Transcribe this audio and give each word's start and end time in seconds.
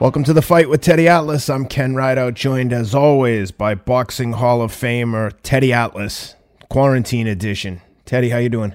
Welcome 0.00 0.24
to 0.24 0.32
the 0.32 0.40
fight 0.40 0.70
with 0.70 0.80
Teddy 0.80 1.06
Atlas. 1.08 1.50
I'm 1.50 1.66
Ken 1.66 1.94
Rideout, 1.94 2.32
joined 2.32 2.72
as 2.72 2.94
always 2.94 3.50
by 3.50 3.74
Boxing 3.74 4.32
Hall 4.32 4.62
of 4.62 4.72
Famer 4.72 5.34
Teddy 5.42 5.74
Atlas, 5.74 6.36
Quarantine 6.70 7.26
Edition. 7.26 7.82
Teddy, 8.06 8.30
how 8.30 8.38
you 8.38 8.48
doing? 8.48 8.74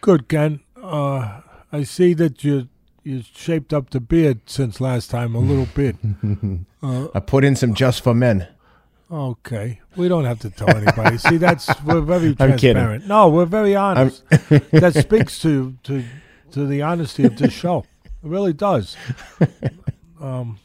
Good, 0.00 0.26
Ken. 0.26 0.58
Uh, 0.82 1.42
I 1.70 1.84
see 1.84 2.12
that 2.14 2.42
you 2.42 2.68
you 3.04 3.22
shaped 3.34 3.72
up 3.72 3.90
the 3.90 4.00
beard 4.00 4.40
since 4.46 4.80
last 4.80 5.10
time 5.10 5.36
a 5.36 5.38
little 5.38 5.68
bit. 5.74 5.96
Uh, 6.84 7.06
I 7.14 7.20
put 7.20 7.44
in 7.44 7.54
some 7.54 7.74
just 7.74 8.02
for 8.02 8.12
men. 8.12 8.48
Okay, 9.08 9.78
we 9.94 10.08
don't 10.08 10.24
have 10.24 10.40
to 10.40 10.50
tell 10.50 10.68
anybody. 10.76 11.16
see, 11.16 11.36
that's 11.36 11.70
we're 11.84 12.00
very 12.00 12.34
transparent. 12.34 13.06
No, 13.06 13.28
we're 13.28 13.44
very 13.44 13.76
honest. 13.76 14.28
that 14.72 14.92
speaks 15.00 15.38
to 15.42 15.76
to 15.84 16.02
to 16.50 16.66
the 16.66 16.82
honesty 16.82 17.22
of 17.22 17.38
this 17.38 17.52
show. 17.52 17.84
It 18.04 18.28
really 18.28 18.52
does. 18.52 18.96
Um, 20.22 20.58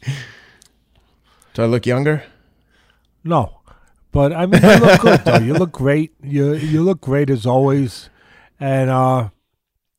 Do 1.54 1.62
I 1.62 1.66
look 1.66 1.84
younger? 1.86 2.22
no, 3.24 3.60
but 4.12 4.32
I 4.32 4.46
mean, 4.46 4.62
you 4.62 4.76
look 4.78 5.00
good 5.00 5.24
though. 5.24 5.38
You 5.38 5.54
look 5.54 5.72
great. 5.72 6.12
You 6.22 6.54
you 6.54 6.82
look 6.82 7.00
great 7.00 7.28
as 7.30 7.44
always. 7.46 8.08
And 8.60 8.90
uh, 8.90 9.28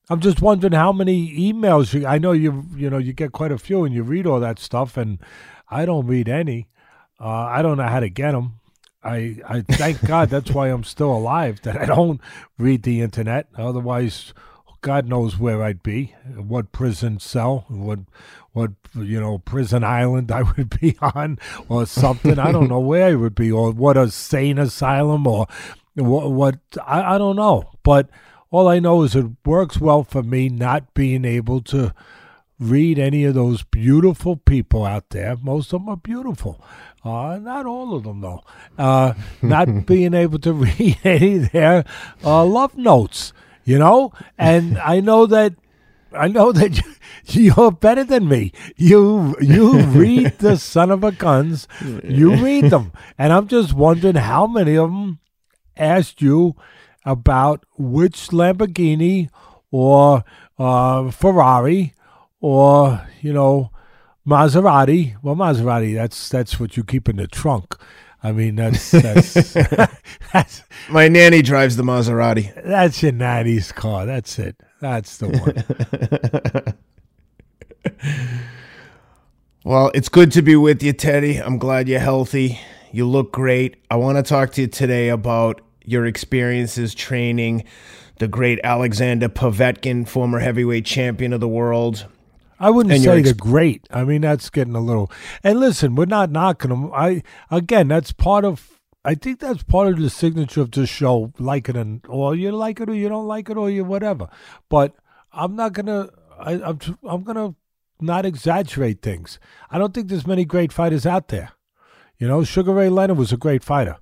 I'm 0.09 0.19
just 0.21 0.41
wondering 0.41 0.73
how 0.73 0.91
many 0.91 1.37
emails 1.51 1.93
you. 1.93 2.07
I 2.07 2.17
know 2.17 2.31
you 2.31 2.65
you 2.75 2.89
know 2.89 2.97
you 2.97 3.13
get 3.13 3.31
quite 3.31 3.51
a 3.51 3.57
few 3.57 3.83
and 3.83 3.93
you 3.93 4.03
read 4.03 4.25
all 4.25 4.39
that 4.39 4.59
stuff, 4.59 4.97
and 4.97 5.19
I 5.69 5.85
don't 5.85 6.07
read 6.07 6.29
any. 6.29 6.67
Uh, 7.19 7.27
I 7.27 7.61
don't 7.61 7.77
know 7.77 7.87
how 7.87 7.99
to 7.99 8.09
get 8.09 8.31
them. 8.31 8.53
I 9.03 9.37
I 9.47 9.61
thank 9.61 10.05
God 10.05 10.29
that's 10.29 10.51
why 10.51 10.69
I'm 10.69 10.83
still 10.85 11.11
alive. 11.11 11.61
That 11.63 11.77
I 11.77 11.85
don't 11.85 12.21
read 12.57 12.83
the 12.83 13.01
internet. 13.01 13.47
Otherwise, 13.57 14.33
God 14.81 15.07
knows 15.07 15.37
where 15.37 15.63
I'd 15.63 15.83
be, 15.83 16.15
what 16.35 16.71
prison 16.71 17.19
cell, 17.19 17.65
what 17.67 17.99
what 18.53 18.71
you 18.95 19.19
know 19.19 19.37
prison 19.39 19.83
island 19.83 20.31
I 20.39 20.43
would 20.43 20.79
be 20.79 20.97
on, 21.01 21.39
or 21.67 21.85
something. 21.85 22.39
I 22.39 22.51
don't 22.51 22.69
know 22.69 22.79
where 22.79 23.07
I 23.07 23.15
would 23.15 23.35
be, 23.35 23.51
or 23.51 23.71
what 23.71 23.97
a 23.97 24.09
sane 24.09 24.57
asylum, 24.57 25.27
or 25.27 25.47
what 25.95 26.31
what 26.31 26.59
I, 26.85 27.15
I 27.15 27.17
don't 27.17 27.35
know. 27.35 27.71
But 27.83 28.09
all 28.51 28.67
I 28.67 28.79
know 28.79 29.03
is 29.03 29.15
it 29.15 29.25
works 29.45 29.79
well 29.79 30.03
for 30.03 30.23
me 30.23 30.49
not 30.49 30.93
being 30.93 31.25
able 31.25 31.61
to 31.61 31.93
read 32.59 32.99
any 32.99 33.23
of 33.23 33.33
those 33.33 33.63
beautiful 33.63 34.35
people 34.35 34.85
out 34.85 35.09
there. 35.11 35.37
Most 35.37 35.71
of 35.73 35.81
them 35.81 35.89
are 35.89 35.97
beautiful. 35.97 36.61
Uh, 37.03 37.39
not 37.41 37.65
all 37.65 37.95
of 37.95 38.03
them, 38.03 38.21
though. 38.21 38.43
Uh, 38.77 39.13
not 39.41 39.85
being 39.85 40.13
able 40.13 40.39
to 40.39 40.53
read 40.53 40.97
any 41.03 41.37
of 41.37 41.51
their 41.51 41.85
uh, 42.23 42.43
love 42.43 42.77
notes, 42.77 43.31
you 43.69 43.77
know? 43.77 44.11
And 44.37 44.77
I 44.95 44.99
know 44.99 45.25
that. 45.27 45.53
I 46.11 46.27
know 46.27 46.51
that 46.59 46.77
you- 46.77 46.95
you're 47.53 47.71
better 47.71 48.03
than 48.03 48.27
me. 48.27 48.51
You 48.75 49.35
you 49.39 49.79
read 50.01 50.37
the 50.45 50.57
son 50.57 50.89
of 50.89 51.03
a 51.03 51.11
guns. 51.11 51.67
You 52.03 52.35
read 52.43 52.71
them, 52.71 52.91
and 53.17 53.31
I'm 53.31 53.47
just 53.47 53.73
wondering 53.73 54.15
how 54.15 54.47
many 54.47 54.75
of 54.75 54.89
them 54.89 55.19
asked 55.77 56.21
you 56.21 56.55
about 57.05 57.63
which 57.77 58.29
Lamborghini 58.39 59.29
or 59.71 60.23
uh, 60.57 61.11
Ferrari 61.11 61.93
or 62.41 63.05
you 63.21 63.31
know 63.33 63.69
Maserati. 64.27 65.15
Well, 65.21 65.35
Maserati 65.35 65.93
that's 65.95 66.29
that's 66.29 66.59
what 66.59 66.75
you 66.77 66.83
keep 66.83 67.07
in 67.09 67.17
the 67.17 67.27
trunk. 67.27 67.75
I 68.21 68.31
mean 68.33 68.55
that's 68.55 68.91
that's 68.91 69.53
that's, 70.33 70.63
My 70.89 71.07
nanny 71.07 71.41
drives 71.41 71.77
the 71.77 71.83
Maserati. 71.83 72.53
that's 72.63 73.01
your 73.01 73.13
nanny's 73.13 73.71
car. 73.71 74.05
That's 74.05 74.37
it. 74.39 74.55
That's 74.81 75.17
the 75.17 75.29
one. 75.29 76.73
Well, 79.65 79.91
it's 79.93 80.07
good 80.09 80.31
to 80.31 80.41
be 80.41 80.55
with 80.55 80.81
you, 80.81 80.93
Teddy. 80.93 81.37
I'm 81.37 81.57
glad 81.57 81.89
you're 81.89 81.99
healthy. 81.99 82.59
You 82.91 83.05
look 83.05 83.33
great. 83.33 83.75
I 83.91 83.97
want 83.97 84.17
to 84.17 84.23
talk 84.23 84.53
to 84.53 84.61
you 84.61 84.67
today 84.67 85.09
about 85.09 85.59
your 85.83 86.05
experiences 86.05 86.95
training 86.95 87.65
the 88.19 88.27
great 88.29 88.59
Alexander 88.63 89.27
Povetkin, 89.27 90.07
former 90.07 90.39
heavyweight 90.39 90.85
champion 90.85 91.33
of 91.33 91.41
the 91.41 91.47
world. 91.47 92.07
I 92.59 92.69
wouldn't 92.69 92.93
And 92.93 93.03
say 93.03 93.19
ex- 93.19 93.25
they're 93.25 93.33
great. 93.33 93.87
I 93.89 94.03
mean, 94.03 94.21
that's 94.21 94.49
getting 94.49 94.75
a 94.75 94.81
little. 94.81 95.11
And 95.43 95.59
listen, 95.59 95.95
we're 95.95 96.05
not 96.05 96.29
knocking 96.31 96.69
them. 96.69 96.91
I 96.93 97.23
again, 97.49 97.87
that's 97.87 98.11
part 98.11 98.45
of. 98.45 98.79
I 99.05 99.15
think 99.15 99.39
that's 99.39 99.63
part 99.63 99.87
of 99.87 99.99
the 99.99 100.09
signature 100.09 100.61
of 100.61 100.71
this 100.71 100.89
show. 100.89 101.31
Like 101.39 101.69
it 101.69 101.77
and 101.77 102.01
or 102.07 102.35
you 102.35 102.51
like 102.51 102.81
it 102.81 102.89
or 102.89 102.93
you 102.93 103.07
don't 103.07 103.27
like 103.27 103.49
it 103.49 103.57
or 103.57 103.69
you 103.69 103.85
whatever. 103.85 104.27
But 104.69 104.93
I'm 105.31 105.55
not 105.55 105.73
gonna. 105.73 106.09
I, 106.37 106.53
I'm 106.61 106.79
I'm 107.03 107.23
gonna 107.23 107.55
not 108.01 108.25
exaggerate 108.25 109.01
things. 109.01 109.39
I 109.71 109.77
don't 109.77 109.93
think 109.93 110.09
there's 110.09 110.27
many 110.27 110.45
great 110.45 110.73
fighters 110.73 111.05
out 111.05 111.29
there. 111.29 111.51
You 112.17 112.27
know, 112.27 112.43
Sugar 112.43 112.73
Ray 112.73 112.89
Leonard 112.89 113.17
was 113.17 113.31
a 113.31 113.37
great 113.37 113.63
fighter. 113.63 113.97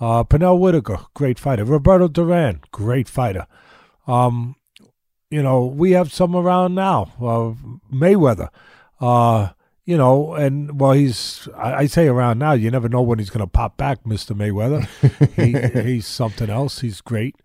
Uh, 0.00 0.24
Pernell 0.24 0.58
Whitaker, 0.58 0.98
great 1.14 1.38
fighter. 1.38 1.64
Roberto 1.64 2.08
Duran, 2.08 2.60
great 2.72 3.08
fighter. 3.08 3.46
Um, 4.08 4.56
you 5.30 5.42
know, 5.42 5.64
we 5.64 5.92
have 5.92 6.12
some 6.12 6.36
around 6.36 6.74
now. 6.74 7.12
Uh, 7.20 7.54
Mayweather, 7.92 8.48
uh, 9.00 9.50
you 9.84 9.96
know, 9.96 10.34
and 10.34 10.80
well, 10.80 10.92
he's, 10.92 11.48
I, 11.56 11.74
I 11.74 11.86
say 11.86 12.06
around 12.06 12.38
now, 12.38 12.52
you 12.52 12.70
never 12.70 12.88
know 12.88 13.02
when 13.02 13.18
he's 13.18 13.30
going 13.30 13.44
to 13.44 13.46
pop 13.46 13.76
back, 13.76 14.04
Mr. 14.04 14.36
Mayweather. 14.36 14.86
he, 15.82 15.82
he's 15.82 16.06
something 16.06 16.48
else. 16.48 16.80
He's 16.80 17.00
great. 17.00 17.36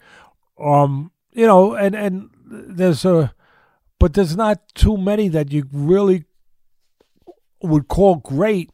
Um, 0.61 1.11
you 1.31 1.45
know, 1.45 1.73
and, 1.73 1.95
and 1.95 2.29
there's 2.45 3.05
a, 3.05 3.33
but 3.99 4.13
there's 4.13 4.35
not 4.35 4.73
too 4.75 4.97
many 4.97 5.27
that 5.29 5.51
you 5.51 5.67
really 5.71 6.25
would 7.61 7.87
call 7.87 8.15
great 8.15 8.71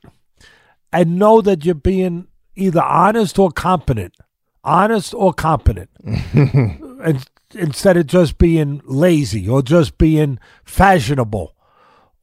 and 0.94 1.18
know 1.18 1.42
that 1.42 1.66
you're 1.66 1.76
being 1.76 2.28
either 2.56 2.82
honest 2.82 3.40
or 3.40 3.52
competent. 3.52 4.16
Honest 4.64 5.14
or 5.14 5.34
competent. 5.34 5.90
and 6.04 7.26
instead 7.56 7.98
of 7.98 8.08
just 8.08 8.38
being 8.38 8.82
lazy 8.86 9.48
or 9.50 9.62
just 9.62 9.98
being 9.98 10.40
fashionable 10.64 11.56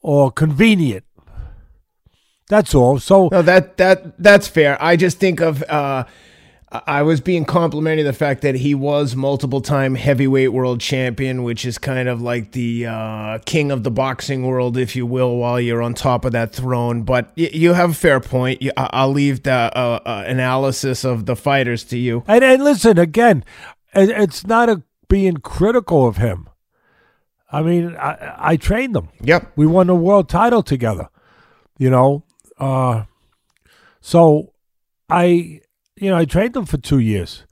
or 0.00 0.30
convenient. 0.30 1.04
That's 2.48 2.74
all. 2.74 2.98
So 2.98 3.28
No, 3.32 3.42
that 3.42 3.76
that 3.78 4.20
that's 4.22 4.46
fair. 4.48 4.76
I 4.82 4.96
just 4.96 5.18
think 5.18 5.40
of 5.40 5.62
uh 5.64 6.04
I 6.86 7.02
was 7.02 7.20
being 7.20 7.44
complimenting 7.44 8.06
the 8.06 8.14
fact 8.14 8.40
that 8.42 8.54
he 8.54 8.74
was 8.74 9.14
multiple 9.14 9.60
time 9.60 9.94
heavyweight 9.94 10.54
world 10.54 10.80
champion, 10.80 11.42
which 11.42 11.66
is 11.66 11.76
kind 11.76 12.08
of 12.08 12.22
like 12.22 12.52
the 12.52 12.86
uh, 12.86 13.38
king 13.44 13.70
of 13.70 13.82
the 13.82 13.90
boxing 13.90 14.46
world, 14.46 14.78
if 14.78 14.96
you 14.96 15.04
will, 15.04 15.36
while 15.36 15.60
you're 15.60 15.82
on 15.82 15.92
top 15.92 16.24
of 16.24 16.32
that 16.32 16.54
throne. 16.54 17.02
But 17.02 17.26
y- 17.36 17.50
you 17.52 17.74
have 17.74 17.90
a 17.90 17.94
fair 17.94 18.20
point. 18.20 18.62
You, 18.62 18.72
I- 18.74 18.88
I'll 18.94 19.12
leave 19.12 19.42
the 19.42 19.52
uh, 19.52 20.00
uh, 20.06 20.24
analysis 20.26 21.04
of 21.04 21.26
the 21.26 21.36
fighters 21.36 21.84
to 21.84 21.98
you. 21.98 22.24
And, 22.26 22.42
and 22.42 22.64
listen 22.64 22.98
again, 22.98 23.44
it's 23.94 24.46
not 24.46 24.70
a 24.70 24.82
being 25.12 25.36
critical 25.36 26.06
of 26.06 26.16
him. 26.16 26.48
I 27.52 27.60
mean, 27.62 27.94
I, 27.96 28.34
I 28.52 28.56
trained 28.56 28.94
them. 28.96 29.08
Yep. 29.20 29.52
We 29.56 29.66
won 29.66 29.88
the 29.88 29.94
world 29.94 30.26
title 30.30 30.62
together. 30.62 31.08
You 31.76 31.90
know, 31.90 32.24
uh, 32.58 33.04
so 34.00 34.52
I, 35.10 35.60
you 35.96 36.08
know, 36.10 36.16
I 36.16 36.24
trained 36.24 36.54
them 36.54 36.64
for 36.64 36.78
two 36.78 36.98
years. 36.98 37.44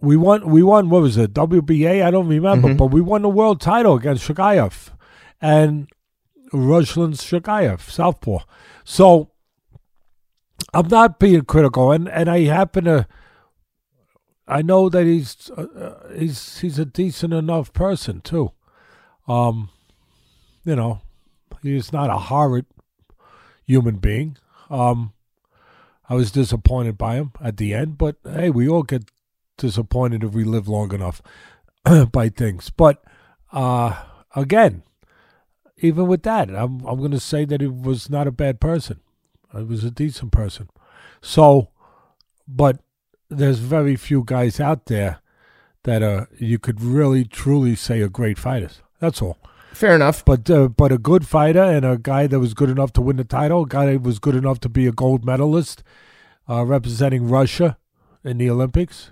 We 0.00 0.16
won. 0.16 0.48
We 0.50 0.62
won. 0.62 0.88
What 0.88 1.02
was 1.02 1.16
it? 1.18 1.34
WBA? 1.34 2.02
I 2.02 2.10
don't 2.10 2.28
remember, 2.28 2.68
Mhm. 2.68 2.78
but 2.78 2.86
we 2.86 3.00
won 3.02 3.22
the 3.22 3.28
world 3.28 3.60
title 3.60 3.94
against 3.96 4.26
Chagaev 4.26 4.90
and 5.40 5.88
Ruslan 6.52 7.12
Chagaev, 7.30 7.80
Southpaw. 7.90 8.38
So 8.84 9.30
I'm 10.72 10.88
not 10.88 11.18
being 11.18 11.42
critical, 11.42 11.92
and 11.92 12.08
and 12.08 12.28
I 12.30 12.40
happen 12.44 12.84
to. 12.84 13.06
I 14.46 14.62
know 14.62 14.88
that 14.88 15.04
he's 15.04 15.50
uh, 15.56 15.62
uh, 15.62 16.12
he's 16.14 16.58
he's 16.58 16.78
a 16.78 16.84
decent 16.84 17.32
enough 17.32 17.72
person 17.72 18.20
too. 18.20 18.52
Um, 19.26 19.70
you 20.64 20.76
know, 20.76 21.00
he's 21.62 21.92
not 21.92 22.10
a 22.10 22.18
horrid 22.18 22.66
human 23.64 23.96
being. 23.96 24.36
Um, 24.68 25.12
I 26.08 26.14
was 26.14 26.30
disappointed 26.30 26.98
by 26.98 27.14
him 27.14 27.32
at 27.42 27.56
the 27.56 27.72
end, 27.72 27.96
but 27.96 28.16
hey, 28.24 28.50
we 28.50 28.68
all 28.68 28.82
get 28.82 29.10
disappointed 29.56 30.22
if 30.22 30.32
we 30.32 30.44
live 30.44 30.68
long 30.68 30.92
enough 30.92 31.22
by 32.12 32.28
things. 32.28 32.68
But 32.68 33.02
uh, 33.52 34.02
again, 34.36 34.82
even 35.78 36.06
with 36.06 36.22
that, 36.24 36.50
I'm 36.50 36.84
I'm 36.84 36.98
going 36.98 37.12
to 37.12 37.20
say 37.20 37.46
that 37.46 37.62
he 37.62 37.66
was 37.66 38.10
not 38.10 38.26
a 38.26 38.32
bad 38.32 38.60
person. 38.60 39.00
He 39.56 39.62
was 39.62 39.84
a 39.84 39.90
decent 39.90 40.32
person. 40.32 40.68
So, 41.22 41.70
but 42.46 42.83
there's 43.36 43.58
very 43.58 43.96
few 43.96 44.22
guys 44.24 44.60
out 44.60 44.86
there 44.86 45.20
that 45.84 46.02
uh 46.02 46.26
you 46.38 46.58
could 46.58 46.80
really 46.80 47.24
truly 47.24 47.74
say 47.74 48.00
are 48.00 48.08
great 48.08 48.38
fighters. 48.38 48.80
That's 49.00 49.20
all. 49.20 49.38
Fair 49.72 49.94
enough. 49.96 50.24
But 50.24 50.48
uh, 50.48 50.68
but 50.68 50.92
a 50.92 50.98
good 50.98 51.26
fighter 51.26 51.62
and 51.62 51.84
a 51.84 51.98
guy 51.98 52.26
that 52.28 52.38
was 52.38 52.54
good 52.54 52.70
enough 52.70 52.92
to 52.94 53.00
win 53.00 53.16
the 53.16 53.24
title, 53.24 53.62
a 53.62 53.66
guy 53.66 53.86
that 53.86 54.02
was 54.02 54.18
good 54.18 54.36
enough 54.36 54.60
to 54.60 54.68
be 54.68 54.86
a 54.86 54.92
gold 54.92 55.24
medalist, 55.24 55.82
uh, 56.48 56.64
representing 56.64 57.28
Russia 57.28 57.76
in 58.22 58.38
the 58.38 58.48
Olympics. 58.48 59.10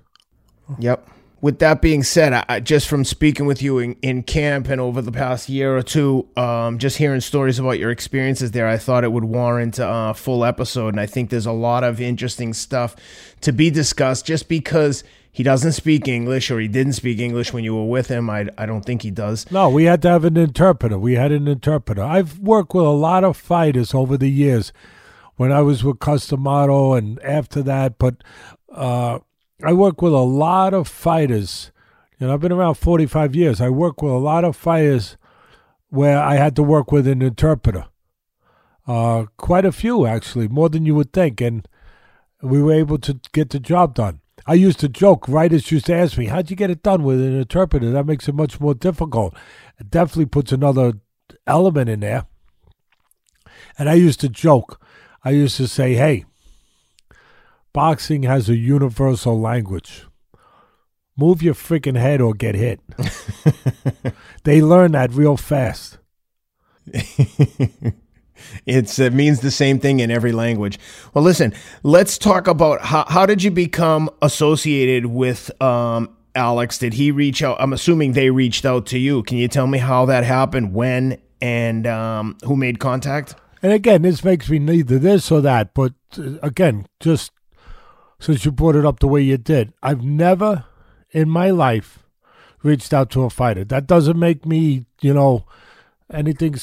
Yep. 0.79 1.09
With 1.43 1.59
that 1.59 1.83
being 1.83 2.05
said, 2.05 2.45
I, 2.49 2.61
just 2.61 2.87
from 2.87 3.05
speaking 3.05 3.47
with 3.47 3.61
you 3.61 3.81
in, 3.81 3.97
in, 4.01 4.23
camp 4.23 4.69
and 4.69 4.81
over 4.81 5.03
the 5.03 5.11
past 5.11 5.49
year 5.49 5.77
or 5.77 5.83
two, 5.83 6.29
um, 6.37 6.79
just 6.79 6.99
hearing 6.99 7.21
stories 7.21 7.59
about 7.59 7.81
your 7.81 7.91
experiences 7.91 8.53
there, 8.53 8.69
I 8.69 8.79
thought 8.79 9.03
it 9.03 9.11
would 9.11 9.25
warrant 9.25 9.81
a 9.83 10.15
full 10.15 10.45
episode. 10.45 10.95
And 10.95 11.01
I 11.01 11.07
think 11.07 11.31
there's 11.31 11.45
a 11.45 11.51
lot 11.51 11.83
of 11.83 12.01
interesting 12.01 12.55
stuff 12.55 12.95
to 13.41 13.53
be 13.53 13.71
discussed 13.71 14.25
just 14.25 14.49
because 14.49 15.03
he 15.33 15.43
doesn't 15.43 15.73
speak 15.73 16.07
English 16.07 16.49
or 16.49 16.61
he 16.61 16.69
didn't 16.69 16.93
speak 16.93 17.19
English 17.19 17.53
when 17.53 17.65
you 17.65 17.75
were 17.75 17.87
with 17.87 18.07
him. 18.07 18.31
I, 18.31 18.47
I 18.57 18.65
don't 18.65 18.85
think 18.85 19.03
he 19.03 19.11
does. 19.11 19.51
No, 19.51 19.69
we 19.69 19.83
had 19.83 20.01
to 20.03 20.11
have 20.11 20.25
an 20.25 20.37
interpreter. 20.37 20.97
We 20.97 21.15
had 21.15 21.33
an 21.33 21.49
interpreter. 21.49 22.05
I've 22.05 22.39
worked 22.39 22.73
with 22.73 22.85
a 22.85 22.91
lot 22.91 23.25
of 23.25 23.37
fighters 23.37 23.95
over 23.95 24.17
the 24.17 24.31
years 24.31 24.73
when 25.35 25.51
I 25.51 25.63
was 25.63 25.83
with 25.83 25.99
Cus 25.99 26.29
D'Amato 26.29 26.93
and 26.93 27.21
after 27.25 27.65
that, 27.65 27.99
but. 27.99 28.23
Uh, 28.71 29.19
I 29.65 29.73
work 29.73 30.03
with 30.03 30.13
a 30.13 30.19
lot 30.19 30.75
of 30.75 30.89
fighters. 30.89 31.71
You 32.19 32.27
know, 32.27 32.35
I've 32.35 32.41
been 32.41 32.53
around 32.53 32.75
45 32.75 33.35
years. 33.35 33.61
I 33.61 33.69
work 33.69 34.03
with 34.03 34.13
a 34.13 34.19
lot 34.19 34.45
of 34.45 34.57
fighters 34.57 35.17
where 35.89 36.19
I 36.19 36.37
had 36.37 36.57
to 36.57 36.63
work 36.63 36.91
with 36.91 37.07
an 37.07 37.23
interpreter. 37.23 37.87
Uh, 38.87 39.27
quite 39.37 39.65
a 39.65 39.73
few, 39.73 40.07
actually, 40.07 40.49
more 40.49 40.69
than 40.69 40.87
you 40.87 40.95
would 40.95 41.13
think. 41.13 41.41
And 41.41 41.67
we 42.43 42.63
were 42.63 42.73
able 42.73 42.99
to 42.99 43.21
get 43.33 43.51
the 43.51 43.61
job 43.61 43.95
done. 43.95 44.21
I 44.47 44.55
used 44.55 44.81
to 44.81 44.89
joke, 44.89 45.29
writers 45.29 45.71
used 45.71 45.87
to 45.87 45.95
ask 45.95 46.19
me, 46.19 46.27
How'd 46.27 46.51
you 46.51 46.57
get 46.57 46.71
it 46.71 46.83
done 46.83 47.05
with 47.05 47.21
an 47.21 47.39
interpreter? 47.39 47.91
That 47.91 48.07
makes 48.07 48.29
it 48.29 48.35
much 48.35 48.59
more 48.61 48.75
difficult. 48.75 49.35
It 49.79 49.91
definitely 49.91 50.27
puts 50.27 50.51
another 50.51 50.95
element 51.47 51.89
in 51.89 52.01
there. 52.01 52.27
And 53.79 53.89
I 53.89 53.95
used 53.95 54.21
to 54.21 54.29
joke. 54.29 54.81
I 55.25 55.31
used 55.31 55.57
to 55.59 55.69
say, 55.69 55.95
Hey, 55.95 56.25
boxing 57.73 58.23
has 58.25 58.49
a 58.49 58.57
universal 58.57 59.41
language. 59.41 60.07
Move 61.17 61.43
your 61.43 61.55
freaking 61.55 61.97
head 61.97 62.21
or 62.21 62.33
get 62.33 62.55
hit. 62.55 62.81
they 64.45 64.63
learn 64.63 64.93
that 64.93 65.13
real 65.13 65.37
fast. 65.37 65.99
it's 68.67 68.99
it 68.99 69.13
means 69.13 69.41
the 69.41 69.51
same 69.51 69.79
thing 69.79 70.01
in 70.01 70.11
every 70.11 70.33
language. 70.33 70.79
Well, 71.15 71.23
listen, 71.23 71.53
let's 71.83 72.19
talk 72.19 72.47
about 72.47 72.81
how 72.83 73.05
how 73.09 73.27
did 73.27 73.43
you 73.43 73.51
become 73.51 74.11
associated 74.21 75.07
with 75.07 75.51
um, 75.63 76.17
Alex? 76.35 76.79
Did 76.79 76.95
he 76.95 77.11
reach 77.11 77.43
out? 77.43 77.57
I'm 77.61 77.73
assuming 77.73 78.13
they 78.13 78.31
reached 78.31 78.65
out 78.65 78.87
to 78.87 78.99
you. 78.99 79.23
Can 79.23 79.39
you 79.39 79.49
tell 79.49 79.67
me 79.67 79.79
how 79.79 80.07
that 80.07 80.25
happened, 80.25 80.75
when, 80.75 81.21
and 81.41 81.87
um, 81.87 82.37
who 82.45 82.57
made 82.57 82.79
contact? 82.79 83.35
And 83.63 83.73
again, 83.73 84.03
this 84.03 84.25
makes 84.25 84.49
me 84.49 84.59
neither 84.59 84.99
this 84.99 85.31
or 85.31 85.41
that, 85.43 85.73
but 85.75 85.93
uh, 86.19 86.39
again, 86.43 86.87
just 86.99 87.31
since 88.23 88.45
you 88.45 88.53
brought 88.53 88.77
it 88.77 88.87
up 88.87 89.01
the 89.01 89.09
way 89.09 89.21
you 89.21 89.37
did. 89.37 89.73
I've 89.83 90.05
never 90.05 90.65
in 91.11 91.29
my 91.29 91.51
life 91.51 91.99
reached 92.63 92.95
out 92.95 93.11
to 93.11 93.25
a 93.25 93.31
fighter. 93.31 93.65
That 93.65 93.89
doesn't 93.89 94.17
make 94.17 94.47
me, 94.47 94.87
you 95.01 95.13
know, 95.13 95.45
anything 96.09 96.55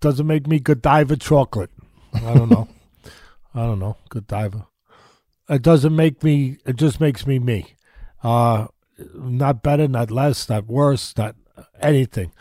doesn't 0.00 0.26
make 0.26 0.48
me 0.48 0.58
Godiva 0.58 1.16
chocolate. 1.16 1.70
I 2.12 2.34
don't 2.34 2.48
know. 2.48 2.68
I 3.54 3.60
don't 3.60 3.78
know. 3.78 3.96
Godiva. 4.08 4.66
It 5.48 5.62
doesn't 5.62 5.94
make 5.94 6.24
me, 6.24 6.58
it 6.66 6.76
just 6.76 7.00
makes 7.00 7.28
me 7.28 7.38
me. 7.38 7.76
Uh, 8.24 8.66
not 9.14 9.62
better, 9.62 9.86
not 9.86 10.10
less, 10.10 10.48
not 10.48 10.66
worse, 10.66 11.16
not 11.16 11.36
anything. 11.80 12.32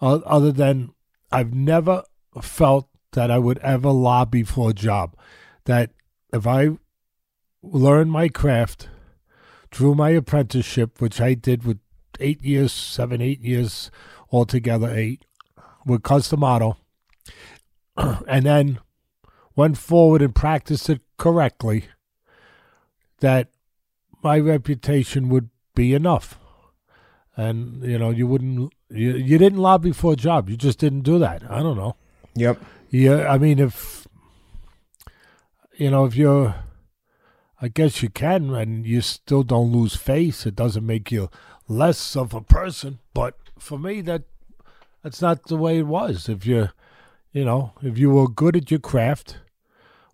Uh, 0.00 0.20
other 0.24 0.52
than 0.52 0.94
I've 1.30 1.52
never 1.52 2.04
felt 2.40 2.88
that 3.12 3.30
I 3.30 3.38
would 3.38 3.58
ever 3.58 3.90
lobby 3.90 4.42
for 4.42 4.70
a 4.70 4.74
job. 4.74 5.14
That 5.66 5.90
if 6.32 6.46
I 6.46 6.78
learn 7.62 8.10
my 8.10 8.28
craft 8.28 8.88
through 9.70 9.94
my 9.94 10.10
apprenticeship, 10.10 11.00
which 11.00 11.20
I 11.20 11.34
did 11.34 11.64
with 11.64 11.78
eight 12.20 12.42
years, 12.42 12.72
seven, 12.72 13.20
eight 13.20 13.40
years 13.40 13.90
altogether, 14.30 14.90
eight, 14.90 15.24
with 15.86 16.02
Cus 16.02 16.28
D'Amato, 16.28 16.76
and 17.96 18.46
then 18.46 18.80
went 19.56 19.78
forward 19.78 20.22
and 20.22 20.34
practiced 20.34 20.88
it 20.90 21.00
correctly, 21.18 21.86
that 23.20 23.48
my 24.22 24.38
reputation 24.38 25.28
would 25.28 25.50
be 25.74 25.94
enough. 25.94 26.38
And, 27.36 27.82
you 27.82 27.98
know, 27.98 28.10
you 28.10 28.26
wouldn't, 28.26 28.72
you, 28.90 29.12
you 29.12 29.38
didn't 29.38 29.58
lobby 29.58 29.92
for 29.92 30.12
a 30.12 30.16
job. 30.16 30.50
You 30.50 30.56
just 30.56 30.78
didn't 30.78 31.02
do 31.02 31.18
that. 31.18 31.42
I 31.50 31.60
don't 31.60 31.76
know. 31.76 31.96
Yep. 32.34 32.60
Yeah. 32.90 33.26
I 33.32 33.38
mean, 33.38 33.58
if, 33.58 34.06
you 35.76 35.90
know, 35.90 36.04
if 36.04 36.14
you're, 36.14 36.54
I 37.64 37.68
guess 37.68 38.02
you 38.02 38.10
can, 38.10 38.52
and 38.56 38.84
you 38.84 39.00
still 39.00 39.44
don't 39.44 39.70
lose 39.70 39.94
face. 39.94 40.46
It 40.46 40.56
doesn't 40.56 40.84
make 40.84 41.12
you 41.12 41.30
less 41.68 42.16
of 42.16 42.34
a 42.34 42.40
person. 42.40 42.98
But 43.14 43.36
for 43.56 43.78
me, 43.78 44.00
that 44.00 44.24
that's 45.04 45.22
not 45.22 45.46
the 45.46 45.56
way 45.56 45.78
it 45.78 45.86
was. 45.86 46.28
If 46.28 46.44
you, 46.44 46.70
you 47.30 47.44
know, 47.44 47.72
if 47.80 47.98
you 47.98 48.10
were 48.10 48.26
good 48.26 48.56
at 48.56 48.72
your 48.72 48.80
craft, 48.80 49.38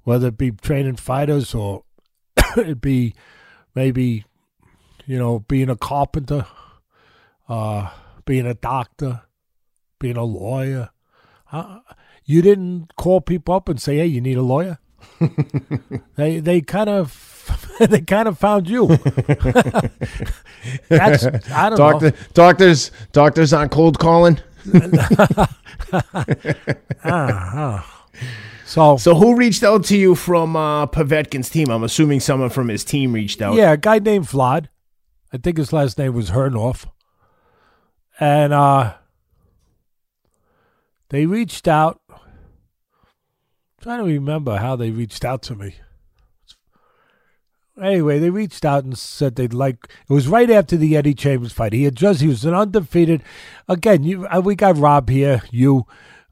whether 0.03 0.29
it 0.29 0.37
be 0.37 0.51
training 0.51 0.97
fighters 0.97 1.55
or 1.55 1.85
it 2.59 2.83
be 2.83 3.15
maybe, 3.75 4.27
you 5.07 5.19
know, 5.19 5.39
being 5.39 5.71
a 5.71 5.77
carpenter, 5.77 6.45
uh, 7.49 7.89
being 8.27 8.47
a 8.47 8.53
doctor, 8.53 9.23
being 9.99 10.19
a 10.19 10.25
lawyer, 10.25 10.91
uh, 11.51 11.79
you 12.27 12.43
didn't 12.43 12.95
call 12.97 13.23
people 13.23 13.55
up 13.55 13.71
and 13.71 13.81
say, 13.81 13.97
"Hey, 13.97 14.07
you 14.07 14.21
need 14.21 14.37
a 14.37 14.43
lawyer." 14.43 14.79
they 16.17 16.41
they 16.41 16.61
kind 16.61 16.89
of 16.91 17.69
they 17.81 18.01
kind 18.01 18.29
of 18.29 18.39
found 18.39 18.69
you. 18.69 18.87
That's 20.89 21.25
I 21.51 21.71
don't 21.71 21.79
Doctor, 21.79 22.11
know. 22.11 22.17
Doctors 22.35 22.91
doctors 23.13 23.53
on 23.53 23.69
cold 23.69 23.99
calling. 23.99 24.39
uh-huh. 27.05 27.83
So 28.65 28.97
so 28.97 29.15
who 29.15 29.37
reached 29.37 29.63
out 29.63 29.85
to 29.85 29.97
you 29.97 30.15
from 30.15 30.57
uh, 30.57 30.87
Povetkin's 30.87 31.49
team? 31.49 31.71
I'm 31.71 31.85
assuming 31.85 32.21
someone 32.21 32.51
from 32.51 32.69
his 32.69 32.85
team 32.85 33.13
reached 33.13 33.41
out. 33.41 33.55
Yeah, 33.55 33.73
a 33.73 33.77
guy 33.77 33.99
named 33.99 34.27
Vlad. 34.27 34.67
I 35.33 35.39
think 35.39 35.57
his 35.59 35.73
last 35.73 35.99
name 35.99 36.15
was 36.15 36.31
Hrunov. 36.31 36.87
And 38.21 38.53
uh 38.53 38.95
they 41.11 41.25
reached 41.27 41.67
out. 41.69 42.01
Trying 43.81 43.99
to 43.99 44.05
remember 44.05 44.57
how 44.57 44.77
they 44.77 44.91
reached 44.91 45.25
out 45.25 45.43
to 45.43 45.55
me. 45.55 45.77
Anyway, 47.81 48.19
they 48.19 48.31
reached 48.31 48.65
out 48.65 48.83
and 48.83 48.99
said 48.99 49.37
they'd 49.37 49.55
like. 49.55 49.89
It 50.09 50.13
was 50.13 50.27
right 50.27 50.51
after 50.51 50.77
the 50.77 50.97
Eddie 50.97 51.15
Chambers 51.15 51.53
fight. 51.53 51.73
He 51.73 51.85
had 51.85 51.95
just 51.95 52.21
he 52.21 52.27
was 52.27 52.45
an 52.45 52.55
undefeated. 52.55 53.23
Again, 53.69 54.03
you 54.03 54.27
uh, 54.27 54.41
we 54.41 54.57
got 54.57 54.77
Rob 54.77 55.09
here. 55.09 55.43
You, 55.53 55.87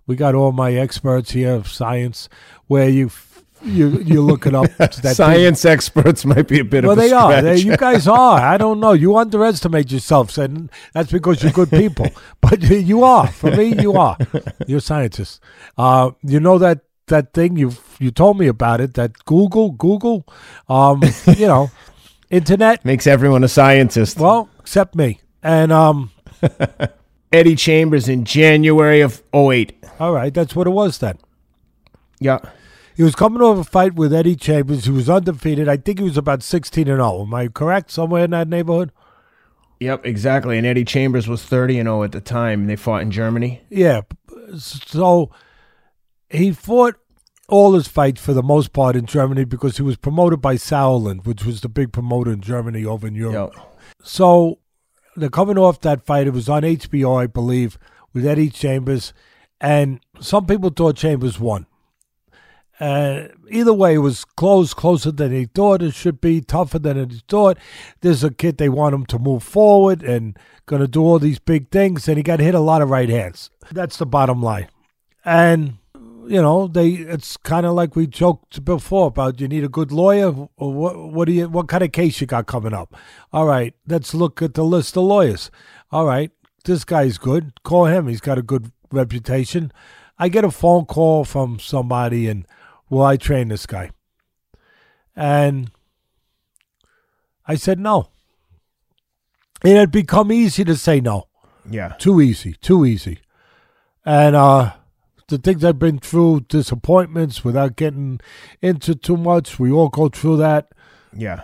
we 0.08 0.16
got 0.16 0.34
all 0.34 0.50
my 0.50 0.72
experts 0.74 1.30
here 1.30 1.54
of 1.54 1.68
science. 1.68 2.28
Where 2.66 2.88
you 2.88 3.10
you 3.62 4.00
you 4.00 4.22
look 4.22 4.46
it 4.46 4.54
up. 4.54 4.66
Science 4.92 5.62
thing. 5.62 5.72
experts 5.72 6.24
might 6.24 6.48
be 6.48 6.58
a 6.60 6.64
bit 6.64 6.82
well, 6.82 6.92
of 6.92 6.98
a 6.98 7.00
they 7.00 7.12
are. 7.12 7.42
They, 7.42 7.58
you 7.58 7.76
guys 7.76 8.08
are. 8.08 8.40
I 8.40 8.56
don't 8.56 8.80
know. 8.80 8.92
You 8.92 9.16
underestimate 9.16 9.92
yourself, 9.92 10.36
and 10.38 10.68
that's 10.92 11.12
because 11.12 11.44
you're 11.44 11.52
good 11.52 11.70
people. 11.70 12.08
but 12.40 12.60
you 12.62 13.04
are. 13.04 13.28
For 13.28 13.52
me, 13.52 13.80
you 13.80 13.92
are. 13.92 14.18
You're 14.66 14.80
scientists. 14.80 15.40
Uh, 15.78 16.10
you 16.22 16.40
know 16.40 16.58
that 16.58 16.80
that 17.06 17.32
thing 17.32 17.56
you 17.56 17.72
you 17.98 18.10
told 18.10 18.38
me 18.38 18.46
about 18.46 18.80
it. 18.80 18.94
That 18.94 19.24
Google 19.24 19.70
Google, 19.72 20.26
um, 20.68 21.02
you 21.36 21.46
know, 21.46 21.70
internet 22.30 22.84
makes 22.84 23.06
everyone 23.06 23.44
a 23.44 23.48
scientist. 23.48 24.18
Well, 24.18 24.48
except 24.60 24.94
me. 24.94 25.20
And 25.42 25.72
um, 25.72 26.10
Eddie 27.32 27.56
Chambers 27.56 28.08
in 28.08 28.24
January 28.24 29.00
of 29.00 29.22
08. 29.34 29.84
All 30.00 30.12
right, 30.12 30.32
that's 30.32 30.56
what 30.56 30.66
it 30.66 30.70
was 30.70 30.98
then. 30.98 31.18
Yeah. 32.18 32.38
He 32.96 33.02
was 33.02 33.14
coming 33.14 33.42
off 33.42 33.58
a 33.58 33.64
fight 33.64 33.94
with 33.94 34.14
Eddie 34.14 34.36
Chambers, 34.36 34.86
who 34.86 34.94
was 34.94 35.10
undefeated. 35.10 35.68
I 35.68 35.76
think 35.76 35.98
he 35.98 36.04
was 36.04 36.16
about 36.16 36.42
16 36.42 36.88
and 36.88 36.98
0. 36.98 37.22
Am 37.22 37.34
I 37.34 37.48
correct? 37.48 37.90
Somewhere 37.90 38.24
in 38.24 38.30
that 38.30 38.48
neighborhood? 38.48 38.90
Yep, 39.80 40.06
exactly. 40.06 40.56
And 40.56 40.66
Eddie 40.66 40.86
Chambers 40.86 41.28
was 41.28 41.44
30 41.44 41.80
and 41.80 41.86
0 41.86 42.04
at 42.04 42.12
the 42.12 42.22
time. 42.22 42.66
They 42.66 42.76
fought 42.76 43.02
in 43.02 43.10
Germany. 43.10 43.60
Yeah. 43.68 44.02
So 44.56 45.30
he 46.30 46.52
fought 46.52 46.96
all 47.48 47.74
his 47.74 47.86
fights 47.88 48.20
for 48.20 48.32
the 48.32 48.42
most 48.42 48.72
part 48.72 48.96
in 48.96 49.06
Germany 49.06 49.44
because 49.44 49.76
he 49.76 49.82
was 49.82 49.96
promoted 49.96 50.40
by 50.40 50.56
Sauerland, 50.56 51.26
which 51.26 51.44
was 51.44 51.60
the 51.60 51.68
big 51.68 51.92
promoter 51.92 52.32
in 52.32 52.40
Germany 52.40 52.84
over 52.84 53.06
in 53.06 53.14
Europe. 53.14 53.54
Yep. 53.54 53.78
So 54.02 54.58
they're 55.16 55.30
coming 55.30 55.58
off 55.58 55.80
that 55.80 56.04
fight. 56.04 56.26
It 56.26 56.32
was 56.32 56.48
on 56.48 56.62
HBO, 56.62 57.20
I 57.22 57.26
believe, 57.26 57.78
with 58.12 58.26
Eddie 58.26 58.50
Chambers, 58.50 59.12
and 59.60 60.00
some 60.20 60.46
people 60.46 60.70
thought 60.70 60.96
Chambers 60.96 61.38
won. 61.38 61.66
Uh, 62.78 63.28
either 63.50 63.72
way, 63.72 63.94
it 63.94 63.98
was 63.98 64.24
close, 64.24 64.74
closer 64.74 65.10
than 65.10 65.32
he 65.32 65.46
thought 65.46 65.80
it 65.80 65.94
should 65.94 66.20
be, 66.20 66.42
tougher 66.42 66.78
than 66.78 67.08
he 67.08 67.22
thought. 67.26 67.56
There's 68.02 68.22
a 68.22 68.30
kid 68.30 68.58
they 68.58 68.68
want 68.68 68.94
him 68.94 69.06
to 69.06 69.18
move 69.18 69.42
forward 69.42 70.02
and 70.02 70.38
going 70.66 70.82
to 70.82 70.88
do 70.88 71.02
all 71.02 71.18
these 71.18 71.38
big 71.38 71.70
things, 71.70 72.06
and 72.06 72.18
he 72.18 72.22
got 72.22 72.40
hit 72.40 72.54
a 72.54 72.60
lot 72.60 72.82
of 72.82 72.90
right 72.90 73.08
hands. 73.08 73.50
That's 73.70 73.96
the 73.96 74.04
bottom 74.04 74.42
line. 74.42 74.68
And 75.24 75.78
you 76.28 76.42
know, 76.42 76.66
they 76.66 76.90
it's 76.90 77.36
kind 77.36 77.66
of 77.66 77.74
like 77.74 77.96
we 77.96 78.06
joked 78.06 78.64
before 78.64 79.08
about 79.08 79.40
you 79.40 79.48
need 79.48 79.64
a 79.64 79.68
good 79.68 79.92
lawyer 79.92 80.48
or 80.56 80.72
what 80.72 80.96
what 81.12 81.26
do 81.26 81.32
you 81.32 81.48
what 81.48 81.68
kind 81.68 81.82
of 81.82 81.92
case 81.92 82.20
you 82.20 82.26
got 82.26 82.46
coming 82.46 82.74
up? 82.74 82.94
All 83.32 83.46
right, 83.46 83.74
let's 83.86 84.14
look 84.14 84.42
at 84.42 84.54
the 84.54 84.64
list 84.64 84.96
of 84.96 85.04
lawyers. 85.04 85.50
All 85.90 86.06
right, 86.06 86.30
this 86.64 86.84
guy's 86.84 87.18
good. 87.18 87.62
Call 87.62 87.86
him. 87.86 88.08
He's 88.08 88.20
got 88.20 88.38
a 88.38 88.42
good 88.42 88.72
reputation. 88.90 89.72
I 90.18 90.28
get 90.28 90.44
a 90.44 90.50
phone 90.50 90.86
call 90.86 91.24
from 91.24 91.58
somebody 91.58 92.28
and 92.28 92.46
will 92.88 93.02
I 93.02 93.16
train 93.16 93.48
this 93.48 93.66
guy? 93.66 93.90
And 95.14 95.70
I 97.46 97.54
said 97.54 97.78
no. 97.78 98.08
It 99.64 99.76
had 99.76 99.90
become 99.90 100.32
easy 100.32 100.64
to 100.64 100.76
say 100.76 101.00
no. 101.00 101.28
Yeah. 101.68 101.94
Too 101.98 102.20
easy, 102.20 102.54
too 102.54 102.84
easy. 102.84 103.20
And 104.04 104.36
uh 104.36 104.72
the 105.28 105.38
things 105.38 105.64
I've 105.64 105.78
been 105.78 105.98
through, 105.98 106.40
disappointments 106.48 107.44
without 107.44 107.76
getting 107.76 108.20
into 108.62 108.94
too 108.94 109.16
much. 109.16 109.58
We 109.58 109.72
all 109.72 109.88
go 109.88 110.08
through 110.08 110.36
that 110.38 110.68
Yeah. 111.16 111.42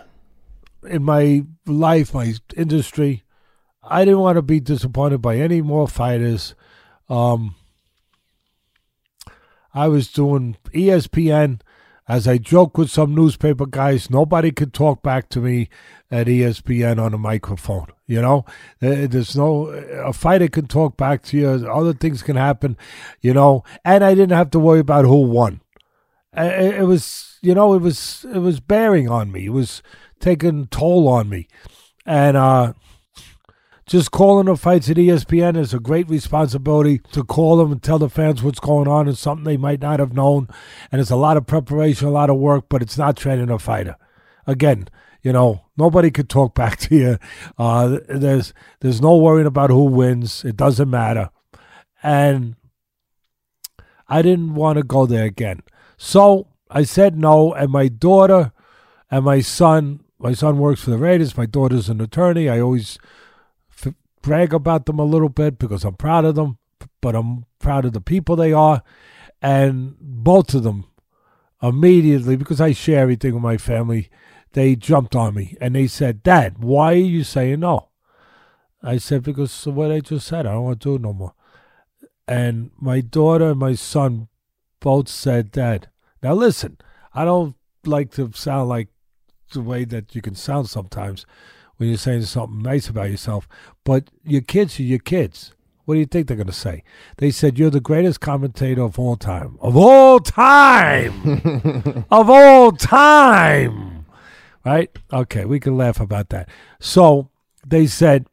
in 0.87 1.03
my 1.03 1.45
life, 1.65 2.13
my 2.13 2.33
industry. 2.55 3.23
I 3.83 4.05
didn't 4.05 4.21
want 4.21 4.37
to 4.37 4.41
be 4.41 4.59
disappointed 4.61 5.21
by 5.21 5.37
any 5.37 5.61
more 5.61 5.87
fighters. 5.87 6.55
Um, 7.09 7.55
I 9.73 9.87
was 9.87 10.07
doing 10.11 10.57
ESPN. 10.73 11.59
As 12.07 12.27
I 12.27 12.37
joke 12.37 12.77
with 12.77 12.89
some 12.89 13.15
newspaper 13.15 13.65
guys, 13.65 14.09
nobody 14.09 14.51
could 14.51 14.73
talk 14.73 15.01
back 15.01 15.29
to 15.29 15.39
me 15.39 15.69
at 16.13 16.27
ESPN 16.27 17.01
on 17.01 17.11
a 17.15 17.17
microphone. 17.17 17.87
You 18.05 18.21
know, 18.21 18.45
there's 18.79 19.35
no 19.35 19.65
a 19.65 20.13
fighter 20.13 20.47
can 20.47 20.67
talk 20.67 20.95
back 20.95 21.23
to 21.23 21.37
you. 21.37 21.49
Other 21.49 21.93
things 21.93 22.21
can 22.21 22.35
happen. 22.35 22.77
You 23.21 23.33
know, 23.33 23.63
and 23.83 24.03
I 24.03 24.13
didn't 24.13 24.37
have 24.37 24.51
to 24.51 24.59
worry 24.59 24.79
about 24.79 25.05
who 25.05 25.21
won. 25.21 25.61
It, 26.35 26.87
was, 26.87 27.37
you 27.41 27.55
know, 27.55 27.73
it 27.73 27.81
was 27.81 28.25
it 28.31 28.39
was 28.39 28.59
bearing 28.59 29.09
on 29.09 29.31
me. 29.31 29.47
It 29.47 29.53
was 29.53 29.81
taking 30.19 30.67
toll 30.67 31.07
on 31.07 31.29
me, 31.29 31.47
and 32.05 32.37
uh, 32.37 32.73
just 33.87 34.11
calling 34.11 34.45
the 34.45 34.55
fights 34.55 34.89
at 34.91 34.97
ESPN 34.97 35.57
is 35.57 35.73
a 35.73 35.79
great 35.79 36.09
responsibility 36.09 36.99
to 37.11 37.23
call 37.23 37.57
them 37.57 37.71
and 37.71 37.81
tell 37.81 37.99
the 37.99 38.09
fans 38.09 38.43
what's 38.43 38.59
going 38.59 38.87
on 38.87 39.07
and 39.07 39.17
something 39.17 39.45
they 39.45 39.57
might 39.57 39.81
not 39.81 39.99
have 39.99 40.13
known. 40.13 40.47
And 40.91 41.01
it's 41.01 41.11
a 41.11 41.15
lot 41.15 41.37
of 41.37 41.47
preparation, 41.47 42.07
a 42.07 42.11
lot 42.11 42.29
of 42.29 42.37
work, 42.37 42.65
but 42.69 42.83
it's 42.83 42.97
not 42.97 43.17
training 43.17 43.49
a 43.49 43.57
fighter. 43.57 43.95
Again, 44.45 44.89
you 45.23 45.33
know, 45.33 45.62
nobody 45.77 46.11
could 46.11 46.29
talk 46.29 46.55
back 46.63 46.77
to 46.77 46.95
you. 46.95 47.17
Uh, 47.57 47.99
there's 48.07 48.53
there's 48.79 49.01
no 49.01 49.17
worrying 49.17 49.47
about 49.47 49.69
who 49.69 49.85
wins. 49.85 50.43
It 50.45 50.57
doesn't 50.57 50.89
matter. 50.89 51.29
And 52.01 52.55
I 54.07 54.21
didn't 54.21 54.55
want 54.55 54.77
to 54.77 54.83
go 54.83 55.05
there 55.05 55.23
again. 55.23 55.61
So 55.97 56.47
I 56.69 56.83
said 56.83 57.17
no, 57.17 57.53
and 57.53 57.71
my 57.71 57.87
daughter 57.87 58.51
and 59.09 59.23
my 59.23 59.41
son, 59.41 60.01
my 60.19 60.33
son 60.33 60.57
works 60.57 60.81
for 60.81 60.89
the 60.89 60.97
Raiders. 60.97 61.37
My 61.37 61.45
daughter's 61.45 61.89
an 61.89 62.01
attorney. 62.01 62.49
I 62.49 62.59
always 62.59 62.97
f- 63.69 63.93
brag 64.21 64.53
about 64.53 64.85
them 64.85 64.99
a 64.99 65.05
little 65.05 65.29
bit 65.29 65.57
because 65.57 65.85
I'm 65.85 65.95
proud 65.95 66.25
of 66.25 66.35
them, 66.35 66.57
but 67.01 67.15
I'm 67.15 67.45
proud 67.59 67.85
of 67.85 67.93
the 67.93 68.01
people 68.01 68.35
they 68.35 68.51
are. 68.51 68.83
And 69.41 69.95
both 69.99 70.53
of 70.53 70.63
them 70.63 70.85
immediately, 71.61 72.35
because 72.35 72.59
I 72.59 72.71
share 72.71 73.01
everything 73.01 73.33
with 73.33 73.43
my 73.43 73.57
family, 73.57 74.09
they 74.53 74.75
jumped 74.75 75.15
on 75.15 75.35
me 75.35 75.57
and 75.59 75.75
they 75.75 75.87
said, 75.87 76.23
Dad, 76.23 76.63
why 76.63 76.93
are 76.93 76.95
you 76.95 77.23
saying 77.23 77.59
no? 77.59 77.89
I 78.81 78.97
said, 78.97 79.23
because 79.23 79.65
of 79.65 79.75
what 79.75 79.91
I 79.91 79.99
just 79.99 80.27
said. 80.27 80.45
I 80.45 80.53
don't 80.53 80.63
want 80.63 80.81
to 80.81 80.89
do 80.89 80.95
it 80.95 81.01
no 81.01 81.13
more. 81.13 81.33
And 82.27 82.71
my 82.79 83.01
daughter 83.01 83.51
and 83.51 83.59
my 83.59 83.75
son 83.75 84.27
both 84.79 85.09
said, 85.09 85.51
Dad, 85.51 85.89
now 86.21 86.33
listen, 86.33 86.77
I 87.13 87.25
don't 87.25 87.55
like 87.85 88.11
to 88.11 88.31
sound 88.33 88.69
like 88.69 88.89
the 89.53 89.61
way 89.61 89.85
that 89.85 90.15
you 90.15 90.21
can 90.21 90.35
sound 90.35 90.69
sometimes 90.69 91.25
when 91.77 91.89
you're 91.89 91.97
saying 91.97 92.23
something 92.23 92.61
nice 92.61 92.89
about 92.89 93.09
yourself, 93.09 93.47
but 93.83 94.09
your 94.23 94.41
kids 94.41 94.79
are 94.79 94.83
your 94.83 94.99
kids. 94.99 95.53
What 95.85 95.95
do 95.95 95.99
you 95.99 96.05
think 96.05 96.27
they're 96.27 96.37
going 96.37 96.47
to 96.47 96.53
say? 96.53 96.83
They 97.17 97.29
said, 97.29 97.59
You're 97.59 97.69
the 97.69 97.81
greatest 97.81 98.21
commentator 98.21 98.83
of 98.83 98.97
all 98.97 99.17
time. 99.17 99.57
Of 99.59 99.75
all 99.75 100.19
time! 100.21 102.05
of 102.11 102.29
all 102.29 102.71
time! 102.71 103.92
Right? 104.65 104.89
Okay, 105.11 105.45
we 105.45 105.59
can 105.59 105.77
laugh 105.77 105.99
about 105.99 106.29
that. 106.29 106.49
So 106.79 107.29
they 107.65 107.87
said, 107.87 108.27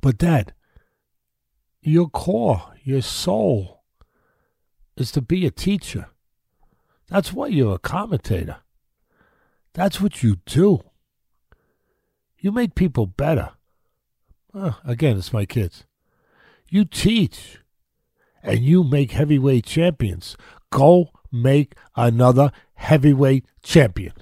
But 0.00 0.18
dad, 0.18 0.54
your 1.82 2.08
core, 2.08 2.74
your 2.82 3.02
soul 3.02 3.82
is 4.96 5.12
to 5.12 5.20
be 5.20 5.46
a 5.46 5.50
teacher. 5.50 6.06
That's 7.08 7.32
why 7.32 7.48
you're 7.48 7.74
a 7.74 7.78
commentator. 7.78 8.58
That's 9.74 10.00
what 10.00 10.22
you 10.22 10.36
do. 10.46 10.80
You 12.38 12.50
make 12.50 12.74
people 12.74 13.06
better. 13.06 13.50
Uh, 14.54 14.72
again, 14.84 15.18
it's 15.18 15.32
my 15.32 15.44
kids. 15.44 15.84
You 16.68 16.84
teach 16.84 17.58
and 18.42 18.60
you 18.60 18.82
make 18.82 19.12
heavyweight 19.12 19.66
champions. 19.66 20.36
Go 20.70 21.10
make 21.30 21.74
another 21.94 22.50
heavyweight 22.74 23.44
champion. 23.62 24.12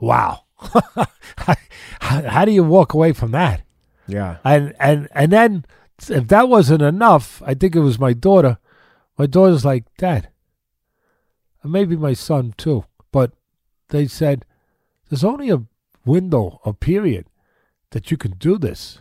Wow. 0.00 0.44
how, 0.58 1.56
how 2.00 2.44
do 2.44 2.52
you 2.52 2.64
walk 2.64 2.94
away 2.94 3.12
from 3.12 3.30
that? 3.32 3.62
Yeah. 4.06 4.38
And 4.44 4.74
and 4.80 5.08
and 5.12 5.32
then 5.32 5.64
if 6.08 6.28
that 6.28 6.48
wasn't 6.48 6.82
enough, 6.82 7.42
I 7.44 7.54
think 7.54 7.76
it 7.76 7.80
was 7.80 7.98
my 7.98 8.12
daughter. 8.12 8.58
My 9.18 9.26
daughter's 9.26 9.64
like, 9.64 9.84
Dad, 9.98 10.28
and 11.62 11.72
maybe 11.72 11.96
my 11.96 12.14
son 12.14 12.54
too. 12.56 12.84
But 13.12 13.32
they 13.88 14.06
said 14.06 14.44
there's 15.08 15.24
only 15.24 15.50
a 15.50 15.64
window, 16.04 16.60
a 16.64 16.72
period 16.72 17.26
that 17.90 18.10
you 18.10 18.16
can 18.16 18.32
do 18.32 18.58
this. 18.58 19.00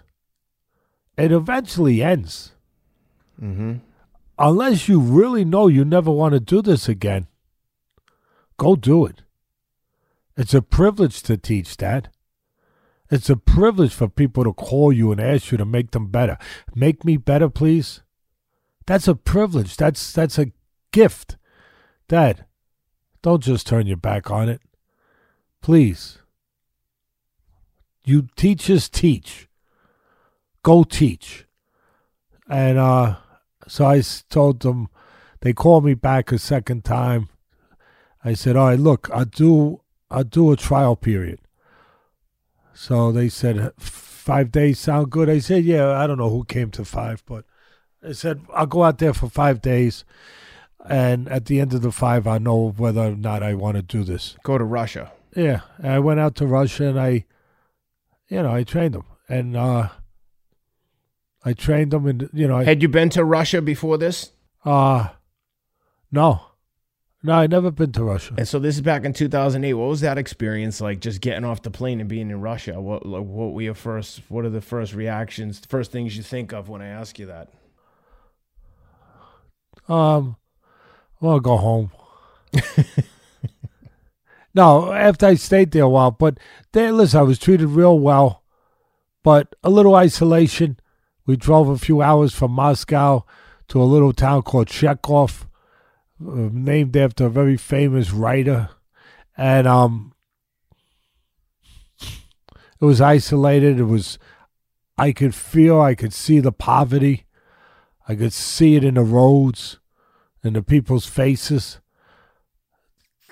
It 1.17 1.31
eventually 1.31 2.01
ends. 2.01 2.53
Mm-hmm. 3.41 3.75
Unless 4.37 4.87
you 4.87 4.99
really 4.99 5.43
know 5.43 5.67
you 5.67 5.83
never 5.83 6.11
want 6.11 6.33
to 6.33 6.39
do 6.39 6.61
this 6.61 6.87
again, 6.87 7.27
go 8.57 8.75
do 8.75 9.05
it. 9.05 9.21
It's 10.39 10.53
a 10.53 10.61
privilege 10.61 11.21
to 11.23 11.35
teach, 11.35 11.75
Dad. 11.75 12.11
It's 13.11 13.29
a 13.29 13.35
privilege 13.35 13.93
for 13.93 14.07
people 14.07 14.45
to 14.45 14.53
call 14.53 14.93
you 14.93 15.11
and 15.11 15.19
ask 15.19 15.51
you 15.51 15.57
to 15.57 15.65
make 15.65 15.91
them 15.91 16.07
better. 16.07 16.37
Make 16.73 17.03
me 17.03 17.17
better, 17.17 17.49
please. 17.49 18.03
That's 18.85 19.09
a 19.09 19.15
privilege. 19.15 19.75
That's 19.75 20.13
that's 20.13 20.39
a 20.39 20.53
gift. 20.93 21.35
Dad, 22.07 22.45
don't 23.21 23.43
just 23.43 23.67
turn 23.67 23.85
your 23.85 23.97
back 23.97 24.31
on 24.31 24.47
it. 24.47 24.61
Please. 25.61 26.19
You 28.05 28.29
teachers 28.37 28.87
teach. 28.87 29.49
Go 30.63 30.85
teach. 30.85 31.47
And 32.49 32.77
uh 32.77 33.17
so 33.67 33.85
I 33.85 34.01
told 34.29 34.61
them 34.61 34.87
they 35.41 35.51
called 35.51 35.83
me 35.83 35.95
back 35.95 36.31
a 36.31 36.39
second 36.39 36.85
time. 36.85 37.27
I 38.23 38.35
said, 38.35 38.55
"All 38.55 38.67
right, 38.67 38.79
look, 38.79 39.09
I'll 39.11 39.25
do 39.25 39.81
I'll 40.09 40.23
do 40.23 40.51
a 40.51 40.57
trial 40.57 40.95
period." 40.95 41.39
So 42.73 43.11
they 43.11 43.27
said, 43.27 43.73
five 43.77 44.51
days 44.51 44.79
sound 44.79 45.09
good? 45.11 45.29
I 45.29 45.39
said, 45.39 45.65
yeah, 45.65 45.99
I 45.99 46.07
don't 46.07 46.17
know 46.17 46.29
who 46.29 46.45
came 46.45 46.71
to 46.71 46.85
five, 46.85 47.23
but 47.25 47.43
I 48.07 48.13
said, 48.13 48.41
I'll 48.53 48.67
go 48.67 48.83
out 48.83 48.99
there 48.99 49.13
for 49.13 49.27
five 49.29 49.61
days. 49.61 50.05
And 50.87 51.27
at 51.27 51.45
the 51.45 51.59
end 51.59 51.73
of 51.73 51.81
the 51.81 51.91
five, 51.91 52.25
I 52.25 52.37
know 52.37 52.73
whether 52.77 53.01
or 53.01 53.15
not 53.15 53.43
I 53.43 53.53
want 53.53 53.75
to 53.75 53.81
do 53.81 54.03
this. 54.05 54.37
Go 54.43 54.57
to 54.57 54.63
Russia. 54.63 55.11
Yeah. 55.35 55.61
And 55.77 55.87
I 55.91 55.99
went 55.99 56.21
out 56.21 56.35
to 56.35 56.47
Russia 56.47 56.85
and 56.85 56.99
I, 56.99 57.25
you 58.29 58.41
know, 58.41 58.53
I 58.53 58.63
trained 58.63 58.93
them. 58.93 59.05
And 59.27 59.57
uh, 59.57 59.89
I 61.43 61.53
trained 61.53 61.91
them 61.91 62.05
and, 62.05 62.29
you 62.31 62.47
know, 62.47 62.57
I, 62.57 62.63
Had 62.63 62.81
you 62.81 62.87
been 62.87 63.09
to 63.09 63.25
Russia 63.25 63.61
before 63.61 63.97
this? 63.97 64.31
uh, 64.63 65.09
no. 66.11 66.41
No, 67.21 67.33
i 67.33 67.47
never 67.47 67.69
been 67.69 67.91
to 67.93 68.03
Russia. 68.03 68.35
And 68.37 68.47
so 68.47 68.59
this 68.59 68.75
is 68.75 68.81
back 68.81 69.03
in 69.03 69.11
2008. 69.11 69.73
What 69.73 69.89
was 69.89 70.01
that 70.01 70.17
experience 70.17 70.79
like? 70.79 71.01
Just 71.01 71.19
getting 71.19 71.43
off 71.43 71.61
the 71.61 71.71
plane 71.71 71.99
and 71.99 72.07
being 72.07 72.29
in 72.29 72.39
Russia. 72.39 72.79
What 72.79 73.05
like, 73.05 73.23
what 73.23 73.53
were 73.53 73.61
your 73.61 73.73
first? 73.73 74.21
What 74.29 74.45
are 74.45 74.49
the 74.49 74.61
first 74.61 74.93
reactions? 74.93 75.61
First 75.67 75.91
things 75.91 76.15
you 76.15 76.23
think 76.23 76.53
of 76.53 76.69
when 76.69 76.81
I 76.81 76.87
ask 76.87 77.19
you 77.19 77.25
that? 77.25 77.49
Um, 79.89 80.37
well, 81.19 81.33
I'll 81.33 81.39
go 81.41 81.57
home. 81.57 81.91
no, 84.53 84.93
after 84.93 85.25
I 85.25 85.33
stayed 85.35 85.71
there 85.71 85.83
a 85.83 85.89
while, 85.89 86.11
but 86.11 86.39
there, 86.71 86.91
listen, 86.91 87.19
I 87.19 87.23
was 87.23 87.39
treated 87.39 87.67
real 87.67 87.99
well, 87.99 88.43
but 89.23 89.55
a 89.63 89.69
little 89.69 89.95
isolation. 89.95 90.79
We 91.25 91.35
drove 91.35 91.67
a 91.67 91.77
few 91.77 92.01
hours 92.01 92.33
from 92.33 92.51
Moscow 92.51 93.25
to 93.67 93.81
a 93.81 93.83
little 93.83 94.13
town 94.13 94.43
called 94.43 94.67
Chekhov, 94.67 95.48
named 96.19 96.95
after 96.97 97.25
a 97.25 97.29
very 97.29 97.57
famous 97.57 98.11
writer, 98.11 98.69
and 99.37 99.67
um, 99.67 100.13
it 102.01 102.85
was 102.85 103.01
isolated. 103.01 103.79
It 103.79 103.85
was, 103.85 104.19
I 104.97 105.11
could 105.11 105.33
feel, 105.33 105.81
I 105.81 105.95
could 105.95 106.13
see 106.13 106.39
the 106.39 106.51
poverty. 106.51 107.25
I 108.07 108.15
could 108.15 108.33
see 108.33 108.75
it 108.75 108.83
in 108.83 108.95
the 108.95 109.03
roads. 109.03 109.79
in 110.43 110.53
the 110.53 110.61
people's 110.61 111.05
faces 111.05 111.79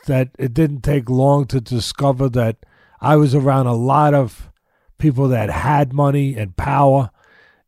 that 0.05 0.29
it 0.37 0.53
didn't 0.53 0.81
take 0.81 1.09
long 1.09 1.45
to 1.47 1.59
discover 1.61 2.29
that 2.29 2.57
I 3.01 3.15
was 3.15 3.35
around 3.35 3.67
a 3.67 3.75
lot 3.75 4.13
of 4.13 4.51
people 4.97 5.27
that 5.29 5.49
had 5.49 5.93
money 5.93 6.35
and 6.35 6.55
power 6.57 7.11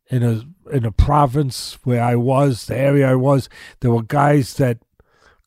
in 0.10 0.24
a 0.24 0.44
in 0.72 0.86
a 0.86 0.92
province 0.92 1.80
where 1.84 2.04
I 2.04 2.16
was, 2.16 2.68
the 2.68 2.78
area 2.78 3.10
I 3.10 3.16
was. 3.16 3.50
There 3.80 3.92
were 3.92 4.04
guys 4.04 4.54
that 4.56 4.78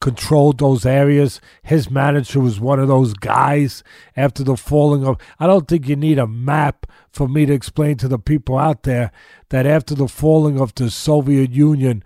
controlled 0.02 0.59
those 0.59 0.85
areas. 0.85 1.40
His 1.62 1.88
manager 1.88 2.40
was 2.40 2.59
one 2.59 2.80
of 2.80 2.88
those 2.88 3.14
guys 3.14 3.85
after 4.16 4.42
the 4.42 4.56
falling 4.56 5.06
of. 5.06 5.16
I 5.38 5.47
don't 5.47 5.68
think 5.68 5.88
you 5.88 5.94
need 5.94 6.18
a 6.18 6.26
map 6.26 6.87
for 7.12 7.28
me 7.28 7.47
to 7.47 7.52
explain 7.52 7.97
to 7.99 8.09
the 8.09 8.18
people 8.18 8.59
out 8.59 8.82
there 8.82 9.12
that 9.50 9.64
after 9.64 9.94
the 9.94 10.09
falling 10.09 10.61
of 10.61 10.75
the 10.75 10.90
Soviet 10.90 11.52
Union, 11.52 12.02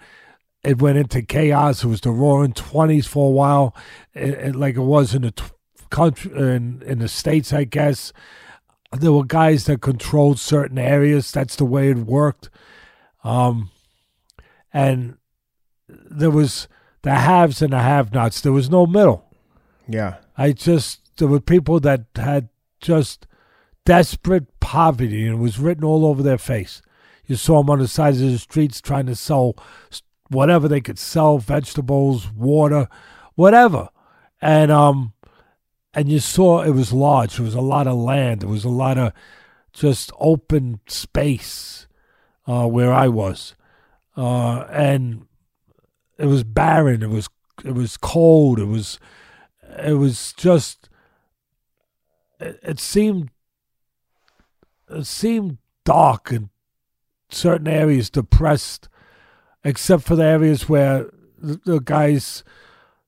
it 0.62 0.80
went 0.80 0.98
into 0.98 1.22
chaos. 1.22 1.82
It 1.82 1.88
was 1.88 2.02
the 2.02 2.10
roaring 2.10 2.52
20s 2.52 3.06
for 3.06 3.28
a 3.28 3.32
while, 3.32 3.74
it, 4.12 4.34
it, 4.34 4.54
like 4.54 4.76
it 4.76 4.80
was 4.80 5.14
in 5.14 5.22
the 5.22 5.34
country, 5.88 6.30
in, 6.32 6.82
in 6.84 6.98
the 6.98 7.08
States, 7.08 7.50
I 7.50 7.64
guess. 7.64 8.12
There 8.92 9.12
were 9.12 9.24
guys 9.24 9.64
that 9.64 9.80
controlled 9.80 10.38
certain 10.38 10.78
areas. 10.78 11.32
That's 11.32 11.56
the 11.56 11.64
way 11.64 11.90
it 11.90 11.96
worked. 11.96 12.50
Um, 13.24 13.70
and 14.70 15.16
there 15.88 16.30
was 16.30 16.68
the 17.06 17.14
haves 17.14 17.62
and 17.62 17.72
the 17.72 17.78
have-nots. 17.78 18.40
There 18.40 18.52
was 18.52 18.68
no 18.68 18.84
middle. 18.84 19.24
Yeah. 19.88 20.16
I 20.36 20.52
just 20.52 21.16
there 21.18 21.28
were 21.28 21.40
people 21.40 21.78
that 21.80 22.06
had 22.16 22.48
just 22.80 23.26
desperate 23.84 24.58
poverty, 24.58 25.24
and 25.26 25.36
it 25.36 25.40
was 25.40 25.60
written 25.60 25.84
all 25.84 26.04
over 26.04 26.22
their 26.22 26.36
face. 26.36 26.82
You 27.26 27.36
saw 27.36 27.62
them 27.62 27.70
on 27.70 27.78
the 27.78 27.86
sides 27.86 28.20
of 28.20 28.32
the 28.32 28.38
streets 28.38 28.80
trying 28.80 29.06
to 29.06 29.14
sell 29.14 29.56
whatever 30.28 30.66
they 30.66 30.80
could 30.80 30.98
sell, 30.98 31.38
vegetables, 31.38 32.30
water, 32.32 32.88
whatever, 33.36 33.88
and 34.42 34.72
um, 34.72 35.12
and 35.94 36.08
you 36.08 36.18
saw 36.18 36.62
it 36.62 36.70
was 36.70 36.92
large. 36.92 37.36
There 37.36 37.44
was 37.44 37.54
a 37.54 37.60
lot 37.60 37.86
of 37.86 37.96
land. 37.96 38.40
There 38.40 38.48
was 38.48 38.64
a 38.64 38.68
lot 38.68 38.98
of 38.98 39.12
just 39.72 40.10
open 40.18 40.80
space 40.88 41.86
uh, 42.48 42.66
where 42.66 42.92
I 42.92 43.06
was, 43.06 43.54
uh, 44.16 44.66
and 44.70 45.25
it 46.18 46.26
was 46.26 46.44
barren. 46.44 47.02
It 47.02 47.10
was 47.10 47.28
it 47.64 47.74
was 47.74 47.96
cold. 47.96 48.58
It 48.58 48.66
was 48.66 48.98
it 49.78 49.94
was 49.94 50.32
just 50.36 50.88
it, 52.40 52.58
it 52.62 52.80
seemed 52.80 53.30
it 54.90 55.06
seemed 55.06 55.58
dark 55.84 56.30
and 56.30 56.48
certain 57.28 57.68
areas 57.68 58.10
depressed, 58.10 58.88
except 59.64 60.04
for 60.04 60.16
the 60.16 60.24
areas 60.24 60.68
where 60.68 61.10
the, 61.38 61.60
the 61.64 61.80
guys 61.80 62.44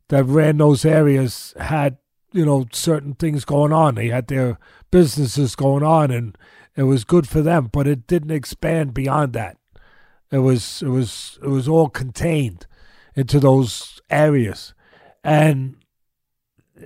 that 0.09 0.25
ran 0.25 0.59
those 0.59 0.85
areas 0.85 1.55
had 1.59 1.99
you 2.33 2.45
know 2.45 2.67
certain 2.73 3.15
things 3.15 3.45
going 3.45 3.73
on. 3.73 3.95
They 3.95 4.09
had 4.09 4.29
their 4.29 4.59
businesses 4.91 5.55
going 5.55 5.83
on, 5.83 6.11
and 6.11 6.37
it 6.77 6.85
was 6.85 7.05
good 7.05 7.29
for 7.29 7.43
them. 7.43 7.69
But 7.73 7.87
it 7.87 8.07
didn't 8.07 8.31
expand 8.31 8.93
beyond 8.95 9.33
that. 9.35 9.57
It 10.31 10.39
was 10.39 10.83
it 10.83 10.89
was 10.89 11.39
it 11.43 11.49
was 11.49 11.69
all 11.69 11.89
contained 11.89 12.67
into 13.19 13.41
those 13.41 14.01
areas. 14.11 14.75
And 15.25 15.75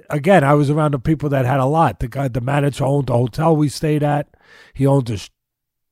again, 0.09 0.43
I 0.43 0.55
was 0.55 0.71
around 0.71 0.95
the 0.95 0.99
people 0.99 1.29
that 1.29 1.45
had 1.45 1.61
a 1.61 1.67
lot. 1.67 2.01
The 2.01 2.09
guy, 2.09 2.29
the 2.29 2.41
manager 2.41 2.85
owned 2.85 3.09
the 3.09 3.13
hotel 3.13 3.55
we 3.55 3.69
stayed 3.69 4.03
at. 4.03 4.35
He 4.73 4.87
owned 4.87 5.11
a, 5.11 5.19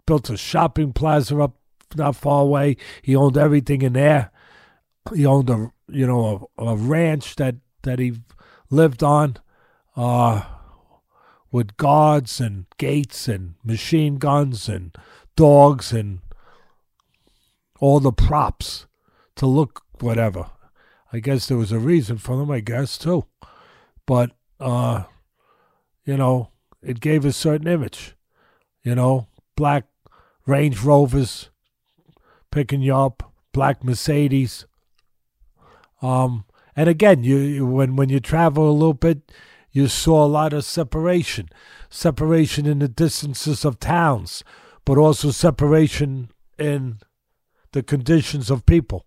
built 0.07 0.31
a 0.31 0.39
shopping 0.39 0.95
plaza 0.95 1.39
up 1.39 1.57
not 1.95 2.17
far 2.17 2.41
away. 2.41 2.79
He 3.03 3.15
owned 3.15 3.37
everything 3.37 3.83
in 3.83 3.93
there. 3.93 4.31
He 5.15 5.27
owned 5.27 5.51
a, 5.51 5.73
you 5.89 6.07
know, 6.07 6.49
a, 6.57 6.65
a 6.65 6.77
ranch 6.77 7.37
that 7.37 7.57
that 7.83 7.99
he 7.99 8.15
lived 8.71 9.03
on, 9.03 9.37
uh, 9.97 10.43
with 11.53 11.77
guards 11.77 12.41
and 12.41 12.65
gates 12.79 13.29
and 13.29 13.57
machine 13.63 14.17
guns 14.17 14.71
and 14.71 14.97
dogs 15.37 15.93
and 15.93 16.21
all 17.79 18.01
the 18.01 18.13
props 18.13 18.87
to 19.37 19.47
look 19.47 19.83
whatever. 20.03 20.51
I 21.13 21.21
guess 21.21 21.49
there 21.49 21.57
was 21.57 21.73
a 21.73 21.79
reason 21.79 22.19
for 22.19 22.37
them, 22.37 22.51
I 22.51 22.61
guess, 22.61 22.97
too. 22.97 23.25
But, 24.07 24.31
uh, 24.59 25.05
you 26.05 26.17
know, 26.17 26.51
it 26.83 27.01
gave 27.01 27.25
a 27.25 27.33
certain 27.33 27.67
image. 27.67 28.15
You 28.83 28.95
know, 28.95 29.27
black 29.57 29.85
Range 30.47 30.81
Rovers 30.83 31.51
picking 32.51 32.81
you 32.81 32.95
up, 32.95 33.33
black 33.53 33.85
Mercedes. 33.85 34.67
Um, 36.01 36.45
and 36.75 36.89
again, 36.89 37.25
you, 37.25 37.37
you 37.37 37.67
when 37.67 37.97
when 37.97 38.09
you 38.09 38.21
travel 38.21 38.71
a 38.71 38.73
little 38.73 38.95
bit, 38.95 39.33
you 39.71 39.87
saw 39.87 40.25
a 40.25 40.27
lot 40.27 40.53
of 40.53 40.65
separation, 40.65 41.49
separation 41.91 42.67
in 42.67 42.79
the 42.79 42.89
distances 42.89 43.65
of 43.65 43.79
towns, 43.79 44.43
but 44.85 44.97
also 44.97 45.31
separation 45.31 46.31
in 46.59 47.01
the 47.73 47.83
conditions 47.83 48.51
of 48.51 48.67
people 48.67 49.07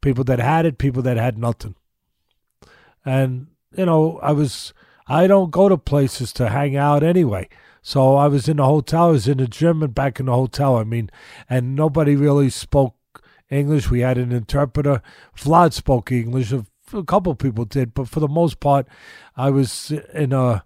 people 0.00 0.24
that 0.24 0.38
had 0.38 0.66
it, 0.66 0.78
people 0.78 1.02
that 1.02 1.16
had 1.16 1.38
nothing. 1.38 1.74
And, 3.04 3.48
you 3.76 3.86
know, 3.86 4.18
I 4.22 4.32
was, 4.32 4.72
I 5.06 5.26
don't 5.26 5.50
go 5.50 5.68
to 5.68 5.78
places 5.78 6.32
to 6.34 6.48
hang 6.48 6.76
out 6.76 7.02
anyway. 7.02 7.48
So 7.82 8.16
I 8.16 8.28
was 8.28 8.48
in 8.48 8.58
the 8.58 8.64
hotel, 8.64 9.08
I 9.08 9.10
was 9.12 9.28
in 9.28 9.38
the 9.38 9.46
gym 9.46 9.82
and 9.82 9.94
back 9.94 10.20
in 10.20 10.26
the 10.26 10.34
hotel. 10.34 10.76
I 10.76 10.84
mean, 10.84 11.10
and 11.48 11.74
nobody 11.74 12.14
really 12.14 12.50
spoke 12.50 12.94
English. 13.48 13.90
We 13.90 14.00
had 14.00 14.18
an 14.18 14.32
interpreter. 14.32 15.02
Vlad 15.36 15.72
spoke 15.72 16.12
English. 16.12 16.52
A, 16.52 16.66
a 16.92 17.04
couple 17.04 17.34
people 17.34 17.64
did, 17.64 17.94
but 17.94 18.08
for 18.08 18.20
the 18.20 18.28
most 18.28 18.60
part, 18.60 18.86
I 19.36 19.50
was 19.50 19.92
in 20.12 20.32
a 20.32 20.64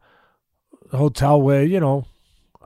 hotel 0.91 1.41
where, 1.41 1.63
you 1.63 1.79
know, 1.81 2.07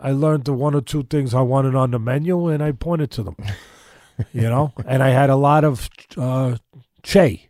I 0.01 0.13
learned 0.13 0.45
the 0.45 0.53
one 0.53 0.75
or 0.75 0.81
two 0.81 1.03
things 1.03 1.35
I 1.35 1.41
wanted 1.41 1.75
on 1.75 1.91
the 1.91 1.99
menu 1.99 2.49
and 2.49 2.63
I 2.63 2.73
pointed 2.73 3.11
to 3.13 3.23
them. 3.23 3.37
you 4.33 4.43
know. 4.43 4.73
and 4.87 5.03
I 5.03 5.11
had 5.11 5.31
a 5.31 5.37
lot 5.37 5.65
of 5.65 5.89
uh, 6.17 6.57
che. 7.03 7.49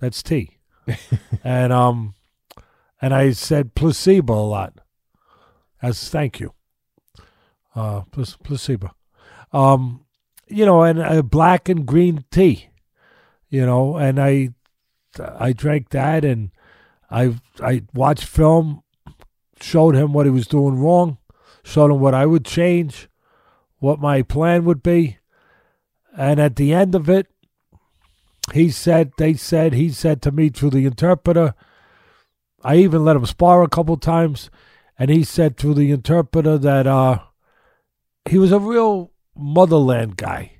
That's 0.00 0.22
tea, 0.22 0.58
and 1.44 1.72
um, 1.72 2.14
and 3.00 3.12
I 3.12 3.32
said 3.32 3.74
placebo 3.74 4.34
a 4.34 4.46
lot 4.46 4.74
as 5.82 6.08
thank 6.08 6.40
you. 6.40 6.54
Uh, 7.74 8.02
placebo. 8.10 8.94
Um, 9.52 10.04
you 10.46 10.66
know, 10.66 10.82
and 10.82 11.00
uh, 11.00 11.22
black 11.22 11.68
and 11.68 11.86
green 11.86 12.24
tea. 12.30 12.70
You 13.48 13.64
know, 13.64 13.96
and 13.96 14.20
I 14.20 14.50
I 15.18 15.52
drank 15.52 15.90
that, 15.90 16.24
and 16.24 16.50
I 17.10 17.34
I 17.60 17.82
watched 17.94 18.24
film, 18.24 18.82
showed 19.60 19.94
him 19.94 20.12
what 20.12 20.26
he 20.26 20.30
was 20.30 20.46
doing 20.46 20.78
wrong, 20.78 21.18
showed 21.62 21.90
him 21.90 22.00
what 22.00 22.14
I 22.14 22.26
would 22.26 22.44
change, 22.44 23.08
what 23.78 24.00
my 24.00 24.22
plan 24.22 24.64
would 24.64 24.82
be, 24.82 25.17
and 26.18 26.40
at 26.40 26.56
the 26.56 26.74
end 26.74 26.96
of 26.96 27.08
it, 27.08 27.28
he 28.52 28.70
said, 28.70 29.12
they 29.18 29.34
said, 29.34 29.72
he 29.72 29.90
said 29.90 30.20
to 30.22 30.32
me 30.32 30.48
through 30.48 30.70
the 30.70 30.84
interpreter, 30.84 31.54
I 32.64 32.76
even 32.78 33.04
let 33.04 33.14
him 33.14 33.24
spar 33.24 33.62
a 33.62 33.68
couple 33.68 33.96
times, 33.96 34.50
and 34.98 35.10
he 35.10 35.22
said 35.22 35.56
through 35.56 35.74
the 35.74 35.92
interpreter 35.92 36.58
that 36.58 36.88
uh, 36.88 37.20
he 38.28 38.36
was 38.36 38.50
a 38.50 38.58
real 38.58 39.12
motherland 39.36 40.16
guy, 40.16 40.54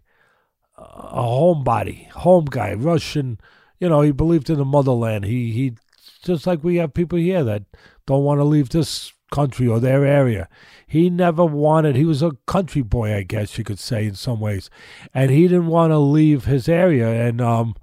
a 0.76 1.22
homebody, 1.22 2.08
home 2.10 2.44
guy, 2.44 2.74
Russian. 2.74 3.40
You 3.80 3.88
know, 3.88 4.02
he 4.02 4.12
believed 4.12 4.48
in 4.50 4.58
the 4.58 4.64
motherland. 4.64 5.24
He 5.24 5.50
he, 5.50 5.74
just 6.22 6.46
like 6.46 6.62
we 6.62 6.76
have 6.76 6.94
people 6.94 7.18
here 7.18 7.42
that 7.42 7.64
don't 8.06 8.22
want 8.22 8.38
to 8.38 8.44
leave 8.44 8.68
this 8.68 9.12
country 9.32 9.66
or 9.66 9.80
their 9.80 10.06
area. 10.06 10.48
He 10.90 11.10
never 11.10 11.44
wanted, 11.44 11.96
he 11.96 12.06
was 12.06 12.22
a 12.22 12.32
country 12.46 12.80
boy, 12.80 13.14
I 13.14 13.22
guess 13.22 13.58
you 13.58 13.62
could 13.62 13.78
say, 13.78 14.06
in 14.06 14.14
some 14.14 14.40
ways. 14.40 14.70
And 15.12 15.30
he 15.30 15.42
didn't 15.42 15.66
want 15.66 15.90
to 15.90 15.98
leave 15.98 16.46
his 16.46 16.66
area. 16.66 17.26
And 17.26 17.42
um, 17.42 17.74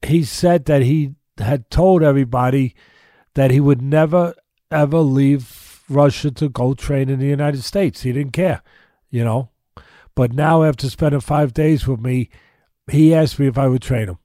he 0.00 0.22
said 0.22 0.66
that 0.66 0.82
he 0.82 1.16
had 1.38 1.70
told 1.70 2.04
everybody 2.04 2.76
that 3.34 3.50
he 3.50 3.58
would 3.58 3.82
never, 3.82 4.32
ever 4.70 4.98
leave 4.98 5.82
Russia 5.88 6.30
to 6.30 6.48
go 6.48 6.74
train 6.74 7.08
in 7.08 7.18
the 7.18 7.26
United 7.26 7.62
States. 7.64 8.02
He 8.02 8.12
didn't 8.12 8.32
care, 8.32 8.62
you 9.10 9.24
know. 9.24 9.50
But 10.14 10.32
now, 10.32 10.62
after 10.62 10.88
spending 10.88 11.20
five 11.20 11.52
days 11.52 11.88
with 11.88 12.00
me, 12.00 12.28
he 12.90 13.12
asked 13.12 13.40
me 13.40 13.48
if 13.48 13.58
I 13.58 13.66
would 13.66 13.82
train 13.82 14.08
him. 14.08 14.18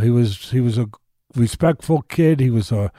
He 0.00 0.10
was 0.10 0.50
he 0.50 0.60
was 0.60 0.78
a 0.78 0.88
respectful 1.34 2.02
kid. 2.02 2.40
He 2.40 2.50
was 2.50 2.72
a 2.72 2.90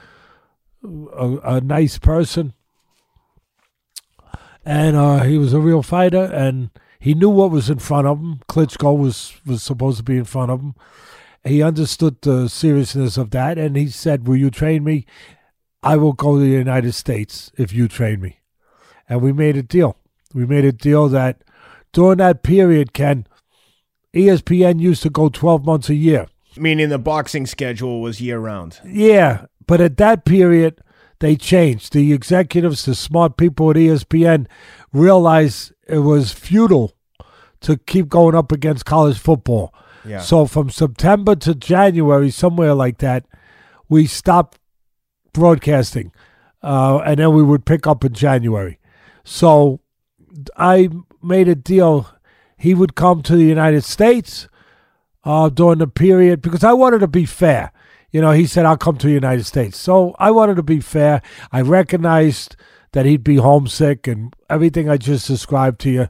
a, 0.82 1.38
a 1.44 1.60
nice 1.60 1.98
person, 1.98 2.54
and 4.64 4.96
uh, 4.96 5.22
he 5.22 5.38
was 5.38 5.52
a 5.52 5.60
real 5.60 5.82
fighter, 5.82 6.24
and 6.24 6.70
he 6.98 7.14
knew 7.14 7.30
what 7.30 7.50
was 7.50 7.70
in 7.70 7.78
front 7.78 8.06
of 8.06 8.18
him. 8.18 8.40
Klitschko 8.48 8.96
was 8.96 9.34
was 9.46 9.62
supposed 9.62 9.98
to 9.98 10.02
be 10.02 10.16
in 10.16 10.24
front 10.24 10.50
of 10.50 10.60
him. 10.60 10.74
He 11.44 11.62
understood 11.62 12.20
the 12.22 12.48
seriousness 12.48 13.16
of 13.16 13.30
that, 13.30 13.58
and 13.58 13.76
he 13.76 13.88
said, 13.88 14.26
"Will 14.26 14.36
you 14.36 14.50
train 14.50 14.84
me? 14.84 15.06
I 15.82 15.96
will 15.96 16.12
go 16.12 16.36
to 16.36 16.40
the 16.40 16.48
United 16.48 16.92
States 16.92 17.50
if 17.56 17.72
you 17.72 17.88
train 17.88 18.20
me." 18.20 18.40
And 19.08 19.22
we 19.22 19.32
made 19.32 19.56
a 19.56 19.62
deal. 19.62 19.96
We 20.34 20.44
made 20.44 20.64
a 20.64 20.72
deal 20.72 21.08
that 21.08 21.42
during 21.92 22.18
that 22.18 22.42
period, 22.42 22.92
Ken, 22.92 23.26
ESPN 24.14 24.80
used 24.80 25.02
to 25.02 25.10
go 25.10 25.28
12 25.28 25.64
months 25.64 25.88
a 25.88 25.94
year. 25.94 26.26
Meaning 26.56 26.88
the 26.88 26.98
boxing 26.98 27.46
schedule 27.46 28.00
was 28.00 28.20
year 28.20 28.38
round. 28.38 28.80
Yeah, 28.84 29.46
but 29.66 29.80
at 29.80 29.96
that 29.98 30.24
period, 30.24 30.80
they 31.20 31.36
changed. 31.36 31.92
The 31.92 32.12
executives, 32.12 32.84
the 32.84 32.94
smart 32.94 33.36
people 33.36 33.70
at 33.70 33.76
ESPN, 33.76 34.46
realized 34.92 35.72
it 35.86 35.98
was 35.98 36.32
futile 36.32 36.92
to 37.60 37.76
keep 37.76 38.08
going 38.08 38.34
up 38.34 38.52
against 38.52 38.84
college 38.84 39.18
football. 39.18 39.74
Yeah. 40.04 40.20
So 40.20 40.46
from 40.46 40.70
September 40.70 41.34
to 41.36 41.54
January, 41.54 42.30
somewhere 42.30 42.74
like 42.74 42.98
that, 42.98 43.26
we 43.88 44.06
stopped 44.06 44.58
broadcasting, 45.32 46.12
uh, 46.62 46.98
and 46.98 47.18
then 47.18 47.34
we 47.34 47.42
would 47.42 47.64
pick 47.64 47.86
up 47.86 48.04
in 48.04 48.12
January. 48.12 48.78
So 49.24 49.80
I 50.56 50.88
made 51.22 51.48
a 51.48 51.54
deal. 51.54 52.08
He 52.56 52.74
would 52.74 52.94
come 52.94 53.22
to 53.22 53.36
the 53.36 53.44
United 53.44 53.84
States 53.84 54.48
uh, 55.24 55.48
during 55.48 55.78
the 55.78 55.86
period 55.86 56.42
because 56.42 56.64
I 56.64 56.72
wanted 56.72 57.00
to 57.00 57.08
be 57.08 57.24
fair. 57.24 57.72
You 58.10 58.20
know, 58.20 58.32
he 58.32 58.46
said, 58.46 58.64
I'll 58.64 58.76
come 58.76 58.96
to 58.98 59.06
the 59.06 59.12
United 59.12 59.44
States. 59.44 59.76
So 59.76 60.14
I 60.18 60.30
wanted 60.30 60.56
to 60.56 60.62
be 60.62 60.80
fair. 60.80 61.20
I 61.52 61.60
recognized 61.60 62.56
that 62.92 63.06
he'd 63.06 63.24
be 63.24 63.36
homesick 63.36 64.06
and 64.06 64.34
everything 64.48 64.88
I 64.88 64.96
just 64.96 65.26
described 65.26 65.80
to 65.82 65.90
you. 65.90 66.08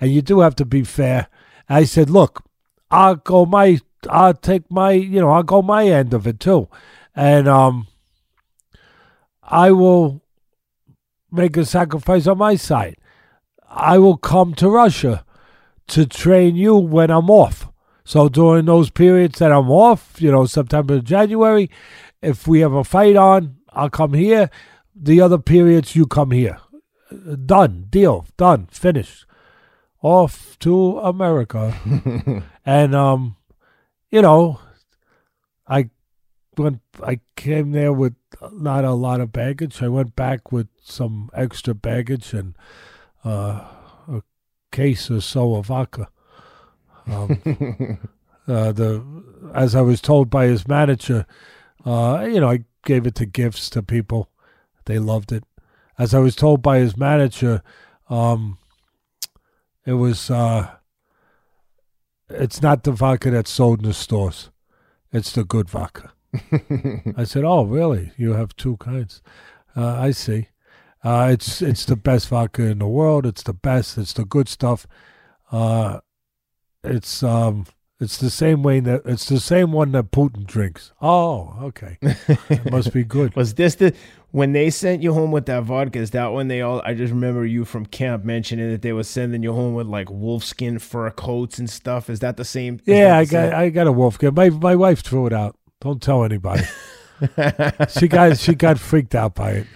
And 0.00 0.12
you 0.12 0.22
do 0.22 0.40
have 0.40 0.54
to 0.56 0.64
be 0.64 0.84
fair. 0.84 1.26
I 1.68 1.84
said, 1.84 2.08
look, 2.08 2.44
I'll 2.90 3.16
go 3.16 3.46
my, 3.46 3.80
I'll 4.08 4.34
take 4.34 4.70
my, 4.70 4.92
you 4.92 5.20
know, 5.20 5.30
I'll 5.30 5.42
go 5.42 5.62
my 5.62 5.86
end 5.86 6.14
of 6.14 6.26
it 6.26 6.40
too. 6.40 6.68
And 7.14 7.48
um, 7.48 7.88
I 9.42 9.72
will 9.72 10.22
make 11.32 11.56
a 11.56 11.64
sacrifice 11.64 12.26
on 12.26 12.38
my 12.38 12.54
side. 12.54 12.96
I 13.68 13.98
will 13.98 14.16
come 14.16 14.54
to 14.54 14.68
Russia 14.68 15.24
to 15.88 16.06
train 16.06 16.56
you 16.56 16.76
when 16.76 17.10
I'm 17.10 17.30
off. 17.30 17.69
So 18.04 18.28
during 18.28 18.66
those 18.66 18.90
periods 18.90 19.38
that 19.38 19.52
I'm 19.52 19.70
off, 19.70 20.20
you 20.20 20.30
know, 20.30 20.46
September 20.46 20.96
to 20.96 21.02
January, 21.02 21.70
if 22.22 22.46
we 22.46 22.60
have 22.60 22.72
a 22.72 22.84
fight 22.84 23.16
on, 23.16 23.56
I'll 23.70 23.90
come 23.90 24.14
here. 24.14 24.50
The 24.94 25.20
other 25.20 25.38
periods, 25.38 25.96
you 25.96 26.06
come 26.06 26.30
here. 26.30 26.58
Done. 27.46 27.86
Deal. 27.90 28.26
Done. 28.36 28.66
Finished. 28.70 29.26
Off 30.02 30.58
to 30.60 30.98
America. 30.98 31.74
and 32.66 32.94
um, 32.94 33.36
you 34.10 34.22
know, 34.22 34.60
I 35.66 35.90
went 36.56 36.80
I 37.02 37.20
came 37.36 37.72
there 37.72 37.92
with 37.92 38.14
not 38.52 38.84
a 38.84 38.92
lot 38.92 39.20
of 39.20 39.32
baggage. 39.32 39.82
I 39.82 39.88
went 39.88 40.16
back 40.16 40.52
with 40.52 40.68
some 40.82 41.30
extra 41.34 41.74
baggage 41.74 42.32
and 42.32 42.56
uh, 43.24 43.64
a 44.08 44.22
case 44.72 45.10
or 45.10 45.20
so 45.20 45.56
of 45.56 45.66
vodka. 45.66 46.08
Um, 47.06 47.98
uh, 48.48 48.72
the 48.72 49.22
as 49.54 49.74
I 49.74 49.80
was 49.80 50.00
told 50.00 50.30
by 50.30 50.46
his 50.46 50.66
manager, 50.66 51.26
uh, 51.84 52.26
you 52.30 52.40
know, 52.40 52.50
I 52.50 52.64
gave 52.84 53.06
it 53.06 53.14
to 53.16 53.26
gifts 53.26 53.70
to 53.70 53.82
people. 53.82 54.30
They 54.86 54.98
loved 54.98 55.32
it. 55.32 55.44
As 55.98 56.14
I 56.14 56.18
was 56.18 56.34
told 56.34 56.62
by 56.62 56.78
his 56.78 56.96
manager, 56.96 57.62
um, 58.08 58.58
it 59.86 59.94
was 59.94 60.30
uh, 60.30 60.70
it's 62.28 62.62
not 62.62 62.84
the 62.84 62.92
vodka 62.92 63.30
that's 63.30 63.50
sold 63.50 63.80
in 63.80 63.86
the 63.86 63.94
stores. 63.94 64.50
It's 65.12 65.32
the 65.32 65.44
good 65.44 65.68
vodka. 65.68 66.12
I 67.16 67.24
said, 67.24 67.44
"Oh, 67.44 67.64
really? 67.64 68.12
You 68.16 68.34
have 68.34 68.56
two 68.56 68.76
kinds? 68.76 69.22
Uh, 69.76 69.94
I 69.94 70.12
see. 70.12 70.48
Uh, 71.02 71.30
it's 71.32 71.62
it's 71.62 71.84
the 71.84 71.96
best 71.96 72.28
vodka 72.28 72.62
in 72.62 72.78
the 72.78 72.86
world. 72.86 73.26
It's 73.26 73.42
the 73.42 73.54
best. 73.54 73.98
It's 73.98 74.12
the 74.12 74.24
good 74.24 74.48
stuff. 74.48 74.86
Uh, 75.50 76.00
it's 76.84 77.22
um, 77.22 77.66
it's 78.00 78.16
the 78.16 78.30
same 78.30 78.62
way 78.62 78.80
that 78.80 79.02
it's 79.04 79.26
the 79.26 79.40
same 79.40 79.72
one 79.72 79.92
that 79.92 80.10
Putin 80.10 80.46
drinks. 80.46 80.92
Oh, 81.02 81.54
okay. 81.62 81.98
it 82.00 82.70
must 82.70 82.92
be 82.92 83.04
good. 83.16 83.36
Was 83.36 83.54
this 83.54 83.74
the 83.74 83.94
when 84.30 84.52
they 84.52 84.70
sent 84.70 85.02
you 85.02 85.12
home 85.12 85.30
with 85.32 85.46
that 85.46 85.64
vodka? 85.64 85.98
Is 85.98 86.12
that 86.12 86.28
when 86.28 86.48
they 86.48 86.62
all? 86.62 86.80
I 86.84 86.94
just 86.94 87.12
remember 87.12 87.44
you 87.44 87.64
from 87.64 87.84
camp 87.86 88.24
mentioning 88.24 88.70
that 88.70 88.82
they 88.82 88.92
were 88.92 89.02
sending 89.02 89.42
you 89.42 89.52
home 89.52 89.74
with 89.74 89.86
like 89.86 90.08
wolfskin 90.08 90.80
fur 90.80 91.10
coats 91.10 91.58
and 91.58 91.68
stuff. 91.68 92.08
Is 92.08 92.20
that 92.20 92.36
the 92.36 92.44
same? 92.44 92.80
Yeah, 92.86 93.18
I 93.18 93.24
got 93.24 93.50
same? 93.50 93.54
I 93.54 93.68
got 93.68 93.86
a 93.86 93.92
wolf. 93.92 94.20
My 94.22 94.50
my 94.50 94.76
wife 94.76 95.02
threw 95.02 95.26
it 95.26 95.32
out. 95.32 95.56
Don't 95.80 96.00
tell 96.02 96.24
anybody. 96.24 96.62
she 97.90 98.08
got 98.08 98.38
she 98.38 98.54
got 98.54 98.78
freaked 98.78 99.14
out 99.14 99.34
by 99.34 99.50
it. 99.52 99.66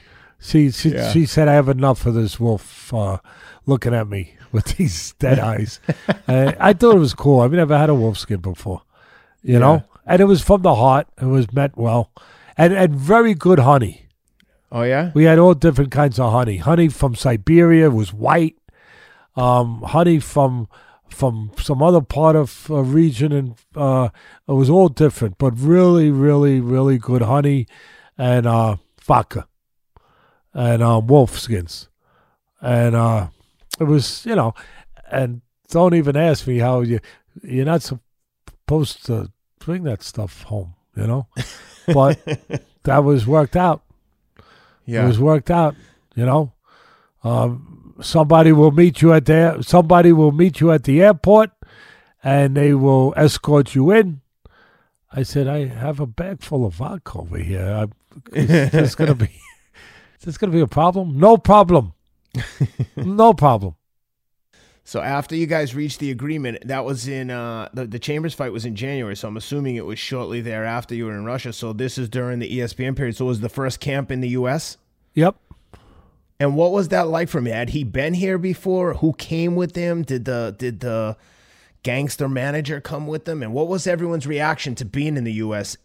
She 0.40 0.70
she 0.70 0.90
Yeah. 0.90 1.10
she 1.12 1.26
said, 1.26 1.48
"I 1.48 1.52
have 1.54 1.68
enough 1.68 2.06
of 2.06 2.14
this 2.14 2.38
wolf 2.40 2.92
uh, 2.92 3.18
looking 3.66 3.94
at 3.94 4.09
me 4.09 4.35
with 4.53 4.77
these 4.77 5.12
dead 5.14 5.38
eyes." 5.38 5.81
uh, 6.29 6.53
I 6.59 6.72
thought 6.72 6.96
it 6.96 7.00
was 7.00 7.14
cool. 7.14 7.40
I've 7.40 7.53
never 7.53 7.77
had 7.77 7.90
a 7.90 7.94
wolf 7.94 8.18
skin 8.18 8.40
before, 8.40 8.83
you 9.42 9.55
Yeah. 9.55 9.59
know. 9.61 9.85
And 10.07 10.20
it 10.20 10.27
was 10.27 10.42
from 10.42 10.61
the 10.62 10.74
heart. 10.74 11.07
It 11.20 11.24
was 11.27 11.50
meant 11.53 11.77
well, 11.79 12.11
and 12.59 12.74
and 12.74 12.94
very 12.94 13.35
good 13.35 13.61
honey. 13.61 14.07
Oh 14.70 14.83
yeah. 14.83 15.12
We 15.14 15.24
had 15.24 15.38
all 15.38 15.55
different 15.55 15.92
kinds 15.92 16.18
of 16.18 16.31
honey. 16.33 16.59
Honey 16.59 16.88
from 16.88 17.14
Siberia 17.14 17.90
was 17.90 18.12
white. 18.12 18.57
Um, 19.37 19.83
honey 19.83 20.18
from 20.20 20.68
from 21.09 21.53
some 21.59 21.83
other 21.83 22.00
part 22.03 22.37
of 22.37 22.68
a 22.70 22.83
region, 22.83 23.33
and 23.33 23.55
uh, 23.77 24.09
it 24.48 24.53
was 24.53 24.68
all 24.68 24.88
different, 24.88 25.38
but 25.38 25.53
really, 25.59 26.11
really, 26.11 26.61
really 26.61 26.98
good 26.98 27.22
honey 27.22 27.66
and 28.18 28.46
uh, 28.46 28.77
vodka 29.00 29.46
and 30.53 30.83
um, 30.83 31.07
wolf 31.07 31.38
skins, 31.38 31.88
and 32.61 32.94
uh, 32.94 33.29
it 33.80 33.84
was 33.84 34.24
you 34.26 34.34
know, 34.34 34.54
and 35.10 35.42
don't 35.68 35.94
even 35.94 36.16
ask 36.16 36.46
me 36.46 36.58
how 36.58 36.80
you 36.80 37.00
you're 37.42 37.64
not 37.64 37.82
supposed 37.82 39.04
to 39.06 39.32
bring 39.58 39.84
that 39.84 40.02
stuff 40.02 40.42
home, 40.42 40.74
you 40.96 41.06
know, 41.06 41.26
but 41.87 42.18
that 42.84 42.98
was 42.98 43.26
worked 43.26 43.56
out. 43.56 43.82
Yeah. 44.87 45.04
It 45.04 45.08
was 45.08 45.18
worked 45.18 45.50
out, 45.50 45.74
you 46.14 46.26
know. 46.26 46.52
Um, 47.22 47.94
somebody 48.00 48.52
will 48.52 48.70
meet 48.70 49.00
you 49.00 49.12
at 49.12 49.24
the 49.26 49.62
somebody 49.62 50.12
will 50.12 50.32
meet 50.32 50.60
you 50.60 50.70
at 50.72 50.84
the 50.84 51.02
airport, 51.02 51.50
and 52.22 52.56
they 52.56 52.74
will 52.74 53.14
escort 53.16 53.74
you 53.74 53.90
in. 53.90 54.20
I 55.12 55.22
said, 55.22 55.46
I 55.46 55.66
have 55.66 56.00
a 56.00 56.06
bag 56.06 56.42
full 56.42 56.66
of 56.66 56.74
vodka 56.74 57.18
over 57.18 57.38
here. 57.38 57.88
Is 58.32 58.70
this 58.72 58.94
gonna 58.94 59.14
be? 59.14 59.26
Is 60.18 60.26
this 60.26 60.38
gonna 60.38 60.52
be 60.52 60.60
a 60.60 60.66
problem? 60.66 61.18
No 61.18 61.37
problem. 61.37 61.94
no 62.96 63.34
problem. 63.34 63.74
So 64.86 65.00
after 65.00 65.34
you 65.34 65.46
guys 65.46 65.74
reached 65.74 65.98
the 65.98 66.10
agreement, 66.10 66.66
that 66.68 66.84
was 66.84 67.08
in 67.08 67.30
uh, 67.30 67.70
the 67.72 67.86
the 67.86 67.98
Chambers 67.98 68.34
fight 68.34 68.52
was 68.52 68.66
in 68.66 68.76
January. 68.76 69.16
So 69.16 69.28
I'm 69.28 69.36
assuming 69.36 69.76
it 69.76 69.86
was 69.86 69.98
shortly 69.98 70.40
thereafter 70.42 70.94
you 70.94 71.06
were 71.06 71.14
in 71.14 71.24
Russia. 71.24 71.52
So 71.52 71.72
this 71.72 71.96
is 71.96 72.08
during 72.08 72.38
the 72.38 72.58
ESPN 72.58 72.94
period. 72.94 73.16
So 73.16 73.24
it 73.24 73.28
was 73.28 73.40
the 73.40 73.48
first 73.48 73.80
camp 73.80 74.10
in 74.10 74.20
the 74.20 74.28
U.S. 74.30 74.76
Yep. 75.14 75.36
And 76.38 76.56
what 76.56 76.72
was 76.72 76.88
that 76.88 77.08
like 77.08 77.28
for 77.28 77.40
me? 77.40 77.50
Had 77.50 77.70
he 77.70 77.82
been 77.82 78.12
here 78.12 78.36
before? 78.36 78.94
Who 78.94 79.14
came 79.14 79.54
with 79.54 79.74
him? 79.74 80.02
Did 80.02 80.26
the 80.26 80.54
did 80.58 80.80
the 80.80 81.16
gangster 81.82 82.28
manager 82.28 82.80
come 82.80 83.06
with 83.06 83.24
them? 83.24 83.42
And 83.42 83.54
what 83.54 83.68
was 83.68 83.86
everyone's 83.86 84.26
reaction 84.26 84.74
to 84.74 84.84
being 84.84 85.16
in 85.16 85.24
the 85.24 85.32
U.S., 85.34 85.78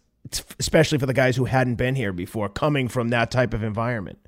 especially 0.58 0.98
for 0.98 1.06
the 1.06 1.14
guys 1.14 1.36
who 1.36 1.46
hadn't 1.46 1.76
been 1.76 1.94
here 1.94 2.12
before, 2.12 2.50
coming 2.50 2.88
from 2.88 3.08
that 3.08 3.30
type 3.30 3.54
of 3.54 3.62
environment? 3.62 4.18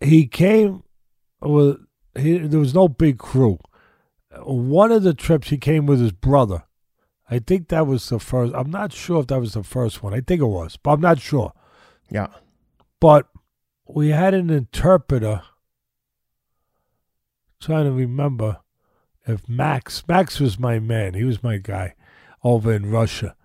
he 0.00 0.26
came 0.26 0.82
with 1.40 1.78
he, 2.16 2.38
there 2.38 2.60
was 2.60 2.74
no 2.74 2.88
big 2.88 3.18
crew. 3.18 3.58
One 4.42 4.92
of 4.92 5.02
the 5.02 5.14
trips 5.14 5.48
he 5.48 5.58
came 5.58 5.86
with 5.86 6.00
his 6.00 6.12
brother. 6.12 6.64
I 7.30 7.38
think 7.38 7.68
that 7.68 7.86
was 7.86 8.08
the 8.08 8.18
first. 8.18 8.54
I'm 8.54 8.70
not 8.70 8.92
sure 8.92 9.20
if 9.20 9.26
that 9.28 9.40
was 9.40 9.52
the 9.52 9.62
first 9.62 10.02
one. 10.02 10.14
I 10.14 10.20
think 10.20 10.40
it 10.40 10.46
was, 10.46 10.76
but 10.76 10.92
I'm 10.92 11.00
not 11.00 11.20
sure. 11.20 11.52
Yeah. 12.10 12.28
But 13.00 13.28
we 13.86 14.08
had 14.08 14.34
an 14.34 14.50
interpreter. 14.50 15.42
Trying 17.60 17.84
to 17.84 17.92
remember 17.92 18.58
if 19.26 19.48
Max 19.48 20.02
Max 20.08 20.40
was 20.40 20.58
my 20.58 20.78
man. 20.78 21.14
He 21.14 21.24
was 21.24 21.42
my 21.42 21.58
guy 21.58 21.94
over 22.42 22.72
in 22.72 22.90
Russia, 22.90 23.36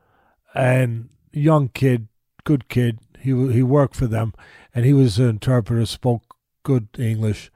and 0.54 1.10
young 1.32 1.70
kid, 1.70 2.08
good 2.44 2.70
kid. 2.70 3.00
He 3.20 3.30
he 3.52 3.64
worked 3.64 3.96
for 3.96 4.08
them, 4.08 4.34
and 4.74 4.86
he 4.86 4.94
was 4.94 5.20
an 5.20 5.30
interpreter. 5.30 5.86
Spoke 5.86 6.36
good 6.64 6.88
English, 6.98 7.52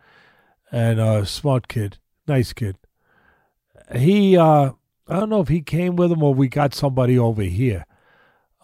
and 0.72 1.00
a 1.00 1.26
smart 1.26 1.68
kid, 1.68 1.98
nice 2.28 2.54
kid. 2.54 2.78
He 3.96 4.38
uh, 4.38 4.72
I 5.08 5.20
don't 5.20 5.30
know 5.30 5.42
if 5.42 5.48
he 5.48 5.62
came 5.62 5.96
with 5.96 6.12
him 6.12 6.24
or 6.24 6.34
we 6.34 6.48
got 6.48 6.74
somebody 6.74 7.18
over 7.18 7.44
here. 7.44 7.86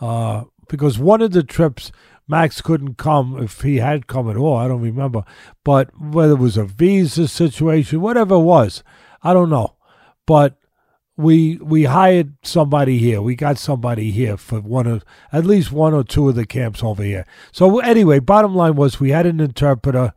Uh, 0.02 0.46
because 0.68 0.98
one 0.98 1.22
of 1.22 1.32
the 1.32 1.44
trips 1.44 1.92
Max 2.28 2.62
couldn't 2.62 2.98
come 2.98 3.42
if 3.42 3.62
he 3.62 3.78
had 3.78 4.08
come 4.08 4.30
at 4.30 4.38
all. 4.38 4.58
I 4.58 4.68
don't 4.68 4.82
remember. 4.82 5.24
But 5.64 5.90
whether 6.00 6.34
it 6.34 6.40
was 6.40 6.58
a 6.58 6.64
visa 6.64 7.28
situation, 7.28 8.02
whatever 8.02 8.36
it 8.36 8.40
was, 8.40 8.84
I 9.22 9.34
don't 9.34 9.50
know. 9.50 9.76
But 10.26 10.58
we 11.16 11.58
we 11.58 11.84
hired 11.84 12.34
somebody 12.42 12.98
here. 12.98 13.22
We 13.22 13.36
got 13.36 13.58
somebody 13.58 14.12
here 14.12 14.38
for 14.38 14.62
one 14.62 14.88
of 14.88 15.04
at 15.32 15.46
least 15.46 15.72
one 15.72 15.94
or 15.94 16.04
two 16.04 16.30
of 16.30 16.36
the 16.36 16.46
camps 16.46 16.82
over 16.82 17.04
here. 17.04 17.26
So 17.52 17.80
anyway, 17.80 18.20
bottom 18.20 18.56
line 18.56 18.76
was 18.76 19.00
we 19.00 19.12
had 19.12 19.26
an 19.26 19.40
interpreter. 19.40 20.14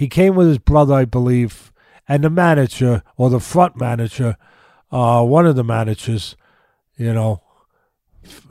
He 0.00 0.08
came 0.08 0.34
with 0.34 0.48
his 0.48 0.58
brother, 0.58 0.94
I 0.94 1.04
believe, 1.04 1.72
and 2.08 2.24
the 2.24 2.30
manager 2.30 3.02
or 3.16 3.28
the 3.28 3.38
front 3.40 3.76
manager 3.76 4.36
uh, 4.92 5.22
one 5.22 5.46
of 5.46 5.56
the 5.56 5.64
managers, 5.64 6.36
you 6.96 7.12
know, 7.12 7.42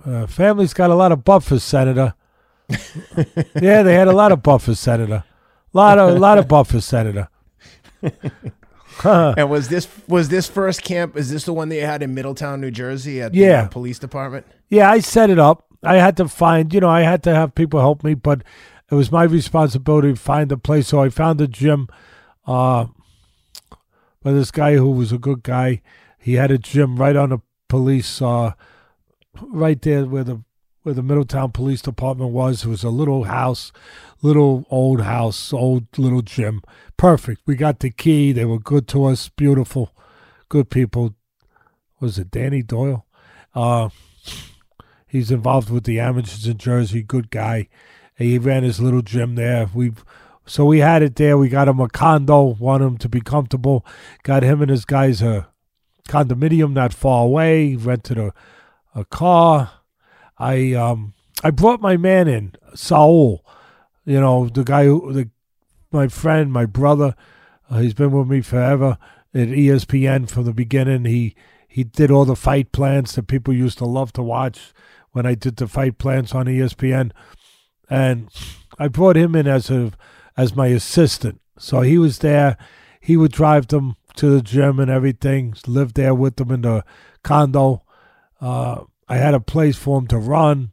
uh, 0.06 0.26
family's 0.28 0.74
got 0.74 0.90
a 0.90 0.96
lot 0.96 1.12
of 1.12 1.24
buffers, 1.24 1.64
Senator. 1.64 2.14
yeah, 3.62 3.84
they 3.84 3.96
had 3.96 4.08
a 4.08 4.14
lot 4.14 4.32
of 4.32 4.42
buffers, 4.42 4.80
Senator. 4.80 5.24
A 5.74 5.78
lot 5.78 6.00
of 6.00 6.16
a 6.16 6.20
lot 6.20 6.38
of 6.38 6.48
buffers, 6.48 6.86
Senator. 6.86 7.28
and 9.04 9.50
was 9.50 9.68
this 9.70 9.88
was 10.08 10.30
this 10.30 10.48
first 10.48 10.84
camp? 10.84 11.18
Is 11.18 11.30
this 11.30 11.46
the 11.46 11.54
one 11.54 11.70
they 11.70 11.80
had 11.80 12.02
in 12.02 12.14
Middletown, 12.14 12.62
New 12.62 12.72
Jersey, 12.72 13.22
at 13.22 13.34
the 13.34 13.40
Yeah. 13.40 13.64
uh, 13.64 13.68
police 13.68 14.00
department? 14.00 14.46
Yeah, 14.70 14.90
I 14.90 15.00
set 15.00 15.30
it 15.30 15.40
up. 15.40 15.66
I 15.84 15.96
had 15.96 16.18
to 16.18 16.28
find, 16.28 16.74
you 16.74 16.80
know, 16.80 16.90
I 16.90 17.02
had 17.02 17.24
to 17.24 17.34
have 17.34 17.56
people 17.56 17.80
help 17.80 18.04
me, 18.04 18.14
but 18.14 18.44
it 18.92 18.96
was 18.96 19.12
my 19.12 19.24
responsibility 19.24 20.14
to 20.14 20.20
find 20.20 20.52
a 20.52 20.58
place. 20.58 20.88
So 20.88 21.02
I 21.02 21.10
found 21.10 21.40
a 21.42 21.48
gym 21.48 21.88
uh, 22.46 22.88
by 24.24 24.32
this 24.32 24.52
guy 24.52 24.76
who 24.76 24.92
was 24.92 25.12
a 25.12 25.18
good 25.18 25.44
guy. 25.44 25.82
He 26.18 26.34
had 26.34 26.52
a 26.52 26.58
gym 26.58 26.98
right 26.98 27.16
on 27.16 27.30
the 27.30 27.40
police, 27.68 28.22
uh, 28.22 28.54
right 29.42 29.82
there 29.82 30.06
where 30.06 30.24
the 30.24 30.44
where 30.84 30.96
the 30.96 31.04
Middletown 31.04 31.52
Police 31.52 31.82
Department 31.82 32.32
was. 32.32 32.64
It 32.64 32.70
was 32.70 32.84
a 32.84 32.90
little 32.90 33.26
house, 33.26 33.72
little 34.22 34.66
old 34.70 35.02
house, 35.02 35.52
old 35.52 35.86
little 35.98 36.22
gym. 36.22 36.62
Perfect. 36.96 37.42
We 37.46 37.56
got 37.56 37.80
the 37.80 37.90
key. 37.92 38.32
They 38.32 38.46
were 38.46 38.60
good 38.60 38.88
to 38.90 39.06
us. 39.06 39.30
Beautiful, 39.30 39.94
good 40.48 40.70
people. 40.70 41.16
Was 42.00 42.18
it 42.18 42.32
Danny 42.32 42.64
Doyle? 42.64 43.06
Uh, 43.54 43.90
He's 45.10 45.32
involved 45.32 45.72
with 45.72 45.86
the 45.86 46.00
amateurs 46.00 46.46
in 46.46 46.58
Jersey. 46.58 47.02
Good 47.02 47.32
guy. 47.32 47.68
He 48.20 48.38
ran 48.38 48.64
his 48.64 48.82
little 48.82 49.02
gym 49.02 49.36
there. 49.36 49.70
We, 49.74 49.94
so 50.46 50.66
we 50.66 50.80
had 50.80 51.02
it 51.02 51.16
there. 51.16 51.38
We 51.38 51.48
got 51.48 51.70
him 51.70 51.80
a 51.80 51.88
condo. 51.88 52.44
Want 52.60 52.84
him 52.84 52.98
to 52.98 53.08
be 53.08 53.22
comfortable. 53.22 53.86
Got 54.24 54.44
him 54.44 54.62
and 54.62 54.70
his 54.70 54.84
guys 54.84 55.22
a 55.22 55.48
condominium 56.10 56.74
not 56.74 56.94
far 56.94 57.24
away. 57.24 57.76
Rented 57.76 58.18
a, 58.18 58.34
a 58.94 59.06
car. 59.06 59.72
I 60.38 60.74
um 60.74 61.14
I 61.44 61.52
brought 61.52 61.80
my 61.80 61.96
man 61.96 62.28
in 62.28 62.56
Saul. 62.76 63.46
You 64.06 64.20
know 64.20 64.50
the 64.50 64.64
guy 64.64 64.86
who 64.86 65.14
the 65.14 65.30
my 65.92 66.08
friend, 66.10 66.52
my 66.52 66.66
brother. 66.66 67.16
Uh, 67.70 67.80
he's 67.80 67.94
been 67.94 68.12
with 68.12 68.28
me 68.28 68.42
forever 68.42 68.98
at 69.34 69.48
ESPN 69.48 70.30
from 70.30 70.44
the 70.44 70.54
beginning. 70.54 71.06
He 71.06 71.36
he 71.68 71.86
did 71.86 72.12
all 72.12 72.26
the 72.26 72.36
fight 72.36 72.72
plans 72.74 73.16
that 73.16 73.28
people 73.28 73.54
used 73.54 73.78
to 73.78 73.86
love 73.86 74.12
to 74.14 74.24
watch 74.24 74.74
when 75.12 75.26
I 75.26 75.36
did 75.36 75.58
the 75.58 75.68
fight 75.68 75.98
plans 75.98 76.34
on 76.34 76.46
ESPN, 76.46 77.12
and 77.90 78.30
I 78.78 78.88
brought 78.88 79.18
him 79.18 79.36
in 79.36 79.48
as 79.48 79.70
a 79.70 79.92
as 80.38 80.56
my 80.56 80.68
assistant. 80.68 81.42
So 81.58 81.82
he 81.82 81.98
was 81.98 82.20
there. 82.20 82.58
He 83.02 83.18
would 83.18 83.32
drive 83.32 83.68
them 83.68 83.96
to 84.16 84.30
the 84.30 84.42
gym 84.42 84.80
and 84.80 84.90
everything. 84.90 85.56
Lived 85.68 85.96
there 85.96 86.16
with 86.16 86.38
them 86.38 86.52
in 86.52 86.62
the 86.62 86.86
condo. 87.24 87.84
Uh, 88.40 88.84
I 89.08 89.18
had 89.18 89.34
a 89.34 89.40
place 89.40 89.76
for 89.76 90.00
him 90.00 90.08
to 90.08 90.18
run. 90.18 90.72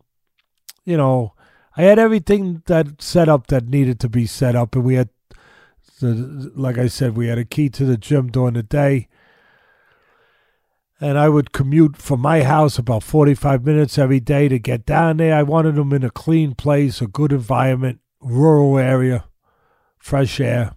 You 0.85 0.97
know, 0.97 1.35
I 1.77 1.83
had 1.83 1.99
everything 1.99 2.63
that 2.67 3.03
set 3.03 3.29
up 3.29 3.49
that 3.49 3.67
needed 3.67 3.99
to 4.01 4.09
be 4.09 4.27
set 4.27 4.55
up, 4.55 4.77
and 4.77 4.85
we 4.85 4.95
had, 4.95 5.09
the, 6.01 6.53
like 6.55 6.79
I 6.79 6.87
said, 6.87 7.17
we 7.17 7.27
had 7.27 7.39
a 7.39 7.45
key 7.45 7.69
to 7.71 7.85
the 7.85 7.97
gym 7.97 8.31
during 8.31 8.55
the 8.55 8.63
day 8.63 9.09
and 11.01 11.19
I 11.19 11.29
would 11.29 11.53
commute 11.53 11.97
from 11.97 12.21
my 12.21 12.43
house 12.43 12.79
about 12.79 13.03
45 13.03 13.65
minutes 13.65 13.99
every 13.99 14.21
day 14.21 14.49
to 14.49 14.59
get 14.59 14.87
down 14.87 15.19
there. 15.19 15.35
I 15.35 15.43
wanted 15.43 15.75
them 15.75 15.93
in 15.93 16.03
a 16.03 16.11
clean 16.11 16.55
place, 16.55 17.03
a 17.03 17.07
good 17.07 17.33
environment, 17.33 18.01
rural 18.21 18.79
area, 18.79 19.27
fresh 19.99 20.41
air, 20.41 20.75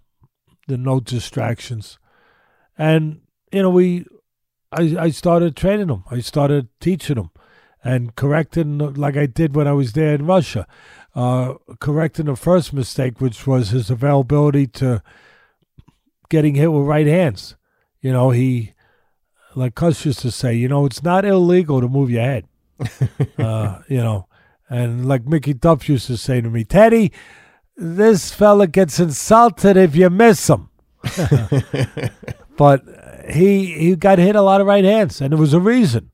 the 0.67 0.77
no 0.77 0.99
distractions. 0.99 1.99
And, 2.77 3.21
you 3.51 3.61
know, 3.61 3.69
we, 3.69 4.05
I, 4.73 4.95
I 4.99 5.09
started 5.11 5.55
training 5.55 5.87
them. 5.87 6.03
I 6.11 6.19
started 6.19 6.67
teaching 6.81 7.15
them 7.15 7.31
and 7.81 8.13
correcting, 8.15 8.77
like 8.77 9.15
I 9.15 9.25
did 9.25 9.55
when 9.55 9.67
I 9.67 9.71
was 9.71 9.93
there 9.93 10.13
in 10.13 10.25
Russia, 10.25 10.67
uh, 11.15 11.53
correcting 11.79 12.25
the 12.25 12.35
first 12.35 12.73
mistake, 12.73 13.21
which 13.21 13.47
was 13.47 13.69
his 13.69 13.89
availability 13.89 14.67
to 14.67 15.01
getting 16.29 16.55
hit 16.55 16.73
with 16.73 16.85
right 16.85 17.07
hands. 17.07 17.55
You 18.01 18.11
know, 18.11 18.31
he, 18.31 18.73
like 19.59 19.75
Cus 19.75 20.05
used 20.05 20.19
to 20.19 20.31
say, 20.31 20.53
you 20.53 20.69
know, 20.69 20.85
it's 20.85 21.03
not 21.03 21.25
illegal 21.25 21.81
to 21.81 21.89
move 21.89 22.09
your 22.09 22.23
head. 22.23 22.47
uh, 23.37 23.79
you 23.89 23.97
know, 23.97 24.27
and 24.69 25.05
like 25.05 25.25
Mickey 25.25 25.53
Duff 25.53 25.89
used 25.89 26.07
to 26.07 26.15
say 26.17 26.39
to 26.39 26.49
me, 26.49 26.63
Teddy, 26.63 27.11
this 27.75 28.31
fella 28.31 28.67
gets 28.67 28.99
insulted 28.99 29.75
if 29.75 29.95
you 29.95 30.09
miss 30.09 30.49
him. 30.49 30.69
but 32.57 32.83
he 33.29 33.65
he 33.77 33.95
got 33.95 34.17
hit 34.17 34.35
a 34.35 34.41
lot 34.41 34.61
of 34.61 34.67
right 34.67 34.83
hands, 34.83 35.19
and 35.19 35.33
there 35.33 35.39
was 35.39 35.53
a 35.53 35.59
reason. 35.59 36.11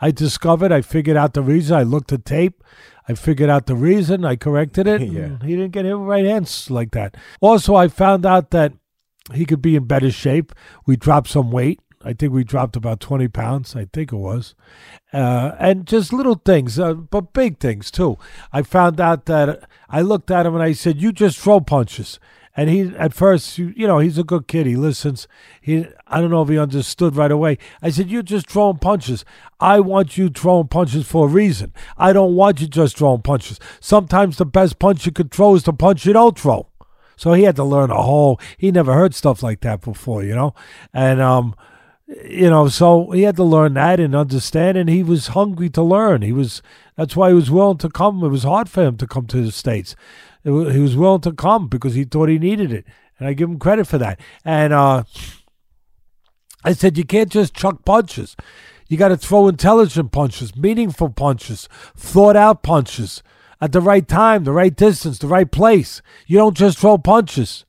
I 0.00 0.10
discovered, 0.10 0.72
I 0.72 0.82
figured 0.82 1.16
out 1.16 1.34
the 1.34 1.42
reason. 1.42 1.76
I 1.76 1.82
looked 1.82 2.12
at 2.12 2.24
tape. 2.24 2.62
I 3.08 3.14
figured 3.14 3.50
out 3.50 3.66
the 3.66 3.74
reason. 3.74 4.24
I 4.24 4.36
corrected 4.36 4.86
it. 4.86 5.00
Yeah. 5.18 5.38
He 5.42 5.56
didn't 5.56 5.72
get 5.72 5.84
hit 5.84 5.98
with 5.98 6.08
right 6.08 6.24
hands 6.24 6.70
like 6.70 6.92
that. 6.92 7.16
Also, 7.40 7.74
I 7.74 7.88
found 7.88 8.26
out 8.26 8.50
that 8.50 8.72
he 9.34 9.44
could 9.44 9.62
be 9.62 9.76
in 9.76 9.84
better 9.86 10.10
shape. 10.10 10.52
We 10.86 10.96
dropped 10.96 11.28
some 11.28 11.50
weight. 11.50 11.80
I 12.04 12.12
think 12.12 12.32
we 12.32 12.44
dropped 12.44 12.76
about 12.76 13.00
20 13.00 13.28
pounds. 13.28 13.74
I 13.74 13.86
think 13.92 14.12
it 14.12 14.16
was. 14.16 14.54
Uh, 15.12 15.52
and 15.58 15.86
just 15.86 16.12
little 16.12 16.36
things, 16.36 16.78
uh, 16.78 16.94
but 16.94 17.32
big 17.32 17.58
things 17.58 17.90
too. 17.90 18.18
I 18.52 18.62
found 18.62 19.00
out 19.00 19.26
that 19.26 19.68
I 19.88 20.02
looked 20.02 20.30
at 20.30 20.46
him 20.46 20.54
and 20.54 20.62
I 20.62 20.72
said, 20.72 21.00
You 21.00 21.12
just 21.12 21.38
throw 21.38 21.60
punches. 21.60 22.20
And 22.56 22.68
he, 22.68 22.92
at 22.96 23.14
first, 23.14 23.56
you, 23.56 23.72
you 23.76 23.86
know, 23.86 24.00
he's 24.00 24.18
a 24.18 24.24
good 24.24 24.48
kid. 24.48 24.66
He 24.66 24.74
listens. 24.74 25.28
He, 25.60 25.86
I 26.08 26.20
don't 26.20 26.30
know 26.30 26.42
if 26.42 26.48
he 26.48 26.58
understood 26.58 27.14
right 27.14 27.30
away. 27.30 27.56
I 27.80 27.90
said, 27.90 28.10
You're 28.10 28.22
just 28.22 28.48
throwing 28.48 28.78
punches. 28.78 29.24
I 29.60 29.80
want 29.80 30.16
you 30.16 30.28
throwing 30.28 30.68
punches 30.68 31.06
for 31.06 31.26
a 31.26 31.30
reason. 31.30 31.72
I 31.96 32.12
don't 32.12 32.34
want 32.34 32.60
you 32.60 32.68
just 32.68 32.96
throwing 32.96 33.22
punches. 33.22 33.58
Sometimes 33.80 34.36
the 34.36 34.46
best 34.46 34.78
punch 34.78 35.06
you 35.06 35.12
could 35.12 35.30
throw 35.30 35.54
is 35.54 35.64
the 35.64 35.72
punch 35.72 36.06
you 36.06 36.12
don't 36.12 36.38
throw. 36.38 36.68
So 37.16 37.32
he 37.32 37.42
had 37.42 37.56
to 37.56 37.64
learn 37.64 37.90
a 37.90 38.00
whole. 38.00 38.40
He 38.56 38.70
never 38.70 38.94
heard 38.94 39.14
stuff 39.14 39.42
like 39.42 39.60
that 39.62 39.80
before, 39.80 40.22
you 40.22 40.36
know, 40.36 40.54
and 40.94 41.20
um, 41.20 41.56
you 42.08 42.48
know, 42.48 42.68
so 42.68 43.10
he 43.10 43.22
had 43.22 43.36
to 43.36 43.44
learn 43.44 43.74
that 43.74 44.00
and 44.00 44.14
understand. 44.14 44.78
And 44.78 44.88
he 44.88 45.02
was 45.02 45.28
hungry 45.28 45.68
to 45.70 45.82
learn. 45.82 46.22
He 46.22 46.32
was. 46.32 46.62
That's 46.96 47.14
why 47.14 47.28
he 47.28 47.34
was 47.34 47.50
willing 47.50 47.78
to 47.78 47.88
come. 47.88 48.22
It 48.24 48.28
was 48.28 48.42
hard 48.42 48.68
for 48.68 48.82
him 48.82 48.96
to 48.96 49.06
come 49.06 49.26
to 49.26 49.44
the 49.44 49.52
states. 49.52 49.94
It 50.42 50.50
wa- 50.50 50.70
he 50.70 50.80
was 50.80 50.96
willing 50.96 51.20
to 51.22 51.32
come 51.32 51.68
because 51.68 51.94
he 51.94 52.04
thought 52.04 52.28
he 52.28 52.38
needed 52.38 52.72
it, 52.72 52.86
and 53.18 53.28
I 53.28 53.34
give 53.34 53.48
him 53.48 53.58
credit 53.58 53.86
for 53.86 53.98
that. 53.98 54.20
And 54.44 54.72
uh, 54.72 55.04
I 56.64 56.72
said, 56.72 56.98
you 56.98 57.04
can't 57.04 57.30
just 57.30 57.54
chuck 57.54 57.84
punches. 57.84 58.36
You 58.88 58.96
got 58.96 59.08
to 59.08 59.16
throw 59.16 59.48
intelligent 59.48 60.12
punches, 60.12 60.56
meaningful 60.56 61.10
punches, 61.10 61.68
thought 61.94 62.36
out 62.36 62.62
punches 62.62 63.22
at 63.60 63.72
the 63.72 63.82
right 63.82 64.06
time, 64.08 64.44
the 64.44 64.52
right 64.52 64.74
distance, 64.74 65.18
the 65.18 65.26
right 65.26 65.50
place. 65.50 66.00
You 66.26 66.38
don't 66.38 66.56
just 66.56 66.78
throw 66.78 66.96
punches. 66.96 67.66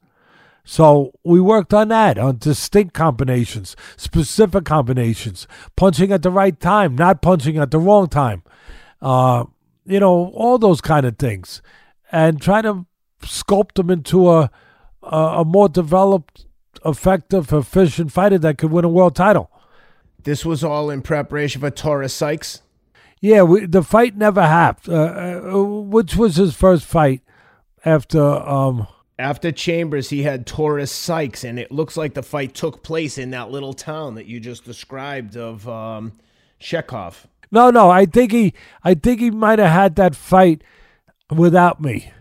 So 0.71 1.13
we 1.23 1.41
worked 1.41 1.73
on 1.73 1.87
that, 1.87 2.19
on 2.19 2.37
distinct 2.37 2.93
combinations, 2.93 3.75
specific 3.97 4.65
combinations, 4.65 5.47
punching 5.75 6.11
at 6.11 6.21
the 6.21 6.29
right 6.29 6.57
time, 6.59 6.95
not 6.95 7.23
punching 7.23 7.57
at 7.57 7.71
the 7.71 7.79
wrong 7.79 8.07
time. 8.07 8.43
Uh, 9.01 9.45
you 9.83 9.99
know, 9.99 10.27
all 10.35 10.59
those 10.59 10.79
kind 10.79 11.07
of 11.07 11.17
things. 11.17 11.63
And 12.11 12.39
try 12.39 12.61
to 12.61 12.85
sculpt 13.21 13.73
them 13.77 13.89
into 13.89 14.29
a, 14.29 14.51
a, 15.01 15.17
a 15.39 15.43
more 15.43 15.69
developed, 15.69 16.45
effective, 16.85 17.51
efficient 17.51 18.11
fighter 18.11 18.37
that 18.37 18.59
could 18.59 18.69
win 18.69 18.85
a 18.85 18.89
world 18.89 19.15
title. 19.15 19.49
This 20.21 20.45
was 20.45 20.63
all 20.63 20.91
in 20.91 21.01
preparation 21.01 21.61
for 21.61 21.71
Taurus 21.71 22.13
Sykes. 22.13 22.61
Yeah, 23.21 23.41
we, 23.41 23.65
the 23.65 23.81
fight 23.81 24.15
never 24.15 24.43
happened. 24.43 24.95
Uh, 24.95 25.49
uh, 25.51 25.63
which 25.63 26.15
was 26.15 26.35
his 26.35 26.53
first 26.53 26.85
fight 26.85 27.23
after? 27.83 28.21
Um, 28.21 28.85
After 29.19 29.51
Chambers, 29.51 30.09
he 30.09 30.23
had 30.23 30.47
Taurus 30.47 30.91
Sykes, 30.91 31.43
and 31.43 31.59
it 31.59 31.71
looks 31.71 31.97
like 31.97 32.13
the 32.13 32.23
fight 32.23 32.53
took 32.55 32.81
place 32.83 33.17
in 33.17 33.31
that 33.31 33.51
little 33.51 33.73
town 33.73 34.15
that 34.15 34.25
you 34.27 34.39
just 34.39 34.63
described 34.63 35.35
of 35.35 35.67
um, 35.67 36.13
Chekhov. 36.59 37.27
no, 37.51 37.69
no, 37.69 37.89
I 37.89 38.05
think 38.05 38.31
he, 38.31 38.53
I 38.83 38.93
think 38.93 39.19
he 39.19 39.29
might 39.29 39.59
have 39.59 39.71
had 39.71 39.95
that 39.97 40.15
fight 40.15 40.63
without 41.29 41.81
me. 41.81 42.11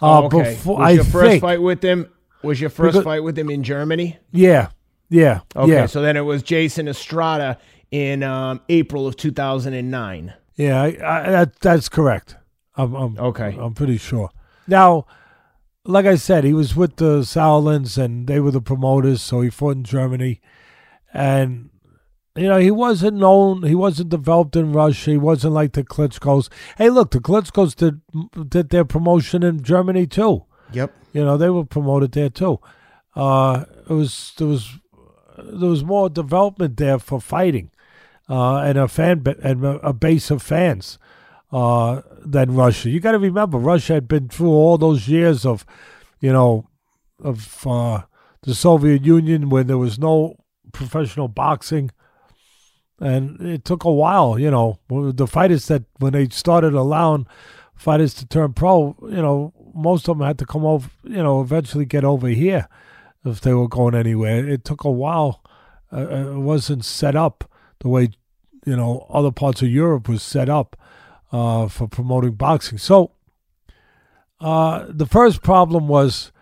Uh, 0.00 0.20
Oh, 0.22 0.24
okay. 0.26 0.54
before- 0.54 0.78
was 0.78 0.86
I 0.86 0.90
your 0.92 1.04
first 1.04 1.28
think. 1.30 1.40
fight 1.42 1.60
with 1.60 1.82
him? 1.82 2.06
Was 2.42 2.60
your 2.60 2.70
first 2.70 2.92
Because- 2.94 3.04
fight 3.04 3.22
with 3.24 3.36
him 3.38 3.50
in 3.50 3.62
Germany? 3.62 4.16
Yeah, 4.32 4.68
yeah, 5.08 5.40
Okay, 5.56 5.72
yeah, 5.72 5.86
so 5.86 6.00
then 6.00 6.16
it 6.16 6.20
was 6.24 6.42
Jason 6.42 6.86
Estrada 6.88 7.58
in 7.90 8.22
um, 8.22 8.60
April 8.68 9.06
of 9.08 9.16
2009. 9.16 10.32
yeah. 10.54 10.80
I, 10.80 10.86
I, 10.86 11.30
that 11.30 11.58
that's 11.60 11.88
correct. 11.88 12.36
I'm, 12.76 12.94
I'm 12.94 13.18
Okay. 13.18 13.56
I'm 13.60 13.74
pretty 13.74 13.98
sure. 13.98 14.30
Now, 14.68 15.06
like 15.84 16.06
I 16.06 16.16
said, 16.16 16.44
he 16.44 16.52
was 16.52 16.76
with 16.76 16.96
the 16.96 17.24
Sauerlands 17.24 17.96
and 17.96 18.26
they 18.26 18.40
were 18.40 18.50
the 18.50 18.60
promoters, 18.60 19.22
so 19.22 19.40
he 19.40 19.50
fought 19.50 19.76
in 19.76 19.84
Germany. 19.84 20.40
And, 21.12 21.70
you 22.36 22.48
know, 22.48 22.58
he 22.58 22.70
wasn't 22.70 23.16
known, 23.16 23.62
he 23.62 23.74
wasn't 23.74 24.10
developed 24.10 24.56
in 24.56 24.72
Russia. 24.72 25.12
He 25.12 25.16
wasn't 25.16 25.54
like 25.54 25.72
the 25.72 25.82
Klitschko's. 25.82 26.50
Hey, 26.76 26.90
look, 26.90 27.10
the 27.10 27.20
Klitschko's 27.20 27.74
did, 27.74 28.00
did 28.48 28.68
their 28.70 28.84
promotion 28.84 29.42
in 29.42 29.62
Germany 29.62 30.06
too. 30.06 30.44
Yep. 30.72 30.92
You 31.12 31.24
know, 31.24 31.36
they 31.36 31.50
were 31.50 31.64
promoted 31.64 32.12
there 32.12 32.30
too. 32.30 32.60
Uh, 33.16 33.64
it 33.88 33.92
was, 33.92 34.34
it 34.38 34.44
was, 34.44 34.78
there 35.36 35.70
was 35.70 35.82
more 35.82 36.08
development 36.08 36.76
there 36.76 36.98
for 36.98 37.20
fighting, 37.20 37.70
uh, 38.28 38.58
and 38.58 38.78
a 38.78 38.86
fan 38.86 39.20
ba- 39.20 39.36
and 39.42 39.64
a 39.64 39.92
base 39.92 40.30
of 40.30 40.42
fans 40.42 40.98
uh, 41.52 42.02
than 42.24 42.54
Russia. 42.54 42.90
You 42.90 43.00
got 43.00 43.12
to 43.12 43.18
remember, 43.18 43.58
Russia 43.58 43.94
had 43.94 44.08
been 44.08 44.28
through 44.28 44.50
all 44.50 44.78
those 44.78 45.08
years 45.08 45.44
of, 45.44 45.64
you 46.20 46.32
know, 46.32 46.68
of 47.22 47.66
uh, 47.66 48.02
the 48.42 48.54
Soviet 48.54 49.04
Union 49.04 49.50
when 49.50 49.66
there 49.66 49.78
was 49.78 49.98
no 49.98 50.36
professional 50.72 51.28
boxing. 51.28 51.90
And 53.00 53.40
it 53.40 53.64
took 53.64 53.84
a 53.84 53.92
while, 53.92 54.38
you 54.38 54.50
know, 54.50 54.78
the 54.88 55.26
fighters 55.26 55.66
that 55.66 55.84
when 55.98 56.12
they 56.12 56.28
started 56.28 56.74
allowing 56.74 57.26
fighters 57.74 58.12
to 58.14 58.26
turn 58.26 58.52
pro, 58.52 58.94
you 59.02 59.22
know, 59.22 59.54
most 59.74 60.08
of 60.08 60.18
them 60.18 60.26
had 60.26 60.38
to 60.38 60.46
come 60.46 60.66
over, 60.66 60.90
you 61.04 61.22
know, 61.22 61.40
eventually 61.40 61.86
get 61.86 62.04
over 62.04 62.28
here 62.28 62.68
if 63.24 63.40
they 63.40 63.54
were 63.54 63.68
going 63.68 63.94
anywhere. 63.94 64.46
It 64.46 64.64
took 64.64 64.84
a 64.84 64.90
while. 64.90 65.42
Uh, 65.90 65.96
uh, 65.96 66.32
it 66.32 66.40
wasn't 66.40 66.84
set 66.84 67.16
up 67.16 67.50
the 67.80 67.88
way, 67.88 68.10
you 68.66 68.76
know, 68.76 69.06
other 69.08 69.32
parts 69.32 69.62
of 69.62 69.68
Europe 69.68 70.08
was 70.08 70.22
set 70.22 70.48
up 70.48 70.76
uh, 71.32 71.68
for 71.68 71.88
promoting 71.88 72.32
boxing. 72.32 72.78
So 72.78 73.12
uh, 74.40 74.86
the 74.88 75.06
first 75.06 75.42
problem 75.42 75.88
was 75.88 76.32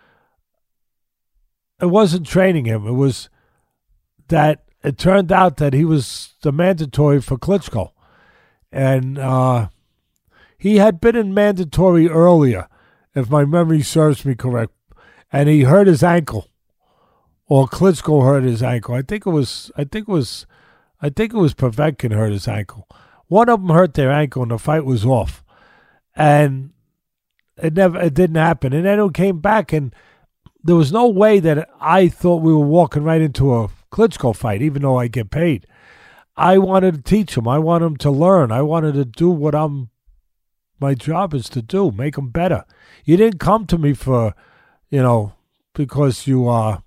it 1.81 1.87
wasn't 1.87 2.27
training 2.27 2.65
him. 2.65 2.87
It 2.87 2.93
was 2.93 3.29
that 4.27 4.63
it 4.83 4.97
turned 4.97 5.31
out 5.31 5.57
that 5.57 5.73
he 5.73 5.83
was 5.83 6.33
the 6.41 6.51
mandatory 6.51 7.21
for 7.21 7.37
Klitschko. 7.37 7.91
And 8.71 9.17
uh, 9.17 9.69
he 10.57 10.77
had 10.77 11.01
been 11.01 11.15
in 11.15 11.33
mandatory 11.33 12.07
earlier, 12.07 12.67
if 13.15 13.29
my 13.29 13.45
memory 13.45 13.81
serves 13.81 14.23
me 14.23 14.35
correct, 14.35 14.73
and 15.31 15.49
he 15.49 15.63
hurt 15.63 15.87
his 15.87 16.03
ankle, 16.03 16.49
or 17.47 17.67
Klitschko 17.67 18.23
hurt 18.23 18.43
his 18.43 18.61
ankle. 18.61 18.95
I 18.95 19.01
think 19.01 19.25
it 19.25 19.31
was. 19.31 19.71
I 19.75 19.83
think 19.83 20.07
it 20.07 20.11
was. 20.11 20.45
I 21.01 21.09
think 21.09 21.33
it 21.33 21.37
was 21.37 21.53
Povetkin 21.53 22.13
hurt 22.13 22.31
his 22.31 22.47
ankle. 22.47 22.87
One 23.29 23.47
of 23.47 23.61
them 23.61 23.69
hurt 23.69 23.93
their 23.93 24.11
ankle, 24.11 24.41
and 24.41 24.51
the 24.51 24.57
fight 24.57 24.83
was 24.85 25.05
off, 25.05 25.43
and 26.15 26.71
it 27.57 27.73
never. 27.75 27.99
It 28.01 28.15
didn't 28.15 28.35
happen. 28.35 28.73
And 28.73 28.85
then 28.85 28.99
it 28.99 29.13
came 29.13 29.39
back, 29.39 29.71
and 29.71 29.93
there 30.63 30.75
was 30.75 30.91
no 30.91 31.07
way 31.07 31.39
that 31.39 31.69
I 31.79 32.07
thought 32.07 32.41
we 32.41 32.53
were 32.53 32.59
walking 32.59 33.03
right 33.03 33.21
into 33.21 33.53
a 33.53 33.69
Klitschko 33.91 34.35
fight, 34.35 34.61
even 34.61 34.81
though 34.81 34.97
I 34.97 35.07
get 35.07 35.29
paid. 35.29 35.65
I 36.35 36.57
wanted 36.57 36.95
to 36.95 37.01
teach 37.01 37.37
him. 37.37 37.47
I 37.47 37.59
want 37.59 37.83
him 37.83 37.97
to 37.97 38.09
learn. 38.09 38.51
I 38.51 38.61
wanted 38.63 38.93
to 38.95 39.05
do 39.05 39.29
what 39.29 39.53
I'm. 39.53 39.89
My 40.79 40.95
job 40.95 41.33
is 41.33 41.49
to 41.49 41.61
do, 41.61 41.91
make 41.91 42.17
him 42.17 42.29
better. 42.29 42.65
You 43.03 43.17
didn't 43.17 43.39
come 43.39 43.67
to 43.67 43.77
me 43.77 43.93
for, 43.93 44.33
you 44.89 45.01
know, 45.01 45.33
because 45.73 46.25
you 46.27 46.47
are. 46.47 46.73
Uh, 46.73 46.79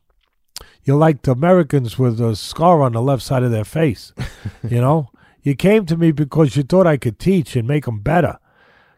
you 0.84 0.96
liked 0.96 1.28
Americans 1.28 1.96
with 1.96 2.20
a 2.20 2.34
scar 2.34 2.82
on 2.82 2.92
the 2.92 3.02
left 3.02 3.22
side 3.22 3.44
of 3.44 3.52
their 3.52 3.64
face. 3.64 4.12
you 4.68 4.80
know, 4.80 5.10
you 5.42 5.54
came 5.54 5.86
to 5.86 5.96
me 5.96 6.12
because 6.12 6.56
you 6.56 6.62
thought 6.62 6.86
I 6.86 6.96
could 6.96 7.18
teach 7.18 7.56
and 7.56 7.66
make 7.66 7.84
them 7.84 8.00
better. 8.00 8.38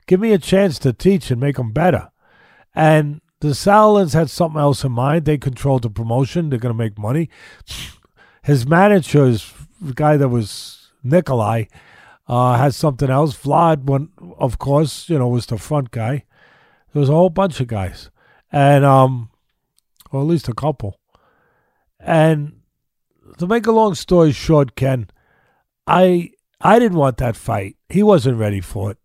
Give 0.07 0.21
me 0.21 0.33
a 0.33 0.39
chance 0.39 0.79
to 0.81 0.93
teach 0.93 1.31
and 1.31 1.41
make 1.41 1.57
them 1.57 1.73
better. 1.73 2.11
And 2.75 3.21
the 3.41 3.55
Sauerlands 3.55 4.13
had 4.13 4.31
something 4.31 4.61
else 4.61 4.85
in 4.85 4.93
mind. 4.93 5.25
They 5.25 5.39
controlled 5.39 5.83
the 5.83 5.91
promotion. 5.91 6.51
They're 6.51 6.59
going 6.59 6.75
to 6.75 6.79
make 6.79 6.99
money. 6.99 7.31
His 8.43 8.67
manager 8.67 9.27
is 9.27 9.53
the 9.81 9.95
guy 9.95 10.19
that 10.19 10.29
was 10.29 10.91
Nikolai. 11.03 11.65
Uh, 12.27 12.57
had 12.57 12.75
something 12.75 13.11
else. 13.11 13.37
Vlad, 13.37 13.85
one, 13.85 14.09
of 14.39 14.59
course, 14.59 15.09
you 15.09 15.19
know, 15.19 15.29
was 15.29 15.47
the 15.47 15.59
front 15.59 15.91
guy. 15.91 16.25
There 16.93 17.01
was 17.01 17.09
a 17.09 17.15
whole 17.15 17.29
bunch 17.29 17.61
of 17.61 17.67
guys, 17.67 18.09
and 18.53 18.85
um, 18.85 19.29
or 20.11 20.21
at 20.21 20.27
least 20.27 20.49
a 20.49 20.55
couple. 20.55 21.01
And 21.99 22.61
to 23.39 23.47
make 23.47 23.67
a 23.67 23.73
long 23.73 23.95
story 23.95 24.33
short, 24.33 24.75
Ken, 24.77 25.09
I 25.87 26.31
I 26.65 26.79
didn't 26.79 26.97
want 26.97 27.19
that 27.19 27.37
fight. 27.37 27.77
He 27.91 28.03
wasn't 28.03 28.39
ready 28.39 28.63
for 28.63 28.91
it. 28.91 28.99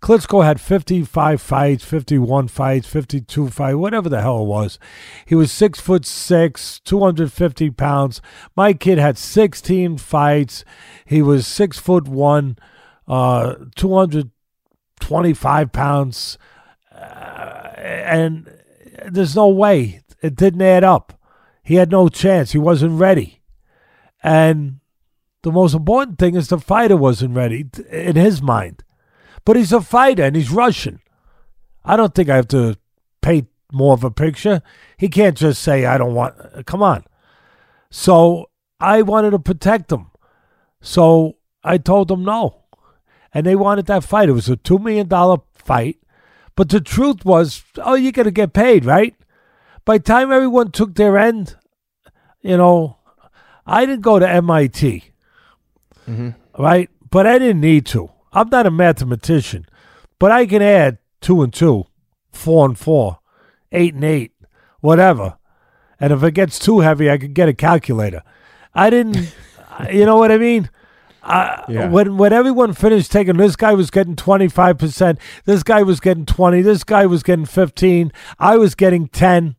Klitschko 0.00 0.44
had 0.44 0.60
55 0.60 1.40
fights, 1.40 1.84
51 1.84 2.48
fights, 2.48 2.88
52 2.88 3.50
fights, 3.50 3.76
whatever 3.76 4.08
the 4.08 4.20
hell 4.20 4.42
it 4.42 4.46
was. 4.46 4.78
He 5.24 5.34
was 5.34 5.52
six 5.52 5.80
foot 5.80 6.04
six, 6.04 6.80
250 6.80 7.70
pounds. 7.70 8.20
My 8.56 8.72
kid 8.72 8.98
had 8.98 9.16
16 9.16 9.98
fights. 9.98 10.64
He 11.04 11.22
was 11.22 11.46
six 11.46 11.78
foot 11.78 12.08
one, 12.08 12.58
uh, 13.06 13.54
225 13.76 15.72
pounds. 15.72 16.38
Uh, 16.92 17.72
and 17.76 18.50
there's 19.08 19.36
no 19.36 19.48
way. 19.48 20.02
It 20.20 20.34
didn't 20.34 20.62
add 20.62 20.84
up. 20.84 21.18
He 21.62 21.76
had 21.76 21.90
no 21.90 22.08
chance. 22.08 22.52
He 22.52 22.58
wasn't 22.58 22.98
ready. 22.98 23.40
And 24.22 24.80
the 25.44 25.52
most 25.52 25.74
important 25.74 26.18
thing 26.18 26.34
is 26.34 26.48
the 26.48 26.58
fighter 26.58 26.96
wasn't 26.96 27.36
ready 27.36 27.66
in 27.90 28.16
his 28.16 28.40
mind. 28.40 28.82
But 29.44 29.56
he's 29.56 29.72
a 29.72 29.82
fighter 29.82 30.24
and 30.24 30.34
he's 30.34 30.50
Russian. 30.50 31.00
I 31.84 31.96
don't 31.96 32.14
think 32.14 32.30
I 32.30 32.36
have 32.36 32.48
to 32.48 32.78
paint 33.20 33.48
more 33.70 33.92
of 33.92 34.04
a 34.04 34.10
picture. 34.10 34.62
He 34.96 35.08
can't 35.08 35.36
just 35.36 35.62
say, 35.62 35.84
I 35.84 35.98
don't 35.98 36.14
want. 36.14 36.34
Come 36.64 36.82
on. 36.82 37.04
So 37.90 38.48
I 38.80 39.02
wanted 39.02 39.30
to 39.32 39.38
protect 39.38 39.92
him. 39.92 40.10
So 40.80 41.36
I 41.62 41.76
told 41.76 42.08
them 42.08 42.24
no. 42.24 42.62
And 43.34 43.44
they 43.44 43.54
wanted 43.54 43.84
that 43.86 44.02
fight. 44.02 44.30
It 44.30 44.32
was 44.32 44.48
a 44.48 44.56
$2 44.56 44.80
million 44.80 45.08
fight. 45.52 45.98
But 46.56 46.70
the 46.70 46.80
truth 46.80 47.24
was, 47.24 47.64
oh, 47.76 47.94
you're 47.94 48.12
going 48.12 48.24
to 48.24 48.30
get 48.30 48.54
paid, 48.54 48.86
right? 48.86 49.14
By 49.84 49.98
time 49.98 50.32
everyone 50.32 50.70
took 50.70 50.94
their 50.94 51.18
end, 51.18 51.56
you 52.40 52.56
know, 52.56 52.96
I 53.66 53.84
didn't 53.84 54.02
go 54.02 54.18
to 54.18 54.28
MIT, 54.28 55.04
mm-hmm. 56.08 56.30
right? 56.62 56.90
But 57.10 57.26
I 57.26 57.38
didn't 57.38 57.60
need 57.60 57.86
to. 57.86 58.10
I'm 58.32 58.48
not 58.48 58.66
a 58.66 58.70
mathematician, 58.70 59.66
but 60.18 60.32
I 60.32 60.46
can 60.46 60.62
add 60.62 60.98
two 61.20 61.42
and 61.42 61.52
two, 61.52 61.84
four 62.32 62.66
and 62.66 62.78
four, 62.78 63.20
eight 63.72 63.94
and 63.94 64.04
eight, 64.04 64.32
whatever. 64.80 65.38
And 66.00 66.12
if 66.12 66.22
it 66.22 66.32
gets 66.32 66.58
too 66.58 66.80
heavy, 66.80 67.10
I 67.10 67.18
can 67.18 67.32
get 67.32 67.48
a 67.48 67.54
calculator. 67.54 68.22
I 68.74 68.90
didn't, 68.90 69.34
you 69.92 70.04
know 70.04 70.16
what 70.16 70.32
I 70.32 70.38
mean? 70.38 70.70
Uh, 71.22 71.64
yeah. 71.68 71.88
when 71.88 72.18
when 72.18 72.34
everyone 72.34 72.74
finished 72.74 73.10
taking, 73.10 73.38
this 73.38 73.56
guy 73.56 73.72
was 73.72 73.90
getting 73.90 74.14
twenty 74.14 74.46
five 74.46 74.76
percent. 74.76 75.18
This 75.46 75.62
guy 75.62 75.82
was 75.82 75.98
getting 75.98 76.26
twenty. 76.26 76.60
This 76.60 76.84
guy 76.84 77.06
was 77.06 77.22
getting 77.22 77.46
fifteen. 77.46 78.12
I 78.38 78.58
was 78.58 78.74
getting 78.74 79.08
ten. 79.08 79.56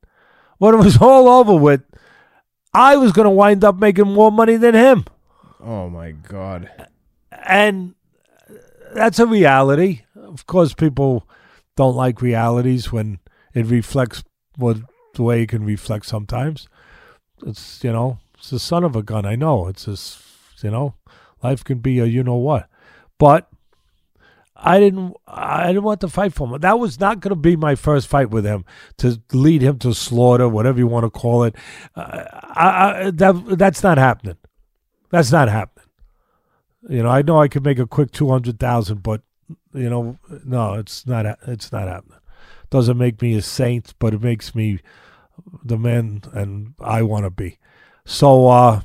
When 0.59 0.75
it 0.75 0.77
was 0.77 1.01
all 1.01 1.27
over 1.27 1.55
with, 1.55 1.81
I 2.73 2.97
was 2.97 3.13
going 3.13 3.25
to 3.25 3.31
wind 3.31 3.63
up 3.63 3.77
making 3.77 4.07
more 4.07 4.31
money 4.31 4.57
than 4.57 4.75
him. 4.75 5.05
Oh 5.65 5.89
my 5.89 6.11
god! 6.11 6.69
And 7.31 7.95
that's 8.93 9.17
a 9.17 9.25
reality. 9.25 10.03
Of 10.15 10.45
course, 10.45 10.75
people 10.75 11.27
don't 11.75 11.95
like 11.95 12.21
realities 12.21 12.91
when 12.91 13.19
it 13.55 13.65
reflects 13.65 14.23
what 14.57 14.77
the 15.15 15.23
way 15.23 15.41
it 15.41 15.49
can 15.49 15.65
reflect 15.65 16.05
sometimes. 16.05 16.67
It's 17.45 17.83
you 17.83 17.91
know, 17.91 18.19
it's 18.37 18.51
the 18.51 18.59
son 18.59 18.83
of 18.83 18.95
a 18.95 19.01
gun. 19.01 19.25
I 19.25 19.35
know 19.35 19.67
it's 19.67 19.85
just 19.85 20.19
you 20.61 20.69
know, 20.69 20.93
life 21.41 21.63
can 21.63 21.79
be 21.79 21.97
a 21.97 22.05
you 22.05 22.23
know 22.23 22.35
what, 22.35 22.69
but 23.17 23.49
I 24.55 24.79
didn't 24.79 25.15
I 25.27 25.67
didn't 25.67 25.83
want 25.83 26.01
to 26.01 26.09
fight 26.09 26.33
for 26.33 26.47
him. 26.47 26.61
That 26.61 26.77
was 26.77 26.99
not 26.99 27.21
going 27.21 27.31
to 27.31 27.35
be 27.35 27.55
my 27.55 27.73
first 27.73 28.07
fight 28.07 28.29
with 28.29 28.45
him 28.45 28.65
to 28.97 29.19
lead 29.33 29.63
him 29.63 29.79
to 29.79 29.95
slaughter, 29.95 30.47
whatever 30.47 30.77
you 30.77 30.87
want 30.87 31.05
to 31.05 31.09
call 31.09 31.43
it. 31.43 31.55
Uh, 31.95 32.23
I, 32.31 33.07
I, 33.07 33.11
that 33.11 33.57
that's 33.57 33.81
not 33.81 33.97
happening. 33.97 34.37
That's 35.15 35.31
not 35.31 35.47
happening. 35.47 35.87
You 36.89 37.03
know, 37.03 37.09
I 37.09 37.21
know 37.21 37.39
I 37.39 37.47
could 37.47 37.63
make 37.63 37.79
a 37.79 37.87
quick 37.87 38.11
two 38.11 38.29
hundred 38.29 38.59
thousand, 38.59 39.01
but 39.01 39.21
you 39.73 39.89
know, 39.89 40.17
no, 40.43 40.73
it's 40.73 41.07
not. 41.07 41.25
It's 41.47 41.71
not 41.71 41.87
happening. 41.87 42.19
Doesn't 42.69 42.97
make 42.97 43.21
me 43.21 43.33
a 43.35 43.41
saint, 43.41 43.93
but 43.97 44.13
it 44.13 44.21
makes 44.21 44.53
me 44.53 44.79
the 45.63 45.77
man 45.77 46.23
and 46.33 46.73
I 46.81 47.01
want 47.01 47.23
to 47.23 47.29
be. 47.29 47.59
So, 48.03 48.47
uh, 48.47 48.81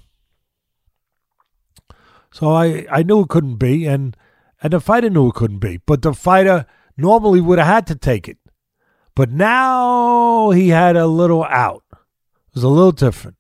so 2.31 2.53
I 2.53 2.87
I 2.89 3.03
knew 3.03 3.23
it 3.23 3.29
couldn't 3.29 3.57
be, 3.57 3.87
and 3.87 4.17
and 4.63 4.73
the 4.73 4.79
fighter 4.81 5.11
knew 5.11 5.31
it 5.31 5.35
couldn't 5.35 5.59
be, 5.59 5.79
but 5.85 6.03
the 6.03 6.15
fighter 6.15 6.65
normally 6.97 7.41
would 7.41 7.59
have 7.59 7.67
had 7.67 7.87
to 7.89 7.97
take 7.97 8.29
it, 8.29 8.39
but 9.17 9.33
now 9.33 10.51
he 10.51 10.69
had 10.69 10.95
a 10.95 11.09
little 11.09 11.43
out. 11.43 11.83
It 11.91 12.55
was 12.55 12.63
a 12.63 12.69
little 12.69 12.93
different. 12.93 13.39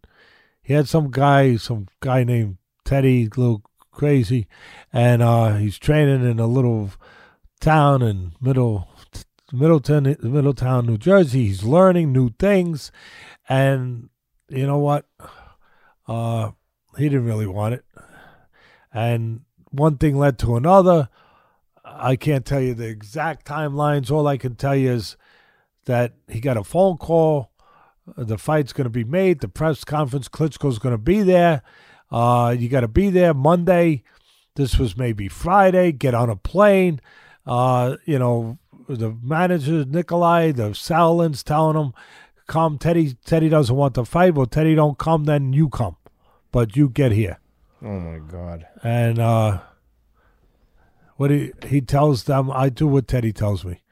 He 0.61 0.75
had 0.75 0.89
some 0.89 1.11
guy, 1.11 1.57
some 1.57 1.87
guy 2.01 2.25
named 2.25 2.59
Teddy, 2.91 3.27
a 3.27 3.41
little 3.41 3.63
crazy, 3.93 4.49
and 4.93 5.23
uh, 5.23 5.55
he's 5.55 5.79
training 5.79 6.29
in 6.29 6.41
a 6.41 6.49
little 6.49 6.91
town 7.61 8.03
in 8.03 8.33
middle 8.41 8.89
Middleton, 9.53 10.17
Middletown, 10.21 10.87
New 10.87 10.99
Jersey. 10.99 11.47
He's 11.47 11.63
learning 11.63 12.11
new 12.11 12.31
things, 12.31 12.91
and 13.49 14.09
you 14.49 14.67
know 14.67 14.79
what? 14.79 15.07
Uh, 16.09 16.51
he 16.99 17.05
didn't 17.05 17.27
really 17.27 17.47
want 17.47 17.75
it, 17.75 17.85
and 18.93 19.43
one 19.71 19.97
thing 19.97 20.19
led 20.19 20.37
to 20.41 20.57
another. 20.57 21.11
I 21.85 22.17
can't 22.17 22.45
tell 22.45 22.61
you 22.61 22.75
the 22.75 22.89
exact 22.89 23.47
timelines. 23.47 24.11
All 24.11 24.27
I 24.27 24.37
can 24.37 24.57
tell 24.57 24.75
you 24.75 24.91
is 24.91 25.17
that 25.85 26.15
he 26.27 26.41
got 26.41 26.57
a 26.57 26.65
phone 26.65 26.97
call 26.97 27.53
the 28.17 28.39
fight's 28.39 28.73
going 28.73 28.87
to 28.87 28.91
be 28.91 29.05
made. 29.05 29.41
The 29.41 29.49
press 29.49 29.85
conference, 29.85 30.29
Klitschko's 30.29 30.81
going 30.81 30.95
to 30.95 30.99
be 30.99 31.23
there. 31.23 31.63
Uh, 32.11 32.55
you 32.59 32.69
got 32.69 32.81
to 32.81 32.89
be 32.89 33.11
there 33.11 33.35
Monday. 33.35 34.03
This 34.57 34.79
was 34.79 34.97
maybe 34.97 35.29
Friday. 35.29 35.93
Get 35.93 36.15
on 36.15 36.29
a 36.29 36.37
plane. 36.37 37.01
Uh, 37.47 37.97
you 38.05 38.19
know, 38.19 38.59
the 38.89 39.17
manager 39.23 39.85
Nikolai, 39.85 40.53
the 40.53 40.75
Sauerland's 40.75 41.43
telling 41.43 41.77
him, 41.77 41.95
"Come, 42.47 42.79
Teddy. 42.79 43.17
Teddy 43.25 43.49
doesn't 43.49 43.75
want 43.75 43.95
to 43.95 44.05
fight. 44.05 44.35
Well, 44.35 44.47
Teddy 44.47 44.75
don't 44.75 44.99
come, 44.99 45.25
then 45.25 45.53
you 45.53 45.69
come, 45.69 45.97
but 46.53 46.77
you 46.77 46.89
get 46.89 47.13
here." 47.13 47.39
Oh 47.83 47.99
my 47.99 48.19
God! 48.19 48.67
And 48.83 49.19
uh, 49.19 49.61
what 51.17 51.31
he 51.31 51.53
he 51.67 51.81
tells 51.81 52.25
them, 52.25 52.51
I 52.51 52.69
do 52.69 52.87
what 52.87 53.09
Teddy 53.09 53.33
tells 53.33 53.65
me. 53.65 53.83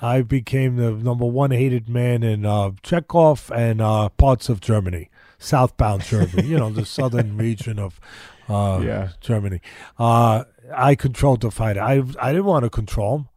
I 0.00 0.22
became 0.22 0.76
the 0.76 0.90
number 0.90 1.24
one 1.24 1.50
hated 1.50 1.88
man 1.88 2.22
in 2.22 2.44
uh, 2.44 2.72
Chekhov 2.82 3.50
and 3.54 3.80
uh, 3.80 4.08
parts 4.10 4.48
of 4.48 4.60
Germany, 4.60 5.08
southbound 5.44 6.02
Germany. 6.02 6.46
you 6.48 6.58
know, 6.58 6.70
the 6.70 6.84
southern 6.98 7.36
region 7.36 7.78
of 7.78 8.00
uh, 8.48 8.80
Yeah. 8.84 9.08
Germany. 9.20 9.60
Uh, 9.98 10.44
I 10.74 10.94
controlled 10.94 11.42
the 11.42 11.50
fighter. 11.50 11.80
I 11.80 12.02
I 12.20 12.32
didn't 12.32 12.46
want 12.46 12.64
to 12.64 12.70
control 12.70 13.16
him. 13.16 13.28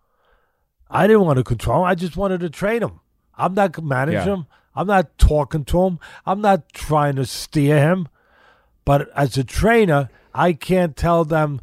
I 0.90 1.08
didn't 1.08 1.24
want 1.26 1.38
to 1.38 1.44
control 1.44 1.80
him. 1.84 1.88
I 1.92 1.96
just 1.96 2.16
wanted 2.18 2.40
to 2.42 2.50
train 2.50 2.82
him. 2.82 3.00
I'm 3.38 3.54
not 3.54 3.82
managing 3.84 4.28
Yeah. 4.28 4.34
him. 4.36 4.46
I'm 4.76 4.88
not 4.88 5.18
talking 5.18 5.66
to 5.66 5.84
him. 5.86 6.00
I'm 6.26 6.40
not 6.42 6.72
trying 6.74 7.16
to 7.18 7.26
steer 7.26 7.80
him. 7.80 8.08
But 8.86 9.10
as 9.16 9.38
a 9.38 9.44
trainer, 9.44 10.10
I 10.34 10.54
can't 10.54 10.96
tell 10.96 11.26
them. 11.26 11.60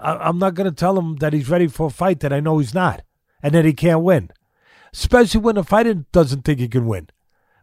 I, 0.00 0.16
I'm 0.16 0.38
not 0.38 0.54
going 0.54 0.68
to 0.68 0.74
tell 0.74 0.98
him 0.98 1.16
that 1.16 1.32
he's 1.32 1.48
ready 1.48 1.68
for 1.68 1.86
a 1.86 1.90
fight 1.90 2.20
that 2.20 2.32
I 2.32 2.40
know 2.40 2.58
he's 2.58 2.74
not, 2.74 3.02
and 3.42 3.54
that 3.54 3.64
he 3.64 3.72
can't 3.72 4.02
win. 4.02 4.30
Especially 4.92 5.40
when 5.40 5.54
the 5.56 5.62
fighter 5.64 5.94
doesn't 6.12 6.42
think 6.44 6.58
he 6.58 6.68
can 6.68 6.86
win, 6.86 7.08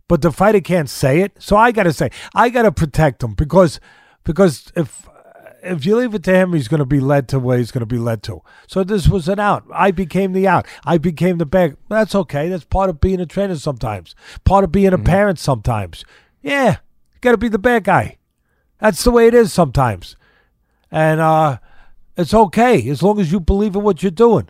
but 0.07 0.21
the 0.21 0.31
fighter 0.31 0.61
can't 0.61 0.89
say 0.89 1.21
it. 1.21 1.33
So 1.39 1.57
I 1.57 1.71
got 1.71 1.83
to 1.83 1.93
say, 1.93 2.09
I 2.33 2.49
got 2.49 2.63
to 2.63 2.71
protect 2.71 3.23
him 3.23 3.33
because 3.33 3.79
because 4.23 4.71
if 4.75 5.07
if 5.63 5.85
you 5.85 5.95
leave 5.95 6.13
it 6.13 6.23
to 6.23 6.33
him, 6.33 6.53
he's 6.53 6.67
going 6.67 6.79
to 6.79 6.85
be 6.85 6.99
led 6.99 7.27
to 7.29 7.39
where 7.39 7.57
he's 7.57 7.71
going 7.71 7.81
to 7.81 7.85
be 7.85 7.97
led 7.97 8.21
to. 8.23 8.41
So 8.67 8.83
this 8.83 9.07
was 9.07 9.29
an 9.29 9.39
out. 9.39 9.63
I 9.73 9.91
became 9.91 10.33
the 10.33 10.47
out. 10.47 10.67
I 10.85 10.97
became 10.97 11.37
the 11.37 11.45
bag. 11.45 11.77
That's 11.89 12.13
okay. 12.13 12.49
That's 12.49 12.65
part 12.65 12.89
of 12.89 12.99
being 12.99 13.21
a 13.21 13.25
trainer 13.25 13.55
sometimes. 13.55 14.13
Part 14.43 14.65
of 14.65 14.71
being 14.71 14.93
a 14.93 14.97
parent 14.97 15.39
sometimes. 15.39 16.03
Yeah, 16.41 16.77
you 17.13 17.19
got 17.21 17.31
to 17.31 17.37
be 17.37 17.47
the 17.47 17.59
bad 17.59 17.85
guy. 17.85 18.17
That's 18.79 19.03
the 19.03 19.11
way 19.11 19.27
it 19.27 19.33
is 19.33 19.53
sometimes. 19.53 20.17
And 20.91 21.21
uh, 21.21 21.59
it's 22.17 22.33
okay 22.33 22.87
as 22.89 23.01
long 23.01 23.19
as 23.19 23.31
you 23.31 23.39
believe 23.39 23.75
in 23.75 23.83
what 23.83 24.03
you're 24.03 24.11
doing. 24.11 24.49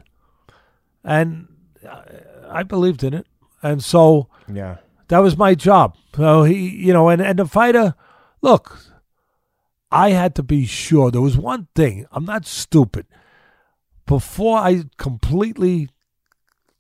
And 1.04 1.48
uh, 1.88 2.02
I 2.50 2.64
believed 2.64 3.04
in 3.04 3.14
it. 3.14 3.28
And 3.62 3.84
so 3.84 4.28
Yeah. 4.52 4.78
That 5.14 5.20
was 5.20 5.38
my 5.38 5.54
job. 5.54 5.96
So 6.16 6.42
he, 6.42 6.70
you 6.70 6.92
know, 6.92 7.10
and, 7.10 7.22
and 7.22 7.38
the 7.38 7.46
fighter, 7.46 7.94
look, 8.42 8.80
I 9.92 10.10
had 10.10 10.34
to 10.38 10.42
be 10.42 10.66
sure. 10.66 11.12
There 11.12 11.22
was 11.22 11.38
one 11.38 11.68
thing, 11.76 12.08
I'm 12.12 12.26
not 12.26 12.48
stupid. 12.48 13.06
Before 14.08 14.58
I 14.58 14.86
completely, 14.98 15.90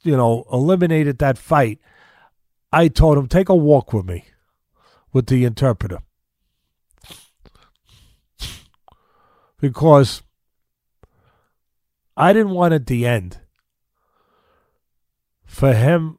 you 0.01 0.17
know, 0.17 0.45
eliminated 0.51 1.19
that 1.19 1.37
fight, 1.37 1.77
I 2.71 2.87
told 2.87 3.19
him, 3.19 3.27
take 3.27 3.49
a 3.49 3.55
walk 3.55 3.93
with 3.93 4.07
me, 4.07 4.25
with 5.11 5.27
the 5.27 5.45
interpreter. 5.45 5.99
Because 9.61 10.23
I 12.17 12.33
didn't 12.33 12.53
want 12.53 12.73
at 12.73 12.87
the 12.87 13.05
end 13.05 13.41
for 15.45 15.71
him 15.71 16.17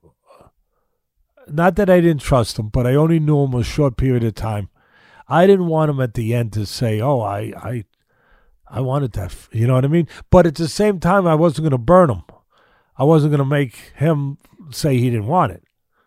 not 1.48 1.76
that 1.76 1.90
I 1.90 2.00
didn't 2.00 2.22
trust 2.22 2.58
him, 2.58 2.68
but 2.68 2.86
I 2.86 2.94
only 2.94 3.20
knew 3.20 3.44
him 3.44 3.54
a 3.54 3.64
short 3.64 3.96
period 3.96 4.24
of 4.24 4.34
time. 4.34 4.68
I 5.28 5.46
didn't 5.46 5.66
want 5.66 5.90
him 5.90 6.00
at 6.00 6.14
the 6.14 6.34
end 6.34 6.52
to 6.54 6.66
say, 6.66 7.00
"Oh, 7.00 7.20
I, 7.20 7.52
I, 7.56 7.84
I 8.66 8.80
wanted 8.80 9.12
that." 9.12 9.34
You 9.52 9.66
know 9.66 9.74
what 9.74 9.84
I 9.84 9.88
mean? 9.88 10.08
But 10.30 10.46
at 10.46 10.56
the 10.56 10.68
same 10.68 11.00
time, 11.00 11.26
I 11.26 11.34
wasn't 11.34 11.64
going 11.64 11.70
to 11.72 11.78
burn 11.78 12.10
him. 12.10 12.22
I 12.96 13.04
wasn't 13.04 13.32
going 13.32 13.38
to 13.38 13.44
make 13.44 13.76
him 13.96 14.38
say 14.70 14.98
he 14.98 15.10
didn't 15.10 15.26
want 15.26 15.52
it. 15.52 15.64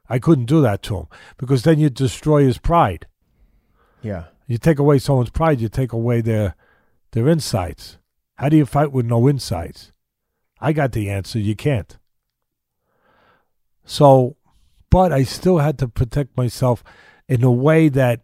I 0.09 0.19
couldn't 0.19 0.45
do 0.45 0.61
that 0.61 0.81
to 0.83 0.97
him 0.97 1.07
because 1.37 1.63
then 1.63 1.79
you 1.79 1.89
destroy 1.89 2.43
his 2.43 2.57
pride. 2.57 3.07
Yeah. 4.01 4.25
You 4.47 4.57
take 4.57 4.79
away 4.79 4.99
someone's 4.99 5.29
pride, 5.29 5.59
you 5.59 5.67
take 5.67 5.91
away 5.91 6.21
their 6.21 6.55
their 7.11 7.27
insights. 7.27 7.97
How 8.35 8.49
do 8.49 8.57
you 8.57 8.65
fight 8.65 8.91
with 8.91 9.05
no 9.05 9.27
insights? 9.27 9.91
I 10.59 10.71
got 10.73 10.91
the 10.91 11.09
answer. 11.09 11.39
You 11.39 11.55
can't. 11.55 11.97
So, 13.83 14.37
but 14.89 15.11
I 15.11 15.23
still 15.23 15.59
had 15.59 15.77
to 15.79 15.87
protect 15.87 16.37
myself 16.37 16.83
in 17.27 17.43
a 17.43 17.51
way 17.51 17.89
that 17.89 18.21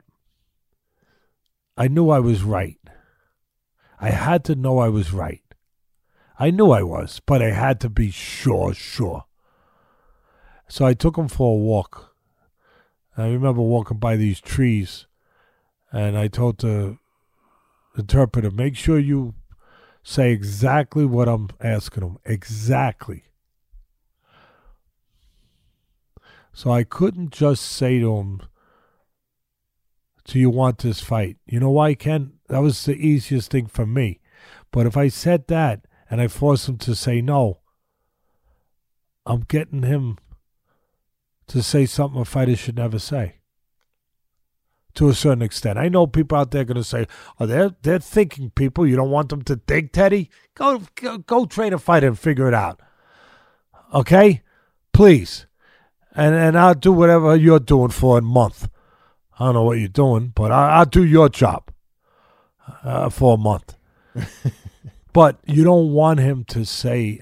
I 1.77 1.87
knew 1.87 2.09
I 2.09 2.19
was 2.19 2.43
right. 2.43 2.77
I 3.99 4.09
had 4.09 4.43
to 4.45 4.55
know 4.55 4.79
I 4.79 4.89
was 4.89 5.11
right. 5.13 5.41
I 6.39 6.51
knew 6.51 6.71
I 6.71 6.83
was, 6.83 7.21
but 7.25 7.41
I 7.41 7.51
had 7.51 7.79
to 7.81 7.89
be 7.89 8.11
sure, 8.11 8.73
sure. 8.73 9.25
So 10.67 10.85
I 10.85 10.93
took 10.93 11.17
him 11.17 11.27
for 11.27 11.53
a 11.53 11.57
walk. 11.57 12.15
I 13.15 13.27
remember 13.27 13.61
walking 13.61 13.99
by 13.99 14.15
these 14.15 14.41
trees, 14.41 15.05
and 15.91 16.17
I 16.17 16.27
told 16.27 16.59
the 16.59 16.97
interpreter, 17.97 18.49
make 18.49 18.75
sure 18.75 18.97
you 18.97 19.35
say 20.01 20.31
exactly 20.31 21.05
what 21.05 21.29
I'm 21.29 21.49
asking 21.61 22.03
him. 22.03 22.17
Exactly. 22.25 23.23
So 26.53 26.71
I 26.71 26.83
couldn't 26.83 27.31
just 27.31 27.63
say 27.65 27.99
to 27.99 28.15
him, 28.17 28.41
Do 30.25 30.37
you 30.37 30.51
want 30.51 30.77
this 30.79 31.01
fight? 31.01 31.37
You 31.47 31.59
know 31.59 31.71
why, 31.71 31.95
Ken? 31.95 32.33
That 32.47 32.61
was 32.61 32.85
the 32.85 32.95
easiest 32.95 33.51
thing 33.51 33.65
for 33.65 33.87
me. 33.87 34.19
But 34.71 34.85
if 34.85 34.95
I 34.95 35.07
said 35.07 35.47
that 35.47 35.85
and 36.09 36.21
I 36.21 36.27
forced 36.27 36.69
him 36.69 36.77
to 36.79 36.95
say 36.95 37.21
no, 37.21 37.59
I'm 39.25 39.41
getting 39.41 39.83
him 39.83 40.19
to 41.47 41.63
say 41.63 41.85
something 41.85 42.21
a 42.21 42.25
fighter 42.25 42.55
should 42.55 42.77
never 42.77 42.99
say. 42.99 43.37
To 44.95 45.09
a 45.09 45.15
certain 45.15 45.41
extent. 45.41 45.79
I 45.79 45.89
know 45.89 46.05
people 46.05 46.37
out 46.37 46.51
there 46.51 46.63
going 46.65 46.77
to 46.77 46.83
say, 46.83 47.07
oh, 47.39 47.47
they're, 47.47 47.75
they're 47.81 47.97
thinking 47.97 48.51
people. 48.51 48.85
You 48.85 48.95
don't 48.95 49.09
want 49.09 49.29
them 49.29 49.41
to 49.43 49.55
think, 49.55 49.91
Teddy? 49.91 50.29
Go, 50.53 50.83
go, 50.93 51.17
go 51.17 51.45
train 51.45 51.73
a 51.73 51.79
fighter 51.79 52.07
and 52.07 52.19
figure 52.19 52.47
it 52.47 52.53
out. 52.53 52.79
Okay? 53.91 54.43
Please 54.91 55.47
and 56.15 56.35
and 56.35 56.57
I'll 56.57 56.75
do 56.75 56.91
whatever 56.91 57.35
you're 57.35 57.59
doing 57.59 57.89
for 57.89 58.17
a 58.17 58.21
month. 58.21 58.69
I 59.39 59.45
don't 59.45 59.55
know 59.55 59.63
what 59.63 59.79
you're 59.79 59.87
doing, 59.87 60.31
but 60.35 60.51
I, 60.51 60.77
I'll 60.77 60.85
do 60.85 61.03
your 61.03 61.29
job 61.29 61.71
uh, 62.83 63.09
for 63.09 63.35
a 63.35 63.37
month. 63.37 63.75
but 65.13 65.39
you 65.45 65.63
don't 65.63 65.91
want 65.91 66.19
him 66.19 66.43
to 66.45 66.65
say, 66.65 67.19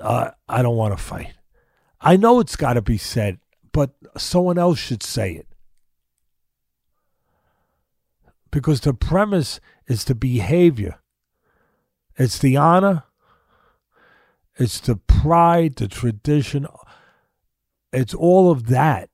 uh, 0.00 0.30
"I 0.48 0.62
don't 0.62 0.76
want 0.76 0.96
to 0.96 1.02
fight." 1.02 1.32
I 2.00 2.16
know 2.16 2.40
it's 2.40 2.56
got 2.56 2.74
to 2.74 2.82
be 2.82 2.98
said, 2.98 3.38
but 3.72 3.90
someone 4.16 4.58
else 4.58 4.78
should 4.78 5.02
say 5.02 5.32
it 5.32 5.48
because 8.50 8.80
the 8.80 8.94
premise 8.94 9.60
is 9.86 10.04
the 10.04 10.14
behavior. 10.14 10.98
It's 12.16 12.38
the 12.38 12.56
honor. 12.56 13.04
It's 14.56 14.80
the 14.80 14.96
pride, 14.96 15.76
the 15.76 15.88
tradition 15.88 16.66
it's 17.92 18.14
all 18.14 18.50
of 18.50 18.66
that. 18.66 19.10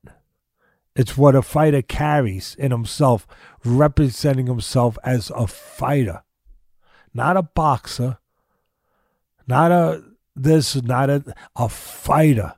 It's 0.95 1.17
what 1.17 1.35
a 1.35 1.41
fighter 1.41 1.81
carries 1.81 2.55
in 2.55 2.71
himself, 2.71 3.27
representing 3.63 4.47
himself 4.47 4.97
as 5.03 5.29
a 5.35 5.45
fighter, 5.45 6.23
not 7.13 7.35
a 7.35 7.43
boxer, 7.43 8.17
not 9.47 9.71
a 9.71 10.03
this, 10.35 10.81
not 10.81 11.09
a 11.09 11.35
a 11.55 11.67
fighter. 11.67 12.53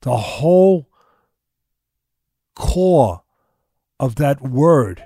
The 0.00 0.16
whole 0.16 0.88
core 2.54 3.22
of 4.00 4.16
that 4.16 4.40
word 4.40 5.04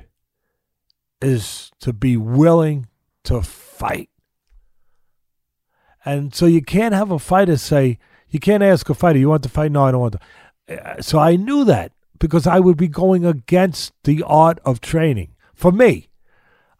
is 1.20 1.70
to 1.80 1.92
be 1.92 2.16
willing 2.16 2.88
to 3.24 3.42
fight. 3.42 4.10
And 6.04 6.34
so 6.34 6.46
you 6.46 6.62
can't 6.62 6.94
have 6.94 7.10
a 7.10 7.18
fighter 7.18 7.56
say, 7.56 7.98
you 8.32 8.40
can't 8.40 8.62
ask 8.62 8.88
a 8.90 8.94
fighter, 8.94 9.18
you 9.18 9.28
want 9.28 9.44
to 9.44 9.48
fight? 9.48 9.70
No, 9.70 9.84
I 9.84 9.92
don't 9.92 10.00
want 10.00 10.16
to. 10.68 10.98
Uh, 10.98 11.02
So 11.02 11.18
I 11.18 11.36
knew 11.36 11.64
that 11.64 11.92
because 12.18 12.46
I 12.46 12.58
would 12.58 12.76
be 12.76 12.88
going 12.88 13.24
against 13.24 13.92
the 14.04 14.24
art 14.26 14.58
of 14.64 14.80
training. 14.80 15.34
For 15.54 15.70
me, 15.70 16.08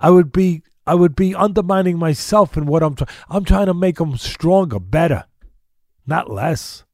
I 0.01 0.11
would 0.11 0.33
be 0.33 0.63
I 0.85 0.97
would 0.97 1.15
be 1.15 1.33
undermining 1.35 1.97
myself 1.99 2.57
in 2.57 2.67
what 2.67 2.83
I'm 2.83 2.97
trying. 2.97 3.11
I'm 3.29 3.45
trying 3.45 3.67
to 3.67 3.75
make 3.75 3.99
them 3.99 4.17
stronger, 4.17 4.81
better, 4.81 5.27
not 6.07 6.29
less. 6.29 6.85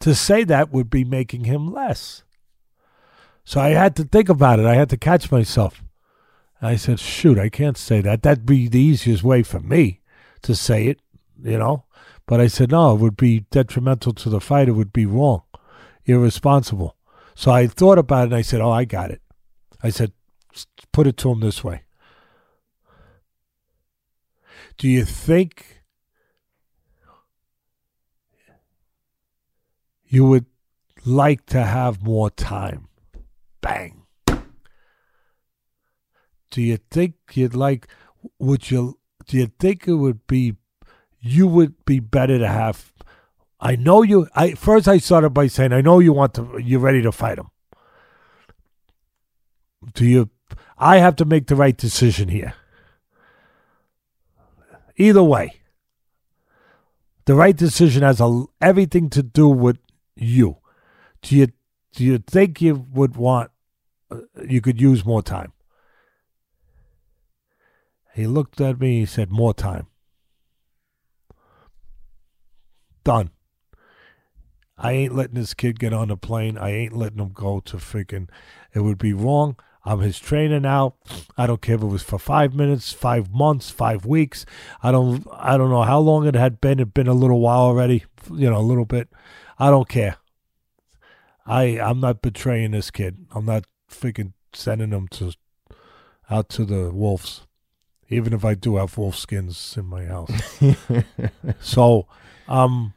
To 0.00 0.14
say 0.14 0.44
that 0.44 0.70
would 0.70 0.90
be 0.90 1.04
making 1.04 1.44
him 1.44 1.72
less. 1.72 2.24
So 3.44 3.60
I 3.60 3.70
had 3.70 3.96
to 3.96 4.04
think 4.04 4.28
about 4.28 4.58
it. 4.58 4.66
I 4.66 4.74
had 4.74 4.90
to 4.90 4.98
catch 4.98 5.30
myself. 5.30 5.82
I 6.60 6.76
said, 6.76 6.98
shoot, 6.98 7.38
I 7.38 7.48
can't 7.48 7.76
say 7.76 8.00
that. 8.02 8.22
That'd 8.22 8.46
be 8.46 8.68
the 8.68 8.80
easiest 8.80 9.22
way 9.22 9.42
for 9.42 9.60
me 9.60 10.00
to 10.42 10.54
say 10.54 10.86
it, 10.86 11.00
you 11.42 11.58
know. 11.58 11.83
But 12.26 12.40
I 12.40 12.46
said, 12.46 12.70
no, 12.70 12.94
it 12.94 13.00
would 13.00 13.16
be 13.16 13.40
detrimental 13.50 14.12
to 14.14 14.30
the 14.30 14.40
fight. 14.40 14.68
It 14.68 14.72
would 14.72 14.92
be 14.92 15.04
wrong, 15.06 15.42
irresponsible. 16.06 16.96
So 17.34 17.50
I 17.50 17.66
thought 17.66 17.98
about 17.98 18.22
it 18.22 18.26
and 18.26 18.36
I 18.36 18.42
said, 18.42 18.60
oh, 18.60 18.70
I 18.70 18.84
got 18.84 19.10
it. 19.10 19.20
I 19.82 19.90
said, 19.90 20.12
put 20.92 21.06
it 21.06 21.16
to 21.18 21.30
him 21.30 21.40
this 21.40 21.62
way. 21.62 21.82
Do 24.78 24.88
you 24.88 25.04
think 25.04 25.82
you 30.06 30.24
would 30.24 30.46
like 31.04 31.44
to 31.46 31.62
have 31.62 32.02
more 32.02 32.30
time? 32.30 32.88
Bang. 33.60 34.02
Do 36.50 36.62
you 36.62 36.78
think 36.90 37.16
you'd 37.34 37.54
like, 37.54 37.88
would 38.38 38.70
you, 38.70 38.98
do 39.26 39.36
you 39.36 39.52
think 39.58 39.86
it 39.86 39.94
would 39.94 40.26
be, 40.26 40.54
you 41.24 41.46
would 41.46 41.84
be 41.86 42.00
better 42.00 42.38
to 42.38 42.46
have, 42.46 42.92
I 43.58 43.76
know 43.76 44.02
you, 44.02 44.28
I, 44.34 44.52
first 44.52 44.86
I 44.86 44.98
started 44.98 45.30
by 45.30 45.46
saying, 45.46 45.72
I 45.72 45.80
know 45.80 45.98
you 45.98 46.12
want 46.12 46.34
to, 46.34 46.60
you're 46.62 46.80
ready 46.80 47.00
to 47.02 47.12
fight 47.12 47.38
him. 47.38 47.48
Do 49.94 50.04
you, 50.04 50.30
I 50.76 50.98
have 50.98 51.16
to 51.16 51.24
make 51.24 51.46
the 51.46 51.56
right 51.56 51.76
decision 51.76 52.28
here. 52.28 52.54
Either 54.96 55.22
way, 55.22 55.60
the 57.24 57.34
right 57.34 57.56
decision 57.56 58.02
has 58.02 58.20
a, 58.20 58.44
everything 58.60 59.08
to 59.10 59.22
do 59.22 59.48
with 59.48 59.78
you. 60.14 60.58
Do 61.22 61.36
you 61.36 61.48
do 61.92 62.04
you 62.04 62.18
think 62.18 62.60
you 62.60 62.86
would 62.92 63.16
want 63.16 63.50
uh, 64.10 64.18
you 64.46 64.60
could 64.60 64.80
use 64.80 65.04
more 65.04 65.22
time? 65.22 65.52
He 68.14 68.26
looked 68.26 68.60
at 68.60 68.78
me. 68.78 69.00
He 69.00 69.06
said, 69.06 69.30
"More 69.30 69.54
time." 69.54 69.86
Done. 73.04 73.30
I 74.76 74.92
ain't 74.92 75.14
letting 75.14 75.34
this 75.36 75.54
kid 75.54 75.78
get 75.78 75.92
on 75.92 76.08
the 76.08 76.16
plane. 76.16 76.58
I 76.58 76.70
ain't 76.70 76.96
letting 76.96 77.18
him 77.18 77.30
go 77.32 77.60
to 77.60 77.76
freaking. 77.76 78.28
It 78.74 78.80
would 78.80 78.98
be 78.98 79.12
wrong. 79.12 79.56
I'm 79.84 80.00
his 80.00 80.18
trainer 80.18 80.58
now. 80.58 80.94
I 81.36 81.46
don't 81.46 81.60
care 81.60 81.74
if 81.74 81.82
it 81.82 81.86
was 81.86 82.02
for 82.02 82.18
five 82.18 82.54
minutes, 82.54 82.92
five 82.92 83.30
months, 83.30 83.70
five 83.70 84.06
weeks. 84.06 84.46
I 84.82 84.90
don't 84.90 85.26
I 85.32 85.58
don't 85.58 85.70
know 85.70 85.82
how 85.82 85.98
long 85.98 86.26
it 86.26 86.34
had 86.34 86.60
been. 86.60 86.80
It'd 86.80 86.94
been 86.94 87.06
a 87.06 87.14
little 87.14 87.40
while 87.40 87.60
already, 87.60 88.04
you 88.32 88.48
know, 88.48 88.58
a 88.58 88.62
little 88.62 88.86
bit. 88.86 89.08
I 89.58 89.70
don't 89.70 89.88
care. 89.88 90.16
I 91.46 91.78
I'm 91.78 92.00
not 92.00 92.22
betraying 92.22 92.70
this 92.70 92.90
kid. 92.90 93.26
I'm 93.32 93.44
not 93.44 93.64
freaking 93.90 94.32
sending 94.54 94.90
him 94.90 95.06
to 95.08 95.32
out 96.30 96.48
to 96.50 96.64
the 96.64 96.90
wolves. 96.90 97.46
Even 98.08 98.32
if 98.32 98.44
I 98.44 98.54
do 98.54 98.76
have 98.76 98.96
wolf 98.96 99.16
skins 99.16 99.76
in 99.76 99.84
my 99.84 100.06
house. 100.06 100.32
so 101.60 102.06
um 102.48 102.93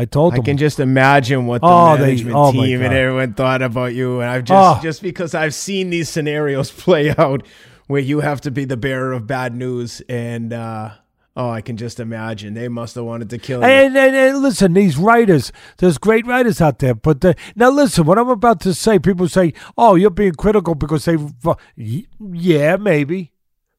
I 0.00 0.04
told 0.06 0.32
I 0.32 0.36
them. 0.36 0.44
can 0.46 0.56
just 0.56 0.80
imagine 0.80 1.46
what 1.46 1.60
the 1.60 1.66
Oh, 1.68 1.96
they- 1.96 2.02
management 2.06 2.36
oh 2.36 2.52
team 2.52 2.80
and 2.80 2.94
everyone 2.94 3.34
thought 3.34 3.60
about 3.62 3.92
you. 3.94 4.20
And 4.20 4.30
I've 4.30 4.44
just 4.44 4.78
Oh. 4.78 4.82
just 4.82 5.02
because 5.02 5.34
I've 5.34 5.54
seen 5.54 5.90
these 5.90 6.08
scenarios 6.08 6.70
play 6.84 7.10
out 7.16 7.46
where 7.86 8.00
you 8.00 8.20
have 8.20 8.40
to 8.42 8.50
be 8.50 8.64
the 8.64 8.76
bearer 8.76 9.12
of 9.12 9.26
bad 9.26 9.54
news, 9.54 10.00
and 10.08 10.52
uh, 10.52 10.90
oh, 11.36 11.50
I 11.50 11.60
can 11.60 11.76
just 11.76 11.98
imagine 12.00 12.54
they 12.54 12.68
must 12.68 12.94
have 12.94 13.04
wanted 13.04 13.28
to 13.30 13.38
kill 13.38 13.60
you. 13.60 13.66
And, 13.66 13.96
and, 13.96 14.14
and 14.14 14.38
listen, 14.42 14.72
these 14.74 14.96
writers, 14.96 15.50
there's 15.78 15.98
great 15.98 16.24
writers 16.26 16.60
out 16.60 16.78
there. 16.78 16.94
But 16.94 17.20
the, 17.20 17.34
now 17.56 17.70
listen, 17.70 18.06
what 18.06 18.16
I'm 18.18 18.28
about 18.28 18.60
to 18.60 18.74
say, 18.74 18.98
people 19.00 19.28
say, 19.28 19.52
"Oh, 19.76 19.96
you're 19.96 20.10
being 20.22 20.34
critical 20.34 20.74
because 20.76 21.04
they." 21.04 21.16
vo-" 21.16 21.58
Yeah, 21.76 22.76
maybe, 22.76 23.32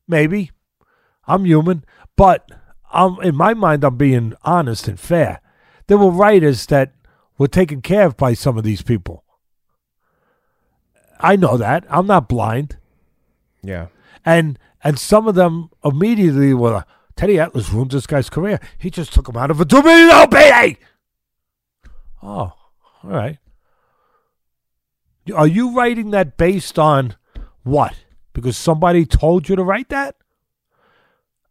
maybe. 0.07 0.51
I'm 1.25 1.45
human, 1.45 1.85
but 2.17 2.49
I'm 2.91 3.19
in 3.21 3.35
my 3.35 3.53
mind, 3.53 3.83
I'm 3.85 3.95
being 3.95 4.33
honest 4.43 4.87
and 4.89 4.99
fair. 4.99 5.39
There 5.91 5.97
were 5.97 6.09
writers 6.09 6.67
that 6.67 6.93
were 7.37 7.49
taken 7.49 7.81
care 7.81 8.05
of 8.05 8.15
by 8.15 8.33
some 8.33 8.57
of 8.57 8.63
these 8.63 8.81
people. 8.81 9.25
I 11.19 11.35
know 11.35 11.57
that. 11.57 11.83
I'm 11.89 12.07
not 12.07 12.29
blind 12.29 12.77
yeah, 13.63 13.87
and 14.25 14.57
and 14.83 14.99
some 14.99 15.27
of 15.27 15.35
them 15.35 15.69
immediately 15.83 16.53
were 16.53 16.83
Teddy 17.15 17.39
Atlas 17.39 17.71
ruined 17.71 17.91
this 17.91 18.07
guy's 18.07 18.29
career. 18.29 18.59
He 18.77 18.89
just 18.89 19.13
took 19.13 19.29
him 19.29 19.37
out 19.37 19.51
of 19.51 19.61
a 19.61 19.65
two 19.65 19.81
million 19.81 20.09
dollar 20.09 20.27
payday. 20.27 20.77
Oh, 22.23 22.53
all 23.03 23.09
right. 23.09 23.37
Are 25.35 25.47
you 25.47 25.75
writing 25.75 26.11
that 26.11 26.37
based 26.37 26.79
on 26.79 27.15
what? 27.63 27.95
Because 28.33 28.57
somebody 28.57 29.05
told 29.05 29.47
you 29.47 29.55
to 29.55 29.63
write 29.63 29.89
that? 29.89 30.15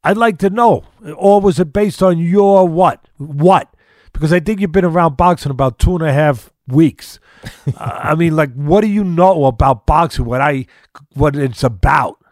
I'd 0.03 0.17
like 0.17 0.39
to 0.39 0.51
know. 0.51 0.85
Or 1.15 1.41
was 1.41 1.61
it 1.61 1.73
based 1.73 2.03
on 2.03 2.19
your 2.19 2.67
what? 2.67 3.07
What? 3.19 3.73
Because 4.21 4.35
I 4.35 4.41
think 4.41 4.61
you've 4.61 4.71
been 4.71 4.85
around 4.85 5.17
boxing 5.17 5.51
about 5.51 5.79
two 5.79 5.95
and 5.95 6.03
a 6.03 6.13
half 6.13 6.53
weeks. 6.69 7.19
Uh, 7.75 8.01
I 8.03 8.15
mean, 8.17 8.37
like, 8.37 8.53
what 8.53 8.83
do 8.83 8.87
you 8.87 9.03
know 9.03 9.47
about 9.47 9.87
boxing? 9.87 10.27
What 10.27 10.43
I, 10.43 10.67
what 11.15 11.35
it's 11.35 11.65
about, 11.65 12.23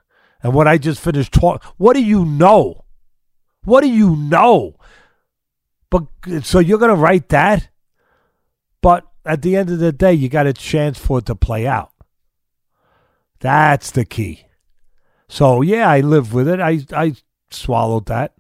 and 0.43 0.53
what 0.53 0.68
I 0.68 0.76
just 0.76 1.01
finished 1.01 1.32
talking. 1.32 1.66
What 1.78 1.95
do 1.95 2.03
you 2.03 2.26
know? 2.26 2.84
What 3.64 3.80
do 3.80 3.89
you 3.89 4.16
know? 4.16 4.76
But 5.89 6.09
so 6.43 6.59
you're 6.59 6.78
gonna 6.78 6.95
write 6.95 7.30
that, 7.30 7.70
but 8.82 9.07
at 9.24 9.41
the 9.41 9.57
end 9.57 9.70
of 9.70 9.78
the 9.78 9.93
day, 9.93 10.12
you 10.12 10.28
got 10.28 10.47
a 10.47 10.53
chance 10.53 10.99
for 10.99 11.20
it 11.20 11.26
to 11.26 11.34
play 11.34 11.66
out. 11.66 11.93
That's 13.41 13.91
the 13.91 14.05
key. 14.05 14.45
So 15.26 15.62
yeah, 15.62 15.89
I 15.89 16.01
live 16.01 16.34
with 16.34 16.49
it. 16.49 16.61
I 16.61 16.80
I 16.93 17.14
swallowed 17.51 18.05
that. 18.07 18.34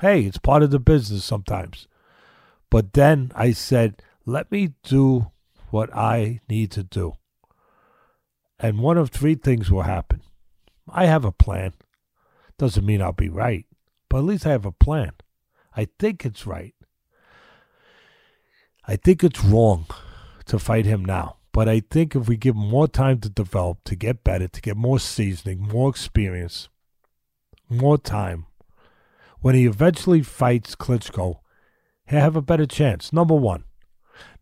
Hey, 0.00 0.22
it's 0.22 0.38
part 0.38 0.62
of 0.62 0.70
the 0.70 0.78
business 0.78 1.24
sometimes. 1.24 1.88
But 2.72 2.94
then 2.94 3.32
I 3.34 3.52
said, 3.52 4.00
let 4.24 4.50
me 4.50 4.72
do 4.82 5.30
what 5.68 5.94
I 5.94 6.40
need 6.48 6.70
to 6.70 6.82
do. 6.82 7.12
And 8.58 8.78
one 8.78 8.96
of 8.96 9.10
three 9.10 9.34
things 9.34 9.70
will 9.70 9.82
happen. 9.82 10.22
I 10.88 11.04
have 11.04 11.26
a 11.26 11.32
plan. 11.32 11.74
Doesn't 12.56 12.86
mean 12.86 13.02
I'll 13.02 13.12
be 13.12 13.28
right, 13.28 13.66
but 14.08 14.20
at 14.20 14.24
least 14.24 14.46
I 14.46 14.52
have 14.52 14.64
a 14.64 14.72
plan. 14.72 15.12
I 15.76 15.86
think 15.98 16.24
it's 16.24 16.46
right. 16.46 16.74
I 18.88 18.96
think 18.96 19.22
it's 19.22 19.44
wrong 19.44 19.84
to 20.46 20.58
fight 20.58 20.86
him 20.86 21.04
now. 21.04 21.36
But 21.52 21.68
I 21.68 21.80
think 21.80 22.16
if 22.16 22.26
we 22.26 22.38
give 22.38 22.54
him 22.54 22.68
more 22.68 22.88
time 22.88 23.20
to 23.20 23.28
develop, 23.28 23.84
to 23.84 23.94
get 23.94 24.24
better, 24.24 24.48
to 24.48 24.60
get 24.62 24.78
more 24.78 24.98
seasoning, 24.98 25.60
more 25.60 25.90
experience, 25.90 26.70
more 27.68 27.98
time, 27.98 28.46
when 29.40 29.54
he 29.54 29.66
eventually 29.66 30.22
fights 30.22 30.74
Klitschko, 30.74 31.40
have 32.20 32.36
a 32.36 32.42
better 32.42 32.66
chance. 32.66 33.12
Number 33.12 33.34
one. 33.34 33.64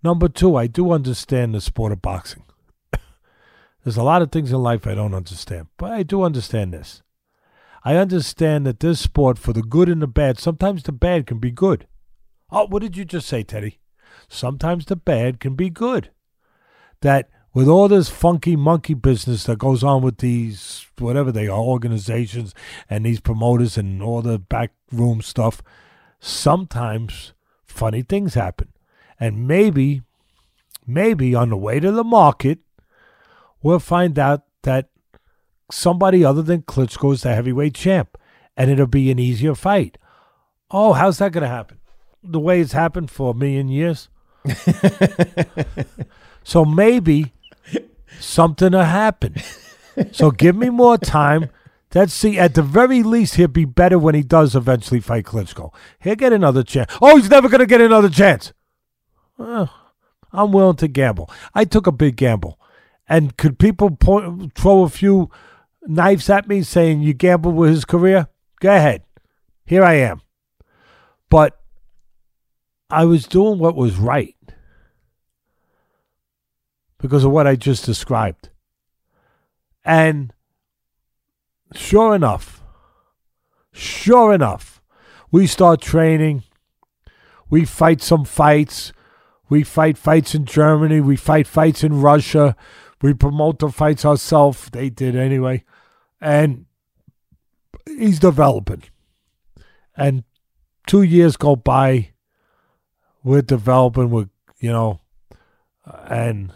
Number 0.03 0.29
two, 0.29 0.57
I 0.57 0.67
do 0.67 0.93
understand 0.93 1.55
the 1.55 1.61
sport 1.61 1.93
of 1.93 2.03
boxing. 2.03 2.45
There's 3.85 3.97
a 3.97 4.03
lot 4.03 4.23
of 4.23 4.33
things 4.33 4.53
in 4.53 4.63
life 4.63 4.87
I 4.87 4.95
don't 4.95 5.15
understand, 5.15 5.69
but 5.77 5.93
I 5.93 6.03
do 6.03 6.23
understand 6.23 6.73
this. 6.73 7.03
I 7.85 7.97
understand 7.97 8.67
that 8.67 8.81
this 8.81 9.01
sport, 9.01 9.39
for 9.39 9.53
the 9.53 9.63
good 9.63 9.89
and 9.89 10.03
the 10.03 10.07
bad, 10.07 10.39
sometimes 10.39 10.83
the 10.83 10.93
bad 10.93 11.27
can 11.27 11.39
be 11.39 11.51
good. 11.51 11.87
Oh, 12.51 12.67
what 12.67 12.83
did 12.83 12.97
you 12.97 13.05
just 13.05 13.29
say, 13.29 13.43
Teddy? 13.43 13.79
Sometimes 14.29 14.87
the 14.87 14.97
bad 14.97 15.41
can 15.41 15.55
be 15.55 15.71
good. 15.71 16.11
That 17.01 17.31
with 17.55 17.69
all 17.69 17.89
this 17.89 18.09
funky 18.09 18.55
monkey 18.55 18.95
business 18.95 19.45
that 19.45 19.59
goes 19.59 19.83
on 19.83 20.03
with 20.03 20.19
these, 20.19 20.87
whatever 20.99 21.33
they 21.33 21.49
are, 21.49 21.59
organizations 21.59 22.55
and 22.89 23.05
these 23.05 23.21
promoters 23.21 23.79
and 23.79 24.03
all 24.03 24.23
the 24.23 24.39
backroom 24.39 25.23
stuff, 25.23 25.63
sometimes 26.21 27.33
funny 27.71 28.03
things 28.03 28.35
happen. 28.35 28.69
And 29.19 29.47
maybe, 29.47 30.03
maybe 30.87 31.35
on 31.35 31.51
the 31.51 31.57
way 31.57 31.81
to 31.81 31.93
the 31.93 32.05
market, 32.05 32.59
we'll 33.63 33.79
find 33.79 34.19
out 34.19 34.43
that 34.63 34.89
somebody 35.71 36.25
other 36.25 36.43
than 36.43 36.63
Klitschko 36.63 37.15
is 37.15 37.23
the 37.23 37.35
heavyweight 37.35 37.75
champ, 37.75 38.19
and 38.57 38.71
it'll 38.71 38.87
be 38.87 39.11
an 39.11 39.19
easier 39.19 39.55
fight. 39.55 39.99
Oh, 40.71 40.93
how's 40.93 41.19
that 41.19 41.33
going 41.33 41.43
to 41.43 41.49
happen? 41.49 41.79
The 42.23 42.41
way 42.41 42.61
it's 42.61 42.73
happened 42.73 43.11
for 43.11 43.33
a 43.33 43.37
million 43.37 43.69
years. 43.69 44.09
so 46.45 46.65
maybe 46.65 47.33
something 48.19 48.73
will 48.73 48.85
happen. 48.85 49.37
So 50.13 50.31
give 50.31 50.57
me 50.57 50.71
more 50.71 50.99
time. 50.99 51.51
Let's 51.95 52.15
see. 52.15 52.39
At 52.39 52.55
the 52.55 52.63
very 52.63 53.03
least, 53.03 53.35
he'll 53.35 53.49
be 53.49 53.65
better 53.65 53.99
when 53.99 54.15
he 54.15 54.23
does 54.23 54.55
eventually 54.55 55.01
fight 55.01 55.25
Klitschko. 55.25 55.73
He'll 55.99 56.15
get 56.15 56.33
another 56.33 56.63
chance. 56.63 56.93
Oh, 57.03 57.17
he's 57.17 57.31
never 57.31 57.49
going 57.49 57.61
to 57.61 57.67
get 57.67 57.81
another 57.81 58.09
chance. 58.09 58.53
Well, 59.37 59.73
I'm 60.33 60.53
willing 60.53 60.77
to 60.77 60.89
gamble. 60.89 61.31
I 61.55 61.65
took 61.65 61.87
a 61.87 61.93
big 61.93 62.17
gamble. 62.17 62.61
And 63.09 63.37
could 63.37 63.59
people 63.59 63.91
point, 63.91 64.55
throw 64.55 64.85
a 64.85 64.89
few 64.89 65.31
knives 65.83 66.31
at 66.31 66.47
me 66.47 66.63
saying 66.63 67.01
you 67.01 67.13
gambled 67.13 67.57
with 67.57 67.71
his 67.71 67.85
career? 67.85 68.29
Go 68.61 68.71
ahead. 68.71 69.03
Here 69.67 69.83
I 69.83 69.95
am. 69.95 70.21
But 71.29 71.61
I 72.89 73.05
was 73.05 73.27
doing 73.27 73.59
what 73.59 73.75
was 73.75 73.97
right 73.97 74.37
because 76.99 77.25
of 77.25 77.33
what 77.33 77.47
I 77.47 77.57
just 77.57 77.85
described. 77.85 78.51
And 79.85 80.33
sure 81.75 82.15
enough, 82.15 82.63
sure 83.73 84.33
enough, 84.33 84.81
we 85.31 85.47
start 85.47 85.81
training 85.81 86.45
we 87.51 87.65
fight 87.65 88.01
some 88.01 88.25
fights. 88.25 88.93
We 89.49 89.65
fight 89.65 89.99
fights 89.99 90.35
in 90.35 90.45
Germany. 90.47 91.01
We 91.01 91.17
fight 91.17 91.49
fights 91.49 91.83
in 91.83 92.01
Russia. 92.01 92.57
We 93.03 93.13
promote 93.13 93.59
the 93.59 93.71
fights 93.71 94.05
ourselves. 94.05 94.71
They 94.71 94.89
did 94.89 95.17
anyway. 95.17 95.65
And 96.21 96.67
he's 97.87 98.21
developing. 98.21 98.85
And 99.97 100.23
two 100.87 101.03
years 101.03 101.37
go 101.37 101.57
by. 101.57 102.11
We're 103.25 103.43
developing. 103.43 104.11
We're, 104.11 104.31
you 104.61 104.71
know, 104.71 105.01
and 105.85 106.53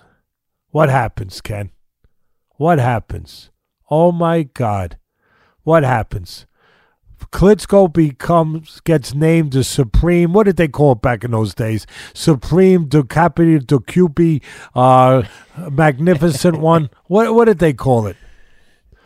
what 0.71 0.89
happens, 0.89 1.41
Ken? 1.41 1.71
What 2.57 2.79
happens? 2.79 3.51
Oh 3.91 4.13
my 4.13 4.45
God. 4.45 4.97
What 5.65 5.83
happens? 5.83 6.47
Klitschko 7.33 7.93
becomes 7.93 8.81
gets 8.85 9.13
named 9.15 9.53
the 9.53 9.65
supreme. 9.65 10.33
What 10.33 10.45
did 10.45 10.57
they 10.57 10.69
call 10.69 10.93
it 10.93 11.03
back 11.03 11.25
in 11.25 11.33
those 11.33 11.53
days? 11.55 11.87
Supreme 12.13 12.87
Ducati 12.87 13.59
Ducupi, 13.65 14.43
uh, 14.75 15.23
magnificent 15.71 16.59
one. 16.61 16.91
What 17.07 17.35
what 17.35 17.47
did 17.47 17.59
they 17.59 17.73
call 17.73 18.07
it? 18.07 18.17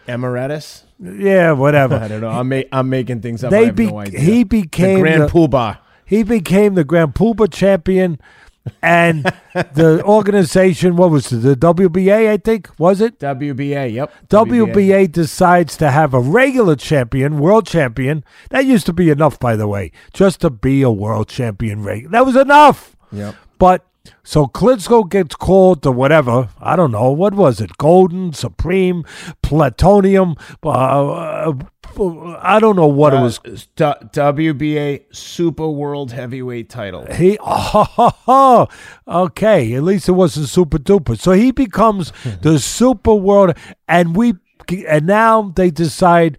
Emeritus. 0.06 0.84
Yeah, 1.00 1.52
whatever. 1.52 1.94
I 2.02 2.08
don't 2.08 2.20
know. 2.20 2.28
I'm 2.30 2.48
ma- 2.48 2.62
I'm 2.72 2.88
making 2.90 3.20
things 3.22 3.44
up. 3.44 3.52
I 3.52 3.56
They 3.60 3.64
have 3.66 3.76
be- 3.76 3.86
no 3.86 3.98
idea. 4.00 4.20
he 4.20 4.44
became 4.44 4.94
the 4.96 5.00
Grand 5.00 5.22
the- 5.22 5.26
Poobah. 5.28 5.78
He 6.04 6.22
became 6.22 6.74
the 6.74 6.84
Grand 6.84 7.14
Poobah 7.14 7.52
champion, 7.52 8.18
and 8.82 9.24
the 9.54 10.02
organization. 10.04 10.96
What 10.96 11.10
was 11.10 11.32
it? 11.32 11.38
The 11.38 11.54
WBA, 11.56 12.28
I 12.28 12.36
think, 12.36 12.68
was 12.78 13.00
it? 13.00 13.18
WBA. 13.18 13.92
Yep. 13.92 14.12
WBA 14.28 15.12
decides 15.12 15.76
to 15.78 15.90
have 15.90 16.14
a 16.14 16.20
regular 16.20 16.76
champion, 16.76 17.38
world 17.38 17.66
champion. 17.66 18.24
That 18.50 18.64
used 18.64 18.86
to 18.86 18.92
be 18.92 19.10
enough, 19.10 19.38
by 19.38 19.56
the 19.56 19.68
way, 19.68 19.92
just 20.12 20.40
to 20.42 20.50
be 20.50 20.82
a 20.82 20.90
world 20.90 21.28
champion. 21.28 21.82
That 22.10 22.26
was 22.26 22.36
enough. 22.36 22.96
Yep. 23.12 23.34
But 23.58 23.86
so 24.22 24.46
Klitschko 24.46 25.08
gets 25.08 25.34
called 25.34 25.82
to 25.82 25.90
whatever. 25.90 26.48
I 26.60 26.76
don't 26.76 26.92
know. 26.92 27.10
What 27.10 27.34
was 27.34 27.60
it? 27.60 27.76
Golden, 27.78 28.32
Supreme, 28.32 29.04
Plutonium. 29.42 30.36
Uh, 30.62 30.68
uh, 30.68 31.54
I 32.40 32.58
don't 32.60 32.76
know 32.76 32.86
what 32.86 33.14
it 33.14 33.20
was. 33.20 33.38
Uh, 33.38 33.94
WBA 34.12 35.14
Super 35.14 35.68
World 35.68 36.12
Heavyweight 36.12 36.68
Title. 36.68 37.06
He 37.12 37.38
oh, 37.42 38.68
okay. 39.06 39.72
At 39.74 39.82
least 39.82 40.08
it 40.08 40.12
wasn't 40.12 40.48
super 40.48 40.78
duper. 40.78 41.18
So 41.18 41.32
he 41.32 41.50
becomes 41.50 42.12
the 42.42 42.58
super 42.58 43.14
world, 43.14 43.56
and 43.86 44.14
we 44.14 44.34
and 44.86 45.06
now 45.06 45.52
they 45.56 45.70
decide 45.70 46.38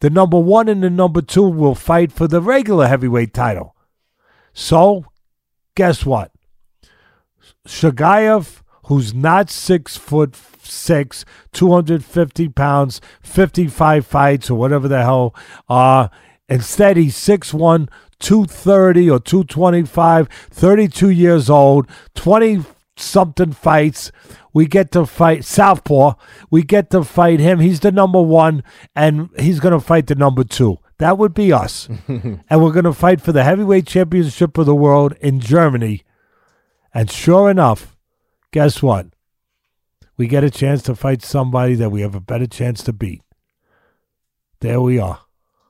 the 0.00 0.10
number 0.10 0.38
one 0.38 0.68
and 0.68 0.82
the 0.82 0.90
number 0.90 1.22
two 1.22 1.48
will 1.48 1.74
fight 1.74 2.12
for 2.12 2.26
the 2.26 2.40
regular 2.40 2.86
heavyweight 2.86 3.34
title. 3.34 3.74
So, 4.52 5.04
guess 5.74 6.06
what? 6.06 6.32
Chagaev, 7.66 8.62
who's 8.84 9.12
not 9.12 9.50
six 9.50 9.96
foot 9.96 10.36
six, 10.62 11.24
250 11.52 12.48
pounds, 12.50 13.00
55 13.22 14.06
fights, 14.06 14.50
or 14.50 14.58
whatever 14.58 14.88
the 14.88 15.02
hell, 15.02 15.34
uh, 15.68 16.08
instead 16.48 16.96
he's 16.96 17.16
6'1, 17.16 17.88
230 18.18 19.10
or 19.10 19.20
225, 19.20 20.28
32 20.50 21.10
years 21.10 21.50
old, 21.50 21.88
20 22.14 22.64
something 22.96 23.52
fights. 23.52 24.10
We 24.52 24.66
get 24.66 24.90
to 24.92 25.04
fight 25.04 25.44
Southpaw. 25.44 26.14
We 26.50 26.62
get 26.62 26.90
to 26.90 27.04
fight 27.04 27.40
him. 27.40 27.60
He's 27.60 27.80
the 27.80 27.92
number 27.92 28.22
one, 28.22 28.62
and 28.94 29.28
he's 29.38 29.60
going 29.60 29.74
to 29.74 29.80
fight 29.80 30.06
the 30.06 30.14
number 30.14 30.44
two. 30.44 30.78
That 30.98 31.18
would 31.18 31.34
be 31.34 31.52
us. 31.52 31.88
and 32.08 32.40
we're 32.50 32.72
going 32.72 32.84
to 32.84 32.94
fight 32.94 33.20
for 33.20 33.32
the 33.32 33.44
heavyweight 33.44 33.86
championship 33.86 34.56
of 34.56 34.64
the 34.64 34.74
world 34.74 35.14
in 35.20 35.40
Germany. 35.40 36.04
And 36.96 37.10
sure 37.10 37.50
enough, 37.50 37.94
guess 38.52 38.82
what? 38.82 39.08
We 40.16 40.26
get 40.28 40.44
a 40.44 40.50
chance 40.50 40.82
to 40.84 40.94
fight 40.94 41.22
somebody 41.22 41.74
that 41.74 41.90
we 41.90 42.00
have 42.00 42.14
a 42.14 42.20
better 42.20 42.46
chance 42.46 42.82
to 42.84 42.92
beat. 42.94 43.20
There 44.60 44.80
we 44.80 44.98
are. 44.98 45.20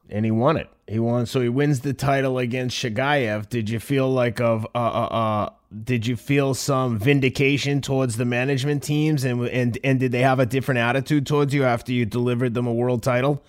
and 0.08 0.24
he 0.24 0.30
won 0.30 0.56
it. 0.56 0.68
He 0.86 1.00
won, 1.00 1.26
so 1.26 1.40
he 1.40 1.48
wins 1.48 1.80
the 1.80 1.92
title 1.92 2.38
against 2.38 2.76
Chagaev. 2.76 3.48
Did 3.48 3.68
you 3.68 3.80
feel 3.80 4.08
like 4.08 4.40
of 4.40 4.64
uh 4.72 4.78
uh 4.78 5.08
uh? 5.10 5.50
Did 5.82 6.06
you 6.06 6.14
feel 6.14 6.54
some 6.54 6.96
vindication 6.96 7.80
towards 7.80 8.16
the 8.18 8.24
management 8.24 8.84
teams, 8.84 9.24
and 9.24 9.48
and 9.48 9.76
and 9.82 9.98
did 9.98 10.12
they 10.12 10.22
have 10.22 10.38
a 10.38 10.46
different 10.46 10.78
attitude 10.78 11.26
towards 11.26 11.52
you 11.52 11.64
after 11.64 11.90
you 11.90 12.06
delivered 12.06 12.54
them 12.54 12.68
a 12.68 12.72
world 12.72 13.02
title? 13.02 13.42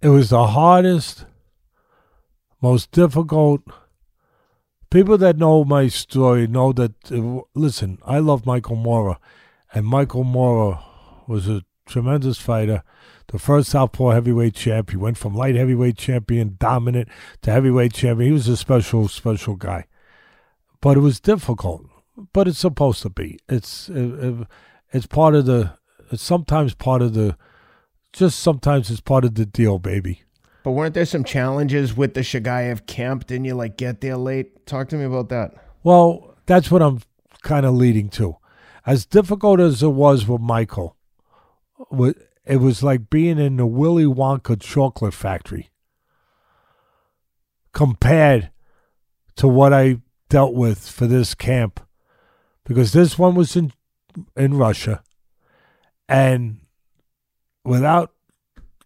It 0.00 0.10
was 0.10 0.30
the 0.30 0.46
hardest, 0.46 1.24
most 2.60 2.92
difficult. 2.92 3.62
People 4.92 5.16
that 5.16 5.38
know 5.38 5.64
my 5.64 5.88
story 5.88 6.46
know 6.46 6.70
that. 6.74 6.92
uh, 7.10 7.40
listen, 7.54 7.96
I 8.04 8.18
love 8.18 8.44
Michael 8.44 8.76
Moorer, 8.76 9.16
and 9.72 9.86
Michael 9.86 10.22
Moorer 10.22 10.80
was 11.26 11.48
a 11.48 11.62
tremendous 11.86 12.36
fighter. 12.36 12.82
The 13.28 13.38
first 13.38 13.70
Southpaw 13.70 14.10
heavyweight 14.10 14.54
champ. 14.54 14.90
He 14.90 14.98
went 14.98 15.16
from 15.16 15.34
light 15.34 15.54
heavyweight 15.54 15.96
champion, 15.96 16.56
dominant, 16.60 17.08
to 17.40 17.50
heavyweight 17.50 17.94
champion. 17.94 18.28
He 18.28 18.34
was 18.34 18.48
a 18.48 18.56
special, 18.58 19.08
special 19.08 19.56
guy. 19.56 19.86
But 20.82 20.98
it 20.98 21.00
was 21.00 21.20
difficult. 21.20 21.86
But 22.34 22.46
it's 22.46 22.58
supposed 22.58 23.00
to 23.00 23.08
be. 23.08 23.38
It's 23.48 23.88
it, 23.88 24.46
it's 24.92 25.06
part 25.06 25.34
of 25.34 25.46
the. 25.46 25.72
It's 26.10 26.22
sometimes 26.22 26.74
part 26.74 27.00
of 27.00 27.14
the. 27.14 27.38
Just 28.12 28.40
sometimes 28.40 28.90
it's 28.90 29.00
part 29.00 29.24
of 29.24 29.36
the 29.36 29.46
deal, 29.46 29.78
baby. 29.78 30.24
But 30.62 30.72
weren't 30.72 30.94
there 30.94 31.06
some 31.06 31.24
challenges 31.24 31.96
with 31.96 32.14
the 32.14 32.20
Chagaev 32.20 32.86
camp? 32.86 33.26
Didn't 33.26 33.46
you 33.46 33.54
like 33.54 33.76
get 33.76 34.00
there 34.00 34.16
late? 34.16 34.66
Talk 34.66 34.88
to 34.90 34.96
me 34.96 35.04
about 35.04 35.28
that. 35.30 35.54
Well, 35.82 36.36
that's 36.46 36.70
what 36.70 36.82
I'm 36.82 37.00
kind 37.42 37.66
of 37.66 37.74
leading 37.74 38.08
to. 38.10 38.36
As 38.86 39.06
difficult 39.06 39.60
as 39.60 39.82
it 39.82 39.88
was 39.88 40.26
with 40.26 40.40
Michael, 40.40 40.96
it 42.44 42.56
was 42.56 42.82
like 42.82 43.10
being 43.10 43.38
in 43.38 43.56
the 43.56 43.66
Willy 43.66 44.04
Wonka 44.04 44.60
chocolate 44.60 45.14
factory 45.14 45.70
compared 47.72 48.50
to 49.36 49.48
what 49.48 49.72
I 49.72 49.98
dealt 50.28 50.54
with 50.54 50.88
for 50.88 51.06
this 51.06 51.34
camp. 51.34 51.80
Because 52.64 52.92
this 52.92 53.18
one 53.18 53.34
was 53.34 53.56
in 53.56 53.72
in 54.36 54.54
Russia, 54.54 55.02
and 56.08 56.60
without 57.64 58.12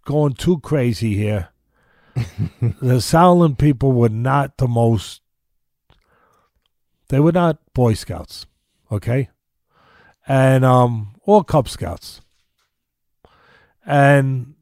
going 0.07 0.33
too 0.33 0.61
crazy 0.61 1.15
here, 1.15 1.49
the 2.17 3.01
Sauerland 3.01 3.59
people 3.59 3.93
were 3.93 4.09
not 4.09 4.57
the 4.57 4.67
most 4.67 5.21
they 7.09 7.21
were 7.21 7.33
not 7.33 7.59
Boy 7.73 7.95
Scouts, 7.95 8.47
okay? 8.91 9.29
And 10.27 10.65
um 10.65 11.15
or 11.23 11.45
Cub 11.45 11.69
Scouts. 11.69 12.21
And 13.85 14.55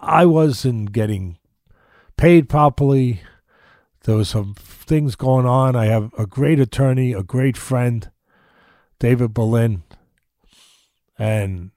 I 0.00 0.24
wasn't 0.26 0.92
getting 0.92 1.38
paid 2.16 2.48
properly. 2.48 3.20
There 4.04 4.16
was 4.16 4.30
some 4.30 4.54
things 4.54 5.16
going 5.16 5.46
on. 5.46 5.76
I 5.76 5.86
have 5.86 6.12
a 6.16 6.26
great 6.26 6.58
attorney, 6.58 7.12
a 7.12 7.22
great 7.22 7.56
friend, 7.56 8.10
David 8.98 9.34
Berlin, 9.34 9.82
and 11.18 11.70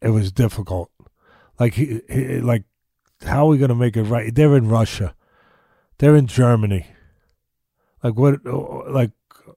it 0.00 0.10
was 0.10 0.32
difficult. 0.32 0.90
Like 1.58 1.74
he, 1.74 2.00
he 2.10 2.40
like 2.40 2.64
how 3.24 3.46
are 3.46 3.50
we 3.50 3.58
going 3.58 3.68
to 3.70 3.74
make 3.74 3.96
it 3.96 4.02
right? 4.04 4.34
They're 4.34 4.56
in 4.56 4.68
Russia. 4.68 5.14
They're 5.98 6.16
in 6.16 6.26
Germany. 6.26 6.86
Like 8.02 8.14
what? 8.16 8.44
Like 8.44 9.12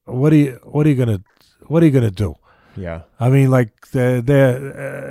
what 0.05 0.31
are 0.33 0.35
you? 0.35 0.59
What 0.63 0.85
are 0.85 0.89
you 0.89 0.95
gonna? 0.95 1.21
What 1.67 1.81
are 1.81 1.85
you 1.87 1.91
gonna 1.91 2.11
do? 2.11 2.35
Yeah. 2.77 3.03
I 3.19 3.29
mean, 3.29 3.49
like 3.49 3.89
their 3.91 4.21
their 4.21 4.49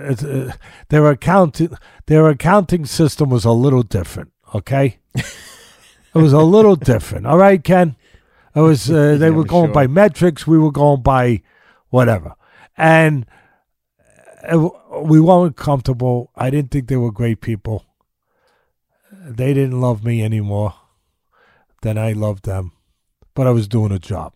uh, 0.07 0.11
it's, 0.13 0.23
uh, 0.23 0.53
their 0.91 1.11
accounting 1.11 1.71
their 2.07 2.29
accounting 2.29 2.87
system 2.87 3.31
was 3.31 3.45
a 3.45 3.51
little 3.51 3.83
different. 3.83 4.31
Okay, 4.55 4.99
it 5.17 5.25
was 6.15 6.33
a 6.33 6.43
little 6.43 6.77
different. 6.93 7.27
All 7.27 7.39
right, 7.39 7.63
Ken. 7.63 7.97
It 8.55 8.61
was 8.61 8.89
uh, 8.89 9.17
they 9.19 9.31
Yeah, 9.31 9.31
were 9.31 9.45
going 9.45 9.69
sure. 9.69 9.75
by 9.75 9.89
metrics. 9.89 10.47
We 10.47 10.59
were 10.59 10.71
going 10.71 11.03
by 11.03 11.43
whatever, 11.89 12.35
and 12.77 13.27
uh, 14.49 14.69
we 15.03 15.21
weren't 15.21 15.57
comfortable. 15.57 16.31
I 16.37 16.51
didn't 16.51 16.71
think 16.71 16.87
they 16.87 16.97
were 16.97 17.11
great 17.11 17.41
people. 17.41 17.85
They 19.27 19.55
didn't 19.55 19.81
love 19.81 20.05
me 20.05 20.23
anymore 20.23 20.75
than 21.81 21.97
I 21.97 22.13
loved 22.13 22.45
them, 22.45 22.73
but 23.35 23.47
I 23.47 23.51
was 23.53 23.69
doing 23.69 23.91
a 23.91 23.99
job. 23.99 24.35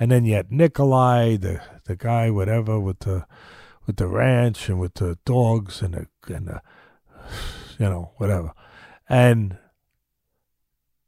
And 0.00 0.10
then 0.10 0.24
had 0.24 0.50
Nikolai, 0.50 1.36
the 1.36 1.60
the 1.84 1.94
guy, 1.94 2.30
whatever, 2.30 2.80
with 2.80 3.00
the 3.00 3.26
with 3.86 3.96
the 3.96 4.08
ranch 4.08 4.68
and 4.68 4.80
with 4.80 4.94
the 4.94 5.18
dogs 5.26 5.82
and 5.82 5.94
the 5.94 6.34
and 6.34 6.48
the 6.48 6.62
you 7.78 7.86
know 7.86 8.12
whatever, 8.16 8.52
and 9.08 9.58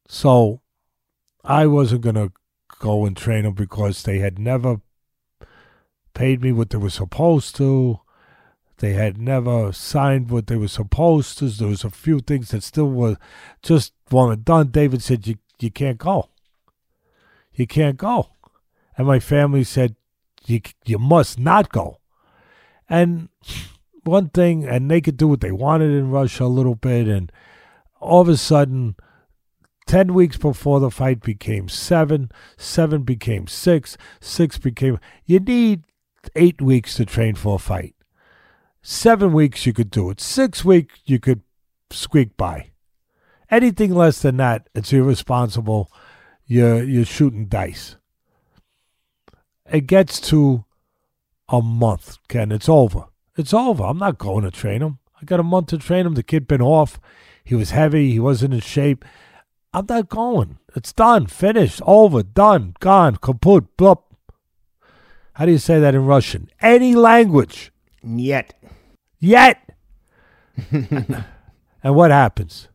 so 0.07 0.61
I 1.43 1.67
wasn't 1.67 2.03
gonna 2.03 2.33
go 2.81 3.07
and 3.07 3.17
train 3.17 3.45
them 3.45 3.55
because 3.55 4.03
they 4.03 4.19
had 4.19 4.39
never 4.39 4.81
paid 6.15 6.43
me 6.43 6.53
what 6.53 6.71
they 6.71 6.79
were 6.79 6.91
supposed 6.91 7.57
to. 7.57 8.01
They 8.79 8.93
had 8.93 9.19
never 9.19 9.73
signed 9.73 10.31
what 10.31 10.49
they 10.49 10.57
were 10.57 10.69
supposed 10.69 11.39
to. 11.39 11.49
There 11.49 11.69
was 11.69 11.85
a 11.85 11.91
few 11.91 12.21
things 12.21 12.51
that 12.51 12.63
still 12.63 12.91
were 12.91 13.17
just 13.63 13.95
weren't 14.11 14.45
done. 14.45 14.69
David 14.69 15.03
said 15.03 15.27
you 15.27 15.37
you 15.59 15.71
can't 15.71 15.99
go. 15.99 16.29
you 17.55 17.67
can't 17.67 17.97
go. 17.97 18.31
And 18.97 19.07
my 19.07 19.19
family 19.19 19.65
said, 19.65 19.97
you, 20.45 20.61
you 20.85 20.99
must 20.99 21.39
not 21.39 21.71
go. 21.73 22.01
And 22.89 23.29
one 24.05 24.29
thing, 24.29 24.65
and 24.65 24.91
they 24.91 25.01
could 25.01 25.17
do 25.17 25.29
what 25.29 25.41
they 25.41 25.53
wanted 25.53 25.91
in 25.91 26.11
Russia 26.11 26.45
a 26.45 26.47
little 26.47 26.75
bit. 26.75 27.09
And 27.09 27.33
all 28.01 28.21
of 28.21 28.29
a 28.29 28.37
sudden, 28.37 28.97
10 29.87 30.15
weeks 30.15 30.37
before 30.37 30.81
the 30.81 30.91
fight 30.91 31.21
became 31.21 31.69
seven, 31.69 32.31
seven 32.57 33.03
became 33.03 33.47
six, 33.47 33.97
six 34.21 34.59
became. 34.59 34.99
You 35.25 35.41
need 35.41 35.85
eight 36.35 36.61
weeks 36.61 36.97
to 36.97 37.07
train 37.07 37.35
for 37.35 37.57
a 37.57 37.59
fight. 37.59 37.96
Seven 38.89 39.33
weeks, 39.33 39.67
you 39.67 39.73
could 39.73 39.91
do 39.91 40.11
it. 40.11 40.21
Six 40.21 40.65
weeks, 40.65 41.01
you 41.07 41.19
could 41.19 41.41
squeak 41.91 42.37
by. 42.37 42.71
Anything 43.51 43.93
less 43.93 44.23
than 44.23 44.37
that, 44.37 44.69
it's 44.77 44.93
irresponsible. 44.93 45.91
You're, 46.47 46.85
you're 46.85 47.05
shooting 47.05 47.47
dice. 47.47 47.97
It 49.69 49.89
gets 49.89 50.21
to 50.31 50.67
a 51.49 51.61
month, 51.61 52.19
Ken. 52.29 52.53
It's 52.53 52.69
over. 52.69 53.07
It's 53.37 53.53
over. 53.53 53.83
I'm 53.83 53.99
not 53.99 54.19
going 54.19 54.45
to 54.45 54.53
train 54.53 54.83
him. 54.83 55.01
I 55.21 55.25
got 55.25 55.41
a 55.41 55.43
month 55.43 55.67
to 55.71 55.79
train 55.79 56.07
him. 56.07 56.15
The 56.15 56.23
kid 56.23 56.47
been 56.47 56.63
off. 56.63 57.01
He 57.43 57.57
was 57.57 57.73
heavy. 57.73 58.13
He 58.13 58.21
wasn't 58.21 58.55
in 58.55 58.61
shape. 58.61 59.05
I'm 59.75 59.87
not 59.89 60.09
going. 60.09 60.59
It's 60.77 60.93
done. 60.93 61.27
Finished. 61.27 61.83
Over. 61.85 62.23
Done. 62.23 62.77
Gone. 62.79 63.17
Kaput. 63.17 63.77
Blup. 63.77 64.15
How 65.33 65.45
do 65.45 65.51
you 65.51 65.59
say 65.59 65.81
that 65.81 65.97
in 65.97 66.07
Russian? 66.07 66.51
Any 66.61 66.95
language. 66.95 67.73
Yet. 68.07 68.55
Yet. 69.19 69.71
and 70.71 71.25
what 71.83 72.11
happens? 72.11 72.69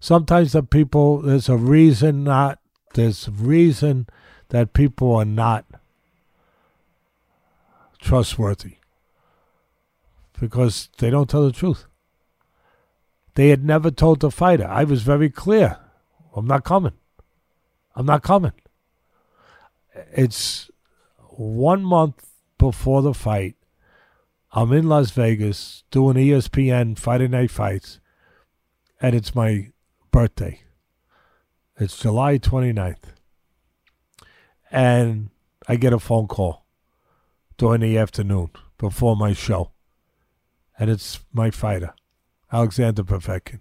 Sometimes 0.00 0.52
the 0.52 0.62
people, 0.62 1.22
there's 1.22 1.48
a 1.48 1.56
reason 1.56 2.24
not, 2.24 2.58
there's 2.94 3.28
a 3.28 3.32
reason 3.32 4.06
that 4.50 4.72
people 4.72 5.14
are 5.14 5.24
not 5.24 5.64
trustworthy 8.00 8.76
because 10.38 10.88
they 10.98 11.10
don't 11.10 11.28
tell 11.28 11.44
the 11.44 11.52
truth. 11.52 11.86
They 13.34 13.48
had 13.48 13.64
never 13.64 13.90
told 13.90 14.20
the 14.20 14.30
fighter. 14.30 14.66
I 14.66 14.84
was 14.84 15.02
very 15.02 15.28
clear. 15.28 15.78
I'm 16.34 16.46
not 16.46 16.64
coming. 16.64 16.92
I'm 17.94 18.06
not 18.06 18.22
coming. 18.22 18.52
It's 20.12 20.70
one 21.28 21.82
month 21.82 22.26
before 22.58 23.02
the 23.02 23.14
fight. 23.14 23.55
I'm 24.52 24.72
in 24.72 24.88
Las 24.88 25.10
Vegas 25.10 25.84
doing 25.90 26.16
ESPN 26.16 26.98
Friday 26.98 27.28
Night 27.28 27.50
Fights, 27.50 28.00
and 29.00 29.14
it's 29.14 29.34
my 29.34 29.72
birthday. 30.10 30.62
It's 31.78 31.98
July 31.98 32.38
29th. 32.38 33.12
And 34.70 35.30
I 35.68 35.76
get 35.76 35.92
a 35.92 35.98
phone 35.98 36.26
call 36.26 36.64
during 37.58 37.80
the 37.82 37.98
afternoon 37.98 38.50
before 38.78 39.16
my 39.16 39.32
show. 39.32 39.72
And 40.78 40.90
it's 40.90 41.20
my 41.32 41.50
fighter, 41.50 41.94
Alexander 42.52 43.02
Povetkin. 43.02 43.60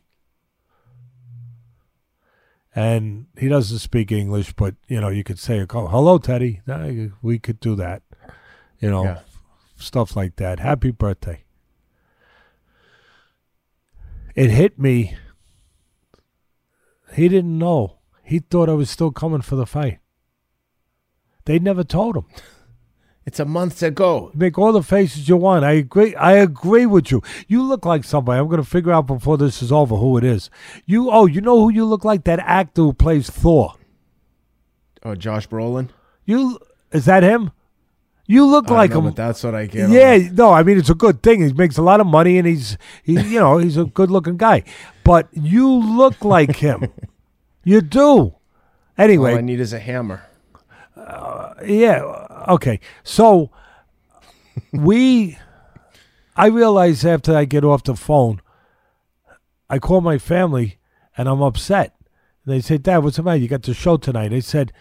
And 2.74 3.28
he 3.38 3.48
doesn't 3.48 3.80
speak 3.80 4.12
English, 4.12 4.54
but 4.54 4.76
you 4.88 5.00
know, 5.00 5.08
you 5.08 5.24
could 5.24 5.40
say, 5.40 5.66
"Oh, 5.70 5.88
hello, 5.88 6.18
Teddy." 6.18 6.62
We 7.22 7.40
could 7.40 7.62
do 7.62 7.76
that, 7.76 8.04
you 8.80 8.90
know, 8.90 9.06
yeah. 9.06 9.20
Stuff 9.76 10.16
like 10.16 10.36
that. 10.38 10.60
Happy 10.60 10.92
birthday! 10.92 11.44
It 14.36 14.50
hit 14.50 14.78
me. 14.80 15.16
He 17.14 17.30
didn't 17.30 17.58
know. 17.58 18.00
He 18.24 18.40
thought 18.40 18.70
I 18.70 18.74
was 18.74 18.90
still 18.90 19.12
coming 19.12 19.42
for 19.42 19.56
the 19.56 19.66
fight. 19.66 20.00
They 21.46 21.60
never 21.60 21.84
told 21.84 22.18
him. 22.18 22.26
It's 23.26 23.40
a 23.40 23.46
month 23.46 23.82
ago. 23.82 24.30
Make 24.36 24.60
all 24.60 24.72
the 24.72 24.84
faces 24.84 25.28
you 25.28 25.36
want. 25.36 25.66
I 25.66 25.72
agree. 25.72 26.14
I 26.14 26.34
agree 26.34 26.86
with 26.86 27.10
you. 27.10 27.24
You 27.48 27.64
look 27.64 27.84
like 27.84 28.04
somebody. 28.04 28.40
I'm 28.40 28.48
going 28.48 28.62
to 28.62 28.70
figure 28.70 28.92
out 28.92 29.08
before 29.08 29.36
this 29.36 29.64
is 29.64 29.72
over 29.72 29.96
who 29.96 30.16
it 30.18 30.24
is. 30.24 30.52
You. 30.86 31.10
Oh, 31.10 31.26
you 31.26 31.42
know 31.42 31.60
who 31.60 31.72
you 31.72 31.86
look 31.86 32.06
like? 32.06 32.24
That 32.26 32.38
actor 32.40 32.84
who 32.84 32.94
plays 32.94 33.30
Thor. 33.30 33.74
Oh, 35.04 35.16
Josh 35.16 35.50
Brolin. 35.50 35.90
You 36.24 36.60
is 36.92 37.06
that 37.06 37.24
him? 37.24 37.52
You 38.28 38.46
look 38.46 38.70
like 38.70 38.92
know, 38.92 39.00
him. 39.00 39.06
But 39.06 39.16
that's 39.16 39.44
what 39.44 39.54
I 39.54 39.68
get. 39.68 39.90
Yeah. 39.90 40.14
On. 40.14 40.36
No, 40.36 40.52
I 40.52 40.64
mean 40.64 40.78
it's 40.78 40.90
a 40.90 40.96
good 40.96 41.22
thing. 41.22 41.46
He 41.46 41.54
makes 41.54 41.78
a 41.78 41.84
lot 41.84 42.00
of 42.00 42.08
money, 42.08 42.38
and 42.38 42.48
he's 42.48 42.78
he. 43.04 43.14
You 43.14 43.40
know, 43.40 43.58
he's 43.58 43.78
a 43.78 43.86
good-looking 43.86 44.38
guy. 44.38 44.64
But 45.04 45.28
you 45.32 45.72
look 45.72 46.26
like 46.26 46.56
him. 46.56 46.92
you 47.64 47.82
do. 47.82 48.36
Anyway, 48.98 49.34
all 49.34 49.38
I 49.38 49.42
need 49.42 49.60
is 49.60 49.74
a 49.74 49.80
hammer. 49.80 50.24
Uh, 50.96 51.54
yeah. 51.66 52.02
Okay. 52.48 52.80
So 53.04 53.52
we, 54.72 55.38
I 56.36 56.48
realize 56.48 57.06
after 57.06 57.36
I 57.36 57.46
get 57.46 57.64
off 57.64 57.84
the 57.84 57.96
phone, 57.96 58.42
I 59.70 59.80
call 59.80 60.02
my 60.02 60.18
family 60.18 60.78
and 61.18 61.28
I'm 61.28 61.42
upset. 61.42 61.96
They 62.46 62.62
say, 62.62 62.78
Dad, 62.78 63.00
what's 63.00 63.18
the 63.18 63.24
matter? 63.24 63.38
You 63.38 63.48
got 63.48 63.64
the 63.64 63.74
show 63.74 63.98
tonight. 63.98 64.30
They 64.30 64.42
said, 64.42 64.72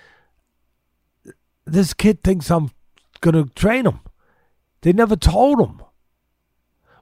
This 1.65 1.95
kid 1.95 2.23
thinks 2.23 2.51
I'm 2.51 2.71
going 3.25 3.45
to 3.45 3.53
train 3.55 3.85
them. 3.85 4.01
They 4.83 4.93
never 4.93 5.17
told 5.17 5.59
him. 5.59 5.81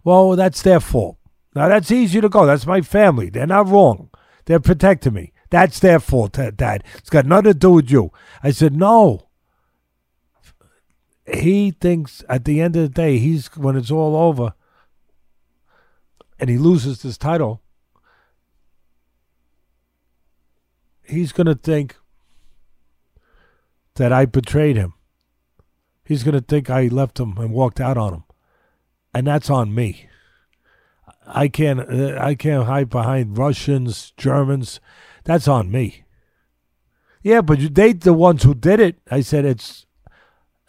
Well, 0.04 0.36
that's 0.36 0.62
their 0.62 0.80
fault. 0.80 1.18
Now, 1.54 1.68
that's 1.68 1.90
easy 1.90 2.20
to 2.20 2.28
go. 2.28 2.46
That's 2.46 2.66
my 2.66 2.80
family. 2.80 3.28
They're 3.28 3.46
not 3.46 3.68
wrong. 3.68 4.10
They're 4.44 4.60
protecting 4.60 5.14
me. 5.14 5.32
That's 5.50 5.80
their 5.80 6.00
fault, 6.00 6.32
Dad. 6.32 6.84
It's 6.94 7.10
got 7.10 7.26
nothing 7.26 7.52
to 7.52 7.58
do 7.58 7.72
with 7.72 7.90
you. 7.90 8.10
I 8.42 8.52
said, 8.52 8.74
No. 8.74 9.28
He 11.32 11.70
thinks 11.70 12.24
at 12.28 12.44
the 12.44 12.60
end 12.60 12.74
of 12.74 12.82
the 12.82 12.88
day, 12.88 13.18
he's 13.18 13.46
when 13.56 13.76
it's 13.76 13.90
all 13.90 14.16
over 14.16 14.54
and 16.40 16.50
he 16.50 16.58
loses 16.58 17.02
this 17.02 17.16
title, 17.16 17.62
he's 21.06 21.30
going 21.30 21.46
to 21.46 21.54
think 21.54 21.94
that 23.94 24.12
I 24.12 24.24
betrayed 24.24 24.76
him. 24.76 24.94
He's 26.04 26.22
going 26.22 26.34
to 26.34 26.40
think 26.40 26.68
I 26.68 26.88
left 26.88 27.20
him 27.20 27.36
and 27.38 27.52
walked 27.52 27.80
out 27.80 27.96
on 27.96 28.14
him. 28.14 28.24
And 29.14 29.26
that's 29.26 29.50
on 29.50 29.74
me. 29.74 30.08
I 31.26 31.48
can't 31.48 31.80
uh, 31.80 32.18
I 32.20 32.34
can't 32.34 32.66
hide 32.66 32.90
behind 32.90 33.38
Russians, 33.38 34.12
Germans. 34.16 34.80
That's 35.24 35.46
on 35.46 35.70
me. 35.70 36.04
Yeah, 37.22 37.40
but 37.40 37.74
they 37.74 37.92
the 37.92 38.12
ones 38.12 38.42
who 38.42 38.54
did 38.54 38.80
it. 38.80 38.96
I 39.10 39.20
said 39.20 39.44
it's 39.44 39.86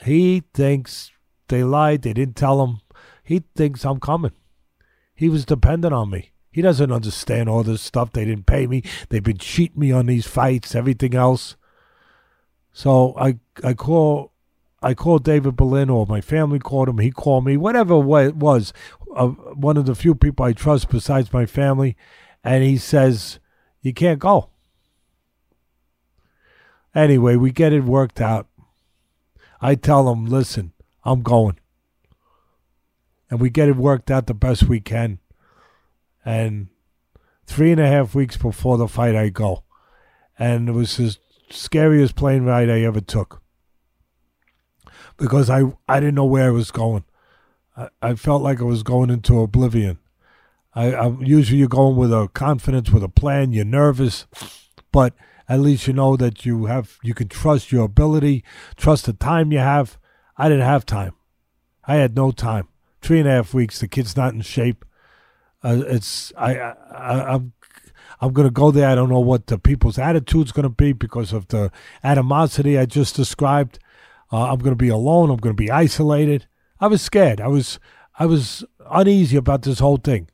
he 0.04 0.44
thinks 0.54 1.12
they 1.48 1.64
lied, 1.64 2.02
they 2.04 2.14
didn't 2.14 2.36
tell 2.36 2.64
him. 2.64 2.82
He 3.24 3.44
thinks 3.56 3.86
I'm 3.86 4.00
coming. 4.00 4.34
He 5.16 5.30
was 5.30 5.46
dependent 5.46 5.94
on 5.94 6.10
me. 6.10 6.32
He 6.52 6.62
doesn't 6.62 6.92
understand 6.92 7.50
all 7.50 7.64
this 7.64 7.82
stuff. 7.82 8.12
They 8.12 8.26
didn't 8.26 8.46
pay 8.46 8.68
me. 8.68 8.84
They've 9.10 9.24
been 9.24 9.38
cheating 9.38 9.80
me 9.80 9.92
on 9.92 10.06
these 10.06 10.28
fights, 10.28 10.76
everything 10.76 11.16
else. 11.16 11.56
So 12.74 13.16
I 13.18 13.40
I 13.64 13.74
call 13.74 14.33
I 14.84 14.94
called 14.94 15.24
David 15.24 15.56
Berlin, 15.56 15.90
or 15.90 16.06
my 16.06 16.20
family 16.20 16.60
called 16.60 16.90
him. 16.90 16.98
He 16.98 17.10
called 17.10 17.46
me, 17.46 17.56
whatever 17.56 17.96
it 18.22 18.36
was. 18.36 18.74
Uh, 19.16 19.28
one 19.28 19.78
of 19.78 19.86
the 19.86 19.96
few 19.96 20.14
people 20.14 20.46
I 20.46 20.52
trust 20.52 20.90
besides 20.90 21.32
my 21.32 21.46
family, 21.46 21.96
and 22.44 22.64
he 22.64 22.78
says 22.78 23.40
you 23.82 23.94
can't 23.94 24.20
go. 24.20 24.50
Anyway, 26.96 27.36
we 27.36 27.52
get 27.52 27.74
it 27.74 27.84
worked 27.84 28.20
out. 28.20 28.48
I 29.62 29.76
tell 29.76 30.12
him, 30.12 30.26
listen, 30.26 30.74
I'm 31.04 31.22
going. 31.22 31.60
And 33.30 33.40
we 33.40 33.50
get 33.50 33.70
it 33.70 33.78
worked 33.78 34.12
out 34.12 34.28
the 34.28 34.34
best 34.34 34.64
we 34.64 34.80
can. 34.80 35.20
And 36.26 36.68
three 37.46 37.72
and 37.72 37.80
a 37.80 37.88
half 37.88 38.14
weeks 38.14 38.38
before 38.38 38.78
the 38.78 38.88
fight, 38.88 39.16
I 39.16 39.30
go. 39.30 39.64
And 40.38 40.70
it 40.70 40.74
was 40.74 40.98
the 40.98 41.16
scariest 41.50 42.16
plane 42.16 42.44
ride 42.44 42.70
I 42.70 42.82
ever 42.82 43.02
took. 43.02 43.43
Because 45.24 45.50
I, 45.50 45.62
I 45.88 46.02
didn't 46.02 46.16
know 46.16 46.26
where 46.26 46.48
I 46.48 46.52
was 46.52 46.70
going. 46.70 47.06
I, 47.78 47.88
I 48.02 48.16
felt 48.16 48.42
like 48.42 48.60
I 48.60 48.66
was 48.66 48.84
going 48.84 49.10
into 49.10 49.40
oblivion. 49.40 49.98
I, 50.76 50.94
I 50.94 51.16
usually 51.22 51.60
you're 51.60 51.70
going 51.70 51.96
with 51.96 52.12
a 52.12 52.28
confidence, 52.34 52.92
with 52.92 53.06
a 53.06 53.08
plan. 53.08 53.54
You're 53.54 53.64
nervous, 53.64 54.28
but 54.92 55.14
at 55.48 55.62
least 55.62 55.88
you 55.88 55.94
know 55.94 56.18
that 56.18 56.46
you 56.46 56.66
have 56.66 56.98
you 57.04 57.14
can 57.14 57.30
trust 57.30 57.72
your 57.72 57.86
ability, 57.86 58.44
trust 58.76 59.06
the 59.06 59.14
time 59.14 59.54
you 59.54 59.60
have. 59.60 59.98
I 60.38 60.50
didn't 60.50 60.66
have 60.66 60.86
time. 60.86 61.14
I 61.88 61.96
had 61.96 62.18
no 62.18 62.32
time. 62.32 62.68
Three 63.02 63.20
and 63.20 63.28
a 63.30 63.32
half 63.32 63.54
weeks. 63.54 63.80
The 63.80 63.88
kid's 63.88 64.18
not 64.18 64.34
in 64.34 64.42
shape. 64.42 64.84
Uh, 65.64 65.84
it's 65.88 66.34
I, 66.38 66.58
I 66.60 67.34
I'm 67.34 67.54
I'm 68.20 68.34
gonna 68.34 68.52
go 68.52 68.72
there. 68.72 68.90
I 68.90 68.96
don't 68.96 69.10
know 69.10 69.22
what 69.22 69.48
the 69.48 69.58
people's 69.58 69.98
attitude's 69.98 70.52
gonna 70.52 70.68
be 70.68 70.92
because 70.92 71.32
of 71.32 71.48
the 71.48 71.72
animosity 72.04 72.78
I 72.78 72.88
just 72.88 73.16
described. 73.16 73.80
Uh, 74.34 74.52
I'm 74.52 74.58
gonna 74.60 74.76
be 74.76 74.90
alone. 74.90 75.30
I'm 75.30 75.38
gonna 75.38 75.54
be 75.54 75.70
isolated. 75.72 76.48
I 76.80 76.88
was 76.88 77.02
scared. 77.02 77.40
I 77.40 77.48
was 77.48 77.80
I 78.18 78.26
was 78.26 78.66
uneasy 78.90 79.38
about 79.38 79.62
this 79.62 79.80
whole 79.80 79.98
thing. 79.98 80.28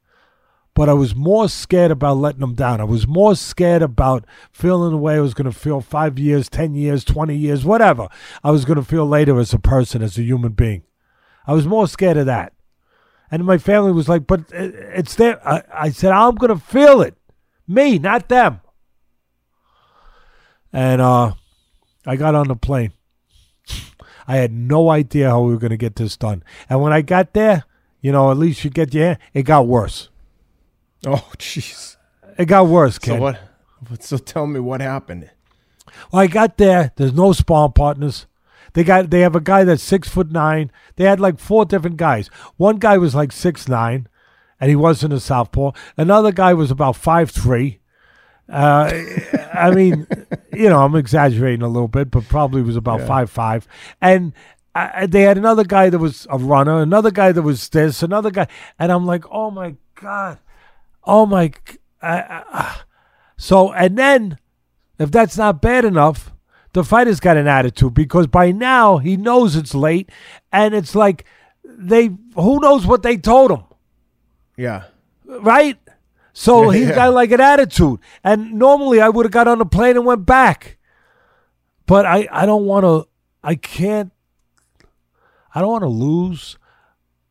but 0.80 0.88
I 0.88 0.94
was 0.94 1.14
more 1.14 1.50
scared 1.50 1.92
about 1.92 2.18
letting 2.18 2.40
them 2.40 2.54
down. 2.56 2.80
I 2.80 2.86
was 2.86 3.06
more 3.06 3.36
scared 3.36 3.82
about 3.82 4.24
feeling 4.52 4.92
the 4.92 4.98
way 4.98 5.16
I 5.16 5.20
was 5.20 5.34
going 5.34 5.52
to 5.52 5.58
feel 5.58 5.82
five 5.82 6.18
years, 6.18 6.48
10 6.48 6.74
years, 6.74 7.04
20 7.04 7.36
years, 7.36 7.66
whatever 7.66 8.08
I 8.46 8.52
was 8.52 8.64
going 8.64 8.78
to 8.78 8.86
feel 8.86 9.06
later 9.06 9.38
as 9.40 9.54
a 9.54 9.60
person, 9.60 10.02
as 10.02 10.18
a 10.18 10.24
human 10.24 10.54
being. 10.54 10.84
I 11.46 11.54
was 11.54 11.68
more 11.68 11.86
scared 11.88 12.16
of 12.16 12.28
that. 12.28 12.54
And 13.30 13.44
my 13.44 13.58
family 13.58 13.92
was 13.92 14.08
like, 14.08 14.26
but 14.26 14.42
it's 14.52 15.16
there. 15.16 15.46
I, 15.46 15.64
I 15.74 15.90
said, 15.90 16.14
I'm 16.14 16.36
going 16.36 16.58
to 16.58 16.66
feel 16.66 17.02
it. 17.02 17.18
Me, 17.68 18.00
not 18.00 18.30
them. 18.30 18.62
And 20.72 21.02
uh, 21.02 21.34
I 22.06 22.16
got 22.16 22.36
on 22.36 22.48
the 22.48 22.56
plane. 22.56 22.94
I 24.30 24.36
had 24.36 24.54
no 24.54 24.92
idea 24.92 25.28
how 25.32 25.42
we 25.42 25.54
were 25.54 25.60
going 25.60 25.72
to 25.72 25.78
get 25.78 25.96
this 25.96 26.16
done. 26.16 26.44
And 26.70 26.84
when 26.84 26.94
I 26.94 27.02
got 27.02 27.34
there, 27.34 27.64
you 28.00 28.12
know, 28.12 28.30
at 28.30 28.38
least 28.38 28.64
you 28.64 28.70
get 28.70 28.94
your, 28.94 29.18
it 29.34 29.44
got 29.44 29.68
worse. 29.68 30.10
Oh, 31.08 31.32
jeez. 31.38 31.96
It 32.38 32.48
got 32.48 32.68
worse, 32.68 33.00
Ken. 33.00 33.18
So 33.18 33.22
what? 33.22 33.40
So 34.04 34.18
tell 34.18 34.46
me 34.48 34.60
what 34.60 34.82
happened. 34.82 35.30
Well, 36.12 36.22
I 36.22 36.28
got 36.28 36.58
there. 36.58 36.92
There's 36.98 37.14
no 37.14 37.32
spawn 37.32 37.72
partners. 37.72 38.28
They 38.74 38.84
got 38.84 39.10
they 39.10 39.22
have 39.22 39.34
a 39.34 39.40
guy 39.40 39.64
that's 39.64 39.82
six 39.82 40.10
foot 40.10 40.30
nine. 40.30 40.72
They 40.98 41.06
had 41.06 41.22
like 41.22 41.40
four 41.40 41.64
different 41.64 41.96
guys. 41.96 42.28
One 42.58 42.80
guy 42.80 42.98
was 42.98 43.16
like 43.16 43.32
six 43.32 43.70
nine, 43.70 44.10
and 44.60 44.70
he 44.70 44.76
wasn't 44.76 45.14
a 45.14 45.22
southpaw. 45.22 45.72
Another 45.96 46.34
guy 46.34 46.54
was 46.54 46.70
about 46.70 46.98
five 46.98 47.32
three. 47.32 47.80
Uh, 48.50 48.92
I 49.54 49.72
mean, 49.72 50.08
you 50.54 50.70
know, 50.70 50.84
I'm 50.84 50.96
exaggerating 50.96 51.62
a 51.62 51.68
little 51.68 51.88
bit, 51.88 52.12
but 52.12 52.28
probably 52.28 52.62
was 52.62 52.76
about 52.76 53.02
yeah. 53.02 53.08
five 53.08 53.30
five. 53.30 53.68
And 54.02 54.34
they 55.08 55.22
had 55.22 55.38
another 55.38 55.64
guy 55.64 55.90
that 55.90 56.00
was 56.00 56.26
a 56.30 56.38
runner, 56.38 56.82
another 56.82 57.12
guy 57.12 57.32
that 57.32 57.42
was 57.42 57.70
this, 57.70 58.02
another 58.02 58.32
guy, 58.32 58.48
and 58.78 58.92
I'm 58.92 59.06
like, 59.06 59.26
oh 59.30 59.52
my 59.52 59.76
god, 59.96 60.40
Oh 61.10 61.26
my. 61.26 61.52
so, 63.38 63.72
and 63.72 63.98
then, 63.98 64.38
if 65.00 65.12
that's 65.12 65.38
not 65.38 65.60
bad 65.60 65.86
enough, 65.86 66.32
the 66.74 66.84
fighter's 66.84 67.20
got 67.20 67.36
an 67.36 67.48
attitude 67.48 67.96
because 67.96 68.28
by 68.28 68.52
now 68.52 68.98
he 68.98 69.18
knows 69.18 69.56
it's 69.56 69.74
late 69.74 70.12
and 70.52 70.76
it's 70.76 70.94
like 70.94 71.26
they, 71.64 72.12
who 72.36 72.60
knows 72.60 72.86
what 72.86 73.02
they 73.02 73.18
told 73.18 73.50
him. 73.50 73.64
Yeah. 74.56 74.84
Right? 75.26 75.80
So 76.34 76.70
he's 76.70 76.90
yeah. 76.90 76.96
got 76.96 77.14
like 77.14 77.32
an 77.32 77.42
attitude. 77.42 78.00
And 78.24 78.54
normally 78.54 79.02
I 79.02 79.10
would 79.10 79.26
have 79.26 79.32
got 79.32 79.48
on 79.48 79.60
the 79.60 79.66
plane 79.66 79.98
and 79.98 80.06
went 80.06 80.26
back. 80.26 80.78
But 81.86 82.06
I, 82.06 82.28
I 82.32 82.46
don't 82.46 82.66
want 82.66 82.86
to, 82.86 83.08
I 83.44 83.56
can't, 83.56 84.12
I 85.54 85.62
don't 85.62 85.72
want 85.72 85.84
to 85.84 85.90
lose 85.90 86.58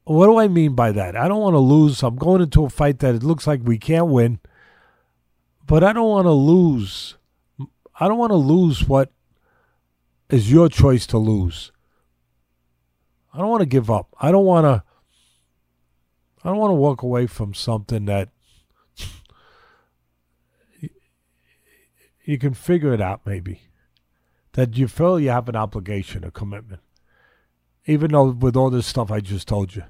what 0.09 0.26
do 0.26 0.38
I 0.38 0.49
mean 0.49 0.74
by 0.74 0.90
that? 0.92 1.16
I 1.16 1.28
don't 1.28 1.40
want 1.40 1.53
to 1.53 1.59
lose. 1.59 2.03
I'm 2.03 2.16
going 2.16 2.40
into 2.40 2.64
a 2.64 2.70
fight 2.70 3.01
that 3.01 3.14
it 3.14 3.22
looks 3.22 3.46
like 3.46 3.61
we 3.62 3.76
can't 3.76 4.07
win, 4.07 4.40
but 5.66 5.84
I 5.84 5.92
don't 5.92 6.09
want 6.09 6.24
to 6.24 6.32
lose. 6.32 7.16
I 8.01 8.09
don't 8.09 8.16
want 8.16 8.30
to 8.30 8.36
lose 8.36 8.88
what 8.88 9.12
is 10.30 10.51
your 10.51 10.70
choice 10.70 11.07
to 11.09 11.18
lose. 11.18 11.72
I 13.34 13.38
don't 13.38 13.51
want 13.51 13.61
to 13.61 13.66
give 13.66 13.90
up. 13.90 14.14
I 14.18 14.30
don't 14.30 14.46
want 14.46 14.64
to. 14.64 14.82
I 16.42 16.49
don't 16.49 16.59
want 16.59 16.70
to 16.70 16.76
walk 16.76 17.03
away 17.03 17.26
from 17.26 17.53
something 17.53 18.07
that 18.07 18.30
you 22.29 22.37
can 22.37 22.53
figure 22.53 22.93
it 22.93 23.01
out, 23.01 23.22
maybe. 23.24 23.62
That 24.53 24.76
you 24.76 24.87
feel 24.87 25.18
you 25.18 25.31
have 25.31 25.49
an 25.49 25.57
obligation, 25.57 26.24
a 26.24 26.31
commitment, 26.31 26.83
even 27.87 28.12
though 28.12 28.29
with 28.33 28.55
all 28.55 28.68
this 28.68 28.87
stuff 28.87 29.11
I 29.11 29.20
just 29.20 29.49
told 29.49 29.74
you. 29.74 29.85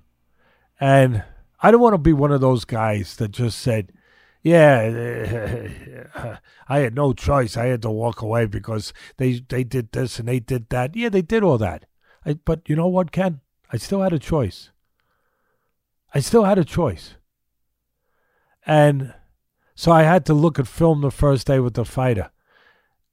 And 0.79 1.25
I 1.61 1.73
don't 1.73 1.81
want 1.81 1.95
to 1.95 1.99
be 1.99 2.13
one 2.13 2.31
of 2.31 2.41
those 2.41 2.65
guys 2.65 3.17
that 3.17 3.33
just 3.33 3.59
said, 3.59 3.93
yeah, 4.41 6.39
I 6.69 6.79
had 6.79 6.95
no 6.95 7.13
choice. 7.13 7.57
I 7.57 7.67
had 7.67 7.83
to 7.83 7.91
walk 7.91 8.23
away 8.23 8.47
because 8.47 8.93
they 9.17 9.41
they 9.49 9.65
did 9.65 9.91
this 9.91 10.21
and 10.21 10.29
they 10.29 10.39
did 10.39 10.69
that. 10.69 10.95
Yeah, 10.95 11.09
they 11.09 11.23
did 11.23 11.43
all 11.43 11.59
that. 11.59 11.87
I, 12.25 12.35
but 12.35 12.69
you 12.69 12.77
know 12.77 12.87
what, 12.87 13.11
Ken? 13.11 13.41
I 13.73 13.79
still 13.79 14.03
had 14.03 14.13
a 14.13 14.19
choice. 14.21 14.71
I 16.15 16.21
still 16.21 16.45
had 16.45 16.59
a 16.59 16.65
choice. 16.65 17.17
And 18.65 19.13
so 19.79 19.93
I 19.93 20.03
had 20.03 20.27
to 20.27 20.35
look 20.35 20.59
at 20.59 20.67
film 20.67 21.03
the 21.03 21.11
first 21.13 21.47
day 21.47 21.61
with 21.61 21.75
the 21.75 21.85
fighter. 21.85 22.33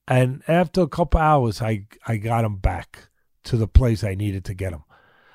And 0.08 0.42
after 0.48 0.82
a 0.82 0.88
couple 0.88 1.20
hours, 1.20 1.62
I, 1.62 1.86
I 2.08 2.18
got 2.18 2.44
him 2.44 2.56
back 2.56 3.10
to 3.44 3.56
the 3.56 3.68
place 3.68 4.04
I 4.04 4.16
needed 4.16 4.44
to 4.46 4.56
get 4.56 4.74
him. 4.74 4.84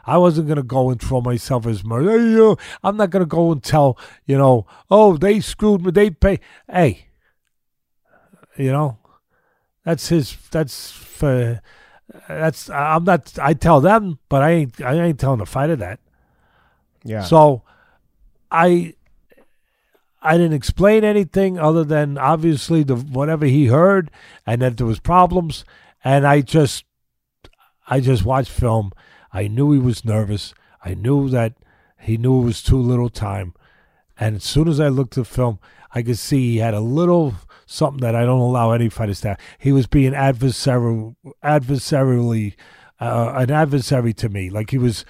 I 0.05 0.19
wasn't 0.19 0.49
going 0.49 0.57
to 0.57 0.65
go 0.65 0.91
and 0.91 1.01
throw 1.01 1.21
myself 1.21 1.69
as 1.69 1.85
murder. 1.85 2.57
I'm 2.83 2.97
not 2.97 3.11
going 3.11 3.23
to 3.23 3.29
go 3.29 3.53
and 3.53 3.63
tell, 3.63 3.97
you 4.27 4.37
know, 4.37 4.67
oh, 4.91 5.17
they 5.17 5.39
screwed 5.39 5.85
me. 5.85 5.93
They 5.93 6.11
pay. 6.11 6.41
Hey, 6.69 7.07
you 8.57 8.73
know, 8.73 8.99
that's 9.85 10.09
his, 10.09 10.37
that's 10.51 10.91
for, 10.91 11.61
that's, 12.27 12.69
I'm 12.71 13.05
not, 13.05 13.39
I 13.39 13.55
tell 13.55 13.81
them, 13.81 14.19
but 14.29 14.43
I 14.43 14.51
ain't, 14.51 14.81
I 14.83 14.95
ain't 14.95 15.21
telling 15.21 15.39
the 15.39 15.47
fighter 15.47 15.77
that. 15.77 16.01
Yeah. 17.05 17.23
So 17.23 17.63
I, 18.51 18.95
I 20.23 20.37
didn't 20.37 20.53
explain 20.53 21.05
anything 21.05 21.59
other 21.59 21.85
than 21.85 22.19
obviously 22.19 22.83
the 22.83 22.97
whatever 22.97 23.47
he 23.47 23.67
heard 23.67 24.11
and 24.47 24.61
that 24.63 24.77
there 24.77 24.87
was 24.87 25.01
problems 25.01 25.65
and 26.05 26.27
I 26.27 26.41
just 26.43 26.85
I 27.89 28.01
just 28.01 28.25
watched 28.25 28.51
film 28.51 28.93
I 29.33 29.49
knew 29.49 29.73
he 29.73 29.79
was 29.79 30.05
nervous. 30.05 30.55
I 30.85 30.95
knew 30.95 31.29
that 31.29 31.55
he 31.99 32.17
knew 32.17 32.41
it 32.41 32.45
was 32.45 32.63
too 32.63 32.79
little 32.79 33.09
time. 33.09 33.55
And 34.19 34.37
as 34.37 34.45
soon 34.45 34.69
as 34.69 34.81
I 34.81 34.89
looked 34.89 35.17
at 35.17 35.25
the 35.25 35.31
film, 35.31 35.59
I 35.93 36.03
could 36.03 36.19
see 36.19 36.53
he 36.53 36.59
had 36.59 36.75
a 36.75 36.81
little 36.81 37.35
something 37.67 38.01
that 38.01 38.15
I 38.15 38.25
don't 38.25 38.41
allow 38.41 38.73
any 38.73 38.89
fighters 38.89 39.21
to 39.23 39.29
have. 39.29 39.41
He 39.59 39.73
was 39.73 39.87
being 39.87 40.13
adversarial, 40.13 41.15
adversarially, 41.45 42.55
uh, 43.01 43.33
an 43.37 43.51
adversary 43.51 44.13
to 44.15 44.29
me. 44.29 44.51
Like 44.51 44.71
he 44.71 44.79
was 44.79 45.05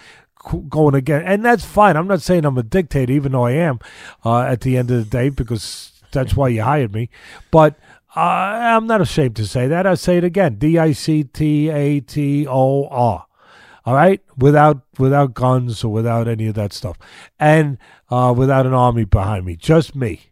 going 0.69 0.95
again. 0.95 1.23
And 1.25 1.45
that's 1.45 1.65
fine. 1.65 1.97
I'm 1.97 2.09
not 2.09 2.23
saying 2.23 2.45
I'm 2.45 2.59
a 2.59 2.63
dictator, 2.63 3.13
even 3.13 3.33
though 3.33 3.47
I 3.47 3.53
am 3.53 3.79
uh, 4.25 4.43
at 4.43 4.63
the 4.63 4.77
end 4.77 4.91
of 4.91 4.99
the 4.99 5.11
day, 5.11 5.29
because 5.29 5.93
that's 6.13 6.35
why 6.35 6.49
you 6.49 6.63
hired 6.63 6.93
me. 6.93 7.11
But 7.51 7.79
uh, 8.17 8.21
I'm 8.21 8.87
not 8.87 9.01
ashamed 9.01 9.37
to 9.37 9.47
say 9.47 9.69
that. 9.69 9.87
I 9.87 9.95
say 9.95 10.19
it 10.19 10.25
again 10.25 10.57
D 10.57 10.79
I 10.79 10.93
C 10.93 11.25
T 11.25 11.69
A 11.69 12.01
T 12.01 12.47
O 12.49 12.89
R 12.89 13.27
all 13.85 13.95
right, 13.95 14.23
without 14.37 14.83
without 14.99 15.35
guns 15.35 15.83
or 15.83 15.93
without 15.93 16.29
any 16.29 16.47
of 16.47 16.55
that 16.55 16.73
stuff, 16.73 16.99
and 17.39 17.79
uh, 18.11 18.33
without 18.37 18.67
an 18.67 18.75
army 18.75 19.05
behind 19.05 19.47
me, 19.47 19.57
just 19.57 19.97
me. 19.97 20.31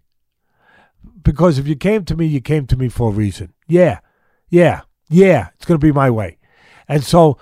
Because 1.22 1.58
if 1.58 1.66
you 1.66 1.74
came 1.74 2.04
to 2.04 2.16
me, 2.16 2.26
you 2.26 2.40
came 2.40 2.66
to 2.66 2.76
me 2.76 2.88
for 2.88 3.08
a 3.08 3.12
reason. 3.12 3.54
Yeah, 3.66 4.00
yeah, 4.48 4.82
yeah. 5.08 5.48
It's 5.56 5.64
gonna 5.64 5.78
be 5.78 5.92
my 5.92 6.10
way, 6.10 6.38
and 6.86 7.02
so. 7.02 7.38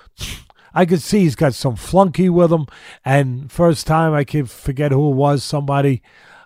I 0.77 0.85
could 0.85 1.01
see 1.01 1.21
he's 1.21 1.37
got 1.37 1.55
some 1.55 1.75
flunky 1.75 2.29
with 2.29 2.53
him, 2.53 2.67
and 3.03 3.51
first 3.51 3.87
time 3.87 4.13
I 4.13 4.25
can 4.25 4.45
forget 4.45 4.93
who 4.93 5.11
it 5.11 5.15
was, 5.15 5.43
somebody, 5.43 6.03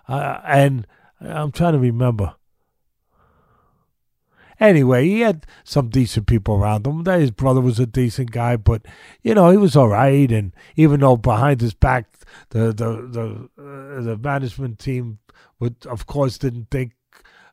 uh, 0.07 0.39
and 0.45 0.87
I'm 1.19 1.51
trying 1.51 1.73
to 1.73 1.79
remember. 1.79 2.35
Anyway, 4.57 5.05
he 5.05 5.19
had 5.19 5.45
some 5.65 5.89
decent 5.89 6.27
people 6.27 6.55
around 6.55 6.87
him. 6.87 7.03
His 7.03 7.31
brother 7.31 7.59
was 7.59 7.77
a 7.77 7.85
decent 7.85 8.31
guy, 8.31 8.55
but 8.55 8.85
you 9.21 9.35
know 9.35 9.49
he 9.49 9.57
was 9.57 9.75
all 9.75 9.89
right. 9.89 10.31
And 10.31 10.55
even 10.77 11.01
though 11.01 11.17
behind 11.17 11.59
his 11.59 11.73
back, 11.73 12.05
the 12.51 12.71
the 12.71 13.09
the 13.11 13.49
uh, 13.61 14.01
the 14.01 14.17
management 14.17 14.79
team 14.79 15.19
would, 15.59 15.85
of 15.85 16.07
course, 16.07 16.37
didn't 16.37 16.71
think 16.71 16.93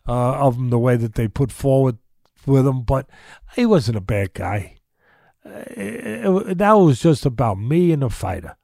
uh, 0.07 0.35
of 0.35 0.57
him 0.57 0.71
the 0.71 0.79
way 0.79 0.97
that 0.97 1.15
they 1.17 1.27
put 1.27 1.51
forward 1.51 1.99
with 2.47 2.69
him, 2.69 2.83
but 2.83 3.11
he 3.57 3.67
wasn't 3.67 3.99
a 3.99 4.01
bad 4.01 4.33
guy. 4.33 4.78
It, 5.49 6.27
it, 6.27 6.59
that 6.59 6.73
was 6.73 7.01
just 7.01 7.27
about 7.27 7.59
me 7.59 7.93
and 7.93 8.03
the 8.03 8.11
fighter, 8.11 8.57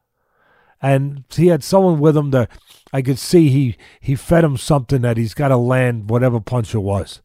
and 0.82 1.24
he 1.30 1.48
had 1.48 1.64
someone 1.64 1.98
with 1.98 2.16
him 2.16 2.30
that 2.32 2.50
I 2.92 3.02
could 3.02 3.18
see 3.18 3.48
he 3.48 3.76
he 4.00 4.14
fed 4.14 4.44
him 4.44 4.56
something 4.56 5.02
that 5.02 5.16
he's 5.16 5.34
got 5.34 5.48
to 5.48 5.56
land 5.56 6.10
whatever 6.10 6.40
punch 6.40 6.74
it 6.74 6.80
was. 6.80 7.20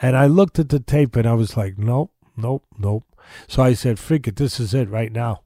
And 0.00 0.16
I 0.16 0.26
looked 0.26 0.58
at 0.58 0.68
the 0.68 0.80
tape 0.80 1.16
and 1.16 1.26
I 1.26 1.32
was 1.32 1.56
like, 1.56 1.78
nope, 1.78 2.12
nope, 2.36 2.64
nope. 2.78 3.04
So 3.48 3.62
I 3.62 3.72
said, 3.72 3.98
"Forget 3.98 4.34
it, 4.34 4.36
this 4.36 4.60
is 4.60 4.74
it 4.74 4.90
right 4.90 5.10
now. 5.10 5.42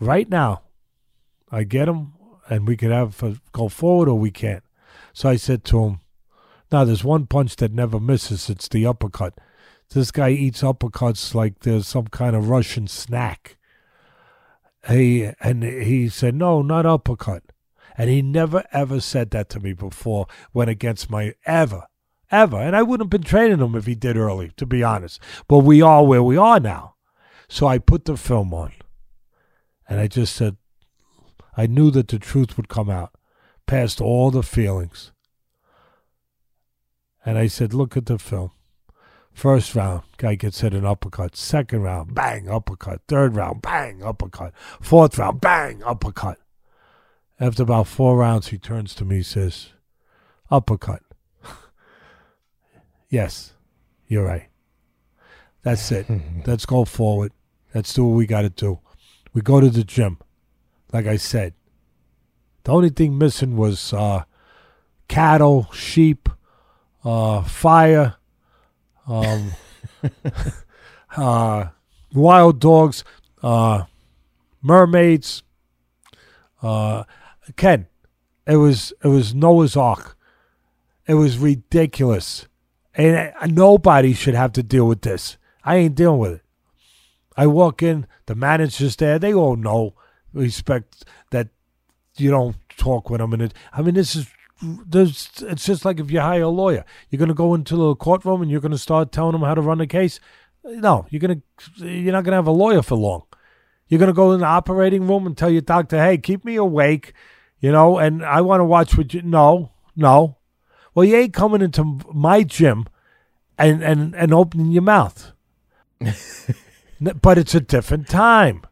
Right 0.00 0.28
now, 0.28 0.62
I 1.50 1.64
get 1.64 1.88
him 1.88 2.14
and 2.48 2.66
we 2.66 2.76
can 2.76 2.90
have 2.90 3.22
a, 3.22 3.36
go 3.52 3.68
forward 3.68 4.08
or 4.08 4.18
we 4.18 4.30
can't. 4.30 4.64
So 5.12 5.28
I 5.28 5.36
said 5.36 5.64
to 5.64 5.84
him, 5.84 6.00
now 6.70 6.84
there's 6.84 7.04
one 7.04 7.26
punch 7.26 7.56
that 7.56 7.72
never 7.72 7.98
misses. 7.98 8.50
It's 8.50 8.68
the 8.68 8.86
uppercut. 8.86 9.38
This 9.90 10.10
guy 10.10 10.30
eats 10.30 10.62
uppercuts 10.62 11.34
like 11.34 11.60
there's 11.60 11.86
some 11.86 12.08
kind 12.08 12.36
of 12.36 12.48
Russian 12.48 12.86
snack. 12.86 13.56
He 14.88 15.30
and 15.40 15.62
he 15.62 16.08
said, 16.08 16.34
no, 16.34 16.62
not 16.62 16.86
uppercut. 16.86 17.42
And 17.96 18.08
he 18.08 18.22
never 18.22 18.64
ever 18.72 19.00
said 19.00 19.30
that 19.30 19.48
to 19.50 19.60
me 19.60 19.72
before. 19.72 20.26
Went 20.52 20.70
against 20.70 21.10
my 21.10 21.34
ever 21.46 21.86
ever. 22.30 22.58
And 22.58 22.76
I 22.76 22.82
wouldn't 22.82 23.06
have 23.06 23.20
been 23.20 23.28
training 23.28 23.58
him 23.58 23.74
if 23.74 23.86
he 23.86 23.94
did 23.94 24.16
early, 24.16 24.52
to 24.56 24.66
be 24.66 24.82
honest. 24.82 25.20
But 25.46 25.58
we 25.58 25.82
are 25.82 26.04
where 26.04 26.22
we 26.22 26.36
are 26.36 26.60
now. 26.60 26.94
So 27.48 27.66
I 27.66 27.78
put 27.78 28.04
the 28.04 28.16
film 28.16 28.52
on. 28.52 28.72
And 29.88 30.00
I 30.00 30.06
just 30.06 30.36
said, 30.36 30.56
I 31.56 31.66
knew 31.66 31.90
that 31.92 32.08
the 32.08 32.18
truth 32.18 32.56
would 32.56 32.68
come 32.68 32.90
out. 32.90 33.14
past 33.66 34.00
all 34.00 34.30
the 34.30 34.42
feelings. 34.42 35.12
And 37.24 37.36
I 37.36 37.48
said, 37.48 37.74
Look 37.74 37.96
at 37.96 38.06
the 38.06 38.18
film. 38.18 38.52
First 39.38 39.76
round, 39.76 40.02
guy 40.16 40.34
gets 40.34 40.62
hit 40.62 40.74
an 40.74 40.84
uppercut. 40.84 41.36
Second 41.36 41.82
round, 41.82 42.12
bang, 42.12 42.48
uppercut. 42.48 43.02
Third 43.06 43.36
round, 43.36 43.62
bang, 43.62 44.02
uppercut. 44.02 44.52
Fourth 44.80 45.16
round, 45.16 45.40
bang, 45.40 45.80
uppercut. 45.84 46.40
After 47.38 47.62
about 47.62 47.86
four 47.86 48.16
rounds, 48.16 48.48
he 48.48 48.58
turns 48.58 48.96
to 48.96 49.04
me 49.04 49.18
and 49.18 49.26
says, 49.26 49.68
Uppercut. 50.50 51.02
yes, 53.10 53.52
you're 54.08 54.24
right. 54.24 54.48
That's 55.62 55.92
it. 55.92 56.06
Let's 56.44 56.66
go 56.66 56.84
forward. 56.84 57.30
Let's 57.72 57.94
do 57.94 58.06
what 58.06 58.16
we 58.16 58.26
got 58.26 58.42
to 58.42 58.50
do. 58.50 58.80
We 59.34 59.40
go 59.40 59.60
to 59.60 59.70
the 59.70 59.84
gym, 59.84 60.18
like 60.92 61.06
I 61.06 61.16
said. 61.16 61.54
The 62.64 62.72
only 62.72 62.90
thing 62.90 63.16
missing 63.16 63.56
was 63.56 63.92
uh, 63.92 64.24
cattle, 65.06 65.70
sheep, 65.72 66.28
uh, 67.04 67.44
fire, 67.44 68.17
um, 69.08 69.52
uh, 71.16 71.68
wild 72.12 72.60
dogs, 72.60 73.04
uh, 73.42 73.84
mermaids. 74.62 75.42
Uh, 76.62 77.04
Ken, 77.56 77.86
it 78.46 78.56
was 78.56 78.92
it 79.02 79.08
was 79.08 79.34
Noah's 79.34 79.76
Ark. 79.76 80.16
It 81.06 81.14
was 81.14 81.38
ridiculous, 81.38 82.46
and 82.94 83.32
nobody 83.54 84.12
should 84.12 84.34
have 84.34 84.52
to 84.52 84.62
deal 84.62 84.86
with 84.86 85.02
this. 85.02 85.38
I 85.64 85.76
ain't 85.76 85.94
dealing 85.94 86.18
with 86.20 86.32
it. 86.32 86.42
I 87.36 87.46
walk 87.46 87.82
in, 87.82 88.06
the 88.26 88.34
manager's 88.34 88.96
there. 88.96 89.18
They 89.18 89.32
all 89.32 89.56
know, 89.56 89.94
respect 90.32 91.04
that 91.30 91.48
you 92.16 92.30
don't 92.30 92.56
talk 92.76 93.08
with 93.08 93.20
them. 93.20 93.32
And 93.32 93.42
it, 93.42 93.54
I 93.72 93.80
mean, 93.82 93.94
this 93.94 94.16
is 94.16 94.26
there's, 94.62 95.30
it's 95.40 95.64
just 95.64 95.84
like 95.84 96.00
if 96.00 96.10
you 96.10 96.20
hire 96.20 96.42
a 96.42 96.48
lawyer, 96.48 96.84
you're 97.10 97.18
going 97.18 97.28
to 97.28 97.34
go 97.34 97.54
into 97.54 97.76
the 97.76 97.94
courtroom 97.94 98.42
and 98.42 98.50
you're 98.50 98.60
going 98.60 98.72
to 98.72 98.78
start 98.78 99.12
telling 99.12 99.32
them 99.32 99.42
how 99.42 99.54
to 99.54 99.60
run 99.60 99.78
the 99.78 99.86
case. 99.86 100.20
No, 100.64 101.06
you're 101.10 101.20
going 101.20 101.42
to 101.78 101.86
you're 101.86 102.12
not 102.12 102.24
going 102.24 102.32
to 102.32 102.36
have 102.36 102.46
a 102.46 102.52
lawyer 102.52 102.82
for 102.82 102.96
long. 102.96 103.22
You're 103.86 103.98
going 103.98 104.08
to 104.08 104.14
go 104.14 104.32
in 104.32 104.40
the 104.40 104.46
operating 104.46 105.06
room 105.06 105.26
and 105.26 105.36
tell 105.36 105.48
your 105.48 105.62
doctor, 105.62 106.02
"Hey, 106.02 106.18
keep 106.18 106.44
me 106.44 106.56
awake," 106.56 107.14
you 107.60 107.72
know, 107.72 107.98
and 107.98 108.24
I 108.24 108.42
want 108.42 108.60
to 108.60 108.64
watch 108.64 108.96
what 108.98 109.14
you. 109.14 109.22
No, 109.22 109.70
no. 109.96 110.36
Well, 110.94 111.06
you 111.06 111.16
ain't 111.16 111.32
coming 111.32 111.62
into 111.62 111.84
my 112.12 112.42
gym 112.42 112.86
and 113.56 113.82
and 113.82 114.14
and 114.14 114.34
opening 114.34 114.72
your 114.72 114.82
mouth. 114.82 115.32
but 117.00 117.38
it's 117.38 117.54
a 117.54 117.60
different 117.60 118.08
time. 118.08 118.62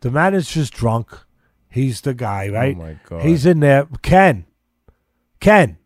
The 0.00 0.10
man 0.10 0.34
is 0.34 0.50
just 0.50 0.72
drunk. 0.72 1.16
He's 1.68 2.00
the 2.00 2.14
guy, 2.14 2.48
right? 2.48 2.76
Oh 2.76 2.82
my 2.82 2.96
god. 3.08 3.22
He's 3.22 3.46
in 3.46 3.60
there. 3.60 3.86
Ken, 4.02 4.46
Ken, 5.40 5.78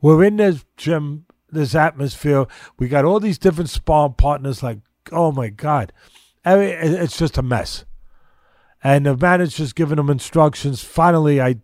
we're 0.00 0.24
in 0.24 0.36
this 0.36 0.64
gym, 0.76 1.26
this 1.50 1.74
atmosphere. 1.74 2.46
We 2.78 2.88
got 2.88 3.04
all 3.04 3.20
these 3.20 3.38
different 3.38 3.70
sparring 3.70 4.14
partners. 4.14 4.62
Like, 4.62 4.78
oh 5.12 5.32
my 5.32 5.48
god, 5.48 5.92
I 6.44 6.56
mean, 6.56 6.68
it's 6.68 7.18
just 7.18 7.38
a 7.38 7.42
mess. 7.42 7.84
And 8.84 9.06
the 9.06 9.16
manager's 9.16 9.72
giving 9.72 9.98
him 9.98 10.10
instructions. 10.10 10.82
Finally, 10.82 11.40
I, 11.40 11.56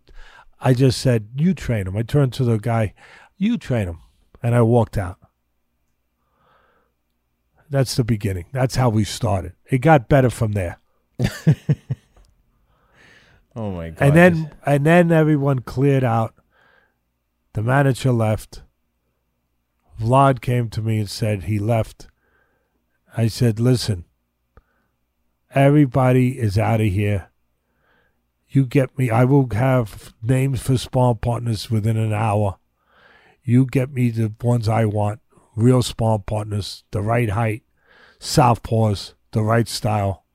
I 0.59 0.73
just 0.73 0.99
said, 0.99 1.29
"You 1.35 1.53
train 1.53 1.87
him." 1.87 1.95
I 1.95 2.01
turned 2.03 2.33
to 2.33 2.43
the 2.43 2.57
guy, 2.57 2.93
"You 3.37 3.57
train 3.57 3.87
him," 3.87 3.99
and 4.41 4.53
I 4.55 4.61
walked 4.61 4.97
out. 4.97 5.19
That's 7.69 7.95
the 7.95 8.03
beginning. 8.03 8.45
That's 8.51 8.75
how 8.75 8.89
we 8.89 9.03
started. 9.03 9.53
It 9.65 9.79
got 9.79 10.07
better 10.07 10.29
from 10.29 10.51
there. 10.51 10.77
oh 13.55 13.71
my 13.71 13.89
god. 13.89 13.99
and 13.99 14.15
then 14.15 14.51
and 14.65 14.85
then 14.85 15.11
everyone 15.11 15.59
cleared 15.59 16.03
out. 16.03 16.35
The 17.53 17.61
manager 17.61 18.11
left. 18.11 18.63
Vlad 20.01 20.41
came 20.41 20.69
to 20.69 20.81
me 20.81 20.99
and 20.99 21.09
said 21.09 21.43
he 21.43 21.59
left. 21.59 22.07
I 23.15 23.27
said, 23.27 23.59
"Listen, 23.59 24.05
everybody 25.53 26.39
is 26.39 26.57
out 26.57 26.81
of 26.81 26.87
here. 26.87 27.29
You 28.49 28.65
get 28.65 28.97
me. 28.97 29.11
I 29.11 29.25
will 29.25 29.47
have 29.53 30.13
names 30.21 30.61
for 30.61 30.77
spawn 30.77 31.17
partners 31.17 31.69
within 31.69 31.95
an 31.95 32.11
hour. 32.11 32.57
You 33.43 33.67
get 33.67 33.91
me 33.91 34.09
the 34.09 34.33
ones 34.41 34.67
I 34.67 34.85
want, 34.85 35.21
real 35.55 35.83
spawn 35.83 36.23
partners, 36.23 36.83
the 36.89 37.01
right 37.01 37.29
height, 37.29 37.63
southpaws, 38.19 39.13
the 39.31 39.43
right 39.43 39.67
style. 39.67 40.25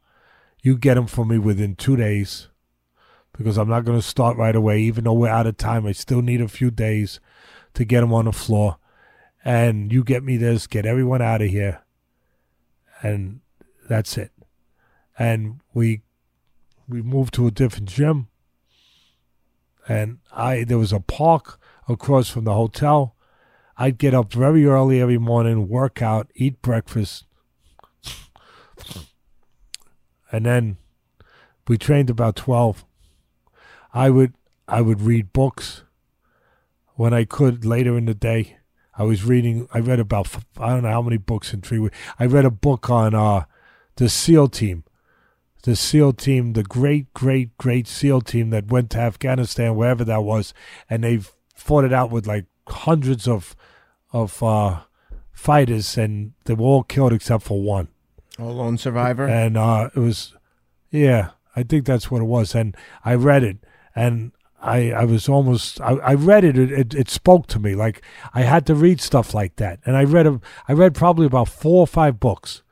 You 0.63 0.77
get 0.77 0.95
them 0.95 1.09
for 1.09 1.25
me 1.25 1.39
within 1.39 1.75
two 1.75 1.97
days." 1.97 2.49
Because 3.39 3.57
I'm 3.57 3.69
not 3.69 3.85
going 3.85 3.99
to 3.99 4.07
start 4.07 4.37
right 4.37 4.55
away. 4.57 4.81
Even 4.81 5.05
though 5.05 5.13
we're 5.13 5.29
out 5.29 5.47
of 5.47 5.57
time, 5.57 5.87
I 5.87 5.93
still 5.93 6.21
need 6.21 6.41
a 6.41 6.49
few 6.49 6.73
days 6.73 7.21
to 7.75 7.85
get 7.85 8.01
them 8.01 8.13
on 8.13 8.25
the 8.25 8.33
floor. 8.33 8.79
And 9.45 9.93
you 9.93 10.03
get 10.03 10.25
me 10.25 10.37
this, 10.37 10.67
get 10.67 10.85
everyone 10.85 11.23
out 11.23 11.41
of 11.41 11.49
here, 11.49 11.83
and 13.01 13.41
that's 13.89 14.19
it. 14.19 14.33
And 15.17 15.61
we 15.73 16.03
we 16.89 17.01
moved 17.01 17.35
to 17.35 17.47
a 17.47 17.53
different 17.53 17.89
gym, 17.89 18.29
and 19.89 20.19
I 20.33 20.65
there 20.65 20.77
was 20.77 20.93
a 20.93 21.01
park 21.01 21.61
across 21.89 22.29
from 22.29 22.45
the 22.45 22.55
hotel. 22.55 23.15
I'd 23.77 23.97
get 23.97 24.13
up 24.13 24.33
very 24.33 24.67
early 24.67 25.01
every 25.01 25.19
morning, 25.19 25.69
work 25.69 26.03
out, 26.03 26.31
eat 26.35 26.61
breakfast, 26.61 27.25
and 30.33 30.45
then 30.45 30.79
we 31.69 31.79
trained 31.79 32.11
about 32.11 32.35
twelve. 32.35 32.85
I 33.93 34.11
would 34.11 34.35
I 34.67 34.81
would 34.81 35.01
read 35.01 35.33
books 35.33 35.83
when 36.95 37.15
I 37.15 37.25
could 37.25 37.65
later 37.65 37.97
in 37.97 38.05
the 38.07 38.15
day. 38.15 38.59
I 38.97 39.05
was 39.05 39.25
reading. 39.25 39.69
I 39.73 39.79
read 39.79 40.01
about 40.01 40.29
I 40.59 40.71
don't 40.71 40.83
know 40.83 40.91
how 40.91 41.03
many 41.03 41.17
books 41.19 41.55
in 41.55 41.61
three 41.61 41.79
weeks. 41.79 41.97
I 42.19 42.27
read 42.27 42.45
a 42.45 42.51
book 42.51 42.91
on 42.91 43.15
uh, 43.15 43.45
the 43.97 44.09
SEAL 44.09 44.49
team, 44.49 44.85
the 45.63 45.77
SEAL 45.77 46.15
team, 46.15 46.55
the 46.55 46.65
great, 46.65 47.13
great, 47.15 47.57
great 47.59 47.87
SEAL 47.87 48.23
team 48.23 48.51
that 48.51 48.67
went 48.67 48.91
to 48.91 48.99
Afghanistan, 48.99 49.77
wherever 49.77 50.05
that 50.05 50.25
was, 50.25 50.53
and 50.91 51.05
they 51.05 51.21
fought 51.55 51.85
it 51.85 51.93
out 51.93 52.11
with 52.11 52.27
like 52.27 52.47
hundreds 52.67 53.29
of 53.29 53.55
of 54.13 54.43
uh, 54.43 54.81
fighters, 55.33 55.97
and 55.97 56.33
they 56.45 56.55
were 56.55 56.65
all 56.65 56.83
killed 56.83 57.13
except 57.13 57.45
for 57.45 57.63
one 57.63 57.89
a 58.39 58.45
lone 58.45 58.79
survivor. 58.79 59.27
and 59.27 59.57
uh, 59.57 59.91
it 59.95 59.99
was 59.99 60.35
yeah 60.91 61.31
i 61.57 61.63
think 61.65 61.85
that's 61.85 62.09
what 62.11 62.21
it 62.23 62.25
was 62.27 62.55
and 62.55 62.77
i 63.05 63.13
read 63.13 63.43
it 63.43 63.57
and 63.95 64.33
i 64.61 64.91
i 64.93 65.05
was 65.05 65.29
almost 65.29 65.81
i, 65.81 65.93
I 65.93 66.15
read 66.15 66.45
it, 66.45 66.59
it 66.59 66.95
it 66.95 67.09
spoke 67.09 67.47
to 67.49 67.59
me. 67.59 67.75
Like 67.75 68.03
i 68.35 68.43
had 68.43 68.67
to 68.67 68.75
read 68.75 69.01
stuff 69.01 69.35
like 69.35 69.57
that. 69.57 69.81
And 69.85 69.97
i 69.97 70.05
read 70.05 70.27
a, 70.27 70.41
i 70.69 70.73
read 70.73 70.95
probably 70.95 71.27
about 71.27 71.49
four 71.49 71.81
or 71.81 71.87
five 71.87 72.21
books. 72.21 72.63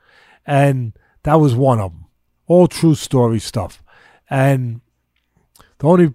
And 0.44 0.92
that 1.24 1.40
was 1.40 1.54
one 1.54 1.80
of 1.80 1.92
them 1.92 2.06
all 2.46 2.68
true 2.68 2.94
story 2.94 3.40
stuff. 3.40 3.82
And 4.30 4.80
the 5.78 5.88
only 5.88 6.14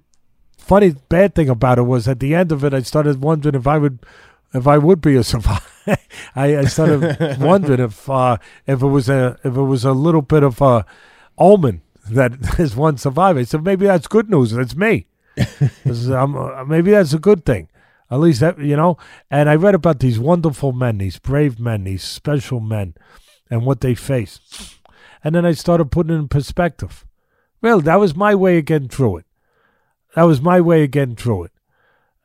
funny 0.58 0.95
bad 1.10 1.36
thing 1.36 1.49
about 1.49 1.78
it 1.78 1.84
was 1.84 2.08
at 2.08 2.20
the 2.20 2.36
end 2.36 2.52
of 2.52 2.64
it 2.64 2.74
i 2.74 2.82
started 2.82 3.20
wondering 3.20 3.56
if 3.56 3.66
i 3.66 3.80
would 3.80 3.99
if 4.54 4.68
I 4.68 4.78
would 4.78 5.02
be 5.02 5.16
a 5.16 5.24
survivor. 5.24 5.66
I, 6.36 6.58
I 6.58 6.66
started 6.66 7.39
wondering 7.39 7.80
if 7.80 8.10
uh, 8.10 8.38
if 8.68 8.82
it 8.82 8.88
was 8.88 9.10
a 9.10 9.38
if 9.43 9.56
it 9.56 9.62
was 9.62 9.86
a 9.86 9.93
little 9.93 10.22
bit 10.22 10.43
of 10.43 10.62
a 10.62 10.86
omen 11.38 11.82
that 12.12 12.39
there's 12.57 12.76
one 12.76 12.97
survivor. 12.97 13.39
I 13.39 13.43
said 13.43 13.64
maybe 13.64 13.86
that's 13.86 14.07
good 14.07 14.30
news. 14.30 14.53
It's 14.53 14.76
me. 14.76 15.07
uh, 15.38 16.66
maybe 16.68 16.91
that's 16.91 17.14
a 17.14 17.20
good 17.20 17.45
thing. 17.45 17.70
At 18.09 18.20
least 18.20 18.41
that 18.41 18.59
you 18.59 18.76
know. 18.76 18.97
And 19.30 19.49
I 19.49 19.55
read 19.55 19.76
about 19.76 19.99
these 19.99 20.20
wonderful 20.20 20.74
men, 20.74 20.97
these 20.97 21.20
brave 21.20 21.59
men, 21.59 21.86
these 21.86 22.03
special 22.03 22.59
men, 22.59 22.95
and 23.49 23.66
what 23.66 23.82
they 23.82 23.95
face. 23.95 24.39
And 25.24 25.36
then 25.36 25.45
I 25.45 25.53
started 25.53 25.91
putting 25.91 26.14
it 26.14 26.20
in 26.20 26.28
perspective. 26.28 27.05
Really, 27.62 27.84
that 27.84 27.99
was 27.99 28.16
my 28.16 28.36
way 28.36 28.57
of 28.57 28.66
getting 28.66 28.89
through 28.89 29.18
it. 29.18 29.26
That 30.16 30.24
was 30.24 30.41
my 30.41 30.59
way 30.59 30.84
of 30.84 30.91
getting 30.91 31.16
through 31.16 31.45
it. 31.45 31.51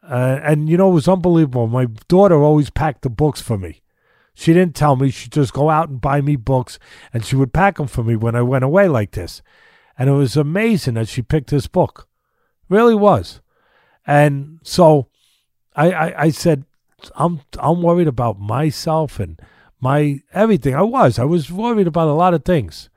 Uh, 0.03 0.41
and 0.43 0.69
you 0.69 0.77
know, 0.77 0.91
it 0.91 0.95
was 0.95 1.09
unbelievable. 1.09 1.67
My 1.67 1.87
daughter 2.09 2.43
always 2.43 2.71
packed 2.71 3.03
the 3.03 3.11
books 3.11 3.41
for 3.41 3.59
me. 3.59 3.83
She 4.35 4.53
didn't 4.53 4.77
tell 4.77 4.97
me. 4.97 5.11
She'd 5.11 5.33
just 5.33 5.53
go 5.53 5.71
out 5.71 5.89
and 5.89 6.01
buy 6.01 6.21
me 6.21 6.37
books, 6.37 6.79
and 7.13 7.25
she 7.25 7.37
would 7.37 7.53
pack 7.53 7.77
them 7.77 7.87
for 7.87 8.05
me 8.05 8.17
when 8.17 8.35
I 8.35 8.43
went 8.43 8.65
away 8.65 8.89
like 8.89 9.13
this. 9.13 9.43
And 9.99 10.11
it 10.11 10.13
was 10.13 10.37
amazing 10.37 10.95
that 10.95 11.09
she 11.09 11.23
picked 11.23 11.51
this 11.51 11.67
book. 11.67 12.09
Really 12.69 12.95
was. 12.95 13.41
And 14.07 14.61
so 14.63 15.09
I, 15.75 15.91
I, 15.91 16.23
I 16.25 16.31
said, 16.31 16.65
I'm 17.15 17.41
I'm 17.59 17.83
worried 17.83 18.09
about 18.09 18.41
myself 18.41 19.21
and 19.21 19.41
my 19.81 20.21
everything. 20.33 20.75
I 20.75 20.83
was. 20.83 21.19
I 21.19 21.25
was 21.25 21.51
worried 21.51 21.87
about 21.87 22.09
a 22.09 22.15
lot 22.15 22.35
of 22.35 22.45
things. 22.45 22.89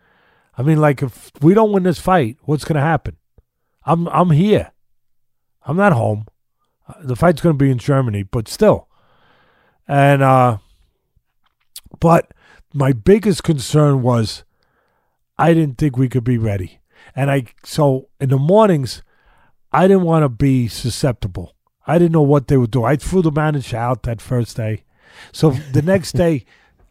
I 0.57 0.63
mean, 0.63 0.79
like 0.79 1.01
if 1.01 1.31
we 1.41 1.53
don't 1.53 1.71
win 1.71 1.83
this 1.83 1.99
fight, 1.99 2.37
what's 2.43 2.65
gonna 2.65 2.81
happen? 2.81 3.17
I'm 3.85 4.07
I'm 4.07 4.31
here. 4.31 4.71
I'm 5.63 5.77
not 5.77 5.93
home. 5.93 6.27
The 7.01 7.15
fight's 7.15 7.41
gonna 7.41 7.55
be 7.55 7.71
in 7.71 7.77
Germany, 7.77 8.23
but 8.23 8.47
still. 8.47 8.87
And 9.87 10.21
uh 10.21 10.57
but 11.99 12.31
my 12.73 12.93
biggest 12.93 13.43
concern 13.43 14.01
was 14.01 14.43
I 15.37 15.53
didn't 15.53 15.77
think 15.77 15.97
we 15.97 16.09
could 16.09 16.23
be 16.23 16.37
ready. 16.37 16.78
And 17.15 17.29
I 17.31 17.45
so 17.63 18.09
in 18.19 18.29
the 18.29 18.37
mornings 18.37 19.01
I 19.71 19.87
didn't 19.87 20.03
want 20.03 20.23
to 20.23 20.29
be 20.29 20.67
susceptible. 20.67 21.55
I 21.85 21.97
didn't 21.97 22.11
know 22.11 22.21
what 22.21 22.47
they 22.47 22.57
would 22.57 22.71
do. 22.71 22.83
I 22.83 22.95
threw 22.95 23.21
the 23.21 23.31
manager 23.31 23.77
out 23.77 24.03
that 24.03 24.21
first 24.21 24.57
day. 24.57 24.83
So 25.31 25.51
the 25.71 25.81
next 25.81 26.13
day, 26.13 26.45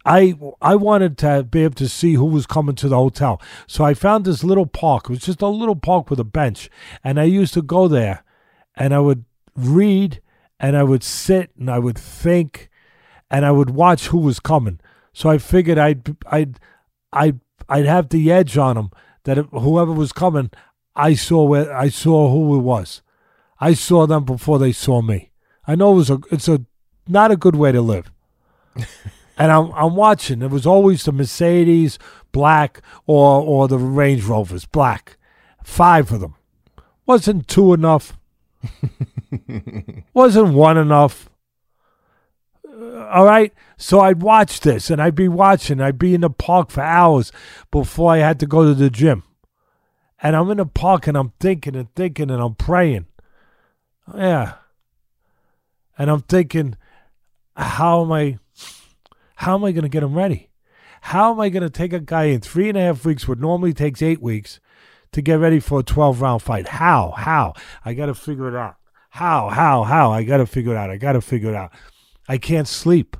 I 0.05 0.37
I 0.61 0.75
wanted 0.75 1.17
to 1.19 1.43
be 1.43 1.63
able 1.63 1.75
to 1.75 1.89
see 1.89 2.13
who 2.13 2.25
was 2.25 2.45
coming 2.45 2.75
to 2.75 2.87
the 2.87 2.95
hotel. 2.95 3.41
So 3.67 3.83
I 3.83 3.93
found 3.93 4.25
this 4.25 4.43
little 4.43 4.65
park. 4.65 5.05
It 5.05 5.11
was 5.11 5.19
just 5.19 5.41
a 5.41 5.47
little 5.47 5.75
park 5.75 6.09
with 6.09 6.19
a 6.19 6.25
bench, 6.25 6.69
and 7.03 7.19
I 7.19 7.25
used 7.25 7.53
to 7.55 7.61
go 7.61 7.87
there, 7.87 8.23
and 8.75 8.93
I 8.93 8.99
would 8.99 9.25
read, 9.55 10.21
and 10.59 10.77
I 10.77 10.83
would 10.83 11.03
sit, 11.03 11.51
and 11.59 11.69
I 11.69 11.79
would 11.79 11.97
think, 11.97 12.69
and 13.29 13.45
I 13.45 13.51
would 13.51 13.71
watch 13.71 14.07
who 14.07 14.19
was 14.19 14.39
coming. 14.39 14.79
So 15.11 15.29
I 15.29 15.37
figured 15.37 15.77
I'd 15.77 16.15
I'd 16.27 16.59
I'd 17.11 17.39
I'd 17.67 17.85
have 17.85 18.09
the 18.09 18.31
edge 18.31 18.57
on 18.57 18.75
them 18.75 18.91
that 19.29 19.37
whoever 19.51 19.91
was 19.91 20.11
coming, 20.11 20.49
I 20.95 21.13
saw 21.13 21.43
where 21.43 21.75
I 21.75 21.89
saw 21.89 22.29
who 22.29 22.57
it 22.57 22.61
was. 22.61 23.01
I 23.59 23.73
saw 23.73 24.07
them 24.07 24.25
before 24.25 24.59
they 24.59 24.71
saw 24.71 25.01
me. 25.01 25.31
I 25.67 25.75
know 25.75 25.93
it 25.93 25.95
was 25.95 26.09
a 26.09 26.19
it's 26.31 26.47
a 26.47 26.65
not 27.07 27.31
a 27.31 27.37
good 27.37 27.55
way 27.55 27.71
to 27.71 27.81
live. 27.81 28.11
and 29.37 29.51
I'm 29.51 29.71
I'm 29.73 29.95
watching. 29.95 30.41
It 30.41 30.49
was 30.49 30.65
always 30.65 31.03
the 31.03 31.11
Mercedes 31.11 31.99
black 32.31 32.81
or 33.05 33.41
or 33.41 33.67
the 33.67 33.77
Range 33.77 34.23
Rovers 34.23 34.65
black. 34.65 35.17
Five 35.63 36.11
of 36.11 36.21
them. 36.21 36.35
Wasn't 37.05 37.47
two 37.47 37.73
enough. 37.73 38.17
Wasn't 40.13 40.53
one 40.53 40.77
enough. 40.77 41.28
All 42.99 43.25
right. 43.25 43.53
So 43.77 44.01
I'd 44.01 44.21
watch 44.21 44.59
this 44.59 44.89
and 44.89 45.01
I'd 45.01 45.15
be 45.15 45.29
watching. 45.29 45.79
I'd 45.79 45.97
be 45.97 46.13
in 46.13 46.21
the 46.21 46.29
park 46.29 46.69
for 46.69 46.81
hours 46.81 47.31
before 47.71 48.11
I 48.11 48.17
had 48.17 48.39
to 48.41 48.45
go 48.45 48.65
to 48.65 48.73
the 48.73 48.89
gym. 48.89 49.23
And 50.21 50.35
I'm 50.35 50.49
in 50.51 50.57
the 50.57 50.65
park 50.65 51.07
and 51.07 51.17
I'm 51.17 51.31
thinking 51.39 51.75
and 51.75 51.93
thinking 51.95 52.29
and 52.29 52.41
I'm 52.41 52.55
praying. 52.55 53.05
Yeah. 54.13 54.55
And 55.97 56.09
I'm 56.09 56.21
thinking, 56.21 56.75
how 57.55 58.03
am 58.03 58.11
I 58.11 58.39
how 59.35 59.55
am 59.55 59.63
I 59.63 59.71
gonna 59.71 59.89
get 59.89 60.03
him 60.03 60.15
ready? 60.15 60.49
How 61.01 61.31
am 61.31 61.39
I 61.39 61.47
gonna 61.47 61.69
take 61.69 61.93
a 61.93 61.99
guy 61.99 62.25
in 62.25 62.41
three 62.41 62.67
and 62.67 62.77
a 62.77 62.81
half 62.81 63.05
weeks, 63.05 63.27
what 63.27 63.39
normally 63.39 63.73
takes 63.73 64.01
eight 64.01 64.21
weeks, 64.21 64.59
to 65.13 65.21
get 65.21 65.39
ready 65.39 65.61
for 65.61 65.79
a 65.79 65.83
twelve 65.83 66.21
round 66.21 66.41
fight? 66.41 66.67
How? 66.67 67.13
How? 67.15 67.53
I 67.85 67.93
gotta 67.93 68.13
figure 68.13 68.49
it 68.49 68.55
out. 68.55 68.75
How? 69.11 69.49
How? 69.49 69.83
How? 69.83 70.11
I 70.11 70.23
gotta 70.23 70.45
figure 70.45 70.73
it 70.73 70.77
out. 70.77 70.89
I 70.89 70.97
gotta 70.97 71.21
figure 71.21 71.49
it 71.49 71.55
out. 71.55 71.71
I 72.29 72.37
can't 72.37 72.67
sleep. 72.67 73.17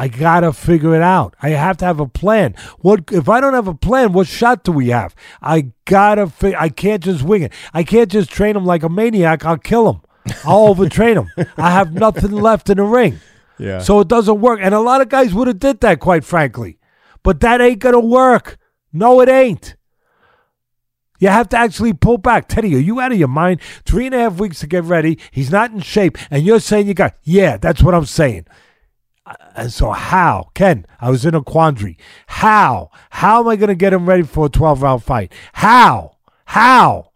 I 0.00 0.06
gotta 0.06 0.52
figure 0.52 0.94
it 0.94 1.02
out. 1.02 1.34
I 1.42 1.48
have 1.50 1.76
to 1.78 1.84
have 1.84 1.98
a 1.98 2.06
plan. 2.06 2.54
What 2.78 3.10
if 3.10 3.28
I 3.28 3.40
don't 3.40 3.54
have 3.54 3.66
a 3.66 3.74
plan? 3.74 4.12
What 4.12 4.28
shot 4.28 4.62
do 4.62 4.70
we 4.70 4.90
have? 4.90 5.16
I 5.42 5.72
gotta. 5.86 6.28
Fi- 6.28 6.54
I 6.54 6.68
can't 6.68 7.02
just 7.02 7.24
wing 7.24 7.42
it. 7.42 7.52
I 7.74 7.82
can't 7.82 8.08
just 8.08 8.30
train 8.30 8.54
him 8.54 8.64
like 8.64 8.84
a 8.84 8.88
maniac. 8.88 9.44
I'll 9.44 9.58
kill 9.58 9.90
him. 9.90 10.00
I'll 10.44 10.72
overtrain 10.72 11.16
him. 11.16 11.48
I 11.56 11.70
have 11.72 11.92
nothing 11.92 12.30
left 12.30 12.70
in 12.70 12.76
the 12.76 12.84
ring. 12.84 13.18
Yeah. 13.58 13.80
So 13.80 13.98
it 13.98 14.06
doesn't 14.06 14.40
work. 14.40 14.60
And 14.62 14.72
a 14.72 14.78
lot 14.78 15.00
of 15.00 15.08
guys 15.08 15.34
would 15.34 15.48
have 15.48 15.58
did 15.58 15.80
that, 15.80 15.98
quite 15.98 16.22
frankly. 16.22 16.78
But 17.24 17.40
that 17.40 17.60
ain't 17.60 17.80
gonna 17.80 17.98
work. 17.98 18.56
No, 18.92 19.20
it 19.20 19.28
ain't. 19.28 19.74
You 21.18 21.28
have 21.28 21.48
to 21.50 21.56
actually 21.56 21.92
pull 21.92 22.18
back. 22.18 22.48
Teddy, 22.48 22.74
are 22.74 22.78
you 22.78 23.00
out 23.00 23.12
of 23.12 23.18
your 23.18 23.28
mind? 23.28 23.60
Three 23.84 24.06
and 24.06 24.14
a 24.14 24.18
half 24.20 24.38
weeks 24.38 24.60
to 24.60 24.66
get 24.66 24.84
ready. 24.84 25.18
He's 25.30 25.50
not 25.50 25.72
in 25.72 25.80
shape. 25.80 26.16
And 26.30 26.44
you're 26.44 26.60
saying 26.60 26.86
you 26.86 26.94
got, 26.94 27.16
yeah, 27.22 27.56
that's 27.56 27.82
what 27.82 27.94
I'm 27.94 28.04
saying. 28.06 28.46
Uh, 29.26 29.34
And 29.56 29.72
so, 29.72 29.90
how? 29.90 30.50
Ken, 30.54 30.86
I 31.00 31.10
was 31.10 31.26
in 31.26 31.34
a 31.34 31.42
quandary. 31.42 31.98
How? 32.28 32.90
How 33.10 33.40
am 33.40 33.48
I 33.48 33.56
going 33.56 33.68
to 33.68 33.74
get 33.74 33.92
him 33.92 34.08
ready 34.08 34.22
for 34.22 34.46
a 34.46 34.50
12 34.50 34.80
round 34.82 35.02
fight? 35.02 35.32
How? 35.54 36.18
How? 36.46 37.10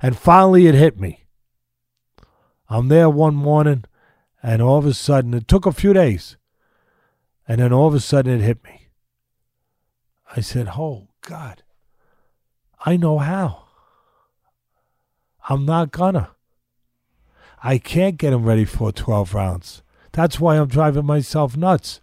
And 0.00 0.16
finally, 0.16 0.66
it 0.68 0.74
hit 0.76 1.00
me. 1.00 1.24
I'm 2.70 2.88
there 2.88 3.10
one 3.10 3.34
morning, 3.34 3.84
and 4.42 4.62
all 4.62 4.78
of 4.78 4.86
a 4.86 4.94
sudden, 4.94 5.34
it 5.34 5.48
took 5.48 5.66
a 5.66 5.72
few 5.72 5.92
days. 5.92 6.36
And 7.48 7.60
then 7.60 7.72
all 7.72 7.88
of 7.88 7.94
a 7.94 8.00
sudden, 8.00 8.40
it 8.40 8.44
hit 8.44 8.62
me. 8.62 8.88
I 10.36 10.42
said, 10.42 10.68
Oh, 10.76 11.08
God. 11.22 11.62
I 12.84 12.96
know 12.96 13.18
how. 13.18 13.64
I'm 15.48 15.64
not 15.64 15.90
gonna. 15.90 16.30
I 17.62 17.78
can't 17.78 18.18
get 18.18 18.32
him 18.32 18.44
ready 18.44 18.64
for 18.64 18.92
12 18.92 19.34
rounds. 19.34 19.82
That's 20.12 20.38
why 20.38 20.56
I'm 20.56 20.68
driving 20.68 21.06
myself 21.06 21.56
nuts. 21.56 22.00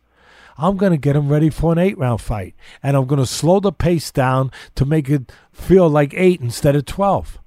I'm 0.57 0.77
going 0.77 0.91
to 0.91 0.97
get 0.97 1.15
him 1.15 1.29
ready 1.29 1.49
for 1.49 1.71
an 1.71 1.77
eight 1.77 1.97
round 1.97 2.21
fight. 2.21 2.55
And 2.81 2.95
I'm 2.95 3.05
going 3.05 3.19
to 3.19 3.25
slow 3.25 3.59
the 3.59 3.71
pace 3.71 4.11
down 4.11 4.51
to 4.75 4.85
make 4.85 5.09
it 5.09 5.31
feel 5.51 5.89
like 5.89 6.13
eight 6.15 6.41
instead 6.41 6.75
of 6.75 6.85
12. 6.85 7.39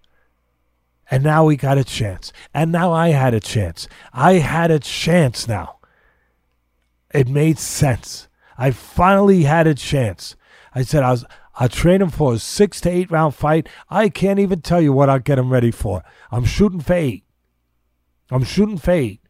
And 1.11 1.25
now 1.25 1.45
we 1.45 1.57
got 1.57 1.79
a 1.79 1.85
chance. 1.85 2.33
And 2.53 2.71
now 2.71 2.93
I 2.93 3.09
had 3.09 3.33
a 3.33 3.41
chance. 3.41 3.89
I 4.13 4.35
had 4.35 4.71
a 4.71 4.79
chance 4.79 5.49
now. 5.49 5.79
It 7.15 7.29
made 7.29 7.59
sense. 7.59 8.29
I 8.59 8.73
finally 8.73 9.45
had 9.45 9.67
a 9.67 9.75
chance. 9.75 10.37
I 10.75 10.83
said 10.83 11.03
I 11.03 11.11
was 11.11 11.25
I'll 11.59 11.69
train 11.69 12.01
him 12.01 12.11
for 12.11 12.35
a 12.35 12.39
six 12.39 12.81
to 12.83 12.91
eight 12.91 13.11
round 13.11 13.35
fight. 13.35 13.69
I 13.91 14.09
can't 14.09 14.39
even 14.39 14.61
tell 14.61 14.81
you 14.81 14.93
what 14.93 15.11
I'll 15.11 15.19
get 15.19 15.39
him 15.39 15.51
ready 15.51 15.73
for. 15.73 16.05
I'm 16.31 16.45
shooting 16.45 16.81
for 16.81 16.93
eight. 16.93 17.25
I'm 18.31 18.45
shooting 18.45 18.79
for 18.79 18.93
eight. 18.93 19.21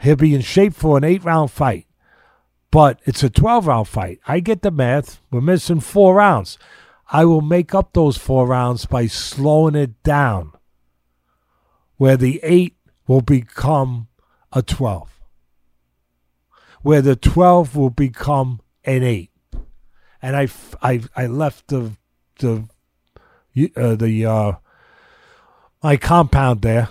He'll 0.00 0.14
be 0.14 0.34
in 0.34 0.40
shape 0.40 0.74
for 0.74 0.96
an 0.96 1.04
eight 1.04 1.24
round 1.24 1.50
fight. 1.50 1.86
But 2.70 3.00
it's 3.04 3.24
a 3.24 3.30
12 3.30 3.66
round 3.66 3.88
fight. 3.88 4.20
I 4.28 4.38
get 4.38 4.62
the 4.62 4.70
math. 4.70 5.20
We're 5.30 5.40
missing 5.40 5.80
four 5.80 6.14
rounds. 6.14 6.58
I 7.10 7.24
will 7.24 7.40
make 7.40 7.74
up 7.74 7.92
those 7.92 8.16
four 8.16 8.46
rounds 8.46 8.84
by 8.86 9.06
slowing 9.06 9.74
it 9.74 10.02
down, 10.02 10.52
where 11.96 12.18
the 12.18 12.38
eight 12.42 12.76
will 13.06 13.22
become 13.22 14.08
a 14.52 14.60
12, 14.60 15.10
where 16.82 17.00
the 17.00 17.16
12 17.16 17.74
will 17.74 17.88
become 17.88 18.60
an 18.84 19.02
eight. 19.02 19.27
And 20.20 20.36
I, 20.36 20.48
I, 20.82 21.00
I 21.16 21.26
left 21.26 21.68
the, 21.68 21.92
the, 22.38 22.64
uh, 23.76 23.94
the, 23.94 24.26
uh, 24.26 24.52
my 25.82 25.96
compound 25.96 26.62
there, 26.62 26.88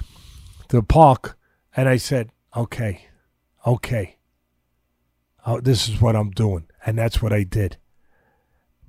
the 0.69 0.81
park, 0.81 1.37
and 1.75 1.89
I 1.89 1.97
said, 1.97 2.31
okay, 2.55 3.07
okay 3.65 4.17
oh, 5.47 5.61
this 5.61 5.87
is 5.87 5.99
what 5.99 6.15
I'm 6.15 6.29
doing. 6.29 6.67
And 6.85 6.97
that's 6.97 7.21
what 7.21 7.33
I 7.33 7.43
did. 7.43 7.77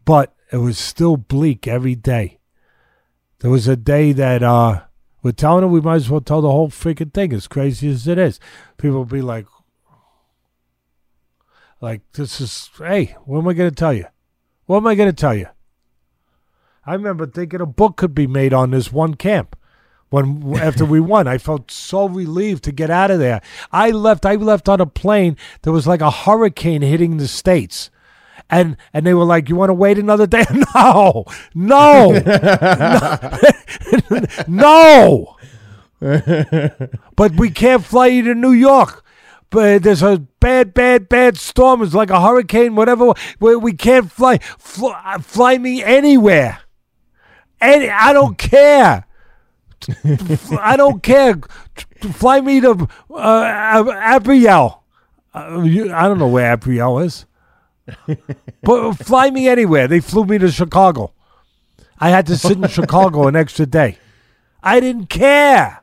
But 0.04 0.34
it 0.52 0.58
was 0.58 0.78
still 0.78 1.16
bleak 1.16 1.66
every 1.66 1.94
day. 1.94 2.40
There 3.38 3.50
was 3.50 3.68
a 3.68 3.76
day 3.76 4.12
that 4.12 4.42
uh, 4.42 4.82
we're 5.22 5.32
telling 5.32 5.62
her 5.62 5.68
we 5.68 5.80
might 5.80 5.96
as 5.96 6.10
well 6.10 6.20
tell 6.20 6.42
the 6.42 6.50
whole 6.50 6.68
freaking 6.68 7.14
thing, 7.14 7.32
as 7.32 7.46
crazy 7.46 7.88
as 7.88 8.08
it 8.08 8.18
is. 8.18 8.40
People 8.76 8.98
will 8.98 9.04
be 9.04 9.22
like, 9.22 9.46
like, 11.80 12.00
this 12.12 12.40
is, 12.40 12.68
hey, 12.76 13.16
what 13.24 13.38
am 13.38 13.48
I 13.48 13.54
to 13.54 13.70
tell 13.70 13.94
you? 13.94 14.06
What 14.68 14.76
am 14.76 14.86
I 14.86 14.94
going 14.94 15.08
to 15.08 15.16
tell 15.16 15.34
you? 15.34 15.46
I 16.84 16.92
remember 16.92 17.26
thinking 17.26 17.62
a 17.62 17.66
book 17.66 17.96
could 17.96 18.14
be 18.14 18.26
made 18.26 18.52
on 18.52 18.70
this 18.70 18.92
one 18.92 19.14
camp 19.14 19.56
when 20.10 20.54
after 20.58 20.84
we 20.84 21.00
won. 21.00 21.26
I 21.26 21.38
felt 21.38 21.70
so 21.70 22.06
relieved 22.06 22.64
to 22.64 22.72
get 22.72 22.90
out 22.90 23.10
of 23.10 23.18
there. 23.18 23.40
I 23.72 23.90
left. 23.90 24.26
I 24.26 24.34
left 24.34 24.68
on 24.68 24.78
a 24.82 24.84
plane. 24.84 25.38
There 25.62 25.72
was 25.72 25.86
like 25.86 26.02
a 26.02 26.10
hurricane 26.10 26.82
hitting 26.82 27.16
the 27.16 27.28
states, 27.28 27.88
and 28.50 28.76
and 28.92 29.06
they 29.06 29.14
were 29.14 29.24
like, 29.24 29.48
"You 29.48 29.56
want 29.56 29.70
to 29.70 29.74
wait 29.74 29.98
another 29.98 30.26
day?" 30.26 30.44
No, 30.74 31.24
no, 31.54 32.10
no. 34.46 35.36
but 37.16 37.32
we 37.36 37.48
can't 37.48 37.86
fly 37.86 38.08
you 38.08 38.22
to 38.24 38.34
New 38.34 38.52
York. 38.52 39.02
But 39.50 39.82
there's 39.82 40.02
a 40.02 40.18
bad, 40.40 40.74
bad, 40.74 41.08
bad 41.08 41.36
storm. 41.38 41.82
It's 41.82 41.94
like 41.94 42.10
a 42.10 42.20
hurricane, 42.20 42.74
whatever. 42.74 43.12
Where 43.38 43.58
we 43.58 43.72
can't 43.72 44.10
fly. 44.10 44.38
Fly, 44.38 45.18
fly 45.20 45.58
me 45.58 45.82
anywhere. 45.82 46.60
Any, 47.60 47.88
I 47.88 48.12
don't 48.12 48.36
care. 48.50 49.04
I 50.60 50.76
don't 50.76 51.02
care. 51.02 51.36
Fly 52.12 52.40
me 52.40 52.60
to 52.60 52.88
uh, 53.14 53.84
Abriel. 54.18 54.80
Uh, 55.34 55.60
I 55.94 56.08
don't 56.08 56.18
know 56.18 56.28
where 56.28 56.56
Abriel 56.56 57.04
is. 57.04 57.24
but 58.62 58.94
fly 58.94 59.30
me 59.30 59.48
anywhere. 59.48 59.88
They 59.88 60.00
flew 60.00 60.24
me 60.24 60.36
to 60.38 60.50
Chicago. 60.50 61.12
I 61.98 62.10
had 62.10 62.26
to 62.26 62.36
sit 62.36 62.58
in 62.58 62.68
Chicago 62.68 63.28
an 63.28 63.36
extra 63.36 63.66
day. 63.66 63.98
I 64.62 64.80
didn't 64.80 65.06
care. 65.06 65.82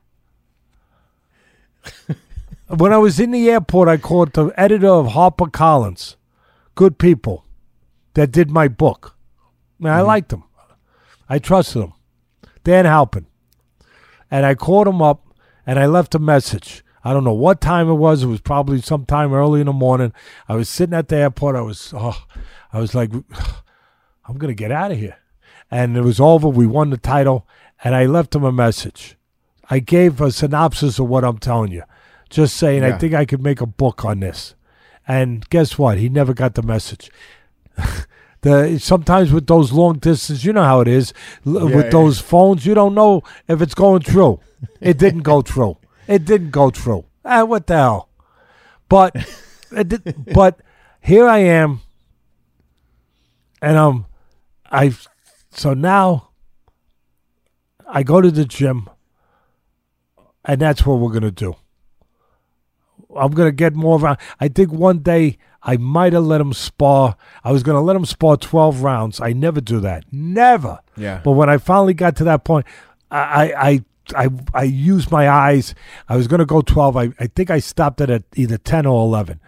when 2.68 2.94
I 2.94 2.98
was 2.98 3.20
in 3.20 3.32
the 3.32 3.50
airport, 3.50 3.90
I 3.90 3.98
called 3.98 4.34
the 4.34 4.48
editor 4.58 4.88
of 4.88 5.08
HarperCollins. 5.08 6.16
Good 6.74 6.98
people 6.98 7.46
that 8.14 8.32
did 8.32 8.50
my 8.50 8.68
book. 8.68 9.16
I, 9.84 9.90
I 9.90 10.02
liked 10.02 10.30
them. 10.30 10.44
I 11.30 11.40
trusted 11.40 11.82
them. 11.82 11.94
Dan 12.64 12.86
Halpern 12.86 13.26
and 14.32 14.46
I 14.46 14.56
called 14.56 14.88
him 14.88 15.02
up 15.02 15.34
and 15.66 15.80
I 15.80 15.86
left 15.86 16.16
a 16.16 16.20
message. 16.20 16.84
I 17.04 17.14
don't 17.14 17.24
know 17.24 17.34
what 17.34 17.62
time 17.62 17.88
it 17.90 17.94
was. 17.94 18.24
It 18.24 18.28
was 18.28 18.42
probably 18.42 18.82
sometime 18.82 19.34
early 19.34 19.60
in 19.60 19.68
the 19.68 19.74
morning. 19.74 20.12
I 20.50 20.56
was 20.56 20.68
sitting 20.68 20.96
at 20.96 21.08
the 21.08 21.18
airport. 21.18 21.56
I 21.56 21.62
was, 21.62 21.94
oh, 21.96 22.26
I 22.74 22.80
was 22.80 22.96
like, 22.96 23.12
I'm 24.28 24.38
gonna 24.38 24.56
get 24.56 24.72
out 24.72 24.92
of 24.92 24.98
here. 24.98 25.18
And 25.70 25.96
it 25.96 26.02
was 26.02 26.20
over. 26.20 26.48
We 26.48 26.68
won 26.68 26.90
the 26.90 26.98
title, 26.98 27.48
and 27.84 27.96
I 27.96 28.06
left 28.06 28.36
him 28.36 28.44
a 28.44 28.52
message. 28.52 29.18
I 29.70 29.80
gave 29.80 30.20
a 30.20 30.32
synopsis 30.32 31.00
of 31.00 31.08
what 31.08 31.24
I'm 31.24 31.38
telling 31.38 31.72
you. 31.72 31.84
Just 32.30 32.58
saying, 32.58 32.84
I 32.84 32.98
think 32.98 33.14
I 33.14 33.26
could 33.26 33.42
make 33.42 33.62
a 33.62 33.66
book 33.66 34.04
on 34.04 34.20
this. 34.20 34.56
And 35.08 35.48
guess 35.50 35.78
what? 35.78 35.98
He 35.98 36.10
never 36.10 36.34
got 36.34 36.56
the 36.56 36.64
message. 36.64 37.12
the 38.42 38.80
sometimes 38.80 39.32
with 39.32 39.48
those 39.48 39.72
long 39.72 39.98
distance, 39.98 40.44
you 40.44 40.54
know 40.54 40.64
how 40.64 40.82
it 40.82 40.88
is. 40.88 41.14
Yeah, 41.44 41.64
with 41.64 41.86
yeah. 41.86 41.90
those 41.90 42.20
phones, 42.20 42.66
you 42.66 42.74
don't 42.74 42.96
know 42.96 43.24
if 43.48 43.62
it's 43.62 43.76
going 43.76 44.02
through. 44.02 44.40
It 44.82 44.98
didn't 44.98 45.22
go 45.22 45.42
through. 45.42 45.78
It 46.08 46.26
didn't 46.26 46.50
go 46.50 46.72
through. 46.72 47.06
Ah, 47.24 47.44
what 47.44 47.68
the 47.68 47.76
hell? 47.76 48.10
But, 48.90 49.16
it 49.72 49.90
did, 49.90 50.34
but 50.34 50.60
here 51.02 51.28
I 51.28 51.40
am, 51.40 51.82
and 53.62 53.78
um, 53.78 54.06
I, 54.72 54.94
so 55.52 55.74
now, 55.76 56.30
I 57.88 58.02
go 58.02 58.22
to 58.22 58.32
the 58.32 58.46
gym, 58.46 58.90
and 60.44 60.62
that's 60.62 60.86
what 60.86 61.00
we're 61.00 61.14
gonna 61.14 61.32
do. 61.32 61.56
I'm 63.16 63.32
gonna 63.32 63.52
get 63.52 63.76
more 63.76 64.00
round. 64.00 64.18
I 64.40 64.48
think 64.48 64.72
one 64.72 65.00
day 65.00 65.38
I 65.64 65.78
might 65.78 66.14
have 66.14 66.24
let 66.26 66.42
him 66.42 66.54
spar. 66.54 67.16
I 67.44 67.52
was 67.52 67.64
gonna 67.64 67.82
let 67.82 67.96
him 67.96 68.06
spar 68.06 68.38
12 68.38 68.82
rounds. 68.84 69.20
I 69.20 69.34
never 69.34 69.62
do 69.62 69.80
that. 69.80 70.04
Never. 70.12 70.80
Yeah. 70.96 71.22
But 71.24 71.32
when 71.32 71.50
I 71.50 71.58
finally 71.58 71.94
got 71.94 72.16
to 72.18 72.24
that 72.26 72.44
point, 72.44 72.66
I 73.10 73.54
I 73.58 73.82
I 74.16 74.30
I, 74.54 74.64
used 74.64 75.10
my 75.12 75.28
eyes. 75.28 75.74
I 76.08 76.16
was 76.16 76.28
gonna 76.28 76.46
go 76.46 76.62
12. 76.62 76.96
I, 76.98 77.10
I 77.20 77.28
think 77.28 77.50
I 77.50 77.60
stopped 77.60 78.02
it 78.02 78.10
at 78.10 78.24
either 78.36 78.58
10 78.58 78.86
or 78.86 79.04
11. 79.04 79.40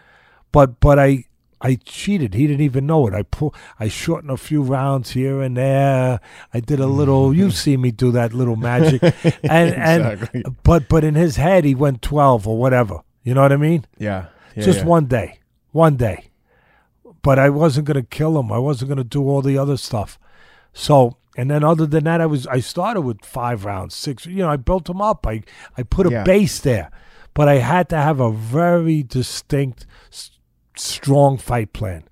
But 0.51 0.79
but 0.79 0.97
I 0.97 1.25
I 1.61 1.75
cheated. 1.85 2.33
He 2.33 2.47
didn't 2.47 2.61
even 2.61 2.85
know 2.85 3.07
it. 3.07 3.13
I 3.13 3.23
pull. 3.23 3.53
I 3.79 3.87
shortened 3.87 4.31
a 4.31 4.37
few 4.37 4.61
rounds 4.61 5.11
here 5.11 5.41
and 5.41 5.57
there. 5.57 6.19
I 6.53 6.59
did 6.59 6.79
a 6.79 6.87
little. 6.87 7.33
you 7.35 7.51
see 7.51 7.77
me 7.77 7.91
do 7.91 8.11
that 8.11 8.33
little 8.33 8.55
magic, 8.55 9.01
and 9.43 9.69
Exactly. 9.69 10.41
and 10.45 10.55
but 10.63 10.87
but 10.87 11.03
in 11.03 11.15
his 11.15 11.35
head 11.35 11.63
he 11.65 11.75
went 11.75 12.01
12 12.01 12.47
or 12.47 12.57
whatever. 12.57 13.01
You 13.27 13.33
know 13.33 13.41
what 13.41 13.51
I 13.51 13.57
mean? 13.57 13.85
Yeah. 13.97 14.27
yeah 14.55 14.63
just 14.63 14.79
yeah. 14.79 14.85
one 14.85 15.07
day, 15.07 15.39
one 15.71 15.97
day. 15.97 16.29
But 17.21 17.37
I 17.37 17.49
wasn't 17.49 17.85
gonna 17.85 18.03
kill 18.03 18.39
him. 18.39 18.53
I 18.53 18.57
wasn't 18.57 18.87
gonna 18.87 19.03
do 19.03 19.21
all 19.27 19.41
the 19.41 19.57
other 19.57 19.75
stuff. 19.75 20.17
So, 20.71 21.17
and 21.35 21.51
then 21.51 21.61
other 21.61 21.85
than 21.85 22.05
that, 22.05 22.21
I 22.21 22.25
was 22.25 22.47
I 22.47 22.61
started 22.61 23.01
with 23.01 23.25
five 23.25 23.65
rounds, 23.65 23.95
six. 23.95 24.25
You 24.25 24.43
know, 24.43 24.49
I 24.49 24.55
built 24.55 24.89
him 24.89 25.01
up. 25.01 25.27
I 25.27 25.43
I 25.77 25.83
put 25.83 26.07
a 26.07 26.11
Yeah. 26.11 26.23
base 26.23 26.61
there, 26.61 26.89
but 27.33 27.49
I 27.49 27.55
had 27.55 27.89
to 27.89 27.97
have 27.97 28.21
a 28.21 28.31
very 28.31 29.03
distinct, 29.03 29.85
s- 30.09 30.31
strong 30.77 31.37
fight 31.37 31.73
plan. 31.73 32.03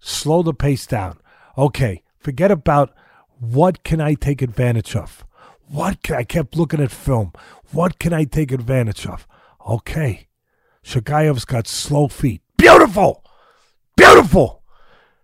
Slow 0.00 0.42
the 0.42 0.52
pace 0.52 0.86
down. 0.86 1.18
Okay, 1.56 2.02
forget 2.18 2.50
about 2.50 2.92
what 3.40 3.84
can 3.84 4.02
I 4.02 4.12
take 4.12 4.42
advantage 4.42 4.94
of. 4.96 5.24
What 5.66 6.02
can 6.02 6.16
I 6.16 6.24
kept 6.24 6.56
looking 6.58 6.82
at 6.82 6.90
film. 6.90 7.32
What 7.70 7.98
can 7.98 8.12
I 8.12 8.24
take 8.24 8.52
advantage 8.52 9.06
of? 9.06 9.26
Okay. 9.66 10.26
Chagaev's 10.84 11.44
got 11.44 11.66
slow 11.66 12.08
feet. 12.08 12.42
Beautiful! 12.56 13.24
Beautiful! 13.96 14.62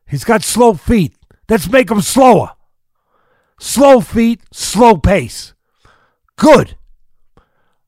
He's 0.07 0.25
got 0.25 0.43
slow 0.43 0.75
feet. 0.75 1.15
Let's 1.49 1.71
make 1.71 1.91
him 1.91 2.01
slower. 2.01 2.53
Slow 3.59 4.01
feet, 4.01 4.41
slow 4.53 4.97
pace. 4.97 5.55
Good. 6.37 6.77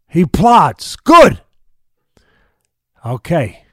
He 0.08 0.26
plods. 0.26 0.96
Good. 0.96 1.40
Okay. 3.06 3.64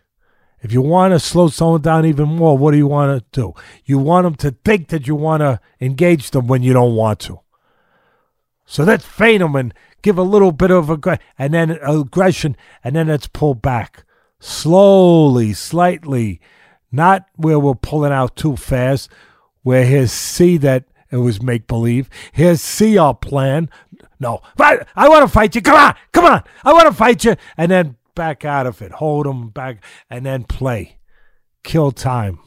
If 0.62 0.72
you 0.72 0.82
want 0.82 1.14
to 1.14 1.20
slow 1.20 1.48
someone 1.48 1.82
down 1.82 2.06
even 2.06 2.28
more, 2.28 2.58
what 2.58 2.72
do 2.72 2.78
you 2.78 2.88
want 2.88 3.32
to 3.32 3.42
do? 3.42 3.54
You 3.86 3.98
want 3.98 4.26
them 4.26 4.36
to 4.36 4.58
think 4.64 4.90
that 4.90 5.08
you 5.08 5.16
want 5.16 5.42
to 5.42 5.60
engage 5.80 6.32
them 6.32 6.48
when 6.48 6.64
you 6.64 6.74
don't 6.74 6.96
want 6.96 7.20
to. 7.22 7.40
So 8.66 8.84
let's 8.84 9.06
feign 9.06 9.40
them 9.40 9.56
and 9.56 9.74
give 10.02 10.18
a 10.18 10.24
little 10.24 10.52
bit 10.52 10.72
of 10.72 10.90
aggression, 10.90 11.24
and 11.38 11.54
then 11.54 11.72
aggression, 11.72 12.58
and 12.84 12.96
then 12.96 13.08
let's 13.08 13.28
pull 13.28 13.56
back 13.56 14.04
slowly, 14.40 15.54
slightly, 15.54 16.40
not 16.92 17.26
where 17.36 17.60
we're 17.60 17.76
pulling 17.76 18.12
out 18.12 18.36
too 18.36 18.56
fast. 18.56 19.10
Where 19.64 19.84
here's 19.84 20.14
see 20.14 20.56
that 20.58 20.86
it 21.12 21.18
was 21.18 21.42
make 21.42 21.68
believe. 21.68 22.10
Here's 22.32 22.62
see 22.62 22.98
our 22.98 23.14
plan. 23.14 23.70
No, 24.20 24.42
but 24.56 24.88
I 24.96 25.10
want 25.10 25.24
to 25.24 25.28
fight 25.28 25.56
you. 25.56 25.62
Come 25.62 25.76
on, 25.76 25.96
come 26.14 26.26
on. 26.26 26.44
I 26.64 26.72
want 26.72 26.88
to 26.88 26.94
fight 26.94 27.26
you, 27.26 27.36
and 27.58 27.70
then 27.70 27.98
back 28.16 28.46
out 28.46 28.66
of 28.66 28.82
it. 28.82 28.94
Hold 28.94 29.28
him 29.28 29.50
back, 29.50 29.84
and 30.10 30.26
then 30.26 30.46
play. 30.46 30.98
Kill 31.64 31.92
time. 31.92 32.40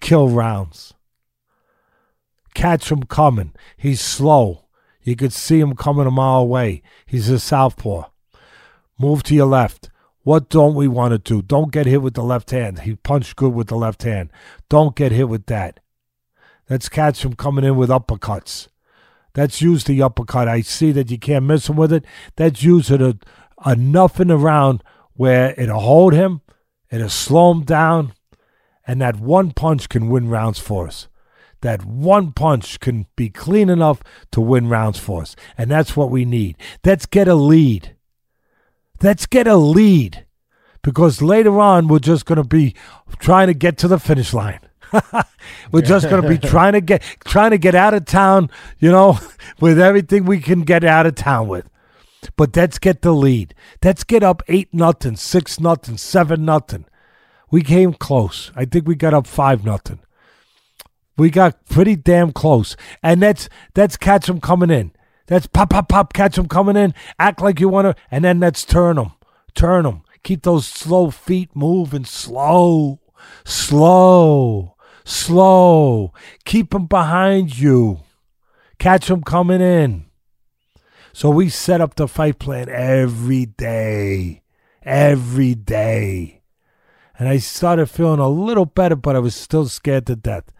Kill 0.00 0.28
rounds. 0.28 0.92
Catch 2.52 2.92
him 2.92 3.04
coming. 3.04 3.54
He's 3.76 4.00
slow. 4.00 4.65
You 5.06 5.14
could 5.14 5.32
see 5.32 5.60
him 5.60 5.76
coming 5.76 6.08
a 6.08 6.10
mile 6.10 6.40
away. 6.40 6.82
He's 7.06 7.28
a 7.28 7.38
southpaw. 7.38 8.10
Move 8.98 9.22
to 9.22 9.36
your 9.36 9.46
left. 9.46 9.88
What 10.24 10.48
don't 10.48 10.74
we 10.74 10.88
want 10.88 11.12
to 11.12 11.18
do? 11.18 11.42
Don't 11.42 11.70
get 11.70 11.86
hit 11.86 12.02
with 12.02 12.14
the 12.14 12.24
left 12.24 12.50
hand. 12.50 12.80
He 12.80 12.96
punched 12.96 13.36
good 13.36 13.54
with 13.54 13.68
the 13.68 13.76
left 13.76 14.02
hand. 14.02 14.30
Don't 14.68 14.96
get 14.96 15.12
hit 15.12 15.28
with 15.28 15.46
that. 15.46 15.78
Let's 16.68 16.88
catch 16.88 17.24
him 17.24 17.34
coming 17.34 17.64
in 17.64 17.76
with 17.76 17.88
uppercuts. 17.88 18.66
Let's 19.36 19.62
use 19.62 19.84
the 19.84 20.02
uppercut. 20.02 20.48
I 20.48 20.62
see 20.62 20.90
that 20.90 21.08
you 21.08 21.18
can't 21.18 21.44
miss 21.44 21.68
him 21.68 21.76
with 21.76 21.92
it. 21.92 22.04
Let's 22.36 22.64
use 22.64 22.90
it 22.90 23.00
a, 23.00 23.16
enough 23.64 24.18
in 24.18 24.26
the 24.26 24.36
round 24.36 24.82
where 25.12 25.54
it'll 25.56 25.78
hold 25.78 26.14
him, 26.14 26.40
it'll 26.90 27.08
slow 27.08 27.52
him 27.52 27.62
down, 27.62 28.12
and 28.88 29.00
that 29.00 29.20
one 29.20 29.52
punch 29.52 29.88
can 29.88 30.08
win 30.08 30.28
rounds 30.28 30.58
for 30.58 30.88
us. 30.88 31.06
That 31.66 31.84
one 31.84 32.30
punch 32.30 32.78
can 32.78 33.06
be 33.16 33.28
clean 33.28 33.68
enough 33.68 34.00
to 34.30 34.40
win 34.40 34.68
rounds 34.68 35.00
for 35.00 35.22
us. 35.22 35.34
And 35.58 35.68
that's 35.68 35.96
what 35.96 36.12
we 36.12 36.24
need. 36.24 36.54
Let's 36.84 37.06
get 37.06 37.26
a 37.26 37.34
lead. 37.34 37.96
Let's 39.02 39.26
get 39.26 39.48
a 39.48 39.56
lead. 39.56 40.26
Because 40.80 41.20
later 41.20 41.58
on, 41.58 41.88
we're 41.88 41.98
just 41.98 42.24
going 42.24 42.36
to 42.36 42.44
be 42.44 42.76
trying 43.18 43.48
to 43.48 43.52
get 43.52 43.78
to 43.78 43.88
the 43.88 43.98
finish 43.98 44.32
line. 44.32 44.60
we're 45.72 45.82
just 45.82 46.08
going 46.08 46.22
to 46.22 46.28
be 46.28 46.38
trying 46.38 46.74
to 46.74 46.80
get 46.80 47.02
trying 47.24 47.50
to 47.50 47.58
get 47.58 47.74
out 47.74 47.94
of 47.94 48.04
town, 48.04 48.48
you 48.78 48.92
know, 48.92 49.18
with 49.60 49.80
everything 49.80 50.24
we 50.24 50.38
can 50.38 50.62
get 50.62 50.84
out 50.84 51.04
of 51.04 51.16
town 51.16 51.48
with. 51.48 51.68
But 52.36 52.54
let's 52.54 52.78
get 52.78 53.02
the 53.02 53.10
lead. 53.10 53.56
Let's 53.82 54.04
get 54.04 54.22
up 54.22 54.40
eight 54.46 54.72
nothing, 54.72 55.16
six 55.16 55.58
nothing, 55.58 55.96
seven 55.96 56.44
nothing. 56.44 56.84
We 57.50 57.62
came 57.62 57.92
close. 57.92 58.52
I 58.54 58.66
think 58.66 58.86
we 58.86 58.94
got 58.94 59.14
up 59.14 59.26
five 59.26 59.64
nothing. 59.64 59.98
We 61.16 61.30
got 61.30 61.66
pretty 61.66 61.96
damn 61.96 62.32
close, 62.32 62.76
and 63.02 63.22
that's 63.22 63.48
that's 63.74 63.96
catch 63.96 64.26
them 64.26 64.40
coming 64.40 64.70
in. 64.70 64.92
That's 65.26 65.46
pop 65.46 65.70
pop 65.70 65.88
pop, 65.88 66.12
catch 66.12 66.36
them 66.36 66.48
coming 66.48 66.76
in. 66.76 66.94
Act 67.18 67.40
like 67.40 67.58
you 67.58 67.68
want 67.68 67.86
to, 67.86 68.02
and 68.10 68.24
then 68.24 68.40
let's 68.40 68.64
turn 68.64 68.96
them, 68.96 69.12
turn 69.54 69.84
them. 69.84 70.02
Keep 70.22 70.42
those 70.42 70.66
slow 70.66 71.10
feet 71.10 71.50
moving, 71.54 72.04
slow, 72.04 73.00
slow, 73.44 74.76
slow. 75.04 76.12
Keep 76.44 76.70
them 76.70 76.86
behind 76.86 77.58
you. 77.58 78.00
Catch 78.78 79.06
them 79.06 79.22
coming 79.22 79.60
in. 79.60 80.06
So 81.12 81.30
we 81.30 81.48
set 81.48 81.80
up 81.80 81.94
the 81.94 82.06
fight 82.06 82.38
plan 82.38 82.68
every 82.68 83.46
day, 83.46 84.42
every 84.82 85.54
day. 85.54 86.42
And 87.18 87.28
I 87.28 87.38
started 87.38 87.86
feeling 87.86 88.20
a 88.20 88.28
little 88.28 88.66
better, 88.66 88.96
but 88.96 89.16
I 89.16 89.20
was 89.20 89.34
still 89.34 89.66
scared 89.66 90.06
to 90.08 90.16
death, 90.16 90.52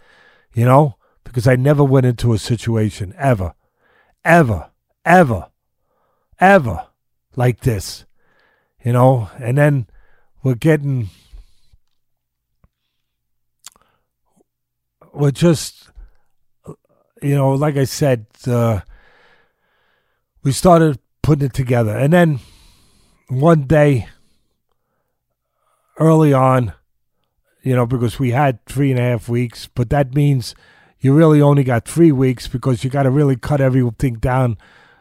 you 0.57 0.65
know, 0.65 0.97
because 1.23 1.47
I 1.47 1.55
never 1.55 1.85
went 1.85 2.07
into 2.07 2.33
a 2.33 2.39
situation 2.39 3.15
ever, 3.19 3.53
ever, 4.25 4.71
ever, 5.05 5.49
ever 6.41 6.87
like 7.37 7.61
this, 7.61 8.07
you 8.83 8.95
know. 8.95 9.29
And 9.39 9.59
then 9.59 9.87
we're 10.43 10.55
getting, 10.55 11.11
we're 15.13 15.31
just, 15.31 15.91
you 17.21 17.35
know, 17.35 17.53
like 17.53 17.77
I 17.77 17.85
said, 17.85 18.25
uh, 18.47 18.81
we 20.43 20.53
started 20.53 20.99
putting 21.23 21.45
it 21.45 21.53
together. 21.53 21.95
And 21.95 22.15
then 22.15 22.41
one 23.29 23.65
day, 23.65 24.09
early 25.99 26.33
on, 26.33 26.73
you 27.67 27.75
know, 27.75 27.85
because 27.85 28.21
we 28.21 28.31
had 28.31 28.65
three 28.67 28.93
and 28.93 29.01
a 29.01 29.03
half 29.03 29.29
weeks, 29.29 29.69
but 29.75 29.91
that 29.91 30.15
means 30.15 30.55
you 31.01 31.13
really 31.13 31.43
only 31.43 31.65
got 31.65 31.85
three 31.85 32.13
weeks 32.13 32.47
because 32.47 32.85
you 32.85 32.91
got 32.91 33.03
to 33.03 33.11
really 33.11 33.35
cut 33.35 33.61
everything 33.61 34.15
down. 34.15 34.57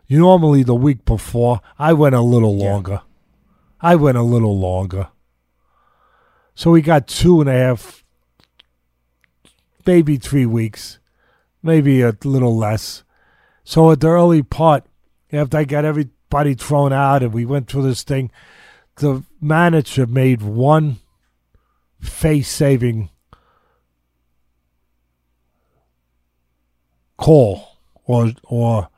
You 0.08 0.18
normally 0.18 0.64
the 0.64 0.74
week 0.74 1.06
before, 1.06 1.62
I 1.78 1.94
went 1.94 2.16
a 2.16 2.22
little 2.22 2.58
Yeah. 2.58 2.72
longer. 2.72 3.02
I 3.82 3.96
went 3.96 4.18
a 4.18 4.24
little 4.24 4.58
longer. 4.58 5.10
So 6.56 6.72
we 6.72 6.82
got 6.82 7.06
two 7.06 7.40
and 7.40 7.48
a 7.48 7.54
half, 7.54 8.04
maybe 9.86 10.18
three 10.18 10.48
weeks, 10.48 10.98
maybe 11.62 12.02
a 12.02 12.18
little 12.24 12.58
less. 12.58 13.04
So 13.64 13.92
at 13.92 14.00
the 14.00 14.08
early 14.08 14.42
part, 14.42 14.86
after 15.32 15.58
I 15.60 15.66
got 15.66 15.86
everybody 15.86 16.56
thrown 16.56 16.92
out 16.92 17.22
and 17.22 17.32
we 17.32 17.46
went 17.46 17.68
through 17.68 17.84
this 17.84 18.02
thing, 18.02 18.32
the 18.96 19.22
manager 19.40 20.08
made 20.08 20.42
one 20.42 20.98
face 22.06 22.50
saving 22.50 23.10
call 27.18 27.80
or 28.06 28.32
or 28.44 28.90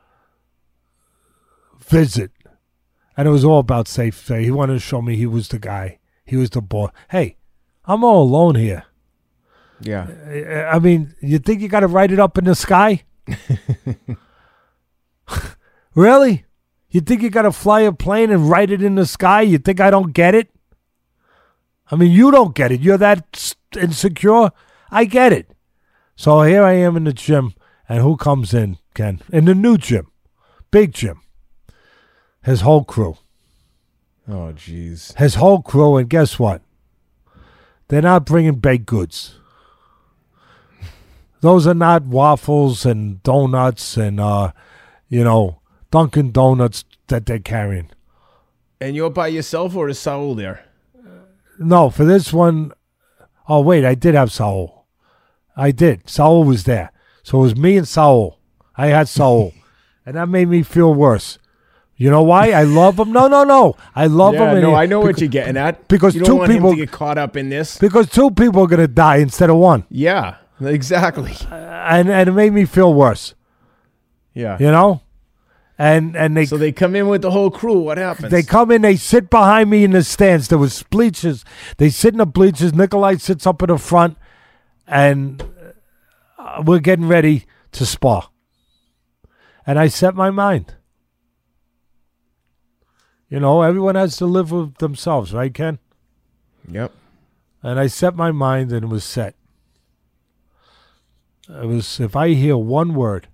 visit 1.79 2.31
And 3.15 3.27
it 3.27 3.31
was 3.31 3.45
all 3.45 3.59
about 3.59 3.87
safe 3.87 4.15
play. 4.15 4.43
He 4.43 4.51
wanted 4.51 4.73
to 4.73 4.79
show 4.79 5.01
me 5.01 5.15
he 5.15 5.25
was 5.25 5.47
the 5.47 5.57
guy. 5.57 5.97
He 6.23 6.35
was 6.35 6.51
the 6.51 6.61
boy. 6.61 6.89
Hey, 7.09 7.37
I'm 7.85 8.03
all 8.03 8.21
alone 8.21 8.55
here. 8.55 8.83
Yeah. 9.81 10.07
I 10.29 10.75
I 10.75 10.79
mean, 10.79 11.15
you 11.21 11.39
think 11.39 11.61
you 11.61 11.67
got 11.67 11.79
to 11.79 11.87
write 11.87 12.11
it 12.11 12.19
up 12.19 12.37
in 12.37 12.45
the 12.45 12.55
sky? 12.55 13.03
really? 15.95 16.45
You 16.89 17.01
think 17.01 17.21
you 17.21 17.29
got 17.29 17.43
to 17.43 17.51
fly 17.51 17.81
a 17.81 17.91
plane 17.91 18.31
and 18.31 18.49
write 18.49 18.71
it 18.71 18.81
in 18.81 18.95
the 18.95 19.05
sky? 19.05 19.41
You 19.41 19.57
think 19.57 19.79
I 19.79 19.89
don't 19.89 20.13
get 20.13 20.35
it? 20.35 20.49
I 21.89 21.95
mean, 21.95 22.11
you 22.11 22.31
don't 22.31 22.55
get 22.55 22.71
it. 22.71 22.81
You're 22.81 22.97
that 22.97 23.55
insecure. 23.75 24.51
I 24.91 25.05
get 25.05 25.33
it. 25.33 25.51
So 26.15 26.41
here 26.41 26.63
I 26.63 26.73
am 26.73 26.97
in 26.97 27.03
the 27.03 27.13
gym, 27.13 27.53
and 27.87 28.01
who 28.01 28.17
comes 28.17 28.53
in, 28.53 28.77
Ken? 28.93 29.21
In 29.31 29.45
the 29.45 29.55
new 29.55 29.77
gym, 29.77 30.11
big 30.71 30.93
gym. 30.93 31.21
His 32.43 32.61
whole 32.61 32.83
crew. 32.83 33.17
Oh, 34.27 34.53
jeez. 34.53 35.15
His 35.17 35.35
whole 35.35 35.61
crew, 35.61 35.97
and 35.97 36.09
guess 36.09 36.39
what? 36.39 36.61
They're 37.87 38.01
not 38.01 38.25
bringing 38.25 38.55
baked 38.55 38.85
goods. 38.85 39.35
Those 41.41 41.67
are 41.67 41.73
not 41.73 42.03
waffles 42.03 42.85
and 42.85 43.21
donuts 43.23 43.95
and, 43.95 44.19
uh, 44.19 44.51
you 45.07 45.23
know, 45.23 45.61
Dunkin' 45.91 46.31
Donuts 46.31 46.83
that 47.07 47.25
they're 47.25 47.39
carrying. 47.39 47.91
And 48.81 48.95
you're 48.95 49.09
by 49.09 49.27
yourself, 49.27 49.75
or 49.75 49.87
is 49.87 49.99
Saul 49.99 50.35
there? 50.35 50.66
No, 51.59 51.89
for 51.89 52.05
this 52.05 52.31
one, 52.33 52.71
oh 53.47 53.61
wait, 53.61 53.85
I 53.85 53.95
did 53.95 54.15
have 54.15 54.31
Saul. 54.31 54.85
I 55.55 55.71
did. 55.71 56.07
Saul 56.09 56.43
was 56.43 56.65
there, 56.65 56.91
so 57.23 57.39
it 57.39 57.41
was 57.41 57.55
me 57.55 57.77
and 57.77 57.87
Saul. 57.87 58.39
I 58.75 58.87
had 58.87 59.07
Saul, 59.09 59.53
and 60.05 60.15
that 60.15 60.29
made 60.29 60.47
me 60.49 60.63
feel 60.63 60.93
worse. 60.93 61.39
You 61.99 62.11
know 62.11 62.21
why? 62.21 62.51
I 62.51 62.61
love 62.61 62.99
him. 62.99 63.11
No, 63.11 63.27
no, 63.27 63.43
no. 63.43 63.75
I 63.95 64.05
love 64.05 64.35
yeah, 64.35 64.51
him. 64.51 64.57
and 64.57 64.61
no, 64.61 64.75
I 64.75 64.85
know 64.85 64.99
what 64.99 65.19
you're 65.19 65.27
getting 65.29 65.57
at. 65.57 65.87
because 65.87 66.13
you 66.13 66.21
don't 66.21 66.27
two 66.29 66.35
want 66.35 66.51
people- 66.51 66.75
get 66.75 66.91
caught 66.91 67.17
up 67.17 67.35
in 67.35 67.49
this. 67.49 67.79
because 67.79 68.07
two 68.07 68.29
people 68.29 68.61
are 68.63 68.67
gonna 68.67 68.87
die 68.87 69.17
instead 69.17 69.49
of 69.49 69.55
one, 69.57 69.83
Yeah, 69.89 70.35
exactly. 70.61 71.33
and 71.49 72.07
and 72.09 72.29
it 72.29 72.33
made 72.33 72.53
me 72.53 72.65
feel 72.65 72.93
worse. 72.93 73.33
Yeah. 74.35 74.57
You 74.59 74.67
know, 74.71 75.01
and 75.77 76.15
and 76.15 76.35
they 76.35 76.45
So 76.45 76.57
they 76.57 76.71
come 76.71 76.95
in 76.95 77.07
with 77.07 77.21
the 77.21 77.31
whole 77.31 77.51
crew. 77.51 77.79
What 77.79 77.97
happens? 77.97 78.31
They 78.31 78.43
come 78.43 78.71
in, 78.71 78.81
they 78.81 78.95
sit 78.95 79.29
behind 79.29 79.69
me 79.69 79.83
in 79.83 79.91
the 79.91 80.03
stands. 80.03 80.47
There 80.47 80.57
was 80.57 80.83
bleachers. 80.83 81.45
They 81.77 81.89
sit 81.89 82.13
in 82.13 82.17
the 82.17 82.25
bleachers. 82.25 82.73
Nikolai 82.73 83.15
sits 83.17 83.45
up 83.45 83.61
in 83.61 83.67
the 83.67 83.77
front, 83.77 84.17
and 84.87 85.43
uh, 86.37 86.63
we're 86.65 86.79
getting 86.79 87.07
ready 87.07 87.45
to 87.73 87.85
spar. 87.85 88.29
And 89.65 89.77
I 89.77 89.87
set 89.87 90.15
my 90.15 90.31
mind. 90.31 90.75
You 93.29 93.39
know, 93.39 93.61
everyone 93.61 93.95
has 93.95 94.15
to 94.17 94.25
live 94.25 94.51
with 94.51 94.77
themselves, 94.77 95.33
right, 95.33 95.53
Ken? 95.53 95.79
Yep. 96.71 96.93
And 97.61 97.77
I 97.77 97.87
set 97.87 98.15
my 98.15 98.31
mind, 98.31 98.71
and 98.71 98.85
it 98.85 98.87
was 98.87 99.03
set. 99.03 99.35
It 101.49 101.65
was 101.65 101.99
if 101.99 102.15
I 102.15 102.29
hear 102.29 102.57
one 102.57 102.93
word 102.93 103.27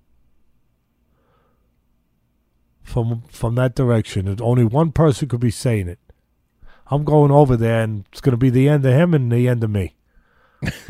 from 2.84 3.22
from 3.30 3.56
that 3.56 3.74
direction, 3.74 4.28
and 4.28 4.40
only 4.40 4.64
one 4.64 4.92
person 4.92 5.28
could 5.28 5.40
be 5.40 5.50
saying 5.50 5.88
it. 5.88 5.98
I'm 6.88 7.02
going 7.04 7.30
over 7.30 7.56
there, 7.56 7.82
and 7.82 8.04
it's 8.12 8.20
going 8.20 8.32
to 8.32 8.36
be 8.36 8.50
the 8.50 8.68
end 8.68 8.84
of 8.84 8.92
him 8.92 9.14
and 9.14 9.32
the 9.32 9.48
end 9.48 9.64
of 9.64 9.70
me. 9.70 9.96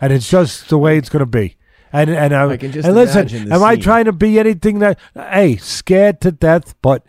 and 0.00 0.12
it's 0.12 0.28
just 0.28 0.68
the 0.68 0.78
way 0.78 0.98
it's 0.98 1.08
going 1.08 1.20
to 1.20 1.26
be. 1.26 1.56
And 1.92 2.10
and 2.10 2.34
I, 2.34 2.50
I 2.50 2.56
can 2.56 2.72
just 2.72 2.86
and 2.86 2.94
listen, 2.94 3.52
am 3.52 3.62
I 3.62 3.76
trying 3.76 4.04
to 4.04 4.12
be 4.12 4.38
anything 4.38 4.80
that? 4.80 4.98
Hey, 5.14 5.56
scared 5.56 6.20
to 6.20 6.30
death, 6.30 6.74
but 6.82 7.04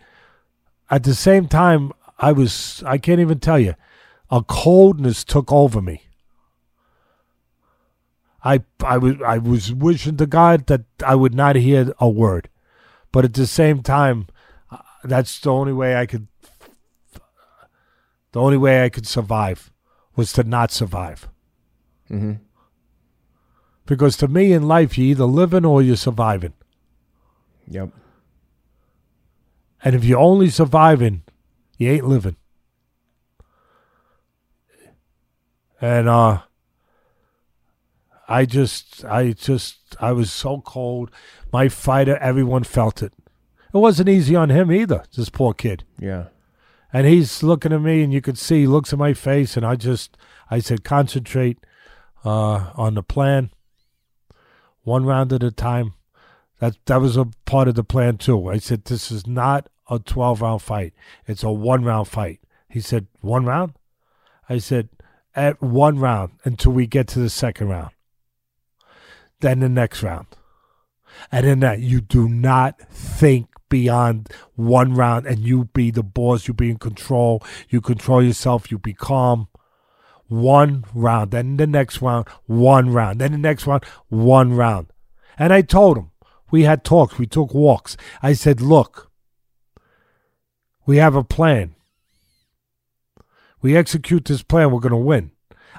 at 0.90 1.02
the 1.02 1.14
same 1.14 1.48
time, 1.48 1.92
I 2.18 2.32
was. 2.32 2.82
I 2.86 2.98
can't 2.98 3.20
even 3.20 3.38
tell 3.38 3.58
you. 3.58 3.74
A 4.30 4.42
coldness 4.42 5.22
took 5.22 5.52
over 5.52 5.80
me. 5.80 6.02
I 8.46 8.60
I 8.84 8.96
was 8.96 9.16
I 9.26 9.38
was 9.38 9.72
wishing 9.72 10.16
to 10.18 10.26
God 10.26 10.66
that 10.68 10.84
I 11.04 11.16
would 11.16 11.34
not 11.34 11.56
hear 11.56 11.92
a 11.98 12.08
word, 12.08 12.48
but 13.10 13.24
at 13.24 13.34
the 13.34 13.46
same 13.46 13.82
time, 13.82 14.28
uh, 14.70 14.78
that's 15.02 15.40
the 15.40 15.50
only 15.50 15.72
way 15.72 15.96
I 15.96 16.06
could. 16.06 16.28
The 18.30 18.40
only 18.40 18.56
way 18.56 18.84
I 18.84 18.88
could 18.88 19.06
survive 19.06 19.72
was 20.14 20.32
to 20.34 20.44
not 20.44 20.70
survive. 20.70 21.28
Mm-hmm. 22.08 22.34
Because 23.84 24.16
to 24.18 24.28
me 24.28 24.52
in 24.52 24.68
life, 24.68 24.96
you're 24.96 25.08
either 25.08 25.24
living 25.24 25.64
or 25.64 25.82
you're 25.82 25.96
surviving. 25.96 26.52
Yep. 27.68 27.90
And 29.82 29.94
if 29.96 30.04
you're 30.04 30.20
only 30.20 30.50
surviving, 30.50 31.22
you 31.78 31.90
ain't 31.90 32.06
living. 32.06 32.36
And 35.80 36.08
uh 36.08 36.42
I 38.28 38.44
just 38.44 39.04
I 39.04 39.32
just 39.32 39.96
I 40.00 40.12
was 40.12 40.32
so 40.32 40.60
cold. 40.60 41.10
My 41.52 41.68
fighter, 41.68 42.16
everyone 42.18 42.64
felt 42.64 43.02
it. 43.02 43.12
It 43.72 43.78
wasn't 43.78 44.08
easy 44.08 44.34
on 44.34 44.50
him 44.50 44.72
either, 44.72 45.04
this 45.16 45.28
poor 45.28 45.52
kid. 45.52 45.84
Yeah. 45.98 46.26
And 46.92 47.06
he's 47.06 47.42
looking 47.42 47.72
at 47.72 47.82
me 47.82 48.02
and 48.02 48.12
you 48.12 48.20
could 48.20 48.38
see 48.38 48.60
he 48.60 48.66
looks 48.66 48.92
at 48.92 48.98
my 48.98 49.12
face 49.12 49.56
and 49.56 49.66
I 49.66 49.76
just 49.76 50.16
I 50.50 50.60
said 50.60 50.84
concentrate 50.84 51.58
uh 52.24 52.70
on 52.74 52.94
the 52.94 53.02
plan. 53.02 53.50
One 54.82 55.04
round 55.04 55.32
at 55.32 55.42
a 55.42 55.50
time. 55.50 55.94
That 56.58 56.76
that 56.86 57.00
was 57.00 57.16
a 57.16 57.26
part 57.44 57.68
of 57.68 57.74
the 57.74 57.84
plan 57.84 58.16
too. 58.16 58.48
I 58.48 58.58
said 58.58 58.84
this 58.84 59.10
is 59.10 59.26
not 59.26 59.68
a 59.90 59.98
12 59.98 60.40
round 60.40 60.62
fight. 60.62 60.94
It's 61.26 61.42
a 61.42 61.50
one 61.50 61.84
round 61.84 62.08
fight. 62.08 62.40
He 62.68 62.80
said, 62.80 63.06
"One 63.20 63.44
round?" 63.44 63.74
I 64.48 64.58
said, 64.58 64.88
"At 65.34 65.62
one 65.62 65.98
round 65.98 66.32
until 66.44 66.72
we 66.72 66.86
get 66.86 67.08
to 67.08 67.18
the 67.18 67.30
second 67.30 67.68
round. 67.68 67.90
Then 69.40 69.60
the 69.60 69.68
next 69.68 70.02
round." 70.02 70.26
And 71.32 71.46
in 71.46 71.60
that, 71.60 71.80
you 71.80 72.00
do 72.00 72.28
not 72.28 72.78
think 72.90 73.48
beyond 73.68 74.28
one 74.54 74.94
round 74.94 75.26
and 75.26 75.40
you 75.40 75.64
be 75.66 75.90
the 75.90 76.02
boss, 76.02 76.46
you 76.46 76.54
be 76.54 76.70
in 76.70 76.78
control, 76.78 77.42
you 77.68 77.80
control 77.80 78.22
yourself, 78.22 78.70
you 78.70 78.78
be 78.78 78.94
calm. 78.94 79.48
One 80.28 80.84
round, 80.92 81.30
then 81.30 81.56
the 81.56 81.66
next 81.66 82.02
round, 82.02 82.26
one 82.46 82.90
round, 82.90 83.20
then 83.20 83.32
the 83.32 83.38
next 83.38 83.66
round, 83.66 83.84
one 84.08 84.54
round. 84.54 84.88
And 85.38 85.52
I 85.52 85.62
told 85.62 85.96
him, 85.96 86.10
we 86.50 86.62
had 86.62 86.84
talks, 86.84 87.18
we 87.18 87.26
took 87.26 87.54
walks. 87.54 87.96
I 88.22 88.32
said, 88.32 88.60
look, 88.60 89.10
we 90.84 90.96
have 90.96 91.14
a 91.14 91.24
plan. 91.24 91.74
We 93.62 93.76
execute 93.76 94.24
this 94.24 94.42
plan, 94.42 94.70
we're 94.70 94.80
going 94.80 94.90
to 94.90 94.96
win. 94.96 95.30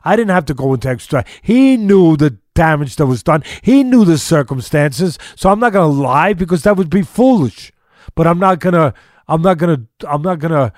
I 0.03 0.15
didn't 0.15 0.31
have 0.31 0.45
to 0.45 0.53
go 0.53 0.73
into 0.73 0.89
extra. 0.89 1.25
He 1.41 1.75
knew 1.75 2.15
the 2.15 2.37
damage 2.57 2.95
that 2.95 3.05
was 3.05 3.21
done. 3.21 3.43
He 3.61 3.83
knew 3.83 4.03
the 4.03 4.17
circumstances. 4.17 5.19
So 5.35 5.49
I'm 5.51 5.59
not 5.59 5.73
to 5.73 5.85
lie 5.85 6.33
because 6.33 6.63
that 6.63 6.75
would 6.75 6.89
be 6.89 7.03
foolish. 7.03 7.71
But 8.15 8.25
I'm 8.25 8.39
not 8.39 8.59
to 8.61 8.93
I'm 9.27 9.41
not 9.43 9.59
to 9.59 9.85
I'm 10.07 10.23
not 10.23 10.41
to 10.41 10.73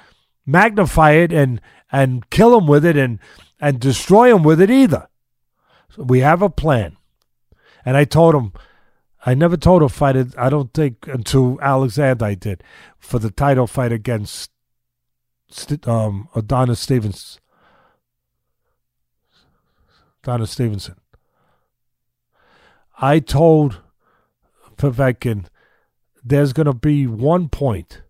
magnify 0.46 1.12
it 1.12 1.32
and 1.32 1.62
and 1.92 2.30
kill 2.30 2.58
him 2.58 2.68
with 2.68 2.84
it 2.84 2.98
and 2.98 3.20
and 3.62 3.80
destroy 3.80 4.36
him 4.36 4.44
with 4.44 4.60
it 4.60 4.70
either. 4.70 5.08
So 5.96 6.04
we 6.04 6.20
have 6.20 6.42
a 6.42 6.50
plan. 6.50 6.98
And 7.86 7.96
I 7.96 8.04
told 8.04 8.36
him 8.36 8.52
I 9.26 9.34
never 9.34 9.56
told 9.56 9.82
a 9.82 9.90
fighter 9.90 10.28
I 10.38 10.50
don't 10.50 10.74
think 10.74 11.08
until 11.08 11.60
Alexander 11.62 12.26
I 12.26 12.36
did 12.36 12.62
for 12.98 13.20
the 13.20 13.32
title 13.32 13.68
fight 13.68 13.94
against 13.94 14.52
St- 15.50 15.88
um 15.88 16.28
Adonis 16.36 16.82
Stevens 16.82 17.40
Adonis 20.24 20.52
Stevenson. 20.52 20.96
I 23.02 23.20
told 23.20 23.80
Povetkin 24.78 25.46
there's 26.24 26.52
going 26.52 26.66
to 26.66 26.74
be 26.74 27.08
one 27.08 27.48
point, 27.48 28.02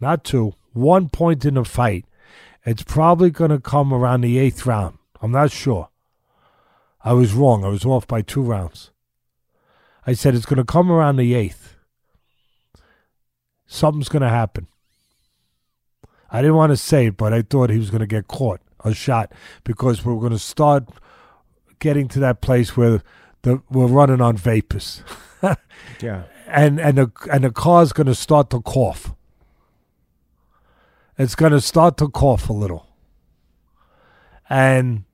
not 0.00 0.24
two, 0.24 0.54
one 0.72 1.10
point 1.10 1.44
in 1.44 1.54
the 1.54 1.64
fight. 1.64 2.06
It's 2.64 2.82
probably 2.82 3.30
going 3.30 3.50
to 3.50 3.60
come 3.60 3.92
around 3.92 4.22
the 4.22 4.38
eighth 4.38 4.64
round. 4.64 4.98
I'm 5.20 5.32
not 5.32 5.50
sure. 5.50 5.90
I 7.04 7.12
was 7.12 7.34
wrong. 7.34 7.64
I 7.64 7.68
was 7.68 7.84
off 7.84 8.06
by 8.06 8.22
two 8.22 8.42
rounds. 8.42 8.90
I 10.06 10.14
said 10.14 10.34
it's 10.34 10.46
going 10.46 10.58
to 10.58 10.64
come 10.64 10.90
around 10.90 11.16
the 11.16 11.34
eighth. 11.34 11.76
Something's 13.66 14.08
going 14.08 14.22
to 14.22 14.28
happen. 14.28 14.66
I 16.30 16.40
didn't 16.40 16.56
want 16.56 16.72
to 16.72 16.76
say 16.76 17.06
it, 17.06 17.16
but 17.16 17.32
I 17.32 17.42
thought 17.42 17.70
he 17.70 17.78
was 17.78 17.90
going 17.90 18.00
to 18.00 18.06
get 18.06 18.28
caught, 18.28 18.60
a 18.82 18.94
shot, 18.94 19.32
because 19.64 20.04
we 20.04 20.12
we're 20.12 20.20
going 20.20 20.32
to 20.32 20.38
start 20.38 20.88
getting 21.78 22.08
to 22.08 22.20
that 22.20 22.40
place 22.40 22.76
where 22.76 23.02
the 23.42 23.62
we're 23.70 23.86
running 23.86 24.20
on 24.20 24.36
vapors, 24.36 25.02
Yeah. 26.00 26.24
and 26.46 26.80
and 26.80 26.98
the 26.98 27.12
and 27.30 27.44
the 27.44 27.50
car's 27.50 27.92
going 27.92 28.06
to 28.06 28.14
start 28.14 28.50
to 28.50 28.60
cough. 28.60 29.14
It's 31.16 31.34
going 31.34 31.52
to 31.52 31.60
start 31.60 31.96
to 31.98 32.08
cough 32.08 32.48
a 32.48 32.52
little, 32.52 32.86
and 34.48 35.04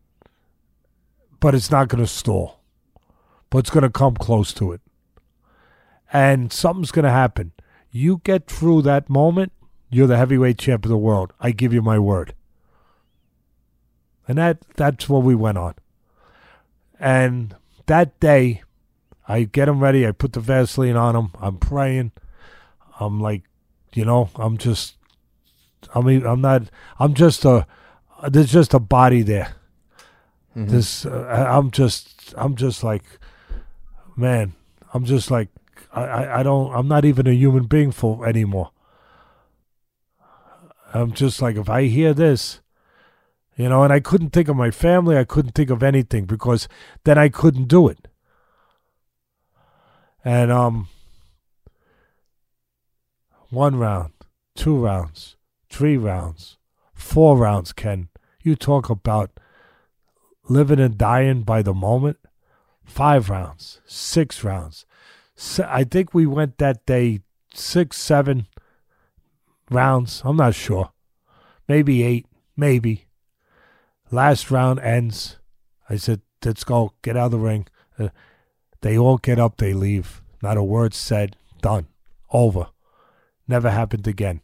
but 1.41 1.55
it's 1.55 1.71
not 1.71 1.89
going 1.89 2.03
to 2.03 2.07
stall, 2.11 2.61
but 3.51 3.59
it's 3.59 3.71
going 3.71 3.83
to 3.83 3.91
come 3.91 4.15
close 4.15 4.53
to 4.55 4.73
it, 4.73 4.81
and 6.13 6.53
something's 6.53 6.91
going 6.93 7.05
to 7.05 7.11
happen. 7.11 7.53
You 7.91 8.21
get 8.25 8.47
through 8.49 8.83
that 8.83 9.09
moment, 9.09 9.53
you're 9.89 10.07
the 10.09 10.17
heavyweight 10.17 10.59
champ 10.59 10.85
of 10.85 10.89
the 10.91 10.99
world. 10.99 11.33
I 11.41 11.53
give 11.53 11.73
you 11.73 11.81
my 11.81 11.99
word. 11.99 12.35
And 14.27 14.39
that 14.39 14.59
that's 14.75 15.09
what 15.09 15.23
we 15.23 15.35
went 15.35 15.59
on. 15.59 15.75
And 16.99 17.55
that 17.87 18.19
day, 18.21 18.63
I 19.27 19.45
get 19.45 19.69
him 19.69 19.81
ready. 19.81 20.07
I 20.07 20.13
put 20.13 20.33
the 20.33 20.41
Vaseline 20.41 20.97
on 20.97 21.17
him. 21.17 21.31
I'm 21.41 21.59
praying. 21.59 22.13
I'm 23.01 23.21
like, 23.21 23.43
you 23.93 24.05
know, 24.05 24.31
I'm 24.37 24.57
just, 24.59 24.97
I 25.95 26.01
mean, 26.01 26.27
I'm 26.27 26.41
not, 26.41 26.71
I'm 26.99 27.15
just 27.15 27.45
a, 27.45 27.67
there's 28.29 28.53
just 28.53 28.75
a 28.75 28.79
body 28.79 29.23
there. 29.23 29.55
Mhm. 30.57 30.69
This, 30.69 31.05
uh, 31.07 31.47
I'm 31.49 31.71
just, 31.71 32.35
I'm 32.37 32.55
just 32.55 32.85
like, 32.85 33.05
man, 34.17 34.55
I'm 34.93 35.05
just 35.05 35.31
like, 35.31 35.49
I, 35.93 36.03
I, 36.05 36.41
I 36.41 36.43
don't, 36.43 36.73
I'm 36.75 36.89
not 36.89 37.05
even 37.05 37.27
a 37.27 37.33
human 37.33 37.65
being 37.65 37.91
for 37.93 38.27
anymore. 38.27 38.71
I'm 40.93 41.13
just 41.13 41.43
like, 41.43 41.57
if 41.57 41.69
I 41.69 41.85
hear 41.85 42.15
this, 42.15 42.61
you 43.57 43.69
know, 43.69 43.83
and 43.83 43.93
I 43.93 44.01
couldn't 44.01 44.31
think 44.31 44.49
of 44.49 44.57
my 44.57 44.71
family, 44.71 45.17
I 45.17 45.25
couldn't 45.25 45.53
think 45.53 45.71
of 45.71 45.83
anything 45.83 46.25
because 46.25 46.69
then 47.05 47.19
I 47.19 47.29
couldn't 47.29 47.69
do 47.69 47.89
it. 47.89 48.09
And 50.25 50.51
um, 50.51 50.89
one 53.51 53.77
round, 53.77 54.13
two 54.57 54.77
rounds, 54.77 55.37
three 55.71 55.97
rounds, 55.97 56.57
four 56.95 57.37
rounds. 57.37 57.73
Ken, 57.73 58.09
you 58.43 58.57
talk 58.57 58.91
about 58.91 59.31
living 60.49 60.81
and 60.81 60.99
dying 60.99 61.43
by 61.43 61.63
the 61.63 61.75
moment. 61.75 62.19
Five 62.85 63.31
rounds, 63.31 63.81
six 63.87 64.45
rounds. 64.45 64.85
I 65.59 65.85
think 65.85 66.13
we 66.13 66.27
went 66.27 66.59
that 66.59 66.85
day 66.87 67.21
six, 67.55 67.97
seven 67.97 68.47
rounds. 69.71 70.23
I'm 70.25 70.37
not 70.37 70.55
sure. 70.55 70.91
Maybe 71.69 72.03
eight, 72.03 72.27
maybe. 72.57 73.04
Last 74.15 74.49
round 74.49 74.79
ends. 74.79 75.39
I 75.91 75.97
said, 75.97 76.21
let's 76.45 76.63
go, 76.63 76.93
get 77.03 77.17
out 77.17 77.27
of 77.27 77.31
the 77.33 77.39
ring. 77.41 77.67
Uh, 77.99 78.11
they 78.81 78.97
all 78.97 79.19
get 79.19 79.41
up, 79.41 79.57
they 79.57 79.73
leave. 79.73 80.23
Not 80.41 80.57
a 80.57 80.63
word 80.63 80.95
said. 80.95 81.37
Done. 81.61 81.89
Over. 82.33 82.69
Never 83.49 83.71
happened 83.71 84.07
again. 84.07 84.41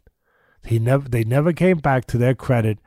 He 0.65 0.77
never 0.77 1.07
they 1.07 1.23
never 1.23 1.53
came 1.53 1.77
back 1.77 2.05
to 2.07 2.17
their 2.17 2.35
credit. 2.35 2.79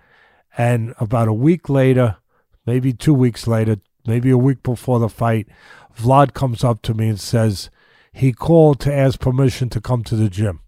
And 0.59 0.94
about 1.01 1.27
a 1.27 1.32
week 1.32 1.70
later, 1.70 2.19
maybe 2.66 2.93
two 2.93 3.15
weeks 3.15 3.47
later, 3.47 3.78
maybe 4.06 4.28
a 4.28 4.36
week 4.36 4.62
before 4.62 4.98
the 4.98 5.09
fight, 5.09 5.48
Vlad 5.98 6.35
comes 6.35 6.62
up 6.62 6.82
to 6.82 6.93
me 6.93 7.09
and 7.09 7.19
says 7.19 7.70
he 8.12 8.35
called 8.35 8.78
to 8.81 8.93
ask 8.93 9.19
permission 9.19 9.70
to 9.70 9.81
come 9.81 10.05
to 10.05 10.16
the 10.16 10.28
gym. 10.28 10.61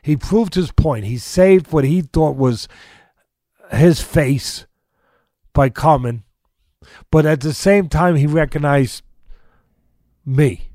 He 0.00 0.16
proved 0.16 0.54
his 0.54 0.72
point. 0.72 1.04
He 1.04 1.18
saved 1.18 1.70
what 1.70 1.84
he 1.84 2.00
thought 2.00 2.36
was 2.36 2.66
his 3.72 4.00
face 4.00 4.66
by 5.52 5.68
coming, 5.68 6.24
but 7.10 7.26
at 7.26 7.40
the 7.40 7.54
same 7.54 7.88
time, 7.88 8.16
he 8.16 8.26
recognized 8.26 9.02
me. 10.24 10.70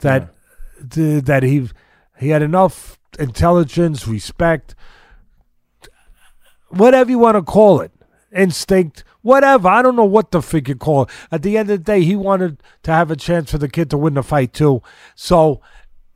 That 0.00 0.34
th- 0.90 1.24
that 1.24 1.42
he 1.42 1.68
he 2.18 2.30
had 2.30 2.42
enough 2.42 2.98
intelligence, 3.18 4.06
respect, 4.06 4.74
whatever 6.68 7.10
you 7.10 7.18
want 7.18 7.36
to 7.36 7.42
call 7.42 7.80
it, 7.80 7.92
instinct, 8.34 9.04
whatever. 9.22 9.68
I 9.68 9.82
don't 9.82 9.96
know 9.96 10.04
what 10.04 10.30
the 10.30 10.42
figure 10.42 10.74
call 10.74 11.02
it. 11.02 11.10
At 11.30 11.42
the 11.42 11.58
end 11.58 11.70
of 11.70 11.78
the 11.78 11.84
day, 11.84 12.02
he 12.02 12.16
wanted 12.16 12.62
to 12.84 12.92
have 12.92 13.10
a 13.10 13.16
chance 13.16 13.50
for 13.50 13.58
the 13.58 13.68
kid 13.68 13.90
to 13.90 13.98
win 13.98 14.14
the 14.14 14.22
fight 14.22 14.52
too. 14.52 14.82
So, 15.14 15.60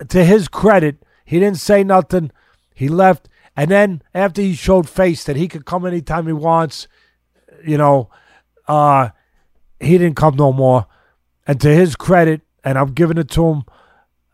to 0.09 0.25
his 0.25 0.49
credit, 0.49 1.03
he 1.25 1.39
didn't 1.39 1.59
say 1.59 1.85
nothing. 1.85 2.31
He 2.75 2.89
left, 2.89 3.29
and 3.57 3.71
then 3.71 4.03
after 4.15 4.43
he 4.43 4.55
showed 4.55 4.89
face 4.89 5.25
that 5.25 5.37
he 5.37 5.49
could 5.49 5.65
come 5.65 5.87
anytime 5.87 6.27
he 6.27 6.33
wants, 6.33 6.89
you 7.65 7.79
know, 7.79 8.11
uh, 8.67 9.11
he 9.81 9.99
didn't 9.99 10.17
come 10.17 10.37
no 10.37 10.53
more. 10.53 10.87
And 11.47 11.61
to 11.61 11.69
his 11.69 11.95
credit, 11.97 12.41
and 12.65 12.79
I'm 12.79 12.93
giving 12.93 13.19
it 13.19 13.31
to 13.31 13.47
him, 13.47 13.63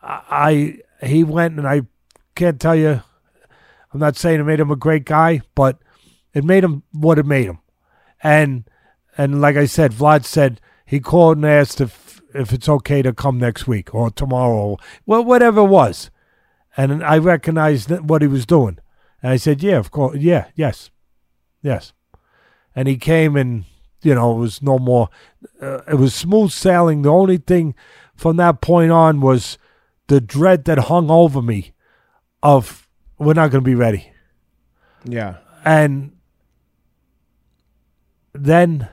I, 0.02 0.78
he 1.02 1.24
went 1.24 1.58
and 1.58 1.66
I 1.66 1.82
can't 2.34 2.60
tell 2.60 2.76
you. 2.76 3.02
I'm 3.92 4.00
not 4.00 4.16
saying 4.16 4.38
it 4.38 4.44
made 4.44 4.60
him 4.60 4.70
a 4.70 4.76
great 4.76 5.04
guy, 5.04 5.42
but 5.56 5.78
it 6.32 6.44
made 6.44 6.62
him 6.62 6.84
what 6.92 7.18
it 7.18 7.26
made 7.26 7.46
him. 7.46 7.58
And 8.22 8.64
and 9.18 9.40
like 9.40 9.56
I 9.56 9.66
said, 9.66 9.92
Vlad 9.92 10.24
said 10.24 10.60
he 10.86 11.00
called 11.00 11.38
and 11.38 11.46
asked 11.46 11.80
if 11.80 12.22
if 12.32 12.52
it's 12.52 12.68
okay 12.68 13.02
to 13.02 13.12
come 13.12 13.38
next 13.38 13.66
week 13.66 13.92
or 13.94 14.10
tomorrow, 14.10 14.76
well, 15.06 15.24
whatever 15.24 15.62
it 15.62 15.66
was. 15.66 16.10
And 16.76 17.02
I 17.02 17.18
recognized 17.18 17.90
what 17.90 18.22
he 18.22 18.28
was 18.28 18.46
doing. 18.46 18.78
And 19.22 19.32
I 19.32 19.36
said, 19.36 19.62
yeah, 19.62 19.76
of 19.76 19.90
course, 19.90 20.16
yeah, 20.18 20.46
yes, 20.54 20.90
yes. 21.62 21.92
And 22.74 22.88
he 22.88 22.96
came 22.96 23.36
and 23.36 23.64
you 24.02 24.14
know 24.14 24.36
it 24.36 24.38
was 24.38 24.62
no 24.62 24.78
more. 24.78 25.08
Uh, 25.60 25.80
it 25.88 25.96
was 25.96 26.14
smooth 26.14 26.52
sailing. 26.52 27.02
The 27.02 27.10
only 27.10 27.36
thing 27.36 27.74
from 28.14 28.36
that 28.36 28.60
point 28.60 28.92
on 28.92 29.20
was 29.20 29.58
the 30.06 30.20
dread 30.20 30.64
that 30.64 30.78
hung 30.78 31.10
over 31.10 31.42
me 31.42 31.72
of 32.42 32.88
we're 33.18 33.34
not 33.34 33.50
going 33.50 33.62
to 33.62 33.70
be 33.70 33.74
ready. 33.74 34.12
Yeah. 35.04 35.36
And 35.64 36.12
then 38.32 38.88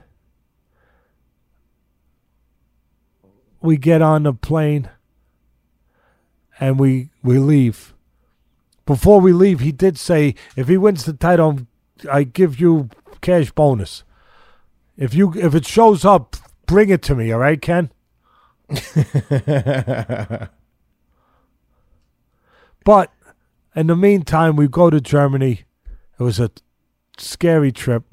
we 3.62 3.78
get 3.78 4.02
on 4.02 4.24
the 4.24 4.34
plane 4.34 4.90
and 6.60 6.80
we 6.80 7.10
we 7.24 7.38
leave. 7.38 7.94
Before 8.88 9.22
we 9.22 9.34
leave, 9.34 9.60
he 9.60 9.72
did 9.72 10.00
say 10.00 10.34
if 10.56 10.68
he 10.68 10.78
wins 10.78 11.04
the 11.04 11.14
title, 11.14 11.60
I 12.12 12.24
give 12.24 12.60
you 12.60 12.90
cash 13.22 13.52
bonus. 13.52 14.04
If 14.98 15.14
you 15.14 15.34
if 15.36 15.54
it 15.54 15.68
shows 15.68 16.04
up, 16.04 16.36
bring 16.66 16.90
it 16.90 17.04
to 17.04 17.14
me, 17.14 17.32
all 17.32 17.40
right, 17.40 17.62
Ken? 17.62 17.92
But 22.88 23.12
in 23.76 23.88
the 23.88 23.98
meantime, 23.98 24.56
we 24.56 24.70
go 24.70 24.90
to 24.90 25.02
Germany. 25.02 25.66
It 26.18 26.24
was 26.24 26.40
a 26.40 26.52
scary 27.18 27.74
trip. 27.74 28.06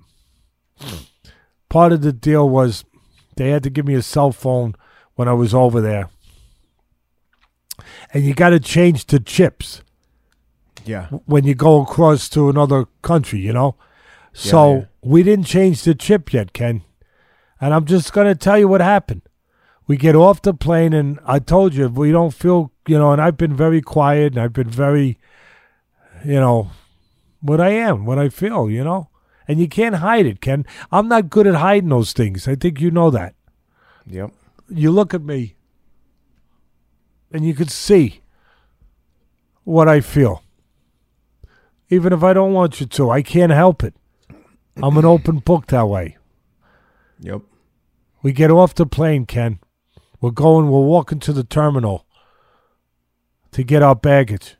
Part 1.69 1.93
of 1.93 2.03
the 2.03 2.13
deal 2.13 2.49
was 2.49 2.85
they 3.37 3.51
had 3.51 3.63
to 3.63 3.71
give 3.71 3.87
me 3.87 3.95
a 3.95 4.03
cell 4.03 4.33
phone 4.33 4.75
when 5.15 5.29
I 5.29 5.33
was 5.33 5.55
over 5.55 5.81
there. 5.81 6.11
And 8.13 8.25
you 8.25 8.35
got 8.35 8.51
to 8.51 8.59
change 8.59 9.05
to 9.05 9.21
chips 9.21 9.84
yeah. 10.85 11.09
when 11.27 11.45
you 11.45 11.55
go 11.55 11.83
across 11.83 12.29
to 12.31 12.49
another 12.49 12.87
country, 13.03 13.41
you 13.41 13.53
know? 13.53 13.77
So 14.33 14.75
yeah. 14.75 14.85
we 15.03 15.23
didn't 15.23 15.47
change 15.47 15.83
the 15.83 15.95
chip 15.95 16.33
yet, 16.33 16.53
Ken. 16.53 16.83
And 17.61 17.73
I'm 17.73 17.85
just 17.85 18.13
going 18.13 18.27
to 18.27 18.35
tell 18.35 18.59
you 18.59 18.69
what 18.69 18.81
happened. 18.81 19.23
We 19.87 19.97
get 19.97 20.17
off 20.17 20.43
the 20.43 20.55
plane, 20.55 20.93
and 20.93 21.21
I 21.27 21.39
told 21.39 21.75
you, 21.75 21.89
we 21.89 22.11
don't 22.11 22.33
feel, 22.33 22.73
you 22.87 22.99
know, 22.99 23.13
and 23.13 23.21
I've 23.21 23.37
been 23.37 23.55
very 23.55 23.83
quiet, 23.83 24.33
and 24.33 24.43
I've 24.43 24.53
been 24.53 24.71
very, 24.71 25.19
you 26.25 26.41
know, 26.41 26.71
what 27.41 27.61
I 27.61 27.71
am, 27.71 28.07
what 28.07 28.19
I 28.19 28.29
feel, 28.29 28.71
you 28.71 28.83
know? 28.83 29.11
And 29.47 29.61
you 29.61 29.69
can't 29.69 29.97
hide 29.97 30.25
it, 30.27 30.41
Ken. 30.41 30.65
I'm 30.91 31.09
not 31.09 31.29
good 31.29 31.47
at 31.47 31.57
hiding 31.57 31.91
those 31.91 32.15
things. 32.15 32.49
I 32.49 32.55
think 32.55 32.81
you 32.81 32.91
know 32.91 33.11
that. 33.11 33.35
Yep. 34.07 34.33
You 34.71 34.91
look 34.91 35.13
at 35.13 35.23
me, 35.23 35.55
and 37.31 37.45
you 37.45 37.55
could 37.55 37.71
see 37.71 38.23
what 39.65 39.89
I 39.89 40.01
feel. 40.01 40.44
Even 41.91 42.13
if 42.13 42.23
I 42.23 42.33
don't 42.33 42.53
want 42.53 42.81
you 42.81 42.87
to, 42.87 43.11
I 43.11 43.23
can't 43.23 43.53
help 43.53 43.85
it. 43.85 43.95
I'm 44.83 44.97
an 44.97 45.05
open 45.05 45.39
book 45.39 45.67
that 45.69 45.87
way. 45.87 46.17
Yep. 47.21 47.43
We 48.23 48.33
get 48.33 48.51
off 48.51 48.75
the 48.75 48.87
plane, 48.87 49.27
Ken. 49.27 49.59
We're 50.21 50.31
going, 50.31 50.71
we're 50.71 50.81
walking 50.81 51.21
to 51.21 51.33
the 51.33 51.45
terminal 51.45 52.07
to 53.53 53.63
get 53.63 53.83
our 53.83 53.95
baggage. 53.95 54.57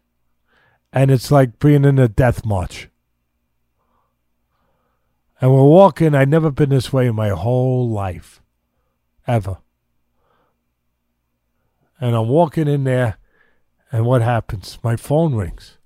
And 0.93 1.11
it's 1.11 1.31
like 1.31 1.59
being 1.59 1.85
in 1.85 1.99
a 1.99 2.07
death 2.07 2.45
march. 2.45 2.89
And 5.41 5.51
we're 5.51 5.65
walking, 5.65 6.15
I've 6.15 6.29
never 6.29 6.51
been 6.51 6.71
this 6.71 6.93
way 6.93 7.07
in 7.07 7.15
my 7.15 7.31
whole 7.31 7.89
life. 7.89 8.41
Ever. 9.27 9.59
And 12.01 12.15
I'm 12.15 12.29
walking 12.29 12.69
in 12.69 12.85
there, 12.85 13.17
and 13.91 14.05
what 14.05 14.21
happens? 14.21 14.79
My 14.83 14.97
phone 14.97 15.35
rings. 15.35 15.79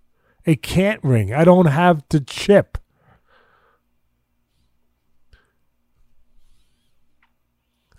It 0.48 0.62
can't 0.62 1.04
ring. 1.04 1.34
I 1.34 1.44
don't 1.44 1.66
have 1.66 2.02
the 2.08 2.20
chip. 2.20 2.78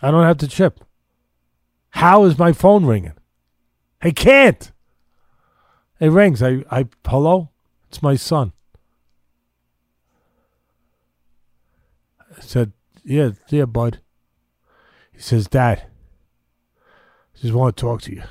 I 0.01 0.09
don't 0.09 0.23
have 0.23 0.39
the 0.39 0.47
chip. 0.47 0.83
How 1.91 2.23
is 2.23 2.39
my 2.39 2.51
phone 2.51 2.87
ringing? 2.87 3.13
I 4.01 4.09
can't. 4.09 4.71
It 5.99 6.09
rings. 6.09 6.41
I, 6.41 6.63
I, 6.71 6.87
hello? 7.05 7.51
It's 7.87 8.01
my 8.01 8.15
son. 8.15 8.53
I 12.35 12.41
said, 12.41 12.71
yeah, 13.03 13.29
yeah, 13.49 13.65
bud. 13.65 13.99
He 15.13 15.21
says, 15.21 15.47
Dad, 15.47 15.83
I 17.35 17.41
just 17.41 17.53
want 17.53 17.77
to 17.77 17.81
talk 17.81 18.01
to 18.01 18.15
you. 18.15 18.23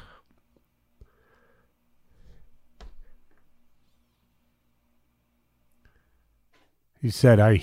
He 7.00 7.10
said, 7.10 7.38
I, 7.40 7.62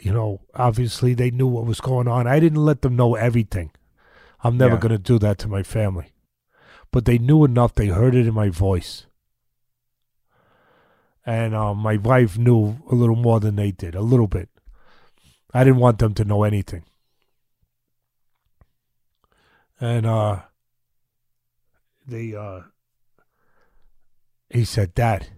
you 0.00 0.12
know, 0.12 0.40
obviously 0.54 1.14
they 1.14 1.30
knew 1.30 1.46
what 1.46 1.66
was 1.66 1.80
going 1.80 2.06
on. 2.08 2.26
I 2.26 2.38
didn't 2.40 2.64
let 2.64 2.82
them 2.82 2.96
know 2.96 3.14
everything. 3.14 3.70
I'm 4.44 4.56
never 4.56 4.74
Yeah. 4.74 4.80
going 4.80 4.92
to 4.92 4.98
do 4.98 5.18
that 5.18 5.38
to 5.38 5.48
my 5.48 5.62
family. 5.62 6.12
But 6.92 7.04
they 7.04 7.18
knew 7.18 7.44
enough. 7.44 7.74
They 7.74 7.88
heard 7.88 8.14
it 8.14 8.26
in 8.26 8.34
my 8.34 8.48
voice. 8.48 9.06
And 11.26 11.54
uh, 11.54 11.74
my 11.74 11.96
wife 11.96 12.38
knew 12.38 12.78
a 12.90 12.94
little 12.94 13.16
more 13.16 13.40
than 13.40 13.56
they 13.56 13.70
did, 13.72 13.94
a 13.94 14.00
little 14.00 14.28
bit. 14.28 14.48
I 15.52 15.64
didn't 15.64 15.80
want 15.80 15.98
them 15.98 16.14
to 16.14 16.24
know 16.24 16.44
anything. 16.44 16.84
And 19.80 20.06
uh, 20.06 20.40
they, 22.06 22.34
uh, 22.34 22.60
he 24.50 24.64
said, 24.64 24.94
Dad, 24.94 25.28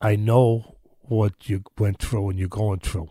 I 0.00 0.16
know 0.16 0.76
what 1.00 1.48
you 1.48 1.62
went 1.78 2.00
through 2.00 2.30
and 2.30 2.38
you're 2.38 2.48
going 2.48 2.80
through. 2.80 3.10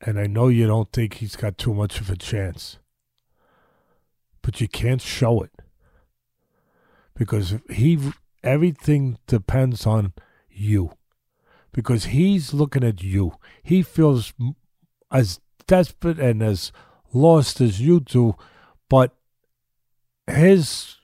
And 0.00 0.18
I 0.18 0.26
know 0.26 0.48
you 0.48 0.66
don't 0.66 0.92
think 0.92 1.14
he's 1.14 1.36
got 1.36 1.58
too 1.58 1.74
much 1.74 2.00
of 2.00 2.10
a 2.10 2.16
chance. 2.16 2.78
But 4.42 4.60
you 4.60 4.68
can't 4.68 5.02
show 5.02 5.42
it. 5.42 5.52
Because 7.14 7.56
he 7.70 7.98
everything 8.42 9.18
depends 9.26 9.86
on 9.86 10.14
you. 10.50 10.92
Because 11.72 12.06
he's 12.06 12.54
looking 12.54 12.82
at 12.82 13.02
you. 13.02 13.32
He 13.62 13.82
feels 13.82 14.32
as 15.10 15.40
desperate 15.66 16.18
and 16.18 16.42
as 16.42 16.72
lost 17.12 17.60
as 17.60 17.80
you 17.80 18.00
do, 18.00 18.34
but 18.88 19.14
his 20.26 20.96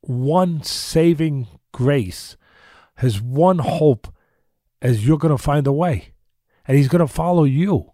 one 0.00 0.62
saving 0.62 1.46
grace, 1.72 2.36
his 3.00 3.20
one 3.20 3.58
hope 3.58 4.12
is 4.82 5.06
you're 5.06 5.18
going 5.18 5.36
to 5.36 5.42
find 5.42 5.66
a 5.66 5.72
way 5.72 6.12
and 6.66 6.76
he's 6.76 6.88
going 6.88 7.06
to 7.06 7.12
follow 7.12 7.44
you. 7.44 7.92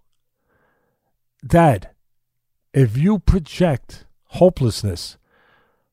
Dad, 1.47 1.91
if 2.73 2.97
you 2.97 3.21
project 3.21 4.05
hopelessness, 4.25 5.17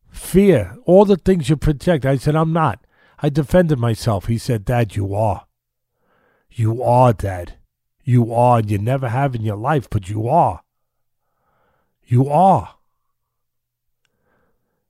fear, 0.10 0.78
all 0.86 1.06
the 1.06 1.18
things 1.18 1.48
you 1.48 1.58
project, 1.58 2.06
I 2.06 2.18
said, 2.18 2.36
I'm 2.36 2.54
not. 2.54 2.86
I 3.20 3.30
defended 3.30 3.80
myself. 3.80 4.26
He 4.26 4.38
said, 4.38 4.66
Dad, 4.66 4.96
you 4.96 5.14
are. 5.14 5.46
You 6.52 6.84
are, 6.84 7.14
Dad. 7.14 7.54
You 8.04 8.34
are. 8.34 8.60
And 8.60 8.70
you 8.70 8.78
never 8.80 9.10
have 9.10 9.36
in 9.36 9.44
your 9.44 9.58
life, 9.58 9.90
but 9.90 10.10
you 10.10 10.28
are. 10.28 10.62
You 12.04 12.28
are. 12.28 12.76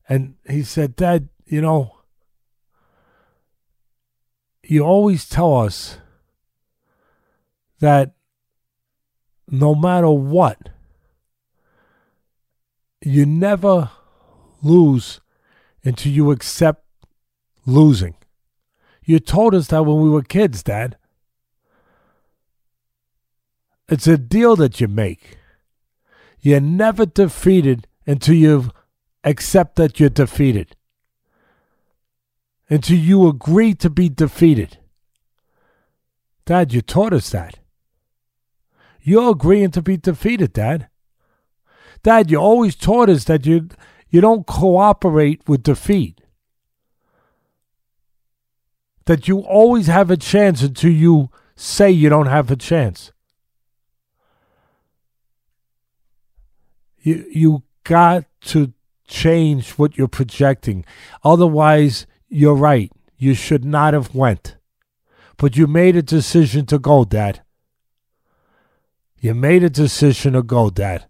And 0.10 0.36
he 0.50 0.64
said, 0.64 0.95
Dad, 0.95 1.30
you 1.45 1.62
know, 1.62 1.93
you 4.64 4.84
always 4.84 5.27
tell 5.27 5.57
us 5.57 5.98
that 7.80 8.14
no 9.49 9.76
matter 9.76 10.10
what, 10.10 10.69
you 13.02 13.26
never 13.26 13.91
lose 14.61 15.19
until 15.84 16.11
you 16.11 16.31
accept 16.31 16.85
losing. 17.65 18.15
You 19.03 19.19
told 19.19 19.53
us 19.53 19.68
that 19.68 19.84
when 19.84 19.99
we 19.99 20.10
were 20.10 20.22
kids, 20.22 20.64
Dad. 20.64 20.98
It's 23.90 24.07
a 24.07 24.18
deal 24.18 24.56
that 24.56 24.80
you 24.80 24.88
make. 24.88 25.38
You're 26.40 26.61
never 26.61 27.06
defeated 27.06 27.88
until 28.07 28.35
you 28.35 28.72
accept 29.26 29.76
that 29.76 29.99
you're 29.99 30.10
defeated. 30.10 30.76
Until 32.69 32.98
you 32.98 33.27
agree 33.27 33.73
to 33.76 33.90
be 33.90 34.10
defeated. 34.10 34.77
Dad, 36.45 36.73
you 36.73 36.81
taught 36.81 37.14
us 37.14 37.30
that. 37.30 37.60
You're 39.02 39.31
agreeing 39.31 39.72
to 39.72 39.81
be 39.81 39.98
defeated, 39.98 40.53
Dad. 40.53 40.88
Dad, 42.03 42.31
you 42.31 42.38
always 42.38 42.76
taught 42.76 43.10
us 43.10 43.26
that 43.26 43.45
you 43.45 43.69
you 44.10 44.22
don't 44.22 44.45
cooperate 44.45 45.41
with 45.48 45.64
defeat. 45.64 46.22
That 49.06 49.27
you 49.27 49.40
always 49.40 49.88
have 49.88 50.11
a 50.11 50.18
chance 50.18 50.61
until 50.61 50.91
you 50.91 51.30
say 51.56 51.91
you 51.91 52.10
don't 52.10 52.27
have 52.27 52.52
a 52.52 52.56
chance. 52.56 53.11
You 56.99 57.26
you 57.31 57.64
got 57.84 58.26
to 58.41 58.73
change 59.07 59.72
what 59.72 59.98
you're 59.98 60.07
projecting. 60.07 60.85
Otherwise, 61.23 62.06
you're 62.34 62.55
right. 62.55 62.91
You 63.18 63.34
should 63.34 63.64
not 63.64 63.93
have 63.93 64.15
went. 64.15 64.57
But 65.38 65.55
you 65.55 65.68
made 65.68 65.95
a 65.95 66.01
decision 66.01 66.65
to 66.68 66.80
go, 66.80 67.05
Dad. 67.05 67.41
You 69.19 69.34
made 69.34 69.64
a 69.64 69.69
decision 69.69 70.34
to 70.34 70.43
go, 70.43 70.69
Dad. 70.69 71.05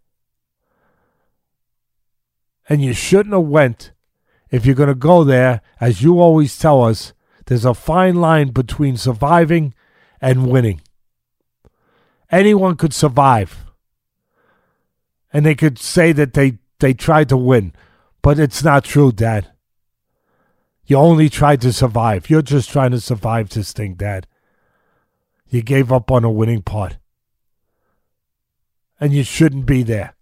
And 2.70 2.84
you 2.84 2.94
shouldn't 2.94 3.34
have 3.34 3.44
went 3.44 3.92
if 4.52 4.66
you're 4.66 4.76
going 4.76 4.90
to 4.90 4.96
go 4.96 5.24
there, 5.24 5.62
as 5.82 6.04
you 6.04 6.20
always 6.20 6.58
tell 6.58 6.84
us, 6.84 7.14
there's 7.48 7.66
a 7.66 7.74
fine 7.74 8.16
line 8.16 8.52
between 8.52 8.98
surviving 8.98 9.74
and 10.22 10.50
winning. 10.50 10.82
Anyone 12.32 12.76
could 12.76 12.94
survive. 12.94 13.66
And 15.34 15.46
they 15.46 15.56
could 15.56 15.80
say 15.80 16.12
that 16.12 16.34
they, 16.34 16.60
they 16.80 16.94
tried 16.94 17.30
to 17.30 17.38
win. 17.38 17.74
But 18.22 18.40
it's 18.40 18.64
not 18.64 18.84
true, 18.84 19.12
Dad. 19.12 19.53
You 20.86 20.98
only 20.98 21.30
tried 21.30 21.62
to 21.62 21.72
survive. 21.72 22.30
You're 22.30 22.42
just 22.42 22.70
trying 22.70 22.92
to 22.92 23.00
survive 23.00 23.50
this 23.50 23.72
thing, 23.72 23.96
Dad. 23.96 24.28
You 25.48 25.62
gave 25.62 25.92
up 25.92 26.12
on 26.12 26.24
a 26.24 26.32
winning 26.32 26.62
part. 26.62 26.98
And 29.00 29.14
you 29.14 29.24
shouldn't 29.24 29.66
be 29.66 29.84
there. 29.84 30.16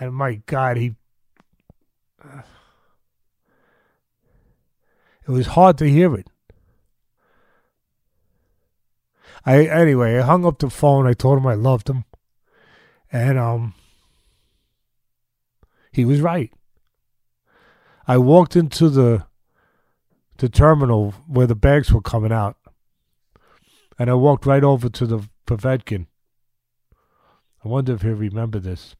And 0.00 0.14
my 0.14 0.36
God, 0.46 0.76
he. 0.76 0.94
It 5.26 5.30
was 5.30 5.48
hard 5.48 5.78
to 5.78 5.88
hear 5.88 6.14
it. 6.14 6.28
I 9.46 9.66
anyway, 9.66 10.18
I 10.18 10.22
hung 10.22 10.44
up 10.46 10.58
the 10.58 10.70
phone. 10.70 11.06
I 11.06 11.12
told 11.12 11.38
him 11.38 11.46
I 11.46 11.54
loved 11.54 11.88
him, 11.88 12.04
and 13.12 13.38
um, 13.38 13.74
he 15.92 16.04
was 16.04 16.20
right. 16.20 16.52
I 18.06 18.18
walked 18.18 18.56
into 18.56 18.88
the 18.88 19.26
the 20.38 20.48
terminal 20.48 21.12
where 21.26 21.46
the 21.46 21.54
bags 21.54 21.92
were 21.92 22.00
coming 22.00 22.32
out, 22.32 22.56
and 23.98 24.10
I 24.10 24.14
walked 24.14 24.46
right 24.46 24.64
over 24.64 24.88
to 24.88 25.06
the 25.06 25.28
Povetkin. 25.46 26.06
I 27.64 27.68
wonder 27.68 27.94
if 27.94 28.02
he'll 28.02 28.12
remember 28.12 28.58
this. 28.58 28.96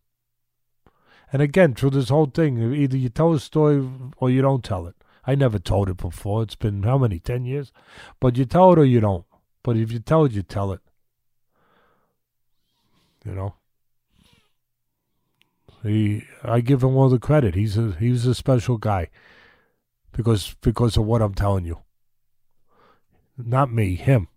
And 1.33 1.43
again, 1.43 1.75
through 1.75 1.91
this 1.91 2.09
whole 2.09 2.27
thing, 2.27 2.73
either 2.73 2.97
you 2.97 3.09
tell 3.09 3.33
a 3.35 3.41
story 3.41 3.87
or 4.19 4.31
you 4.31 4.41
don't 4.41 4.65
tell 4.65 4.87
it. 4.87 4.95
I 5.27 5.35
never 5.35 5.59
told 5.59 5.89
it 5.89 5.97
before. 5.97 6.43
It's 6.43 6.55
been 6.55 6.83
how 6.83 6.99
many? 6.99 7.19
Ten 7.19 7.45
years? 7.45 7.73
But 8.21 8.37
you 8.37 8.45
tell 8.45 8.73
it 8.73 8.79
or 8.79 8.85
you 8.85 9.01
don't. 9.01 9.25
But 9.63 9.77
if 9.77 9.91
you 9.91 9.99
tell 9.99 10.25
it, 10.25 10.33
you 10.33 10.43
tell 10.43 10.73
it. 10.73 10.81
You 13.25 13.33
know. 13.33 13.55
He, 15.85 16.25
I 16.43 16.61
give 16.61 16.83
him 16.83 16.97
all 16.97 17.11
the 17.11 17.19
credit. 17.19 17.55
He's 17.55 17.77
a 17.77 17.93
he's 17.99 18.25
a 18.27 18.35
special 18.35 18.79
guy, 18.79 19.11
because 20.13 20.55
because 20.63 20.97
of 20.97 21.05
what 21.05 21.21
I'm 21.21 21.35
telling 21.35 21.67
you. 21.67 21.81
Not 23.37 23.71
me, 23.71 23.95
him. 23.97 24.29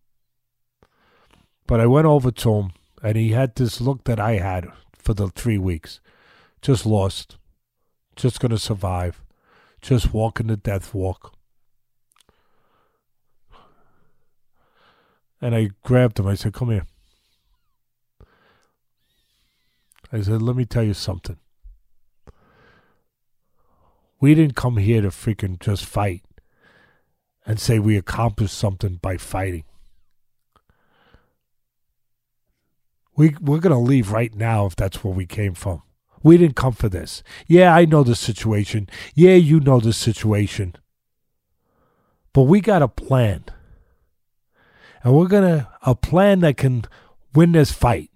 But 1.66 1.80
I 1.80 1.86
went 1.86 2.08
over 2.08 2.32
to 2.32 2.54
him, 2.54 2.72
and 3.02 3.16
he 3.16 3.30
had 3.30 3.56
this 3.56 3.80
look 3.80 4.04
that 4.06 4.20
I 4.20 4.34
had 4.34 4.68
for 4.98 5.14
the 5.14 5.30
three 5.30 5.58
weeks, 5.58 6.02
just 6.62 6.86
lost, 6.86 7.38
just 8.16 8.42
gonna 8.42 8.58
survive, 8.58 9.24
just 9.82 10.14
walking 10.14 10.48
the 10.48 10.58
death 10.58 10.94
walk. 10.94 11.34
And 15.40 15.56
I 15.56 15.70
grabbed 15.84 16.20
him. 16.20 16.28
I 16.28 16.36
said, 16.36 16.54
"Come 16.54 16.72
here." 16.72 16.88
I 20.12 20.22
said, 20.22 20.42
let 20.42 20.56
me 20.56 20.66
tell 20.66 20.84
you 20.84 20.94
something. 20.94 21.38
We 24.20 24.34
didn't 24.34 24.56
come 24.56 24.78
here 24.78 25.02
to 25.02 25.10
freaking 25.10 25.60
just 25.60 25.86
fight 25.86 26.24
and 27.46 27.60
say 27.60 27.80
we 27.80 27.98
accomplished 27.98 28.58
something 28.58 28.96
by 28.96 29.18
fighting. 29.18 29.64
We, 33.16 33.36
we're 33.42 33.60
going 33.60 33.74
to 33.74 33.80
leave 33.80 34.12
right 34.12 34.34
now 34.34 34.66
if 34.66 34.76
that's 34.76 35.04
where 35.04 35.14
we 35.14 35.26
came 35.26 35.54
from. 35.54 35.82
We 36.24 36.38
didn't 36.38 36.56
come 36.56 36.74
for 36.74 36.90
this. 36.90 37.24
Yeah, 37.48 37.74
I 37.74 37.86
know 37.86 38.04
the 38.04 38.16
situation. 38.16 38.90
Yeah, 39.16 39.36
you 39.36 39.60
know 39.60 39.80
the 39.80 39.94
situation. 39.94 40.76
But 42.34 42.44
we 42.44 42.62
got 42.62 42.82
a 42.82 42.88
plan. 42.88 43.46
And 45.04 45.16
we're 45.16 45.28
going 45.28 45.44
to, 45.44 45.68
a 45.84 45.96
plan 45.96 46.42
that 46.42 46.58
can 46.58 46.86
win 47.34 47.54
this 47.54 47.72
fight. 47.72 48.12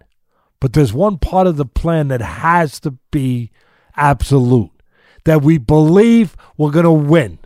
But 0.61 0.71
there's 0.73 0.93
one 0.93 1.17
part 1.17 1.47
of 1.47 1.57
the 1.57 1.65
plan 1.65 2.07
that 2.07 2.21
has 2.21 2.79
to 2.81 2.91
be 3.11 3.51
absolute 3.97 4.71
that 5.25 5.41
we 5.41 5.57
believe 5.57 6.37
we're 6.55 6.71
going 6.71 6.85
to 6.85 6.91
win. 6.91 7.39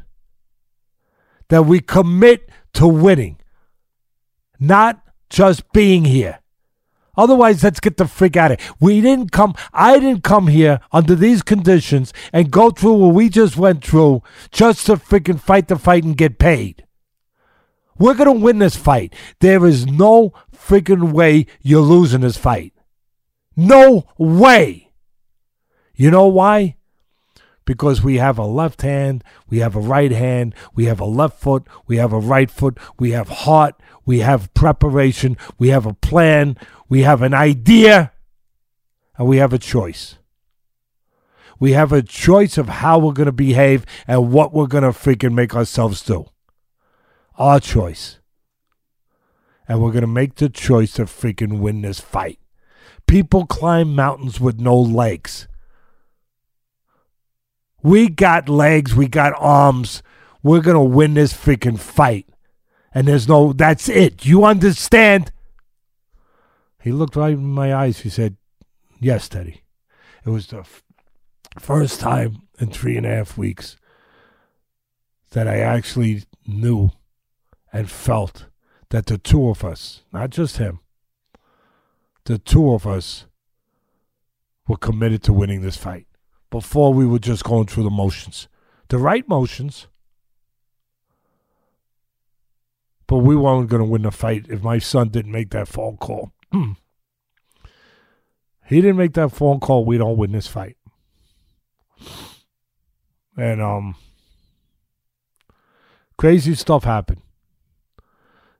that 1.50 1.64
we 1.66 1.80
commit 1.80 2.50
to 2.74 2.88
winning, 2.88 3.38
not 4.60 5.02
just 5.30 5.72
being 5.74 6.06
here. 6.06 6.40
Otherwise, 7.18 7.64
let's 7.64 7.80
get 7.80 7.96
the 7.98 8.08
freak 8.08 8.36
out 8.36 8.52
of 8.52 8.60
it. 8.60 8.66
We 8.80 9.00
didn't 9.00 9.32
come, 9.32 9.56
I 9.72 10.00
didn't 10.00 10.24
come 10.24 10.48
here 10.48 10.82
under 10.92 11.16
these 11.16 11.42
conditions 11.42 12.12
and 12.34 12.52
go 12.52 12.72
through 12.72 12.94
what 12.96 13.16
we 13.16 13.30
just 13.30 13.56
went 13.56 13.86
through 13.86 14.22
just 14.52 14.86
to 14.88 14.98
freaking 14.98 15.40
fight 15.40 15.70
the 15.70 15.78
fight 15.78 16.04
and 16.04 16.18
get 16.18 16.40
paid. 16.40 16.86
We're 17.98 18.16
going 18.16 18.34
to 18.40 18.44
win 18.44 18.60
this 18.60 18.76
fight. 18.76 19.16
There 19.40 19.66
is 19.66 19.86
no 19.86 20.34
freaking 20.54 21.14
way 21.14 21.46
you're 21.62 21.82
losing 21.82 22.22
this 22.22 22.38
fight. 22.38 22.74
No 23.56 24.08
way. 24.18 24.92
You 25.96 26.12
know 26.12 26.28
why? 26.28 26.76
Because 27.64 28.04
we 28.04 28.18
have 28.18 28.38
a 28.38 28.46
left 28.46 28.84
hand, 28.84 29.24
we 29.50 29.60
have 29.60 29.76
a 29.76 29.80
right 29.80 30.12
hand, 30.12 30.54
we 30.76 30.86
have 30.86 31.00
a 31.00 31.06
left 31.06 31.40
foot, 31.40 31.64
we 31.88 31.98
have 31.98 32.14
a 32.14 32.20
right 32.20 32.52
foot, 32.52 32.78
we 33.00 33.12
have 33.12 33.30
heart, 33.30 33.76
we 34.06 34.20
have 34.20 34.54
preparation, 34.54 35.36
we 35.58 35.70
have 35.70 35.86
a 35.86 35.94
plan, 35.94 36.58
we 36.90 37.02
have 37.02 37.24
an 37.24 37.34
idea, 37.34 38.12
and 39.18 39.28
we 39.28 39.38
have 39.38 39.54
a 39.54 39.58
choice. 39.58 40.18
We 41.60 41.72
have 41.72 41.92
a 41.92 42.04
choice 42.04 42.58
of 42.58 42.68
how 42.68 43.00
we're 43.00 43.14
going 43.14 43.26
to 43.28 43.32
behave 43.32 43.86
and 44.08 44.32
what 44.32 44.54
we're 44.54 44.68
going 44.68 44.84
to 44.84 44.90
freaking 44.90 45.34
make 45.34 45.56
ourselves 45.56 46.04
do. 46.04 46.26
Our 47.38 47.60
choice. 47.60 48.20
And 49.68 49.82
we're 49.82 49.92
going 49.92 50.02
to 50.02 50.08
make 50.08 50.36
the 50.36 50.50
choice 50.50 50.94
to 50.94 51.06
freaking 51.06 51.60
win 51.60 51.82
this 51.82 52.00
fight. 52.00 52.40
People 53.08 53.46
climb 53.46 53.96
mountains 53.96 54.40
with 54.40 54.60
no 54.60 54.78
legs. 54.80 55.48
We 57.84 58.10
got 58.10 58.50
legs, 58.50 58.96
we 58.96 59.08
got 59.08 59.34
arms. 59.38 60.02
We're 60.42 60.62
going 60.62 60.76
to 60.76 60.96
win 60.96 61.14
this 61.14 61.34
freaking 61.34 61.80
fight. 61.80 62.28
And 62.94 63.08
there's 63.08 63.28
no, 63.28 63.54
that's 63.54 63.90
it. 63.90 64.26
You 64.26 64.46
understand? 64.46 65.32
He 66.82 66.92
looked 66.92 67.16
right 67.16 67.34
in 67.34 67.46
my 67.46 67.74
eyes. 67.74 68.00
He 68.00 68.10
said, 68.10 68.38
Yes, 69.00 69.28
Teddy. 69.28 69.64
It 70.26 70.30
was 70.30 70.48
the 70.48 70.60
f- 70.60 70.84
first 71.60 72.00
time 72.00 72.44
in 72.60 72.70
three 72.70 72.98
and 72.98 73.06
a 73.06 73.10
half 73.10 73.38
weeks 73.38 73.76
that 75.32 75.48
I 75.48 75.60
actually 75.60 76.24
knew 76.48 76.92
and 77.74 77.90
felt 77.90 78.46
that 78.90 79.08
the 79.08 79.18
two 79.18 79.50
of 79.50 79.64
us, 79.64 80.02
not 80.14 80.30
just 80.30 80.58
him, 80.58 80.80
the 82.26 82.38
two 82.38 82.74
of 82.74 82.86
us 82.86 83.26
were 84.68 84.78
committed 84.78 85.24
to 85.24 85.34
winning 85.34 85.62
this 85.62 85.78
fight. 85.78 86.08
Before 86.50 86.94
we 86.94 87.06
were 87.06 87.20
just 87.20 87.44
going 87.44 87.68
through 87.68 87.84
the 87.84 87.90
motions, 87.90 88.48
the 88.90 88.98
right 88.98 89.28
motions, 89.28 89.88
but 93.08 93.18
we 93.18 93.36
weren't 93.36 93.70
going 93.70 93.84
to 93.84 93.90
win 93.90 94.04
the 94.04 94.12
fight 94.12 94.46
if 94.50 94.64
my 94.64 94.80
son 94.80 95.10
didn't 95.10 95.32
make 95.32 95.52
that 95.52 95.68
phone 95.68 95.98
call. 95.98 96.32
he 96.52 96.76
didn't 98.82 98.98
make 98.98 99.14
that 99.14 99.32
phone 99.32 99.60
call. 99.60 99.86
We 99.86 99.98
don't 99.98 100.18
win 100.18 100.32
this 100.32 100.48
fight. 100.48 100.78
And 103.38 103.62
um, 103.62 103.96
crazy 106.18 106.56
stuff 106.56 106.86
happened. 106.86 107.22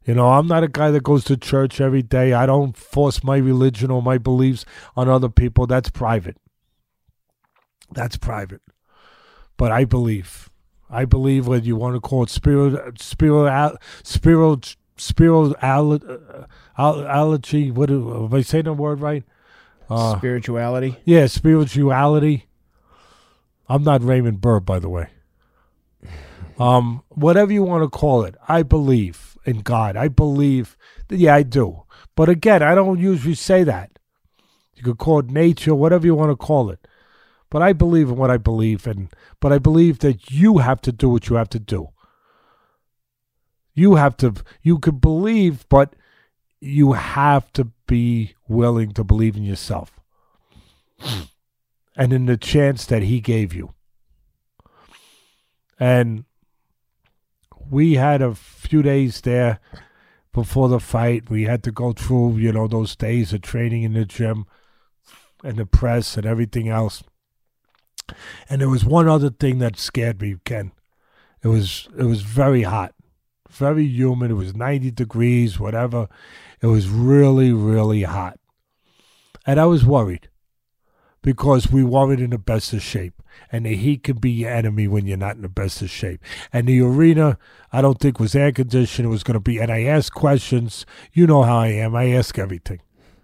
You 0.06 0.14
know, 0.14 0.34
I'm 0.34 0.48
not 0.48 0.64
a 0.64 0.68
guy 0.68 0.92
that 0.92 1.04
goes 1.04 1.24
to 1.26 1.36
church 1.36 1.82
every 1.82 2.04
day. 2.04 2.34
I 2.34 2.46
don't 2.46 2.78
force 2.78 3.24
my 3.24 3.38
religion 3.38 3.90
or 3.90 4.04
my 4.04 4.20
beliefs 4.20 4.64
on 4.96 5.10
other 5.10 5.30
people. 5.30 5.66
That's 5.66 5.90
private. 5.90 6.38
That's 7.92 8.16
private. 8.16 8.62
But 9.58 9.72
I 9.72 9.86
believe. 9.86 10.52
I 10.92 11.06
believe 11.06 11.48
what 11.48 11.66
you 11.66 11.76
want 11.76 11.96
to 11.96 12.02
call 12.02 12.22
it 12.22 12.30
spirit, 12.30 13.02
spirit, 13.02 13.78
spirit, 14.04 14.76
spirituality. 14.98 16.06
What 17.72 17.90
am 17.90 18.34
I 18.34 18.42
saying 18.42 18.66
the 18.66 18.74
word 18.74 19.02
right? 19.02 19.24
Uh, 19.90 20.18
spirituality. 20.18 20.98
Yeah, 21.04 21.26
spirituality. 21.26 22.46
I'm 23.68 23.84
not 23.84 24.04
Raymond 24.04 24.40
Burr, 24.40 24.60
by 24.60 24.78
the 24.78 24.90
way. 24.90 25.08
Um, 26.60 27.02
whatever 27.10 27.52
you 27.52 27.64
want 27.64 27.84
to 27.84 27.90
call 27.90 28.24
it, 28.24 28.36
I 28.48 28.62
believe 28.62 29.35
in 29.46 29.62
God. 29.62 29.96
I 29.96 30.08
believe. 30.08 30.78
That, 31.08 31.18
yeah, 31.18 31.36
I 31.36 31.44
do. 31.44 31.84
But 32.16 32.30
again, 32.30 32.64
I 32.64 32.76
don't 32.76 33.00
usually 33.00 33.36
say 33.36 33.64
that. 33.64 34.00
You 34.76 34.84
could 34.84 34.98
call 34.98 35.20
it 35.20 35.30
nature, 35.30 35.74
whatever 35.74 36.06
you 36.06 36.16
want 36.16 36.32
to 36.32 36.36
call 36.36 36.70
it. 36.70 36.86
But 37.50 37.62
I 37.62 37.74
believe 37.74 38.10
in 38.10 38.18
what 38.18 38.32
I 38.32 38.38
believe 38.38 38.88
in. 38.88 39.10
But 39.40 39.54
I 39.54 39.60
believe 39.60 40.00
that 40.00 40.32
you 40.32 40.58
have 40.58 40.82
to 40.82 40.92
do 40.92 41.10
what 41.10 41.30
you 41.30 41.36
have 41.36 41.50
to 41.50 41.60
do. 41.60 41.90
You 43.74 43.96
have 43.96 44.18
to, 44.18 44.34
you 44.62 44.80
could 44.80 45.02
believe, 45.02 45.68
but 45.70 45.96
you 46.60 46.94
have 46.94 47.52
to 47.54 47.72
be 47.88 48.36
willing 48.48 48.92
to 48.94 49.04
believe 49.04 49.36
in 49.36 49.44
yourself 49.44 50.00
and 51.96 52.14
in 52.14 52.26
the 52.26 52.38
chance 52.38 52.86
that 52.86 53.04
he 53.04 53.20
gave 53.20 53.54
you. 53.54 53.74
And 55.80 56.24
we 57.70 57.96
had 57.96 58.22
a 58.22 58.34
few 58.68 58.82
days 58.82 59.22
there 59.22 59.60
before 60.34 60.70
the 60.70 60.80
fight. 60.80 61.30
We 61.30 61.44
had 61.44 61.64
to 61.64 61.72
go 61.72 61.94
through, 61.94 62.38
you 62.38 62.52
know, 62.52 62.68
those 62.68 62.96
days 62.96 63.34
of 63.34 63.42
training 63.42 63.84
in 63.84 63.94
the 63.94 64.06
gym 64.06 64.46
and 65.44 65.58
the 65.58 65.66
press 65.66 66.18
and 66.18 66.26
everything 66.26 66.70
else. 66.70 67.04
And 68.50 68.62
there 68.62 68.70
was 68.70 68.86
one 68.86 69.08
other 69.08 69.30
thing 69.30 69.60
that 69.60 69.78
scared 69.78 70.22
me, 70.22 70.36
Ken. 70.46 70.72
It 71.44 71.48
was 71.48 71.88
it 71.98 72.04
was 72.04 72.22
very 72.22 72.64
hot, 72.64 72.94
very 73.50 73.86
humid. 73.86 74.32
It 74.32 74.36
was 74.36 74.56
90 74.56 74.92
degrees, 74.92 75.60
whatever. 75.60 76.08
It 76.62 76.68
was 76.68 76.90
really, 76.90 77.52
really 77.52 78.04
hot. 78.04 78.40
And 79.46 79.60
I 79.60 79.66
was 79.66 79.86
worried 79.86 80.30
because 81.22 81.72
we 81.72 81.84
weren't 81.84 82.20
in 82.20 82.32
the 82.32 82.38
best 82.38 82.74
of 82.74 82.82
shape. 82.82 83.15
And 83.52 83.66
the 83.66 83.76
heat 83.76 84.04
can 84.04 84.18
be 84.18 84.32
your 84.32 84.52
enemy 84.52 84.88
when 84.88 85.06
you're 85.06 85.18
not 85.18 85.36
in 85.36 85.42
the 85.42 85.50
best 85.50 85.82
of 85.82 85.90
shape. 85.90 86.22
And 86.52 86.68
the 86.68 86.82
arena, 86.82 87.38
I 87.72 87.82
don't 87.82 88.00
think 88.00 88.20
was 88.20 88.36
air 88.36 88.52
conditioned. 88.52 89.06
It 89.06 89.10
was 89.10 89.24
going 89.24 89.36
to 89.36 89.40
be, 89.40 89.60
and 89.60 89.72
I 89.72 89.84
asked 89.84 90.14
questions. 90.14 90.86
You 91.14 91.28
know 91.28 91.44
how 91.44 91.60
I 91.60 91.68
am. 91.68 91.96
I 91.96 92.10
ask 92.12 92.38
everything. 92.38 92.82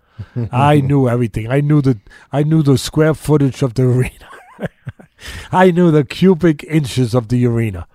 I 0.51 0.81
knew 0.81 1.09
everything. 1.09 1.51
I 1.51 1.61
knew 1.61 1.81
the 1.81 1.99
I 2.31 2.43
knew 2.43 2.61
the 2.61 2.77
square 2.77 3.13
footage 3.13 3.61
of 3.61 3.73
the 3.73 3.83
arena. 3.83 4.29
I 5.51 5.71
knew 5.71 5.91
the 5.91 6.03
cubic 6.03 6.63
inches 6.63 7.13
of 7.13 7.27
the 7.29 7.45
arena. 7.45 7.87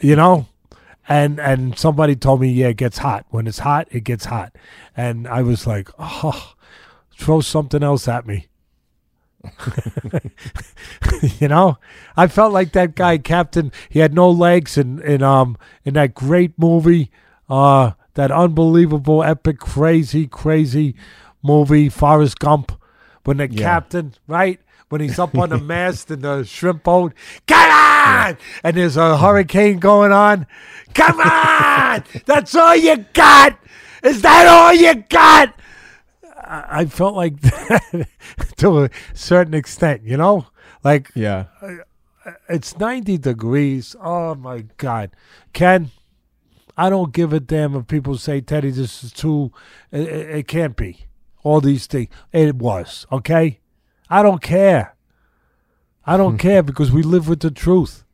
You 0.00 0.16
know? 0.16 0.48
And 1.08 1.40
and 1.40 1.76
somebody 1.78 2.14
told 2.16 2.40
me, 2.40 2.50
yeah, 2.50 2.68
it 2.68 2.76
gets 2.76 2.98
hot. 2.98 3.26
When 3.30 3.46
it's 3.46 3.58
hot, 3.58 3.88
it 3.90 4.04
gets 4.04 4.26
hot. 4.26 4.56
And 4.96 5.26
I 5.26 5.42
was 5.42 5.66
like, 5.66 5.90
oh, 5.98 6.54
throw 7.18 7.40
something 7.40 7.82
else 7.82 8.06
at 8.08 8.26
me. 8.26 8.46
you 11.40 11.48
know, 11.48 11.78
I 12.16 12.26
felt 12.26 12.52
like 12.52 12.72
that 12.72 12.94
guy, 12.94 13.18
Captain. 13.18 13.72
He 13.88 13.98
had 13.98 14.14
no 14.14 14.30
legs 14.30 14.78
in 14.78 15.00
in 15.02 15.22
um 15.22 15.56
in 15.84 15.94
that 15.94 16.14
great 16.14 16.58
movie, 16.58 17.10
uh, 17.48 17.92
that 18.14 18.30
unbelievable, 18.30 19.22
epic, 19.22 19.58
crazy, 19.58 20.26
crazy 20.26 20.94
movie, 21.42 21.88
Forrest 21.88 22.38
Gump. 22.38 22.72
When 23.24 23.36
the 23.36 23.48
yeah. 23.48 23.62
captain, 23.62 24.14
right, 24.26 24.60
when 24.88 25.00
he's 25.00 25.18
up 25.18 25.36
on 25.38 25.50
the 25.50 25.58
mast 25.72 26.10
in 26.10 26.20
the 26.20 26.44
shrimp 26.44 26.82
boat. 26.82 27.14
Come 27.46 27.70
on! 27.70 28.36
And 28.64 28.76
there's 28.76 28.96
a 28.96 29.16
hurricane 29.16 29.78
going 29.78 30.12
on. 30.12 30.46
Come 30.92 31.20
on! 31.20 32.04
That's 32.26 32.54
all 32.54 32.76
you 32.76 32.96
got! 33.12 33.58
Is 34.02 34.22
that 34.22 34.46
all 34.46 34.74
you 34.74 34.94
got? 35.08 35.54
I 36.44 36.86
felt 36.86 37.14
like 37.14 37.40
that 37.40 38.08
to 38.56 38.84
a 38.84 38.90
certain 39.14 39.54
extent, 39.54 40.02
you 40.04 40.16
know? 40.16 40.46
Like, 40.82 41.10
yeah. 41.14 41.46
Uh, 41.60 41.76
it's 42.48 42.78
90 42.78 43.18
degrees. 43.18 43.96
Oh 44.00 44.34
my 44.34 44.64
God. 44.76 45.10
Ken, 45.52 45.90
I 46.76 46.90
don't 46.90 47.12
give 47.12 47.32
a 47.32 47.40
damn 47.40 47.74
if 47.74 47.86
people 47.86 48.16
say, 48.16 48.40
Teddy, 48.40 48.70
this 48.70 49.04
is 49.04 49.12
too, 49.12 49.52
it, 49.90 50.08
it 50.08 50.48
can't 50.48 50.76
be. 50.76 51.06
All 51.42 51.60
these 51.60 51.86
things. 51.86 52.08
It 52.32 52.56
was, 52.56 53.06
okay? 53.10 53.60
I 54.08 54.22
don't 54.22 54.40
care. 54.40 54.94
I 56.06 56.16
don't 56.16 56.38
care 56.48 56.62
because 56.62 56.92
we 56.92 57.02
live 57.02 57.28
with 57.28 57.40
the 57.40 57.50
truth. 57.50 58.04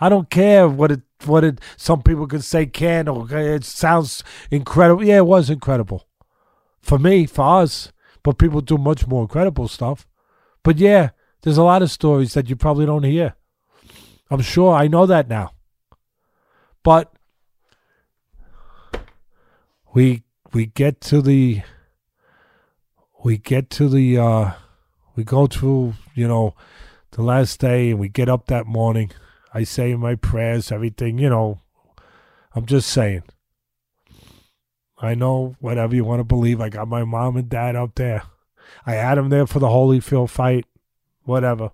I 0.00 0.08
don't 0.08 0.28
care 0.28 0.68
what 0.68 0.92
it 0.92 1.00
what 1.24 1.42
it 1.42 1.60
some 1.78 2.02
people 2.02 2.26
can 2.26 2.42
say 2.42 2.66
can 2.66 3.08
or 3.08 3.22
uh, 3.32 3.38
it 3.38 3.64
sounds 3.64 4.22
incredible. 4.50 5.02
Yeah, 5.02 5.18
it 5.18 5.26
was 5.26 5.48
incredible. 5.48 6.06
For 6.86 6.98
me, 6.98 7.26
for 7.26 7.62
us. 7.62 7.92
But 8.22 8.38
people 8.38 8.60
do 8.60 8.78
much 8.78 9.06
more 9.06 9.22
incredible 9.22 9.68
stuff. 9.68 10.06
But 10.62 10.78
yeah, 10.78 11.10
there's 11.42 11.58
a 11.58 11.62
lot 11.62 11.82
of 11.82 11.90
stories 11.90 12.34
that 12.34 12.48
you 12.48 12.56
probably 12.56 12.86
don't 12.86 13.04
hear. 13.04 13.34
I'm 14.30 14.40
sure 14.40 14.74
I 14.74 14.88
know 14.88 15.06
that 15.06 15.28
now. 15.28 15.52
But 16.82 17.12
we 19.94 20.22
we 20.52 20.66
get 20.66 21.00
to 21.02 21.22
the 21.22 21.62
we 23.22 23.38
get 23.38 23.70
to 23.70 23.88
the 23.88 24.18
uh 24.18 24.50
we 25.14 25.24
go 25.24 25.46
to 25.46 25.94
you 26.16 26.26
know, 26.26 26.54
the 27.12 27.22
last 27.22 27.60
day 27.60 27.90
and 27.90 28.00
we 28.00 28.08
get 28.08 28.28
up 28.28 28.46
that 28.46 28.66
morning. 28.66 29.12
I 29.54 29.62
say 29.62 29.94
my 29.94 30.16
prayers, 30.16 30.72
everything, 30.72 31.18
you 31.18 31.28
know, 31.28 31.60
I'm 32.54 32.66
just 32.66 32.88
saying. 32.88 33.22
I 34.98 35.14
know 35.14 35.56
whatever 35.60 35.94
you 35.94 36.04
want 36.04 36.20
to 36.20 36.24
believe. 36.24 36.60
I 36.60 36.68
got 36.68 36.88
my 36.88 37.04
mom 37.04 37.36
and 37.36 37.48
dad 37.48 37.76
up 37.76 37.94
there. 37.96 38.22
I 38.86 38.92
had 38.92 39.16
them 39.16 39.28
there 39.28 39.46
for 39.46 39.58
the 39.58 39.68
Holyfield 39.68 40.30
fight. 40.30 40.64
Whatever. 41.24 41.72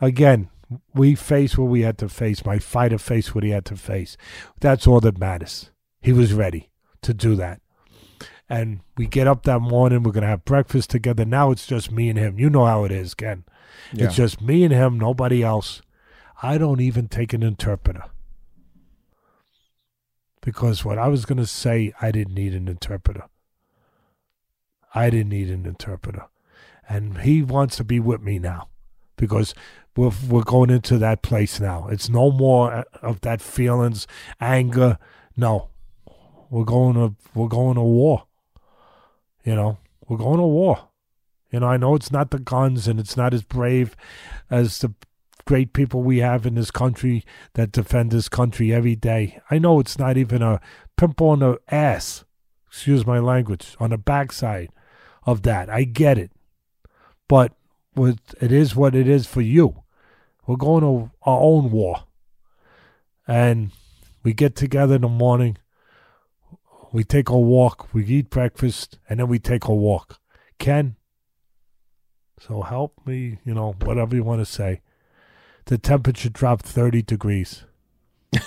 Again, 0.00 0.48
we 0.94 1.14
faced 1.14 1.58
what 1.58 1.66
we 1.66 1.82
had 1.82 1.98
to 1.98 2.08
face. 2.08 2.44
My 2.44 2.58
fighter 2.58 2.98
faced 2.98 3.34
what 3.34 3.44
he 3.44 3.50
had 3.50 3.64
to 3.66 3.76
face. 3.76 4.16
That's 4.60 4.86
all 4.86 5.00
that 5.00 5.18
matters. 5.18 5.70
He 6.00 6.12
was 6.12 6.32
ready 6.32 6.70
to 7.02 7.12
do 7.12 7.34
that. 7.36 7.60
And 8.48 8.80
we 8.96 9.06
get 9.06 9.26
up 9.26 9.44
that 9.44 9.60
morning. 9.60 10.02
We're 10.02 10.12
going 10.12 10.22
to 10.22 10.28
have 10.28 10.44
breakfast 10.44 10.90
together. 10.90 11.24
Now 11.24 11.50
it's 11.50 11.66
just 11.66 11.92
me 11.92 12.08
and 12.08 12.18
him. 12.18 12.38
You 12.38 12.50
know 12.50 12.64
how 12.64 12.84
it 12.84 12.92
is, 12.92 13.14
Ken. 13.14 13.44
Yeah. 13.92 14.06
It's 14.06 14.16
just 14.16 14.40
me 14.40 14.64
and 14.64 14.72
him, 14.72 14.98
nobody 14.98 15.42
else. 15.42 15.82
I 16.42 16.58
don't 16.58 16.80
even 16.80 17.08
take 17.08 17.32
an 17.32 17.42
interpreter. 17.42 18.04
Because 20.40 20.84
what 20.84 20.98
I 20.98 21.08
was 21.08 21.24
going 21.24 21.38
to 21.38 21.46
say, 21.46 21.92
I 22.00 22.10
didn't 22.10 22.34
need 22.34 22.54
an 22.54 22.68
interpreter. 22.68 23.24
I 24.94 25.10
didn't 25.10 25.30
need 25.30 25.50
an 25.50 25.66
interpreter. 25.66 26.26
And 26.88 27.18
he 27.18 27.42
wants 27.42 27.76
to 27.76 27.84
be 27.84 28.00
with 28.00 28.20
me 28.20 28.38
now 28.38 28.68
because 29.16 29.54
we're, 29.96 30.12
we're 30.28 30.42
going 30.42 30.70
into 30.70 30.98
that 30.98 31.22
place 31.22 31.60
now. 31.60 31.88
It's 31.88 32.08
no 32.08 32.30
more 32.30 32.72
uh, 32.72 32.84
of 33.02 33.20
that 33.20 33.40
feelings, 33.40 34.06
anger. 34.40 34.98
No, 35.36 35.68
we're 36.48 36.64
going 36.64 36.94
to 36.94 37.14
we're 37.34 37.48
going 37.48 37.76
to 37.76 37.82
war. 37.82 38.24
You 39.44 39.54
know, 39.54 39.78
we're 40.08 40.16
going 40.16 40.38
to 40.38 40.44
war. 40.44 40.88
You 41.52 41.60
know, 41.60 41.66
I 41.66 41.76
know 41.76 41.94
it's 41.94 42.12
not 42.12 42.30
the 42.30 42.38
guns 42.38 42.88
and 42.88 43.00
it's 43.00 43.16
not 43.16 43.34
as 43.34 43.42
brave 43.42 43.96
as 44.50 44.78
the 44.78 44.94
great 45.50 45.72
people 45.72 46.00
we 46.00 46.18
have 46.18 46.46
in 46.46 46.54
this 46.54 46.70
country 46.70 47.24
that 47.54 47.72
defend 47.72 48.12
this 48.12 48.28
country 48.28 48.72
every 48.72 48.94
day. 48.94 49.40
I 49.50 49.58
know 49.58 49.80
it's 49.80 49.98
not 49.98 50.16
even 50.16 50.42
a 50.42 50.60
pimple 50.96 51.30
on 51.30 51.40
the 51.40 51.58
ass, 51.66 52.24
excuse 52.68 53.04
my 53.04 53.18
language, 53.18 53.76
on 53.80 53.90
the 53.90 53.98
backside 53.98 54.70
of 55.24 55.42
that. 55.42 55.68
I 55.68 55.82
get 55.82 56.18
it. 56.18 56.30
But 57.26 57.52
it 57.96 58.52
is 58.52 58.76
what 58.76 58.94
it 58.94 59.08
is 59.08 59.26
for 59.26 59.40
you. 59.40 59.82
We're 60.46 60.54
going 60.54 60.82
to 60.82 61.10
our 61.22 61.40
own 61.40 61.72
war. 61.72 62.04
And 63.26 63.72
we 64.22 64.32
get 64.32 64.54
together 64.54 64.94
in 64.94 65.02
the 65.02 65.08
morning. 65.08 65.58
We 66.92 67.02
take 67.02 67.28
a 67.28 67.36
walk. 67.36 67.92
We 67.92 68.06
eat 68.06 68.30
breakfast. 68.30 69.00
And 69.08 69.18
then 69.18 69.26
we 69.26 69.40
take 69.40 69.64
a 69.64 69.74
walk. 69.74 70.20
Ken, 70.60 70.94
so 72.38 72.62
help 72.62 73.00
me, 73.04 73.38
you 73.44 73.52
know, 73.52 73.74
whatever 73.82 74.14
you 74.14 74.22
want 74.22 74.42
to 74.42 74.46
say. 74.46 74.82
The 75.70 75.78
temperature 75.78 76.28
dropped 76.28 76.66
30 76.66 77.02
degrees. 77.02 77.62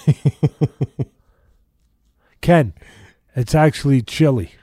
Ken, 2.41 2.73
it's 3.33 3.55
actually 3.55 4.01
chilly. 4.01 4.55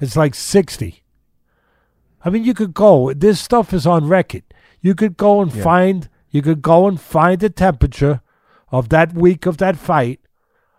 It's 0.00 0.16
like 0.16 0.34
60. 0.34 1.02
I 2.24 2.30
mean, 2.30 2.44
you 2.44 2.54
could 2.54 2.72
go. 2.72 3.12
This 3.12 3.42
stuff 3.42 3.74
is 3.74 3.86
on 3.86 4.08
record. 4.08 4.44
You 4.80 4.94
could 4.94 5.18
go 5.18 5.42
and 5.42 5.54
Yeah. 5.54 5.62
find. 5.62 6.08
You 6.30 6.40
could 6.40 6.62
go 6.62 6.88
and 6.88 6.98
find 6.98 7.38
the 7.38 7.50
temperature 7.50 8.22
of 8.72 8.88
that 8.88 9.12
week 9.12 9.44
of 9.44 9.58
that 9.58 9.76
fight, 9.76 10.20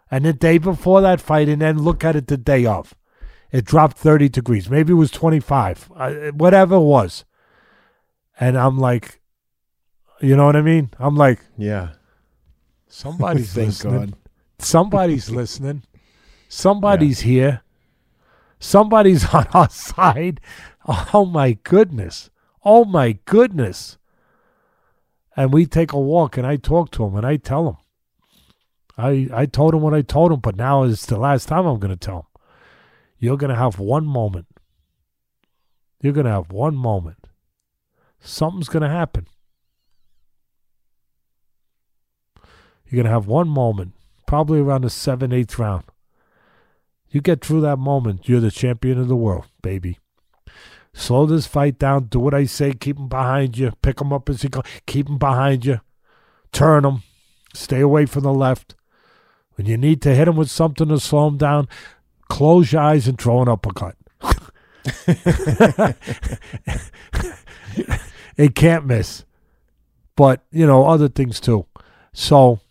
and 0.10 0.26
the 0.26 0.34
day 0.34 0.58
before 0.58 1.00
that 1.02 1.22
fight, 1.22 1.48
and 1.48 1.62
then 1.62 1.78
look 1.78 2.04
at 2.04 2.16
it 2.16 2.26
the 2.26 2.38
day 2.38 2.66
of. 2.66 2.96
It 3.52 3.66
dropped 3.66 4.00
30 4.00 4.30
degrees. 4.30 4.68
Maybe 4.68 4.94
it 4.94 4.96
was 4.96 5.12
25. 5.12 5.92
Uh, 5.96 6.32
whatever 6.32 6.78
it 6.78 6.80
was. 6.80 7.24
And 8.40 8.58
I'm 8.58 8.80
like, 8.80 9.22
you 10.22 10.36
know 10.36 10.46
what 10.46 10.56
I 10.56 10.62
mean? 10.62 10.90
I'm 11.00 11.16
like, 11.16 11.40
Yeah. 11.58 11.90
somebody's 12.88 13.54
Thank 13.54 13.68
listening. 13.68 14.00
God. 14.08 14.14
Somebody's 14.60 15.30
listening. 15.42 15.84
Somebody's 16.48 17.22
here. 17.22 17.62
Somebody's 18.60 19.26
on 19.34 19.48
our 19.54 19.70
side. 19.70 20.40
Oh 20.88 21.26
my 21.26 21.54
goodness. 21.64 22.30
Oh 22.64 22.86
my 22.86 23.14
goodness. 23.26 23.98
And 25.36 25.52
we 25.52 25.66
take 25.66 25.92
a 25.92 26.00
walk 26.00 26.38
and 26.38 26.48
I 26.48 26.56
talk 26.56 26.92
to 26.92 27.04
him 27.06 27.16
and 27.16 27.26
I 27.26 27.36
tell 27.38 27.68
him. 27.70 27.78
I 28.98 29.28
I 29.34 29.46
told 29.46 29.74
him 29.74 29.82
what 29.82 29.94
I 29.94 30.02
told 30.02 30.32
him, 30.32 30.40
but 30.40 30.56
now 30.56 30.84
is 30.84 31.06
the 31.08 31.18
last 31.20 31.48
time 31.50 31.66
I'm 31.66 31.80
gonna 31.80 31.98
tell 31.98 32.20
him. 32.20 32.42
You're 33.20 33.36
gonna 33.38 33.56
have 33.56 33.78
one 33.78 34.06
moment. 34.06 34.48
You're 36.02 36.14
gonna 36.14 36.32
have 36.32 36.52
one 36.52 36.76
moment. 36.78 37.28
Something's 38.22 38.70
gonna 38.70 38.90
happen. 38.90 39.28
You're 42.88 43.04
gonna 43.04 43.14
have 43.14 43.28
one 43.28 43.48
moment, 43.48 43.94
probably 44.28 44.60
around 44.60 44.84
the 44.84 44.90
seventh, 44.90 45.34
eighth 45.34 45.58
round. 45.60 45.84
You 47.10 47.22
get 47.22 47.44
through 47.44 47.62
that 47.62 47.78
moment, 47.78 48.28
you're 48.28 48.40
the 48.40 48.52
champion 48.52 49.00
of 49.00 49.08
the 49.08 49.16
world, 49.16 49.46
baby. 49.62 50.00
Slow 50.96 51.26
this 51.26 51.46
fight 51.46 51.78
down. 51.78 52.06
Do 52.06 52.20
what 52.20 52.34
I 52.34 52.46
say. 52.46 52.72
Keep 52.72 52.98
him 52.98 53.10
behind 53.10 53.58
you. 53.58 53.74
Pick 53.82 54.00
him 54.00 54.14
up 54.14 54.30
as 54.30 54.44
he 54.44 54.48
goes. 54.48 54.64
Keep 54.86 55.10
him 55.10 55.18
behind 55.18 55.66
you. 55.66 55.82
Turn 56.54 56.86
him. 56.86 57.04
Stay 57.54 57.82
away 57.82 58.06
from 58.06 58.24
the 58.24 58.34
left. 58.34 58.76
When 59.56 59.68
you 59.68 59.76
need 59.78 60.02
to 60.04 60.16
hit 60.16 60.30
him 60.30 60.38
with 60.38 60.50
something 60.50 60.88
to 60.88 61.00
slow 61.00 61.28
him 61.28 61.38
down, 61.38 61.68
close 62.30 62.72
your 62.72 62.82
eyes 62.82 63.10
and 63.10 63.20
throw 63.20 63.42
an 63.42 63.50
uppercut. 63.50 63.98
it 68.38 68.56
can't 68.56 68.86
miss. 68.86 69.26
But, 70.16 70.46
you 70.50 70.66
know, 70.66 70.88
other 70.88 71.10
things 71.10 71.42
too. 71.42 71.66
So, 72.14 72.62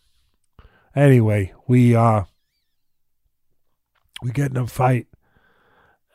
anyway, 0.94 1.52
we 1.66 1.94
uh 1.94 2.24
we 4.22 4.30
get 4.30 4.50
in 4.50 4.56
a 4.56 4.66
fight 4.66 5.06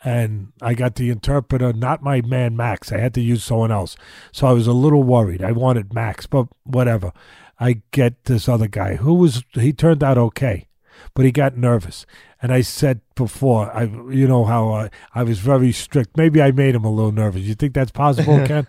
and 0.03 0.53
I 0.61 0.73
got 0.75 0.95
the 0.95 1.09
interpreter, 1.09 1.73
not 1.73 2.01
my 2.01 2.21
man 2.21 2.55
Max. 2.55 2.91
I 2.91 2.97
had 2.99 3.13
to 3.15 3.21
use 3.21 3.43
someone 3.43 3.71
else. 3.71 3.97
So 4.31 4.47
I 4.47 4.53
was 4.53 4.65
a 4.67 4.71
little 4.73 5.03
worried. 5.03 5.43
I 5.43 5.51
wanted 5.51 5.93
Max, 5.93 6.25
but 6.25 6.47
whatever. 6.63 7.11
I 7.59 7.81
get 7.91 8.23
this 8.25 8.47
other 8.47 8.67
guy 8.69 8.95
who 8.95 9.13
was 9.15 9.43
he 9.53 9.73
turned 9.73 10.01
out 10.03 10.17
okay, 10.17 10.67
but 11.13 11.25
he 11.25 11.31
got 11.33 11.57
nervous. 11.57 12.05
And 12.41 12.53
I 12.53 12.61
said 12.61 13.01
before, 13.15 13.69
I 13.75 13.83
you 13.83 14.25
know 14.27 14.45
how 14.45 14.69
uh, 14.71 14.89
I 15.13 15.23
was 15.23 15.39
very 15.39 15.73
strict. 15.73 16.15
Maybe 16.15 16.41
I 16.41 16.51
made 16.51 16.73
him 16.73 16.85
a 16.85 16.89
little 16.89 17.11
nervous. 17.11 17.41
You 17.41 17.55
think 17.55 17.73
that's 17.73 17.91
possible, 17.91 18.37
Ken? 18.47 18.65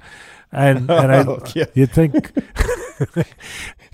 And 0.51 0.91
and 0.91 1.13
I 1.13 1.25
Oh, 1.25 1.41
yeah. 1.55 1.67
you 1.75 1.87
think 1.87 2.33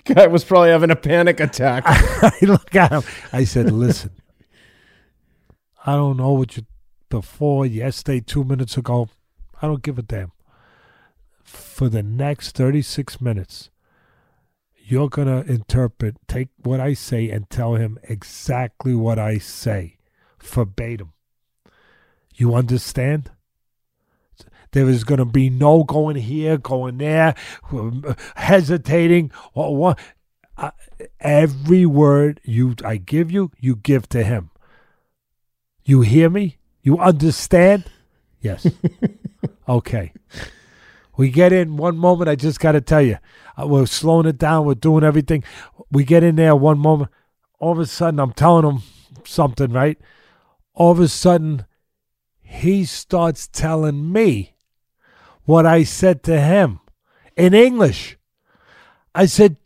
Guy 0.06 0.26
was 0.28 0.44
probably 0.44 0.70
having 0.70 0.90
a 0.90 0.96
panic 0.96 1.40
attack. 1.40 1.82
I 1.86 2.32
look 2.42 2.74
at 2.74 2.92
him. 2.92 3.02
I 3.32 3.44
said, 3.44 3.72
"Listen, 3.72 4.12
I 5.84 5.94
don't 5.96 6.16
know 6.16 6.32
what 6.32 6.56
you 6.56 6.64
before 7.08 7.66
yesterday, 7.66 8.20
two 8.20 8.44
minutes 8.44 8.76
ago. 8.76 9.08
I 9.60 9.66
don't 9.66 9.82
give 9.82 9.98
a 9.98 10.02
damn. 10.02 10.32
For 11.42 11.88
the 11.88 12.02
next 12.02 12.56
thirty-six 12.56 13.20
minutes, 13.20 13.70
you're 14.76 15.08
gonna 15.08 15.42
interpret, 15.42 16.16
take 16.28 16.48
what 16.62 16.80
I 16.80 16.94
say, 16.94 17.28
and 17.28 17.50
tell 17.50 17.74
him 17.74 17.98
exactly 18.04 18.94
what 18.94 19.18
I 19.18 19.38
say, 19.38 19.98
verbatim. 20.40 21.12
You 22.34 22.54
understand?" 22.54 23.30
There 24.76 24.90
is 24.90 25.04
going 25.04 25.20
to 25.20 25.24
be 25.24 25.48
no 25.48 25.84
going 25.84 26.16
here, 26.16 26.58
going 26.58 26.98
there, 26.98 27.34
hesitating, 28.34 29.32
or 29.54 29.74
what. 29.74 29.98
Every 31.18 31.86
word 31.86 32.42
you 32.44 32.74
I 32.84 32.98
give 32.98 33.30
you, 33.30 33.52
you 33.58 33.76
give 33.76 34.06
to 34.10 34.22
him. 34.22 34.50
You 35.82 36.02
hear 36.02 36.28
me? 36.28 36.58
You 36.82 36.98
understand? 36.98 37.84
Yes. 38.42 38.66
okay. 39.68 40.12
We 41.16 41.30
get 41.30 41.54
in 41.54 41.78
one 41.78 41.96
moment. 41.96 42.28
I 42.28 42.36
just 42.36 42.60
got 42.60 42.72
to 42.72 42.82
tell 42.82 43.00
you, 43.00 43.16
uh, 43.58 43.66
we're 43.66 43.86
slowing 43.86 44.26
it 44.26 44.36
down. 44.36 44.66
We're 44.66 44.74
doing 44.74 45.04
everything. 45.04 45.42
We 45.90 46.04
get 46.04 46.22
in 46.22 46.36
there 46.36 46.54
one 46.54 46.78
moment. 46.78 47.10
All 47.58 47.72
of 47.72 47.78
a 47.78 47.86
sudden, 47.86 48.20
I'm 48.20 48.34
telling 48.34 48.70
him 48.70 48.82
something, 49.24 49.72
right? 49.72 49.98
All 50.74 50.92
of 50.92 51.00
a 51.00 51.08
sudden, 51.08 51.64
he 52.42 52.84
starts 52.84 53.48
telling 53.48 54.12
me 54.12 54.52
what 55.46 55.64
I 55.64 55.84
said 55.84 56.22
to 56.24 56.38
him 56.40 56.80
in 57.36 57.54
English. 57.54 58.18
I 59.14 59.26
said, 59.26 59.56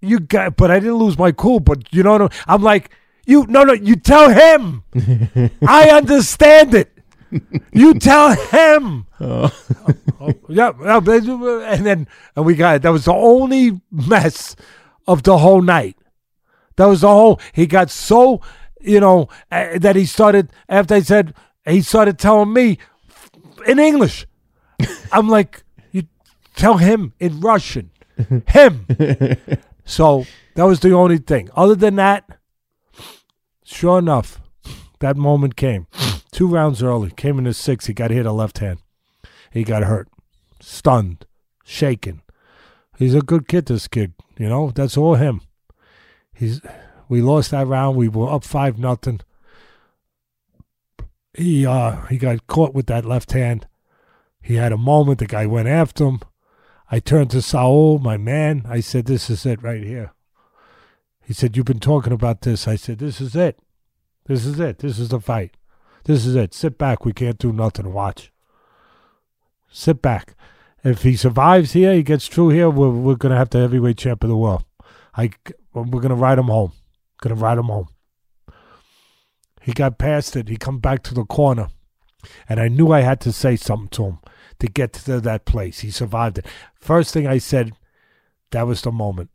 "You 0.00 0.20
got," 0.20 0.56
but 0.56 0.70
I 0.70 0.78
didn't 0.78 0.96
lose 0.96 1.18
my 1.18 1.32
cool. 1.32 1.60
But 1.60 1.92
you 1.92 2.02
know, 2.02 2.18
what 2.18 2.32
I'm 2.46 2.62
like, 2.62 2.90
"You 3.26 3.46
no, 3.48 3.64
no, 3.64 3.72
you 3.72 3.96
tell 3.96 4.30
him. 4.30 4.84
I 5.66 5.90
understand 5.90 6.74
it. 6.74 6.92
You 7.72 7.94
tell 7.94 8.36
him." 8.36 9.06
Oh, 10.20 10.32
yeah, 10.48 10.72
yeah, 10.82 11.00
and 11.72 11.86
then 11.86 12.08
and 12.34 12.44
we 12.46 12.54
got 12.54 12.82
that 12.82 12.90
was 12.90 13.04
the 13.04 13.12
only 13.12 13.80
mess 13.90 14.56
of 15.06 15.22
the 15.22 15.38
whole 15.38 15.62
night. 15.62 15.96
That 16.76 16.86
was 16.86 17.00
the 17.02 17.08
whole. 17.08 17.40
He 17.52 17.66
got 17.66 17.90
so 17.90 18.40
you 18.80 19.00
know 19.00 19.28
uh, 19.50 19.78
that 19.78 19.96
he 19.96 20.06
started 20.06 20.50
after 20.68 20.94
I 20.94 21.00
said 21.02 21.34
he 21.64 21.82
started 21.82 22.18
telling 22.18 22.52
me 22.52 22.78
in 23.66 23.78
English. 23.78 24.26
I'm 25.12 25.28
like, 25.28 25.62
you 25.92 26.04
tell 26.56 26.76
him 26.76 27.12
in 27.18 27.40
Russian, 27.40 27.90
him. 28.48 28.86
so 29.84 30.26
that 30.54 30.64
was 30.64 30.80
the 30.80 30.92
only 30.92 31.18
thing. 31.18 31.50
Other 31.54 31.74
than 31.74 31.96
that, 31.96 32.38
Sure 33.70 33.98
enough, 33.98 34.40
that 35.00 35.14
moment 35.14 35.54
came. 35.54 35.88
Two 36.32 36.46
rounds 36.46 36.82
early, 36.82 37.10
came 37.10 37.36
in 37.36 37.44
the 37.44 37.52
sixth. 37.52 37.86
He 37.86 37.92
got 37.92 38.10
hit 38.10 38.24
a 38.24 38.32
left 38.32 38.58
hand. 38.60 38.78
He 39.52 39.62
got 39.62 39.82
hurt, 39.82 40.08
stunned, 40.58 41.26
shaken. 41.64 42.22
He's 42.96 43.14
a 43.14 43.20
good 43.20 43.46
kid, 43.46 43.66
this 43.66 43.86
kid. 43.86 44.14
You 44.38 44.48
know, 44.48 44.70
that's 44.70 44.96
all 44.96 45.16
him. 45.16 45.42
He's. 46.32 46.62
We 47.10 47.20
lost 47.20 47.50
that 47.50 47.66
round. 47.66 47.96
We 47.96 48.08
were 48.08 48.32
up 48.32 48.42
five 48.42 48.78
nothing. 48.78 49.20
He 51.34 51.66
uh 51.66 52.06
he 52.06 52.16
got 52.16 52.46
caught 52.46 52.72
with 52.72 52.86
that 52.86 53.04
left 53.04 53.32
hand. 53.32 53.66
He 54.42 54.54
had 54.54 54.72
a 54.72 54.78
moment. 54.78 55.18
The 55.18 55.26
guy 55.26 55.46
went 55.46 55.68
after 55.68 56.06
him. 56.06 56.20
I 56.90 57.00
turned 57.00 57.30
to 57.32 57.42
Saul, 57.42 57.98
my 57.98 58.16
man. 58.16 58.64
I 58.66 58.80
said, 58.80 59.04
"This 59.04 59.28
is 59.28 59.44
it 59.44 59.62
right 59.62 59.82
here." 59.82 60.12
He 61.22 61.34
said, 61.34 61.56
"You've 61.56 61.66
been 61.66 61.80
talking 61.80 62.12
about 62.12 62.40
this." 62.40 62.66
I 62.66 62.76
said, 62.76 62.98
"This 62.98 63.20
is 63.20 63.36
it. 63.36 63.60
This 64.24 64.46
is 64.46 64.58
it. 64.58 64.78
This 64.78 64.98
is 64.98 65.10
the 65.10 65.20
fight. 65.20 65.56
This 66.04 66.24
is 66.24 66.34
it. 66.34 66.54
Sit 66.54 66.78
back. 66.78 67.04
We 67.04 67.12
can't 67.12 67.38
do 67.38 67.52
nothing. 67.52 67.92
Watch. 67.92 68.32
Sit 69.70 70.00
back. 70.00 70.34
If 70.82 71.02
he 71.02 71.16
survives 71.16 71.72
here, 71.72 71.92
he 71.92 72.02
gets 72.02 72.28
through 72.28 72.50
here. 72.50 72.70
We're 72.70 72.88
we're 72.88 73.16
gonna 73.16 73.36
have 73.36 73.50
the 73.50 73.58
heavyweight 73.58 73.98
champ 73.98 74.24
of 74.24 74.30
the 74.30 74.36
world. 74.36 74.64
I 75.14 75.30
we're 75.74 76.00
gonna 76.00 76.14
ride 76.14 76.38
him 76.38 76.46
home. 76.46 76.72
Gonna 77.20 77.34
ride 77.34 77.58
him 77.58 77.66
home." 77.66 77.88
He 79.60 79.72
got 79.74 79.98
past 79.98 80.36
it. 80.36 80.48
He 80.48 80.56
come 80.56 80.78
back 80.78 81.02
to 81.02 81.14
the 81.14 81.24
corner, 81.24 81.68
and 82.48 82.58
I 82.58 82.68
knew 82.68 82.92
I 82.92 83.00
had 83.00 83.20
to 83.22 83.32
say 83.32 83.56
something 83.56 83.88
to 83.88 84.04
him 84.04 84.18
to 84.60 84.66
get 84.66 84.92
to 84.94 85.20
that 85.20 85.44
place. 85.44 85.80
He 85.80 85.90
survived 85.90 86.38
it. 86.38 86.46
First 86.74 87.12
thing 87.12 87.26
I 87.26 87.38
said, 87.38 87.72
that 88.50 88.66
was 88.66 88.82
the 88.82 88.92
moment. 88.92 89.30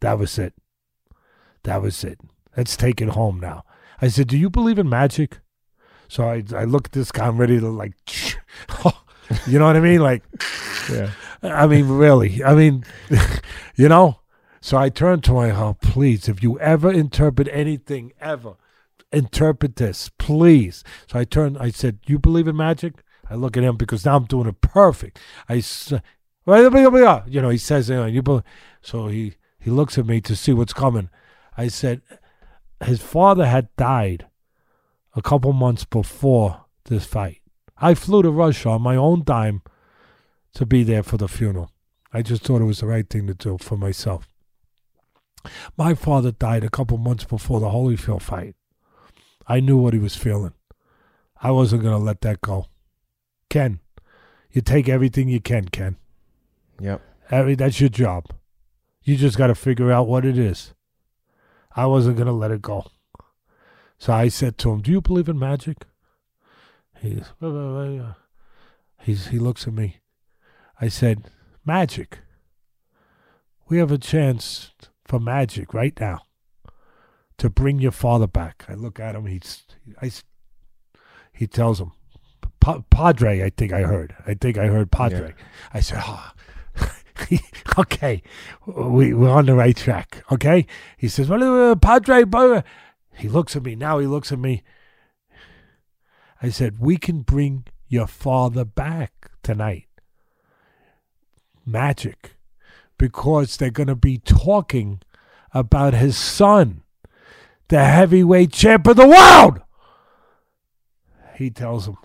That 0.00 0.18
was 0.18 0.38
it. 0.38 0.54
That 1.64 1.82
was 1.82 2.04
it. 2.04 2.18
Let's 2.56 2.76
take 2.76 3.00
it 3.00 3.10
home 3.10 3.40
now. 3.40 3.64
I 4.00 4.08
said, 4.08 4.28
Do 4.28 4.38
you 4.38 4.50
believe 4.50 4.78
in 4.78 4.88
magic? 4.88 5.40
So 6.08 6.28
I 6.28 6.42
I 6.54 6.64
look 6.64 6.86
at 6.86 6.92
this 6.92 7.10
guy, 7.10 7.26
I'm 7.26 7.38
ready 7.38 7.58
to 7.58 7.68
like 7.68 7.94
you 9.46 9.58
know 9.58 9.66
what 9.66 9.76
I 9.76 9.80
mean? 9.80 10.00
Like 10.00 10.22
Yeah. 10.90 11.10
I 11.42 11.66
mean, 11.66 11.88
really. 11.88 12.42
I 12.42 12.54
mean, 12.54 12.84
you 13.76 13.88
know? 13.88 14.20
So 14.60 14.78
I 14.78 14.88
turned 14.88 15.22
to 15.24 15.32
my 15.32 15.50
oh, 15.50 15.76
please, 15.82 16.28
if 16.28 16.42
you 16.42 16.58
ever 16.58 16.90
interpret 16.90 17.48
anything, 17.52 18.12
ever, 18.18 18.54
interpret 19.12 19.76
this, 19.76 20.10
please. 20.18 20.82
So 21.06 21.18
I 21.18 21.24
turned, 21.24 21.58
I 21.58 21.70
said, 21.70 21.98
You 22.06 22.18
believe 22.18 22.48
in 22.48 22.56
magic? 22.56 23.03
I 23.30 23.34
look 23.34 23.56
at 23.56 23.64
him 23.64 23.76
because 23.76 24.04
now 24.04 24.16
I'm 24.16 24.24
doing 24.24 24.48
it 24.48 24.60
perfect. 24.60 25.18
I 25.48 25.62
you 27.26 27.40
know, 27.40 27.48
he 27.48 27.58
says, 27.58 27.90
uh, 27.90 28.04
you 28.04 28.22
know. 28.22 28.42
So 28.82 29.08
he, 29.08 29.34
he 29.58 29.70
looks 29.70 29.96
at 29.96 30.06
me 30.06 30.20
to 30.22 30.36
see 30.36 30.52
what's 30.52 30.72
coming. 30.72 31.08
I 31.56 31.68
said, 31.68 32.02
his 32.84 33.00
father 33.00 33.46
had 33.46 33.74
died 33.76 34.26
a 35.14 35.22
couple 35.22 35.52
months 35.52 35.84
before 35.84 36.64
this 36.84 37.06
fight. 37.06 37.40
I 37.78 37.94
flew 37.94 38.22
to 38.22 38.30
Russia 38.30 38.70
on 38.70 38.82
my 38.82 38.96
own 38.96 39.24
dime 39.24 39.62
to 40.54 40.66
be 40.66 40.82
there 40.82 41.02
for 41.02 41.16
the 41.16 41.28
funeral. 41.28 41.70
I 42.12 42.22
just 42.22 42.44
thought 42.44 42.60
it 42.60 42.66
was 42.66 42.80
the 42.80 42.86
right 42.86 43.08
thing 43.08 43.26
to 43.26 43.34
do 43.34 43.58
for 43.58 43.76
myself. 43.76 44.28
My 45.76 45.94
father 45.94 46.30
died 46.30 46.64
a 46.64 46.70
couple 46.70 46.96
months 46.96 47.24
before 47.24 47.60
the 47.60 47.68
Holyfield 47.68 48.22
fight. 48.22 48.54
I 49.46 49.60
knew 49.60 49.76
what 49.76 49.92
he 49.92 49.98
was 49.98 50.16
feeling. 50.16 50.54
I 51.42 51.50
wasn't 51.50 51.82
going 51.82 51.94
to 51.94 52.02
let 52.02 52.22
that 52.22 52.40
go. 52.40 52.66
Ken, 53.54 53.78
you 54.50 54.60
take 54.60 54.88
everything 54.88 55.28
you 55.28 55.38
can, 55.40 55.68
Ken. 55.68 55.96
Yep. 56.80 57.00
Every, 57.30 57.54
that's 57.54 57.78
your 57.78 57.88
job. 57.88 58.34
You 59.04 59.14
just 59.14 59.38
got 59.38 59.46
to 59.46 59.54
figure 59.54 59.92
out 59.92 60.08
what 60.08 60.24
it 60.24 60.36
is. 60.36 60.74
I 61.76 61.86
wasn't 61.86 62.16
going 62.16 62.26
to 62.26 62.32
let 62.32 62.50
it 62.50 62.62
go. 62.62 62.86
So 63.96 64.12
I 64.12 64.26
said 64.26 64.58
to 64.58 64.72
him, 64.72 64.80
Do 64.80 64.90
you 64.90 65.00
believe 65.00 65.28
in 65.28 65.38
magic? 65.38 65.84
He's, 67.00 67.26
he's, 69.02 69.28
he 69.28 69.38
looks 69.38 69.68
at 69.68 69.72
me. 69.72 70.00
I 70.80 70.88
said, 70.88 71.30
Magic. 71.64 72.18
We 73.68 73.78
have 73.78 73.92
a 73.92 73.98
chance 73.98 74.72
for 75.04 75.20
magic 75.20 75.72
right 75.72 75.96
now 76.00 76.22
to 77.38 77.48
bring 77.48 77.78
your 77.78 77.92
father 77.92 78.26
back. 78.26 78.64
I 78.68 78.74
look 78.74 78.98
at 78.98 79.14
him. 79.14 79.26
He's, 79.26 79.62
I, 80.02 80.10
he 81.32 81.46
tells 81.46 81.80
him, 81.80 81.92
pa- 82.64 82.82
Padre, 82.88 83.44
I 83.44 83.50
think 83.50 83.72
I 83.72 83.82
heard. 83.82 84.16
I 84.26 84.32
think 84.34 84.56
I 84.56 84.66
heard 84.66 84.90
Padre. 84.90 85.34
Yeah. 85.36 85.44
I 85.74 85.80
said, 85.80 86.02
oh. 86.02 86.30
okay, 87.78 88.22
we, 88.66 89.12
we're 89.12 89.30
on 89.30 89.46
the 89.46 89.54
right 89.54 89.76
track. 89.76 90.24
Okay. 90.32 90.66
He 90.96 91.08
says, 91.08 91.28
well, 91.28 91.72
uh, 91.72 91.76
Padre, 91.76 92.24
Padre. 92.24 92.64
He 93.16 93.28
looks 93.28 93.54
at 93.54 93.62
me. 93.62 93.76
Now 93.76 93.98
he 93.98 94.06
looks 94.06 94.32
at 94.32 94.38
me. 94.38 94.62
I 96.42 96.48
said, 96.48 96.80
we 96.80 96.96
can 96.96 97.20
bring 97.20 97.66
your 97.86 98.06
father 98.06 98.64
back 98.64 99.30
tonight. 99.42 99.86
Magic. 101.66 102.36
Because 102.98 103.56
they're 103.56 103.70
going 103.70 103.88
to 103.88 103.94
be 103.94 104.18
talking 104.18 105.00
about 105.52 105.94
his 105.94 106.16
son, 106.16 106.82
the 107.68 107.84
heavyweight 107.84 108.52
champ 108.52 108.86
of 108.86 108.96
the 108.96 109.06
world. 109.06 109.60
He 111.36 111.50
tells 111.50 111.86
him. 111.86 111.96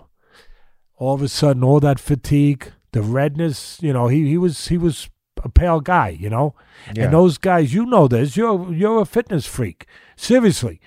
All 1.00 1.14
of 1.16 1.22
a 1.22 1.28
sudden, 1.30 1.64
all 1.64 1.80
that 1.80 2.00
fatigue, 2.00 2.72
the 2.92 3.02
redness, 3.02 3.80
you 3.82 3.94
know, 3.94 4.08
he, 4.08 4.28
he 4.28 4.38
was 4.38 4.68
he 4.68 4.78
was 4.78 5.10
a 5.44 5.50
pale 5.50 5.80
guy, 5.80 6.10
you 6.10 6.30
know. 6.30 6.54
Yeah. 6.94 7.06
And 7.06 7.14
those 7.14 7.38
guys, 7.38 7.74
you 7.74 7.86
know 7.86 8.08
this, 8.08 8.36
you're 8.38 8.74
you're 8.74 9.02
a 9.02 9.06
fitness 9.06 9.46
freak. 9.46 9.86
Seriously. 10.18 10.80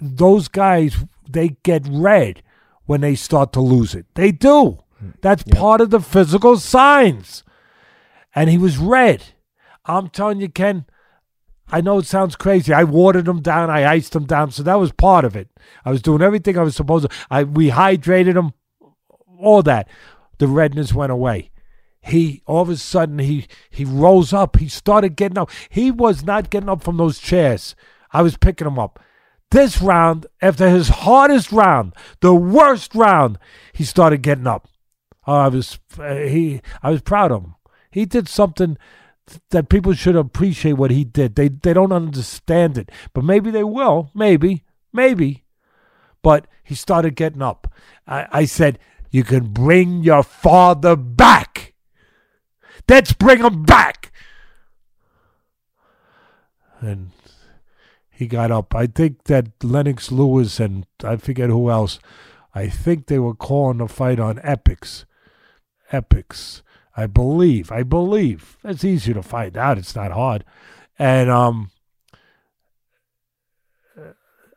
Those 0.00 0.48
guys, 0.48 0.96
they 1.28 1.56
get 1.62 1.86
red 1.88 2.42
when 2.84 3.00
they 3.00 3.14
start 3.14 3.52
to 3.54 3.60
lose 3.60 3.94
it. 3.94 4.06
They 4.14 4.32
do. 4.32 4.78
Mm. 5.02 5.14
That's 5.22 5.44
Yep. 5.46 5.56
part 5.56 5.80
of 5.80 5.90
the 5.90 6.00
physical 6.00 6.56
signs. 6.58 7.42
And 8.34 8.50
he 8.50 8.58
was 8.58 8.78
red. 8.78 9.24
I'm 9.86 10.08
telling 10.08 10.40
you, 10.40 10.48
Ken, 10.48 10.84
I 11.72 11.80
know 11.80 11.98
it 11.98 12.06
sounds 12.06 12.36
crazy. 12.36 12.72
I 12.72 12.84
watered 12.84 13.26
him 13.28 13.40
down, 13.42 13.70
I 13.70 13.86
iced 13.90 14.14
him 14.14 14.24
down, 14.24 14.50
so 14.50 14.62
that 14.62 14.78
was 14.78 14.92
part 14.92 15.24
of 15.24 15.34
it. 15.36 15.48
I 15.84 15.90
was 15.90 16.02
doing 16.02 16.20
everything 16.22 16.58
I 16.58 16.62
was 16.62 16.76
supposed 16.76 17.08
to. 17.10 17.16
I 17.30 17.44
we 17.44 17.70
hydrated 17.70 18.36
him, 18.36 18.52
all 19.42 19.62
that. 19.62 19.88
The 20.38 20.46
redness 20.46 20.94
went 20.94 21.12
away. 21.12 21.50
He 22.02 22.42
all 22.46 22.62
of 22.62 22.70
a 22.70 22.76
sudden 22.76 23.18
he 23.18 23.46
he 23.68 23.84
rose 23.84 24.32
up. 24.32 24.56
He 24.56 24.68
started 24.68 25.16
getting 25.16 25.38
up. 25.38 25.50
He 25.68 25.90
was 25.90 26.24
not 26.24 26.50
getting 26.50 26.68
up 26.68 26.82
from 26.82 26.96
those 26.96 27.18
chairs. 27.18 27.74
I 28.12 28.22
was 28.22 28.36
picking 28.36 28.66
him 28.66 28.78
up. 28.78 28.98
This 29.50 29.82
round, 29.82 30.26
after 30.40 30.70
his 30.70 30.88
hardest 30.88 31.50
round, 31.50 31.92
the 32.20 32.34
worst 32.34 32.94
round, 32.94 33.38
he 33.72 33.84
started 33.84 34.22
getting 34.22 34.46
up. 34.46 34.68
Oh, 35.26 35.34
I 35.34 35.48
was 35.48 35.78
uh, 35.98 36.14
he. 36.14 36.60
I 36.82 36.90
was 36.90 37.02
proud 37.02 37.32
of 37.32 37.42
him. 37.42 37.54
He 37.90 38.06
did 38.06 38.28
something 38.28 38.78
that 39.50 39.68
people 39.68 39.92
should 39.92 40.16
appreciate 40.16 40.74
what 40.74 40.90
he 40.90 41.04
did. 41.04 41.34
They 41.34 41.48
they 41.48 41.72
don't 41.72 41.92
understand 41.92 42.78
it, 42.78 42.90
but 43.12 43.24
maybe 43.24 43.50
they 43.50 43.64
will. 43.64 44.10
Maybe, 44.14 44.64
maybe. 44.92 45.44
But 46.22 46.46
he 46.62 46.74
started 46.74 47.16
getting 47.16 47.42
up. 47.42 47.72
I, 48.06 48.26
I 48.30 48.44
said, 48.44 48.78
"You 49.10 49.24
can 49.24 49.52
bring 49.52 50.02
your 50.02 50.22
father 50.22 50.96
back. 50.96 51.74
Let's 52.88 53.12
bring 53.12 53.40
him 53.40 53.64
back." 53.64 54.12
And 56.80 57.10
he 58.10 58.26
got 58.26 58.50
up. 58.50 58.74
I 58.74 58.86
think 58.86 59.24
that 59.24 59.46
Lennox 59.62 60.12
Lewis 60.12 60.60
and 60.60 60.86
I 61.02 61.16
forget 61.16 61.50
who 61.50 61.70
else. 61.70 61.98
I 62.54 62.68
think 62.68 63.06
they 63.06 63.18
were 63.18 63.34
calling 63.34 63.78
the 63.78 63.88
fight 63.88 64.18
on 64.18 64.36
Epix. 64.38 65.04
Epix. 65.92 66.62
I 66.96 67.06
believe. 67.06 67.70
I 67.70 67.82
believe. 67.82 68.58
It's 68.64 68.84
easy 68.84 69.14
to 69.14 69.22
find 69.22 69.56
out. 69.56 69.78
It's 69.78 69.94
not 69.94 70.12
hard. 70.12 70.44
And 70.98 71.30
um 71.30 71.70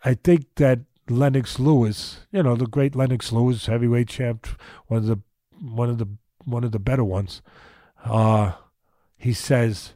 I 0.04 0.14
think 0.16 0.48
that 0.56 0.80
Lennox 1.10 1.60
Lewis, 1.60 2.22
you 2.32 2.44
know, 2.44 2.56
the 2.56 2.68
great 2.68 2.96
Lennox 2.96 3.32
Lewis, 3.32 3.66
heavyweight 3.66 4.08
champ, 4.08 4.48
one 4.88 5.00
of 5.00 5.06
the 5.08 5.20
one 5.60 5.90
of 5.90 5.98
the 5.98 6.08
one 6.46 6.64
of 6.64 6.72
the 6.72 6.80
better 6.80 7.04
ones. 7.04 7.42
Uh 8.04 8.54
he 9.18 9.34
says 9.34 9.94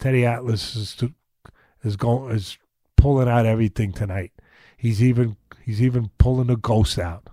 Teddy 0.00 0.26
Atlas 0.26 0.74
is 0.74 0.94
to, 0.96 1.14
is 1.82 1.96
going 1.96 2.34
is 2.34 2.58
pulling 2.96 3.28
out 3.28 3.46
everything 3.46 3.92
tonight. 3.92 4.32
He's 4.76 5.02
even 5.02 5.36
he's 5.64 5.80
even 5.80 6.10
pulling 6.18 6.48
the 6.48 6.56
ghost 6.56 6.98
out. 6.98 7.28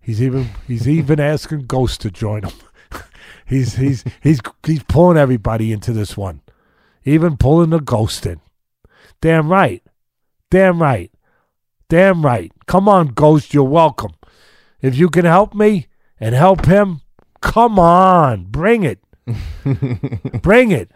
He's 0.00 0.22
even 0.22 0.48
he's 0.66 0.88
even 0.98 1.20
asking 1.20 1.66
Ghost 1.66 2.00
to 2.00 2.10
join 2.10 2.44
him. 2.44 2.52
he's 3.46 3.76
he's 3.76 4.04
he's 4.22 4.40
he's 4.64 4.82
pulling 4.84 5.18
everybody 5.18 5.72
into 5.72 5.92
this 5.92 6.16
one. 6.16 6.40
Even 7.04 7.36
pulling 7.36 7.70
the 7.70 7.80
ghost 7.80 8.26
in. 8.26 8.40
Damn 9.20 9.48
right. 9.48 9.82
Damn 10.50 10.82
right. 10.82 11.10
Damn 11.90 12.24
right. 12.24 12.52
Come 12.66 12.88
on, 12.88 13.08
Ghost, 13.08 13.52
you're 13.52 13.64
welcome. 13.64 14.12
If 14.80 14.96
you 14.96 15.10
can 15.10 15.24
help 15.24 15.56
me 15.56 15.88
and 16.20 16.36
help 16.36 16.66
him, 16.66 17.00
come 17.40 17.80
on, 17.80 18.44
bring 18.44 18.84
it. 18.84 19.00
bring 20.40 20.70
it. 20.70 20.92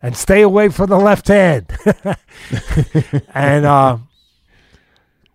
And 0.00 0.16
stay 0.16 0.40
away 0.40 0.70
from 0.70 0.88
the 0.88 0.96
left 0.96 1.28
hand. 1.28 1.70
and 3.34 3.66
uh 3.66 3.98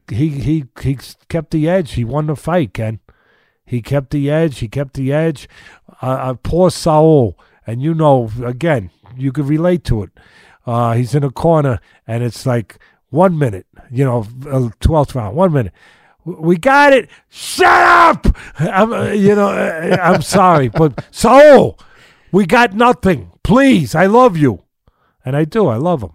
he 0.09 0.29
he 0.29 0.65
he 0.81 0.97
kept 1.29 1.51
the 1.51 1.69
edge. 1.69 1.93
He 1.93 2.03
won 2.03 2.25
the 2.25 2.35
fight, 2.35 2.73
Ken. 2.73 2.99
He 3.63 3.83
kept 3.83 4.09
the 4.09 4.31
edge. 4.31 4.59
He 4.59 4.67
kept 4.67 4.95
the 4.95 5.13
edge. 5.13 5.47
Uh, 6.01 6.05
uh, 6.05 6.33
poor 6.41 6.71
Saul, 6.71 7.37
and 7.67 7.83
you 7.83 7.93
know, 7.93 8.31
again, 8.43 8.89
you 9.15 9.31
could 9.31 9.47
relate 9.47 9.83
to 9.85 10.01
it. 10.01 10.09
Uh, 10.65 10.93
he's 10.93 11.13
in 11.13 11.23
a 11.23 11.31
corner, 11.31 11.79
and 12.07 12.23
it's 12.23 12.47
like 12.47 12.79
one 13.09 13.37
minute, 13.37 13.65
you 13.91 14.03
know, 14.03 14.25
uh, 14.49 14.69
twelfth 14.79 15.15
round, 15.15 15.35
one 15.35 15.53
minute. 15.53 15.73
We 16.25 16.57
got 16.57 16.91
it. 16.91 17.09
Shut 17.29 17.65
up. 17.67 18.27
I'm, 18.59 18.91
uh, 18.91 19.11
you 19.11 19.33
know, 19.33 19.49
uh, 19.49 19.97
I'm 20.01 20.21
sorry, 20.21 20.67
but 20.81 21.05
Saul, 21.11 21.79
we 22.31 22.45
got 22.45 22.73
nothing. 22.73 23.31
Please, 23.43 23.95
I 23.95 24.07
love 24.07 24.35
you, 24.35 24.63
and 25.23 25.35
I 25.37 25.45
do. 25.45 25.67
I 25.67 25.77
love 25.77 26.03
him. 26.03 26.11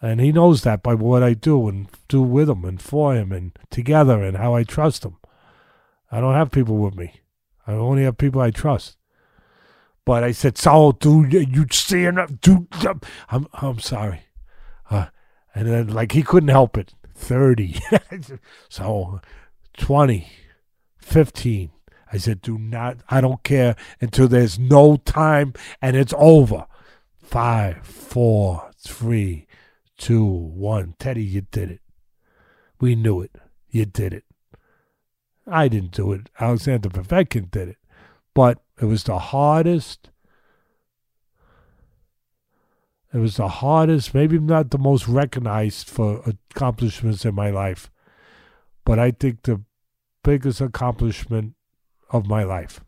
And 0.00 0.20
he 0.20 0.32
knows 0.32 0.62
that 0.62 0.82
by 0.82 0.94
what 0.94 1.22
I 1.22 1.34
do 1.34 1.68
and 1.68 1.88
do 2.08 2.22
with 2.22 2.48
him 2.48 2.64
and 2.64 2.80
for 2.80 3.14
him 3.14 3.32
and 3.32 3.56
together 3.70 4.22
and 4.22 4.36
how 4.36 4.54
I 4.54 4.62
trust 4.62 5.04
him. 5.04 5.16
I 6.10 6.20
don't 6.20 6.34
have 6.34 6.50
people 6.50 6.76
with 6.76 6.94
me. 6.94 7.20
I 7.66 7.72
only 7.72 8.04
have 8.04 8.16
people 8.16 8.40
I 8.40 8.50
trust. 8.50 8.96
But 10.04 10.24
I 10.24 10.32
said, 10.32 10.56
Saul, 10.56 10.92
dude, 10.92 11.32
you 11.32 11.66
see 11.70 12.04
enough, 12.04 12.30
dude. 12.40 12.68
I'm, 13.28 13.46
I'm 13.52 13.78
sorry. 13.78 14.22
And 15.54 15.68
then, 15.68 15.88
like, 15.88 16.12
he 16.12 16.22
couldn't 16.22 16.50
help 16.50 16.76
it. 16.76 16.94
30. 17.14 17.80
so, 18.68 19.20
20, 19.76 20.28
15. 20.98 21.70
I 22.12 22.16
said, 22.16 22.40
do 22.40 22.58
not, 22.58 22.98
I 23.08 23.20
don't 23.20 23.42
care 23.42 23.76
until 24.00 24.28
there's 24.28 24.58
no 24.58 24.96
time 24.96 25.52
and 25.82 25.96
it's 25.96 26.14
over. 26.16 26.66
Five, 27.22 27.86
four, 27.86 28.70
three, 28.78 29.46
two, 29.98 30.24
one. 30.24 30.94
Teddy, 30.98 31.24
you 31.24 31.42
did 31.42 31.70
it. 31.70 31.80
We 32.80 32.94
knew 32.94 33.20
it. 33.20 33.32
You 33.68 33.84
did 33.84 34.14
it. 34.14 34.24
I 35.46 35.68
didn't 35.68 35.92
do 35.92 36.12
it. 36.12 36.30
Alexander 36.40 36.88
Povetkin 36.88 37.50
did 37.50 37.68
it. 37.68 37.76
But 38.32 38.62
it 38.80 38.86
was 38.86 39.04
the 39.04 39.18
hardest. 39.18 40.10
It 43.12 43.18
was 43.18 43.36
the 43.36 43.48
hardest, 43.48 44.12
maybe 44.12 44.38
not 44.38 44.70
the 44.70 44.78
most 44.78 45.08
recognized 45.08 45.88
for 45.88 46.22
accomplishments 46.26 47.24
in 47.24 47.34
my 47.34 47.50
life, 47.50 47.90
but 48.84 48.98
I 48.98 49.12
think 49.12 49.42
the 49.42 49.62
biggest 50.22 50.60
accomplishment 50.60 51.54
of 52.10 52.26
my 52.26 52.42
life, 52.42 52.80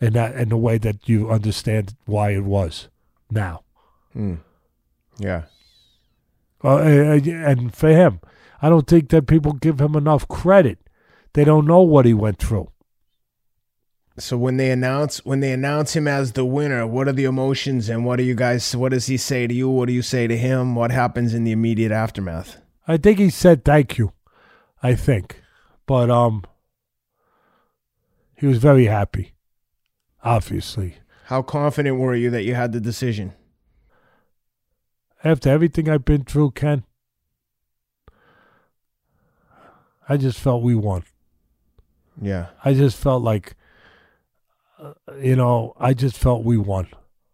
in 0.00 0.12
that 0.12 0.36
in 0.36 0.50
the 0.50 0.56
way 0.56 0.78
that 0.78 1.08
you 1.08 1.30
understand 1.30 1.96
why 2.06 2.30
it 2.30 2.44
was 2.44 2.88
now. 3.30 3.64
Mm. 4.14 4.38
Yeah. 5.18 5.44
Uh, 6.62 6.78
and 6.78 7.74
for 7.74 7.88
him, 7.88 8.20
I 8.62 8.68
don't 8.68 8.86
think 8.86 9.10
that 9.10 9.26
people 9.26 9.52
give 9.52 9.80
him 9.80 9.94
enough 9.94 10.26
credit. 10.28 10.78
They 11.34 11.44
don't 11.44 11.66
know 11.66 11.82
what 11.82 12.06
he 12.06 12.14
went 12.14 12.38
through. 12.38 12.70
So 14.18 14.36
when 14.36 14.56
they 14.56 14.70
announce 14.70 15.24
when 15.24 15.40
they 15.40 15.52
announce 15.52 15.94
him 15.94 16.08
as 16.08 16.32
the 16.32 16.44
winner, 16.44 16.86
what 16.86 17.08
are 17.08 17.12
the 17.12 17.24
emotions 17.24 17.88
and 17.88 18.04
what 18.04 18.16
do 18.16 18.24
you 18.24 18.34
guys 18.34 18.74
what 18.74 18.90
does 18.90 19.06
he 19.06 19.16
say 19.16 19.46
to 19.46 19.54
you? 19.54 19.68
What 19.68 19.86
do 19.86 19.92
you 19.92 20.02
say 20.02 20.26
to 20.26 20.36
him? 20.36 20.74
What 20.74 20.90
happens 20.90 21.34
in 21.34 21.44
the 21.44 21.52
immediate 21.52 21.92
aftermath? 21.92 22.60
I 22.86 22.96
think 22.96 23.18
he 23.18 23.30
said 23.30 23.64
thank 23.64 23.98
you. 23.98 24.12
I 24.82 24.94
think. 24.94 25.42
But 25.86 26.10
um 26.10 26.44
he 28.34 28.46
was 28.46 28.58
very 28.58 28.86
happy. 28.86 29.34
Obviously. 30.22 30.96
How 31.26 31.42
confident 31.42 31.98
were 31.98 32.14
you 32.14 32.30
that 32.30 32.44
you 32.44 32.54
had 32.54 32.72
the 32.72 32.80
decision? 32.80 33.34
After 35.24 35.50
everything 35.50 35.88
I've 35.88 36.04
been 36.04 36.24
through, 36.24 36.52
Ken, 36.52 36.84
I 40.08 40.16
just 40.16 40.38
felt 40.38 40.62
we 40.62 40.74
won. 40.74 41.02
Yeah. 42.20 42.46
I 42.64 42.72
just 42.72 42.96
felt 42.96 43.22
like, 43.22 43.54
you 45.20 45.36
know, 45.36 45.74
I 45.78 45.94
just 45.94 46.16
felt 46.16 46.44
we 46.44 46.56
won. 46.56 46.88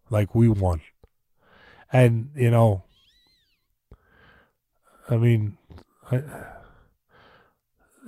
Like 0.09 0.35
we 0.35 0.47
won. 0.47 0.81
And, 1.91 2.29
you 2.35 2.51
know, 2.51 2.83
I 5.09 5.17
mean, 5.17 5.57
I, 6.11 6.17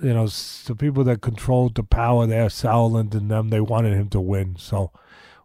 you 0.01 0.14
know, 0.14 0.27
the 0.27 0.76
people 0.76 1.03
that 1.05 1.22
controlled 1.22 1.76
the 1.76 1.84
power 1.84 2.27
there, 2.27 2.47
Sauerland 2.47 3.14
and 3.14 3.31
them, 3.31 3.49
they 3.49 3.61
wanted 3.61 3.93
him 3.93 4.09
to 4.09 4.22
win. 4.22 4.55
So, 4.57 4.91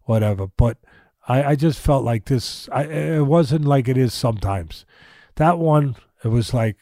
whatever. 0.05 0.47
But 0.47 0.79
I, 1.29 1.43
I 1.43 1.55
just 1.55 1.79
felt 1.79 2.05
like 2.05 2.27
this. 2.27 2.69
I, 2.71 2.85
it 2.85 3.27
wasn't 3.27 3.65
like 3.65 3.89
it 3.89 3.97
is 3.97 4.13
sometimes. 4.13 4.85
That 5.37 5.59
one, 5.59 5.97
it 6.25 6.29
was 6.29 6.53
like 6.53 6.77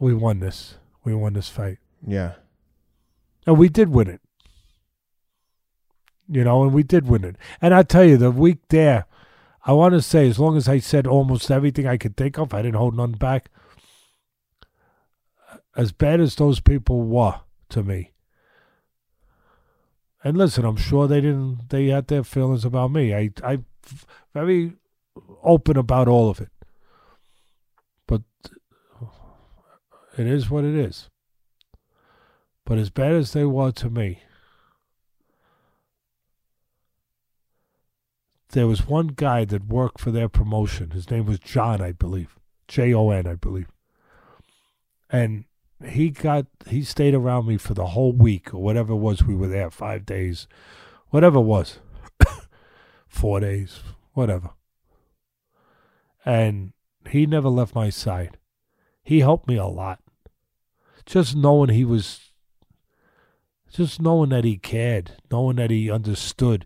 we 0.00 0.14
won 0.14 0.40
this. 0.40 0.76
We 1.04 1.14
won 1.14 1.34
this 1.34 1.48
fight. 1.48 1.78
Yeah. 2.06 2.34
And 3.46 3.58
we 3.58 3.68
did 3.68 3.90
win 3.90 4.08
it. 4.08 4.20
You 6.28 6.44
know, 6.44 6.62
and 6.62 6.72
we 6.72 6.82
did 6.82 7.06
win 7.06 7.24
it. 7.24 7.36
And 7.60 7.74
I 7.74 7.82
tell 7.82 8.04
you, 8.04 8.16
the 8.16 8.30
week 8.30 8.58
there, 8.68 9.06
I 9.64 9.72
want 9.72 9.94
to 9.94 10.02
say, 10.02 10.28
as 10.28 10.38
long 10.38 10.56
as 10.56 10.68
I 10.68 10.78
said 10.78 11.06
almost 11.06 11.50
everything 11.50 11.86
I 11.86 11.96
could 11.96 12.16
think 12.16 12.38
of, 12.38 12.54
I 12.54 12.62
didn't 12.62 12.76
hold 12.76 12.96
none 12.96 13.12
back. 13.12 13.50
As 15.76 15.92
bad 15.92 16.20
as 16.20 16.36
those 16.36 16.60
people 16.60 17.02
were 17.02 17.40
to 17.70 17.82
me, 17.82 18.12
and 20.24 20.38
listen, 20.38 20.64
I'm 20.64 20.76
sure 20.76 21.06
they 21.06 21.20
didn't. 21.20 21.68
They 21.68 21.88
had 21.88 22.06
their 22.06 22.24
feelings 22.24 22.64
about 22.64 22.90
me. 22.90 23.14
I, 23.14 23.30
I, 23.42 23.58
very 24.32 24.72
open 25.42 25.76
about 25.76 26.08
all 26.08 26.30
of 26.30 26.40
it. 26.40 26.48
But 28.06 28.22
it 30.16 30.26
is 30.26 30.48
what 30.48 30.64
it 30.64 30.74
is. 30.74 31.10
But 32.64 32.78
as 32.78 32.88
bad 32.88 33.12
as 33.12 33.32
they 33.34 33.44
were 33.44 33.72
to 33.72 33.90
me, 33.90 34.22
there 38.54 38.66
was 38.68 38.86
one 38.86 39.08
guy 39.08 39.44
that 39.44 39.66
worked 39.66 40.00
for 40.00 40.10
their 40.10 40.28
promotion. 40.28 40.90
His 40.90 41.10
name 41.10 41.26
was 41.26 41.40
John, 41.40 41.80
I 41.80 41.92
believe. 41.92 42.38
J 42.68 42.94
O 42.94 43.10
N, 43.10 43.26
I 43.26 43.34
believe. 43.34 43.68
And 45.10 45.44
he 45.84 46.10
got 46.10 46.46
he 46.68 46.82
stayed 46.82 47.14
around 47.14 47.46
me 47.46 47.56
for 47.56 47.74
the 47.74 47.88
whole 47.88 48.12
week 48.12 48.54
or 48.54 48.62
whatever 48.62 48.92
it 48.92 48.96
was 48.96 49.24
we 49.24 49.34
were 49.34 49.48
there 49.48 49.70
five 49.70 50.06
days 50.06 50.46
whatever 51.08 51.38
it 51.38 51.42
was 51.42 51.78
four 53.06 53.40
days 53.40 53.80
whatever 54.12 54.50
and 56.24 56.72
he 57.10 57.26
never 57.26 57.48
left 57.48 57.74
my 57.74 57.90
side 57.90 58.38
he 59.02 59.20
helped 59.20 59.46
me 59.46 59.56
a 59.56 59.66
lot 59.66 60.00
just 61.04 61.36
knowing 61.36 61.68
he 61.68 61.84
was 61.84 62.32
just 63.70 64.00
knowing 64.00 64.30
that 64.30 64.44
he 64.44 64.56
cared 64.56 65.12
knowing 65.30 65.56
that 65.56 65.70
he 65.70 65.90
understood 65.90 66.64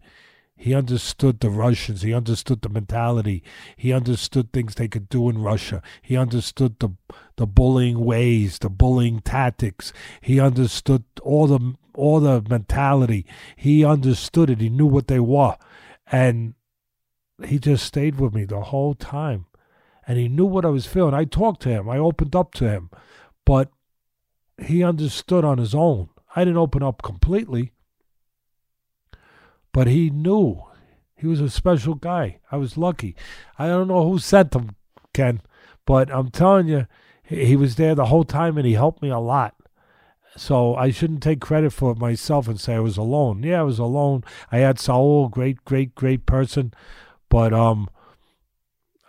he 0.60 0.74
understood 0.74 1.39
the 1.39 1.51
Russians. 1.51 2.02
He 2.02 2.12
understood 2.12 2.62
the 2.62 2.68
mentality. 2.68 3.44
He 3.76 3.93
understood 3.93 4.52
things 4.52 4.74
they 4.74 4.89
could 4.89 5.09
do 5.09 5.28
in 5.28 5.40
Russia. 5.40 5.80
He 6.02 6.16
understood 6.16 6.80
the 6.80 6.97
the 7.36 7.47
bullying 7.47 8.05
ways, 8.05 8.59
the 8.59 8.68
bullying 8.68 9.20
tactics. 9.20 9.93
He 10.20 10.40
understood 10.40 11.05
all 11.22 11.47
the 11.47 11.74
all 11.94 12.18
the 12.18 12.43
mentality. 12.51 13.24
He 13.55 13.85
understood 13.85 14.51
it. 14.51 14.60
He 14.60 14.68
knew 14.68 14.86
what 14.86 15.06
they 15.06 15.20
were, 15.20 15.56
and 16.10 16.55
he 17.47 17.60
just 17.60 17.86
stayed 17.86 18.18
with 18.18 18.35
me 18.35 18.44
the 18.44 18.62
whole 18.62 18.94
time. 18.94 19.47
And 20.09 20.18
he 20.18 20.28
knew 20.28 20.47
what 20.47 20.64
I 20.64 20.70
was 20.70 20.86
feeling. 20.86 21.14
I 21.14 21.24
talked 21.24 21.62
to 21.62 21.68
him. 21.68 21.89
I 21.89 21.98
opened 21.98 22.35
up 22.35 22.52
to 22.55 22.68
him, 22.68 22.90
but 23.44 23.70
he 24.60 24.82
understood 24.82 25.44
on 25.44 25.59
his 25.59 25.72
own. 25.72 26.09
I 26.35 26.44
didn't 26.44 26.59
open 26.59 26.82
up 26.82 27.02
completely 27.02 27.74
but 29.73 29.86
he 29.86 30.11
knew 30.11 30.62
he 31.16 31.27
was 31.27 31.40
a 31.40 31.51
special 31.51 31.95
guy. 31.95 32.39
I 32.51 32.57
was 32.57 32.77
lucky. 32.77 33.16
I 33.59 33.66
don't 33.66 33.89
know 33.89 34.09
who 34.09 34.19
sent 34.19 34.55
him, 34.55 34.77
Ken, 35.12 35.40
but 35.85 36.11
I'm 36.12 36.31
telling 36.31 36.69
you, 36.69 36.86
he 37.23 37.57
was 37.57 37.77
there 37.77 37.95
the 37.95 38.07
whole 38.07 38.24
time 38.24 38.57
and 38.57 38.66
he 38.66 38.74
helped 38.74 39.03
me 39.03 39.11
a 39.11 39.19
lot. 39.19 39.55
So 40.36 40.77
I 40.77 40.90
shouldn't 40.90 41.23
take 41.23 41.40
credit 41.40 41.73
for 41.73 41.93
it 41.93 41.99
myself 41.99 42.47
and 42.47 42.61
say 42.61 42.74
I 42.74 42.81
was 42.81 42.97
alone. 42.97 43.43
Yeah, 43.43 43.61
I 43.61 43.65
was 43.65 43.78
alone. 43.78 44.23
I 44.53 44.59
had 44.59 44.78
Saul, 44.78 45.28
great, 45.28 45.65
great, 45.65 45.95
great 45.95 46.27
person, 46.27 46.73
but 47.28 47.53
um, 47.53 47.89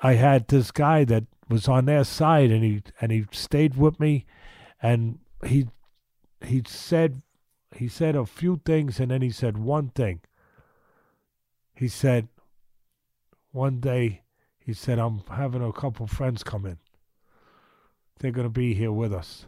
I 0.02 0.14
had 0.14 0.48
this 0.48 0.72
guy 0.72 1.04
that 1.06 1.26
was 1.48 1.68
on 1.68 1.86
their 1.86 2.04
side 2.04 2.52
and 2.52 2.64
he 2.64 2.84
and 3.00 3.12
he 3.12 3.26
stayed 3.32 3.76
with 3.76 4.00
me, 4.00 4.26
and 4.82 5.20
he 5.46 5.68
he 6.46 6.64
said 6.66 7.22
he 7.76 7.88
said 7.88 8.16
a 8.16 8.26
few 8.26 8.62
things 8.66 9.00
and 9.00 9.12
then 9.12 9.22
he 9.22 9.30
said 9.30 9.58
one 9.58 9.90
thing 9.90 10.22
he 11.80 11.88
said 11.88 12.28
one 13.52 13.80
day 13.80 14.22
he 14.60 14.74
said 14.74 15.00
i'm 15.00 15.22
having 15.32 15.64
a 15.64 15.72
couple 15.72 16.06
friends 16.08 16.44
come 16.44 16.66
in. 16.66 16.78
They're 18.20 18.32
going 18.32 18.48
to 18.48 18.50
be 18.50 18.74
here 18.74 18.92
with 18.92 19.14
us. 19.14 19.46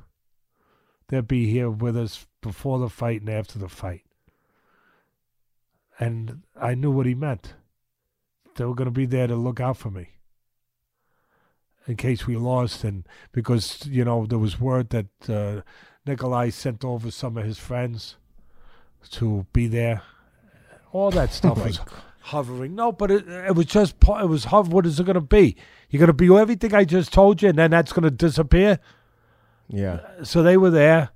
They'll 1.10 1.24
be 1.24 1.52
here 1.52 1.70
with 1.70 1.98
us 1.98 2.26
before 2.42 2.80
the 2.80 2.88
fight 2.88 3.20
and 3.20 3.30
after 3.30 3.60
the 3.60 3.68
fight. 3.68 4.04
And 6.00 6.44
i 6.56 6.74
knew 6.74 6.90
what 6.90 7.06
he 7.06 7.16
meant. 7.16 7.56
They 8.56 8.64
were 8.64 8.76
going 8.76 8.86
to 8.86 8.92
be 8.92 9.06
there 9.06 9.28
to 9.28 9.36
look 9.36 9.60
out 9.60 9.76
for 9.76 9.92
me 9.92 10.12
in 11.88 11.98
case 11.98 12.26
we 12.26 12.38
lost, 12.38 12.86
and 12.86 13.06
because 13.34 13.86
you 13.88 14.06
know 14.06 14.26
there 14.26 14.40
was 14.40 14.58
word 14.58 14.90
that 14.92 15.30
uh, 15.30 15.64
Nikolai 16.06 16.50
sent 16.50 16.86
over 16.86 17.12
some 17.12 17.36
of 17.36 17.44
his 17.44 17.58
friends 17.58 18.16
to 19.10 19.46
be 19.52 19.68
there. 19.68 20.04
All 20.94 21.12
that 21.12 21.34
stuff 21.40 21.58
my 21.58 21.66
was 21.66 21.80
hovering. 22.22 22.76
No, 22.76 22.92
but 22.92 23.12
it, 23.12 23.28
it 23.28 23.56
was 23.56 23.66
just 23.66 23.96
it 24.02 24.30
was 24.30 24.46
hover. 24.46 24.70
What 24.70 24.86
is 24.86 25.00
it 25.00 25.06
going 25.06 25.16
to 25.16 25.22
be? 25.22 25.56
You're 25.90 26.00
going 26.00 26.08
to 26.08 26.14
be 26.14 26.34
everything 26.36 26.74
I 26.74 26.86
just 26.86 27.12
told 27.12 27.42
you, 27.42 27.50
and 27.50 27.58
then 27.58 27.72
that's 27.72 27.94
going 27.94 28.04
to 28.04 28.12
disappear. 28.12 28.80
Yeah. 29.68 30.02
So 30.24 30.44
they 30.44 30.58
were 30.58 30.70
there, 30.70 31.10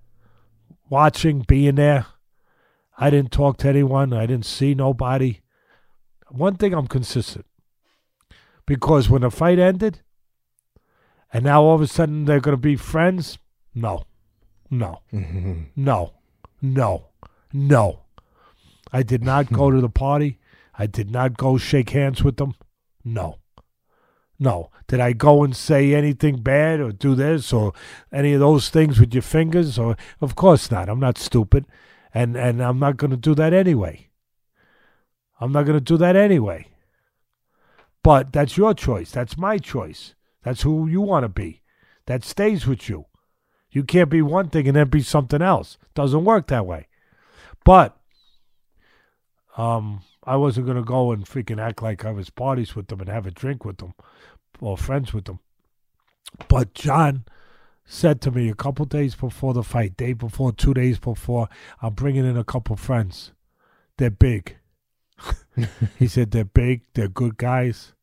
watching, 0.89 1.39
being 1.41 1.75
there. 1.75 2.05
I 2.97 3.09
didn't 3.09 3.31
talk 3.31 3.57
to 3.57 3.69
anyone. 3.69 4.13
I 4.13 4.25
didn't 4.25 4.45
see 4.45 4.73
nobody. 4.73 5.41
One 6.29 6.55
thing 6.55 6.73
I'm 6.73 6.87
consistent 6.87 7.45
because 8.65 9.09
when 9.09 9.21
the 9.21 9.31
fight 9.31 9.59
ended, 9.59 10.01
and 11.31 11.43
now 11.43 11.63
all 11.63 11.75
of 11.75 11.81
a 11.81 11.87
sudden 11.87 12.25
they're 12.25 12.39
going 12.39 12.55
to 12.55 12.61
be 12.61 12.75
friends. 12.75 13.37
No, 13.73 14.05
no, 14.69 15.01
no, 15.75 16.13
no, 16.61 17.05
no. 17.53 17.99
I 18.91 19.03
did 19.03 19.23
not 19.23 19.51
go 19.51 19.71
to 19.71 19.81
the 19.81 19.89
party. 19.89 20.39
I 20.77 20.87
did 20.87 21.09
not 21.09 21.37
go 21.37 21.57
shake 21.57 21.91
hands 21.91 22.23
with 22.23 22.37
them. 22.37 22.55
No. 23.03 23.39
No. 24.39 24.71
Did 24.87 24.99
I 24.99 25.13
go 25.13 25.43
and 25.43 25.55
say 25.55 25.93
anything 25.93 26.41
bad 26.41 26.79
or 26.79 26.91
do 26.91 27.15
this 27.15 27.53
or 27.53 27.73
any 28.11 28.33
of 28.33 28.39
those 28.39 28.69
things 28.69 28.99
with 28.99 29.13
your 29.13 29.23
fingers? 29.23 29.79
Or 29.79 29.95
of 30.21 30.35
course 30.35 30.69
not. 30.69 30.89
I'm 30.89 30.99
not 30.99 31.17
stupid. 31.17 31.65
And 32.13 32.35
and 32.35 32.61
I'm 32.61 32.79
not 32.79 32.97
gonna 32.97 33.17
do 33.17 33.35
that 33.35 33.53
anyway. 33.53 34.09
I'm 35.39 35.51
not 35.51 35.65
gonna 35.65 35.79
do 35.79 35.97
that 35.97 36.15
anyway. 36.15 36.67
But 38.03 38.31
that's 38.31 38.57
your 38.57 38.73
choice. 38.73 39.11
That's 39.11 39.37
my 39.37 39.57
choice. 39.57 40.13
That's 40.43 40.61
who 40.61 40.87
you 40.87 41.01
want 41.01 41.23
to 41.23 41.29
be. 41.29 41.63
That 42.05 42.23
stays 42.23 42.67
with 42.67 42.87
you. 42.87 43.05
You 43.71 43.83
can't 43.83 44.09
be 44.09 44.21
one 44.21 44.49
thing 44.49 44.67
and 44.67 44.75
then 44.75 44.89
be 44.89 45.01
something 45.01 45.41
else. 45.41 45.77
Doesn't 45.95 46.23
work 46.23 46.47
that 46.47 46.67
way. 46.67 46.87
But 47.65 47.97
um, 49.57 50.01
I 50.25 50.35
wasn't 50.37 50.67
gonna 50.67 50.83
go 50.83 51.11
and 51.11 51.25
freaking 51.25 51.59
act 51.61 51.81
like 51.81 52.03
I 52.05 52.11
was 52.11 52.29
parties 52.29 52.75
with 52.75 52.87
them 52.87 52.99
and 52.99 53.09
have 53.09 53.25
a 53.27 53.31
drink 53.31 53.63
with 53.65 53.77
them 53.77 53.93
or 54.59 54.77
friends 54.77 55.13
with 55.13 55.25
them. 55.25 55.39
But 56.47 56.73
John 56.73 57.25
said 57.85 58.19
to 58.21 58.31
me 58.31 58.49
a 58.49 58.55
couple 58.55 58.85
days 58.85 59.13
before 59.15 59.53
the 59.53 59.63
fight, 59.63 59.95
day 59.95 60.13
before, 60.13 60.51
two 60.51 60.73
days 60.73 60.97
before, 60.97 61.47
I'm 61.81 61.93
bringing 61.93 62.25
in 62.25 62.37
a 62.37 62.43
couple 62.43 62.75
friends. 62.75 63.31
They're 63.97 64.09
big. 64.09 64.57
he 65.97 66.07
said 66.07 66.31
they're 66.31 66.43
big, 66.43 66.81
they're 66.93 67.07
good 67.07 67.37
guys. 67.37 67.93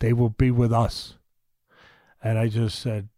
They 0.00 0.12
will 0.12 0.30
be 0.30 0.50
with 0.50 0.72
us. 0.72 1.16
And 2.22 2.38
I 2.38 2.48
just 2.48 2.78
said, 2.80 3.08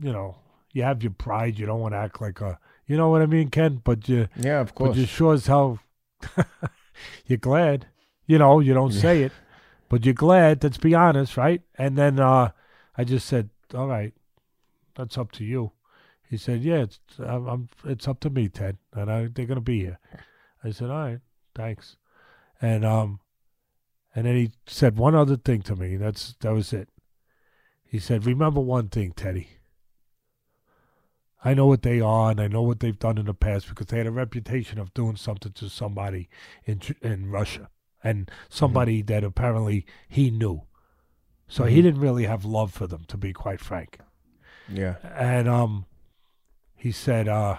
you 0.00 0.12
know, 0.12 0.36
you 0.72 0.82
have 0.82 1.02
your 1.02 1.12
pride. 1.12 1.58
You 1.58 1.66
don't 1.66 1.80
want 1.80 1.94
to 1.94 1.98
act 1.98 2.20
like 2.20 2.40
a, 2.40 2.58
you 2.86 2.96
know 2.96 3.08
what 3.08 3.22
I 3.22 3.26
mean, 3.26 3.50
Ken? 3.50 3.80
But 3.84 4.08
you, 4.08 4.28
Yeah, 4.36 4.60
of 4.60 4.74
course. 4.74 4.90
but 4.90 4.96
you 4.96 5.06
sure 5.06 5.34
as 5.34 5.46
hell, 5.46 5.78
you're 7.26 7.38
glad. 7.38 7.86
You 8.26 8.38
know, 8.38 8.60
you 8.60 8.74
don't 8.74 8.92
say 8.92 9.22
it, 9.22 9.32
but 9.88 10.04
you're 10.04 10.14
glad. 10.14 10.62
Let's 10.62 10.78
be 10.78 10.94
honest, 10.94 11.36
right? 11.36 11.62
And 11.78 11.96
then 11.96 12.18
uh, 12.18 12.50
I 12.96 13.04
just 13.04 13.26
said, 13.26 13.50
all 13.74 13.86
right, 13.86 14.12
that's 14.96 15.16
up 15.16 15.32
to 15.32 15.44
you. 15.44 15.72
He 16.28 16.36
said, 16.36 16.62
yeah, 16.62 16.82
it's, 16.82 16.98
I'm, 17.18 17.46
I'm, 17.46 17.68
it's 17.84 18.08
up 18.08 18.18
to 18.20 18.30
me, 18.30 18.48
Ted, 18.48 18.78
and 18.92 19.10
I, 19.10 19.28
they're 19.32 19.46
gonna 19.46 19.60
be 19.60 19.80
here. 19.80 19.98
I 20.64 20.70
said, 20.70 20.90
all 20.90 20.98
right, 20.98 21.20
thanks. 21.54 21.96
And 22.60 22.84
um, 22.84 23.20
and 24.14 24.26
then 24.26 24.34
he 24.34 24.50
said 24.66 24.96
one 24.96 25.14
other 25.14 25.36
thing 25.36 25.62
to 25.62 25.76
me. 25.76 25.96
That's 25.96 26.34
that 26.40 26.52
was 26.52 26.72
it. 26.72 26.88
He 27.84 27.98
said, 28.00 28.26
remember 28.26 28.60
one 28.60 28.88
thing, 28.88 29.12
Teddy. 29.12 29.50
I 31.46 31.54
know 31.54 31.66
what 31.66 31.82
they 31.82 32.00
are, 32.00 32.30
and 32.32 32.40
I 32.40 32.48
know 32.48 32.62
what 32.62 32.80
they've 32.80 32.98
done 32.98 33.18
in 33.18 33.26
the 33.26 33.34
past 33.34 33.68
because 33.68 33.86
they 33.86 33.98
had 33.98 34.06
a 34.08 34.10
reputation 34.24 34.78
of 34.80 34.92
doing 34.94 35.16
something 35.16 35.52
to 35.52 35.68
somebody 35.68 36.28
in 36.64 36.80
in 37.02 37.30
Russia, 37.30 37.70
and 38.02 38.28
somebody 38.48 39.00
that 39.02 39.22
apparently 39.24 39.86
he 40.08 40.30
knew. 40.30 40.62
So 41.48 41.64
he 41.64 41.78
Mhm. 41.78 41.82
didn't 41.84 42.00
really 42.00 42.24
have 42.26 42.44
love 42.44 42.72
for 42.72 42.88
them, 42.88 43.04
to 43.06 43.16
be 43.16 43.32
quite 43.32 43.60
frank. 43.60 43.98
yeah. 44.68 44.96
And 45.04 45.46
um, 45.48 45.86
he 46.74 46.90
said, 46.90 47.28
uh, 47.28 47.58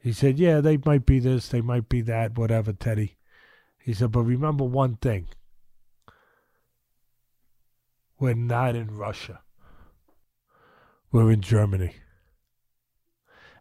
he 0.00 0.12
said, 0.12 0.38
yeah, 0.38 0.62
they 0.62 0.78
might 0.78 1.04
be 1.04 1.18
this, 1.18 1.48
they 1.50 1.60
might 1.60 1.88
be 1.90 2.00
that, 2.00 2.38
whatever, 2.38 2.72
Teddy. 2.72 3.18
He 3.78 3.92
said, 3.92 4.10
but 4.12 4.22
remember 4.22 4.64
one 4.64 4.96
thing: 4.96 5.28
we're 8.18 8.34
not 8.34 8.74
in 8.76 8.96
Russia. 8.96 9.42
We're 11.10 11.30
in 11.30 11.42
Germany. 11.42 11.96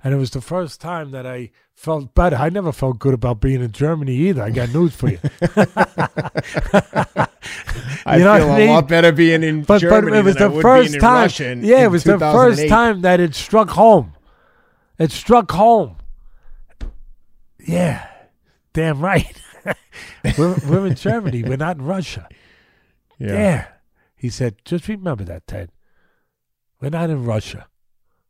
And 0.03 0.13
it 0.13 0.17
was 0.17 0.31
the 0.31 0.41
first 0.41 0.81
time 0.81 1.11
that 1.11 1.27
I 1.27 1.51
felt 1.75 2.15
better. 2.15 2.35
I 2.35 2.49
never 2.49 2.71
felt 2.71 2.97
good 2.99 3.13
about 3.13 3.39
being 3.39 3.61
in 3.61 3.71
Germany 3.71 4.13
either. 4.15 4.41
I 4.41 4.49
got 4.49 4.73
news 4.73 4.95
for 4.95 5.09
you. 5.09 5.19
I 8.05 8.17
You 8.17 8.23
know 8.23 8.37
feel 8.37 8.49
I 8.51 8.55
a 8.55 8.57
mean? 8.57 8.69
lot 8.69 8.87
better 8.87 9.11
being 9.11 9.43
in 9.43 9.63
but, 9.63 9.79
Germany 9.79 10.11
but 10.11 10.17
it 10.17 10.23
was 10.25 10.35
than 10.35 10.53
the 10.53 10.61
first 10.61 10.99
time. 10.99 11.29
In- 11.39 11.63
yeah, 11.63 11.79
in 11.79 11.83
it 11.85 11.91
was 11.91 12.03
the 12.03 12.17
first 12.17 12.67
time 12.67 13.01
that 13.01 13.19
it 13.19 13.35
struck 13.35 13.69
home. 13.69 14.13
It 14.97 15.11
struck 15.11 15.51
home. 15.51 15.97
Yeah, 17.59 18.07
damn 18.73 18.99
right. 19.01 19.39
we're, 20.37 20.55
we're 20.67 20.87
in 20.87 20.95
Germany. 20.95 21.43
We're 21.43 21.57
not 21.57 21.77
in 21.77 21.83
Russia. 21.85 22.27
Yeah. 23.19 23.67
He 24.15 24.29
said, 24.29 24.55
just 24.65 24.87
remember 24.87 25.23
that, 25.25 25.45
Ted. 25.47 25.71
We're 26.79 26.89
not 26.89 27.09
in 27.11 27.23
Russia. 27.23 27.67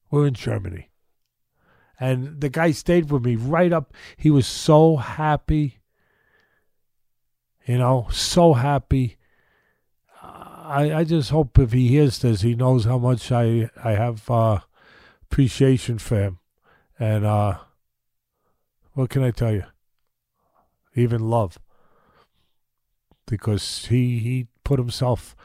We're 0.09 0.27
in 0.27 0.33
Germany. 0.33 0.89
And 2.01 2.41
the 2.41 2.49
guy 2.49 2.71
stayed 2.71 3.11
with 3.11 3.23
me 3.23 3.35
right 3.35 3.71
up. 3.71 3.93
He 4.17 4.31
was 4.31 4.47
so 4.47 4.95
happy. 4.95 5.77
You 7.67 7.77
know, 7.77 8.07
so 8.11 8.53
happy. 8.53 9.17
I, 10.19 10.93
I 10.93 11.03
just 11.03 11.29
hope 11.29 11.59
if 11.59 11.73
he 11.73 11.89
hears 11.89 12.17
this, 12.19 12.41
he 12.41 12.55
knows 12.55 12.85
how 12.85 12.97
much 12.97 13.31
I, 13.31 13.69
I 13.83 13.91
have 13.91 14.29
uh, 14.31 14.61
appreciation 15.23 15.99
for 15.99 16.19
him. 16.19 16.39
And 16.97 17.23
uh, 17.23 17.59
what 18.93 19.11
can 19.11 19.21
I 19.21 19.29
tell 19.29 19.53
you? 19.53 19.65
Even 20.95 21.29
love. 21.29 21.59
Because 23.27 23.85
he, 23.85 24.17
he 24.17 24.47
put 24.63 24.79
himself, 24.79 25.35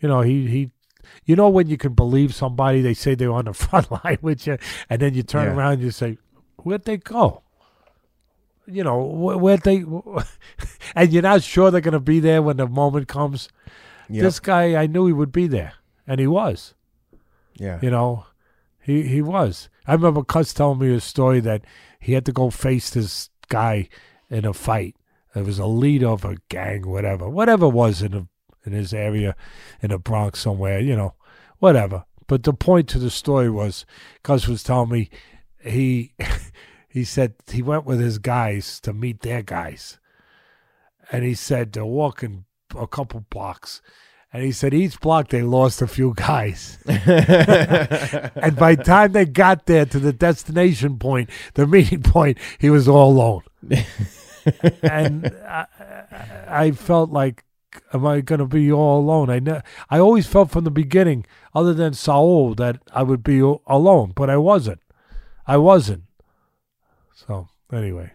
you 0.00 0.08
know, 0.08 0.20
he, 0.20 0.48
he 0.48 0.70
you 1.24 1.36
know 1.36 1.48
when 1.48 1.68
you 1.68 1.76
can 1.76 1.92
believe 1.94 2.34
somebody, 2.34 2.80
they 2.82 2.94
say 2.94 3.14
they're 3.14 3.32
on 3.32 3.44
the 3.46 3.52
front 3.64 3.90
line 3.90 4.18
with 4.22 4.46
you, 4.46 4.58
and 4.90 5.00
then 5.02 5.14
you 5.14 5.22
turn 5.22 5.46
Yeah. 5.46 5.54
around 5.56 5.72
and 5.74 5.82
you 5.82 5.90
say, 5.90 6.18
Where'd 6.58 6.84
they 6.84 6.96
go? 6.96 7.42
You 8.66 8.82
know, 8.84 9.02
wh- 9.02 9.40
where'd 9.42 9.62
they 9.62 9.84
and 10.96 11.12
you're 11.12 11.22
not 11.22 11.42
sure 11.42 11.70
they're 11.70 11.80
gonna 11.82 12.00
be 12.00 12.20
there 12.20 12.40
when 12.42 12.56
the 12.56 12.66
moment 12.66 13.08
comes. 13.08 13.48
This 14.08 14.38
guy 14.40 14.80
I 14.80 14.86
knew 14.86 15.06
he 15.06 15.12
would 15.12 15.32
be 15.32 15.46
there. 15.46 15.74
And 16.06 16.20
he 16.20 16.26
was. 16.26 16.74
yeah. 17.54 17.78
You 17.82 17.90
know, 17.90 18.26
he 18.80 19.02
he 19.02 19.22
was. 19.22 19.68
I 19.86 19.92
remember 19.94 20.22
Cus 20.22 20.52
telling 20.54 20.78
me 20.78 20.94
a 20.94 21.00
story 21.00 21.40
that 21.40 21.62
he 22.00 22.12
had 22.12 22.24
to 22.26 22.32
go 22.32 22.50
face 22.50 22.90
this 22.90 23.30
guy 23.48 23.88
in 24.30 24.44
a 24.44 24.52
fight. 24.52 24.96
It 25.34 25.44
was 25.44 25.58
a 25.58 25.66
leader 25.66 26.08
of 26.08 26.24
a 26.24 26.36
gang, 26.48 26.86
whatever, 26.88 27.28
whatever 27.28 27.66
it 27.66 27.70
was 27.70 28.02
in 28.02 28.12
the 28.12 28.26
in 28.64 28.72
his 28.72 28.92
area, 28.92 29.36
in 29.82 29.90
the 29.90 29.98
Bronx 29.98 30.40
somewhere, 30.40 30.80
you 30.80 30.96
know, 30.96 31.14
whatever. 31.58 32.04
But 32.26 32.42
the 32.42 32.52
point 32.52 32.88
to 32.90 32.98
the 32.98 33.10
story 33.10 33.50
was, 33.50 33.84
Cus 34.22 34.48
was 34.48 34.62
telling 34.62 34.90
me 34.90 35.10
he 35.62 36.12
he 36.88 37.04
said 37.04 37.34
he 37.50 37.62
went 37.62 37.84
with 37.84 38.00
his 38.00 38.18
guys 38.18 38.80
to 38.80 38.92
meet 38.92 39.20
their 39.20 39.42
guys, 39.42 39.98
and 41.12 41.24
he 41.24 41.34
said 41.34 41.72
they're 41.72 41.84
walking 41.84 42.44
a 42.76 42.86
couple 42.86 43.24
blocks. 43.28 43.82
And 44.32 44.42
he 44.42 44.50
said 44.50 44.74
each 44.74 44.98
block 44.98 45.28
they 45.28 45.42
lost 45.42 45.80
a 45.80 45.86
few 45.86 46.12
guys. 46.16 46.78
and 46.86 48.56
by 48.56 48.74
the 48.74 48.82
time 48.84 49.12
they 49.12 49.26
got 49.26 49.66
there 49.66 49.86
to 49.86 50.00
the 50.00 50.12
destination 50.12 50.98
point, 50.98 51.30
the 51.54 51.68
meeting 51.68 52.02
point, 52.02 52.38
he 52.58 52.68
was 52.68 52.88
all 52.88 53.12
alone. 53.12 53.42
and 54.82 55.26
I, 55.46 55.66
I 56.48 56.70
felt 56.72 57.10
like, 57.10 57.44
am 57.92 58.06
I 58.06 58.20
going 58.20 58.38
to 58.38 58.46
be 58.46 58.70
all 58.72 59.00
alone? 59.00 59.30
I 59.30 59.38
ne- 59.38 59.62
I 59.90 59.98
always 59.98 60.26
felt 60.26 60.50
from 60.50 60.64
the 60.64 60.70
beginning, 60.70 61.26
other 61.54 61.74
than 61.74 61.94
Saul, 61.94 62.54
that 62.54 62.80
I 62.92 63.02
would 63.02 63.22
be 63.22 63.40
alone, 63.66 64.12
but 64.14 64.30
I 64.30 64.36
wasn't. 64.36 64.80
I 65.46 65.56
wasn't. 65.56 66.04
So 67.14 67.48
anyway, 67.72 68.12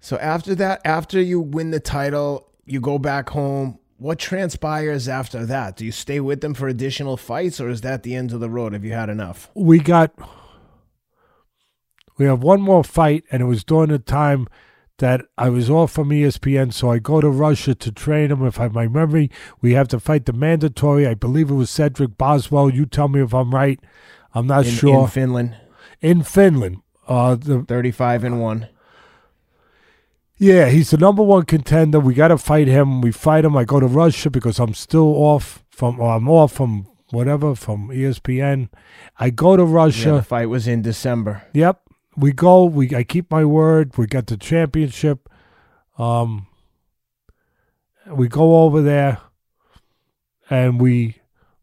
So 0.00 0.16
after 0.18 0.54
that, 0.56 0.80
after 0.84 1.20
you 1.20 1.40
win 1.40 1.70
the 1.70 1.80
title, 1.80 2.50
you 2.66 2.80
go 2.80 2.98
back 2.98 3.30
home. 3.30 3.78
What 3.96 4.18
transpires 4.18 5.08
after 5.08 5.44
that? 5.46 5.76
Do 5.76 5.84
you 5.84 5.92
stay 5.92 6.20
with 6.20 6.40
them 6.40 6.54
for 6.54 6.68
additional 6.68 7.16
fights, 7.16 7.60
or 7.60 7.68
is 7.68 7.80
that 7.80 8.02
the 8.04 8.14
end 8.14 8.32
of 8.32 8.40
the 8.40 8.48
road? 8.50 8.72
Have 8.72 8.84
you 8.84 8.92
had 8.92 9.08
enough? 9.08 9.50
we 9.54 9.78
got 9.80 10.12
we 12.16 12.24
have 12.26 12.42
one 12.42 12.60
more 12.60 12.84
fight, 12.84 13.24
and 13.30 13.42
it 13.42 13.46
was 13.46 13.64
during 13.64 13.90
the 13.90 13.98
time 13.98 14.46
that 14.98 15.22
I 15.36 15.48
was 15.48 15.70
off 15.70 15.92
from 15.92 16.10
ESPN, 16.10 16.72
so 16.72 16.90
I 16.90 16.98
go 16.98 17.20
to 17.20 17.28
Russia 17.30 17.74
to 17.74 17.92
train 17.92 18.30
him. 18.30 18.44
If 18.44 18.58
I 18.58 18.64
have 18.64 18.74
my 18.74 18.88
memory, 18.88 19.30
we 19.60 19.72
have 19.74 19.88
to 19.88 20.00
fight 20.00 20.26
the 20.26 20.32
mandatory. 20.32 21.06
I 21.06 21.14
believe 21.14 21.50
it 21.50 21.54
was 21.54 21.70
Cedric 21.70 22.18
Boswell. 22.18 22.70
You 22.70 22.84
tell 22.86 23.08
me 23.08 23.20
if 23.20 23.32
I'm 23.32 23.54
right. 23.54 23.78
I'm 24.34 24.46
not 24.46 24.66
In, 24.66 24.72
sure. 24.72 25.02
in 25.02 25.06
Finland, 25.08 25.56
in 26.00 26.22
Finland, 26.22 26.82
uh, 27.06 27.34
the 27.36 27.62
35 27.62 28.24
and 28.24 28.40
1. 28.40 28.68
Yeah, 30.36 30.68
he's 30.68 30.90
the 30.90 30.96
number 30.98 31.22
one 31.22 31.44
contender. 31.46 31.98
We 31.98 32.14
got 32.14 32.28
to 32.28 32.38
fight 32.38 32.68
him. 32.68 33.00
We 33.00 33.10
fight 33.10 33.44
him. 33.44 33.56
I 33.56 33.64
go 33.64 33.80
to 33.80 33.86
Russia 33.86 34.30
because 34.30 34.60
I'm 34.60 34.74
still 34.74 35.14
off 35.16 35.64
from, 35.68 35.98
or 35.98 36.14
I'm 36.14 36.28
off 36.28 36.52
from 36.52 36.86
whatever, 37.10 37.54
from 37.56 37.88
ESPN. 37.88 38.68
I 39.18 39.30
go 39.30 39.56
to 39.56 39.64
Yeah, 39.64 39.72
Russia. 39.72 40.10
the 40.12 40.22
fight 40.22 40.46
was 40.48 40.68
in 40.68 40.82
December. 40.82 41.42
Yep. 41.54 41.80
We 42.18 42.32
go. 42.32 42.64
We 42.64 42.94
I 42.94 43.04
keep 43.04 43.30
my 43.30 43.44
word. 43.44 43.96
We 43.96 44.06
got 44.06 44.26
the 44.26 44.36
championship. 44.36 45.28
Um, 45.98 46.46
we 48.06 48.28
go 48.28 48.62
over 48.62 48.82
there, 48.82 49.18
and 50.50 50.80
we 50.80 51.16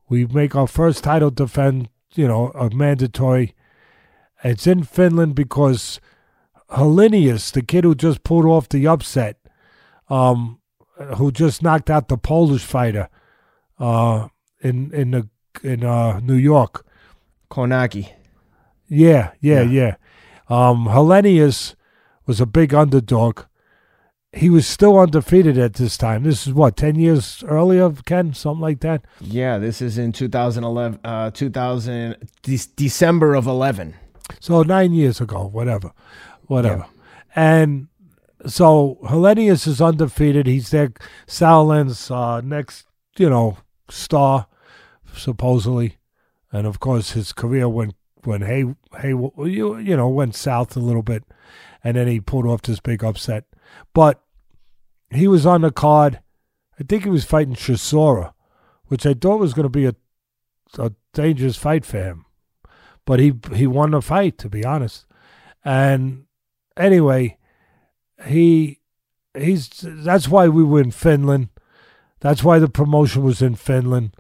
we 0.08 0.26
make 0.26 0.56
our 0.56 0.68
first 0.68 1.04
title 1.04 1.30
defend. 1.32 1.90
You 2.14 2.28
know, 2.28 2.52
a 2.52 2.70
mandatory. 2.70 3.54
It's 4.44 4.68
in 4.68 4.84
Finland 4.84 5.36
because 5.36 6.00
Helenius, 6.70 7.52
the 7.52 7.62
kid 7.62 7.84
who 7.84 7.96
just 7.96 8.24
pulled 8.24 8.46
off 8.46 8.70
the 8.70 8.88
upset, 8.88 9.38
um, 10.10 10.60
who 11.18 11.32
just 11.32 11.62
knocked 11.62 11.90
out 11.90 12.08
the 12.08 12.18
Polish 12.18 12.64
fighter, 12.64 13.10
uh, 13.80 14.30
in 14.62 14.94
in 14.94 15.12
the 15.12 15.30
in 15.64 15.84
uh 15.84 16.20
New 16.22 16.36
York. 16.36 16.86
Kownacki. 17.52 18.12
Yeah, 18.88 19.32
yeah, 19.42 19.62
Yeah. 19.62 19.64
yeah. 19.64 19.96
Um, 20.50 20.88
Helenius 20.88 21.76
was 22.26 22.40
a 22.42 22.46
big 22.46 22.74
underdog. 22.74 23.42
He 24.32 24.50
was 24.50 24.68
still 24.68 25.00
undefeated 25.00 25.58
at 25.58 25.76
this 25.76 25.98
time. 25.98 26.24
This 26.24 26.46
is 26.46 26.54
what 26.54 26.76
ten 26.76 26.96
years 26.96 27.44
earlier, 27.48 27.90
Ken, 28.06 28.34
something 28.34 28.62
like 28.62 28.82
that. 28.82 29.06
Yeah, 29.22 29.58
this 29.58 29.82
is 29.82 29.98
in 29.98 30.12
2011, 30.12 31.00
uh, 31.06 31.32
2000, 31.32 32.18
De- 32.44 32.58
December 32.76 33.34
of 33.34 33.48
11. 33.48 33.96
So 34.42 34.62
nine 34.64 34.92
years 34.92 35.22
ago, 35.22 35.48
whatever, 35.48 35.92
whatever. 36.48 36.86
And 37.36 37.88
so 38.46 38.98
Helenius 39.06 39.68
is 39.68 39.82
undefeated. 39.82 40.48
He's 40.48 40.70
their 40.70 40.92
Sauerland's 41.28 42.12
uh, 42.12 42.42
next, 42.42 42.88
you 43.18 43.30
know, 43.30 43.58
star, 43.90 44.48
supposedly, 45.16 45.98
and 46.52 46.68
of 46.68 46.80
course 46.80 47.12
his 47.12 47.32
career 47.32 47.70
went 47.70 47.96
went 48.26 48.44
hey 48.44 48.66
hey 49.00 49.10
you 49.10 49.78
you 49.78 49.98
know 49.98 50.10
went 50.10 50.36
south 50.36 50.76
a 50.76 50.80
little 50.80 51.04
bit, 51.04 51.24
and 51.84 51.98
then 51.98 52.08
he 52.08 52.20
pulled 52.20 52.46
off 52.46 52.62
this 52.62 52.80
big 52.80 53.04
upset. 53.04 53.46
But 53.94 54.22
he 55.10 55.28
was 55.28 55.46
on 55.46 55.62
the 55.62 55.72
card. 55.72 56.20
I 56.80 56.84
think 56.84 57.04
he 57.04 57.10
was 57.10 57.24
fighting 57.26 57.56
Chisora, 57.56 58.34
which 58.88 59.06
I 59.06 59.14
thought 59.14 59.40
was 59.40 59.54
going 59.54 59.64
to 59.64 59.70
be 59.70 59.86
a 59.86 59.96
a 60.78 60.92
dangerous 61.14 61.56
fight 61.56 61.86
for 61.86 62.04
him 62.04 62.26
but 63.06 63.20
he 63.20 63.34
he 63.54 63.68
won 63.68 63.92
the 63.92 64.02
fight 64.02 64.38
to 64.40 64.50
be 64.50 64.66
honest. 64.66 65.06
And 65.64 66.26
anyway, 66.76 67.38
he 68.26 68.82
he's 69.38 69.70
that's 69.82 70.28
why 70.28 70.48
we 70.48 70.64
were 70.64 70.82
in 70.82 70.92
Finland. 70.92 71.50
That's 72.20 72.44
why 72.44 72.60
the 72.60 72.68
promotion 72.68 73.24
was 73.24 73.42
in 73.42 73.56
Finland. 73.56 74.16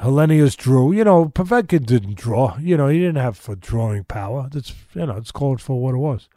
Helenius 0.00 0.56
drew. 0.56 0.92
You 0.92 1.04
know, 1.04 1.26
Povetkin 1.26 1.84
didn't 1.84 2.14
draw. 2.14 2.56
You 2.58 2.76
know, 2.76 2.88
he 2.88 2.98
didn't 2.98 3.16
have 3.16 3.36
for 3.36 3.54
drawing 3.54 4.04
power. 4.04 4.48
That's 4.50 4.72
you 4.94 5.06
know, 5.06 5.16
it's 5.16 5.32
called 5.32 5.60
for 5.60 5.80
what 5.80 5.94
it 5.94 5.98
was. 5.98 6.28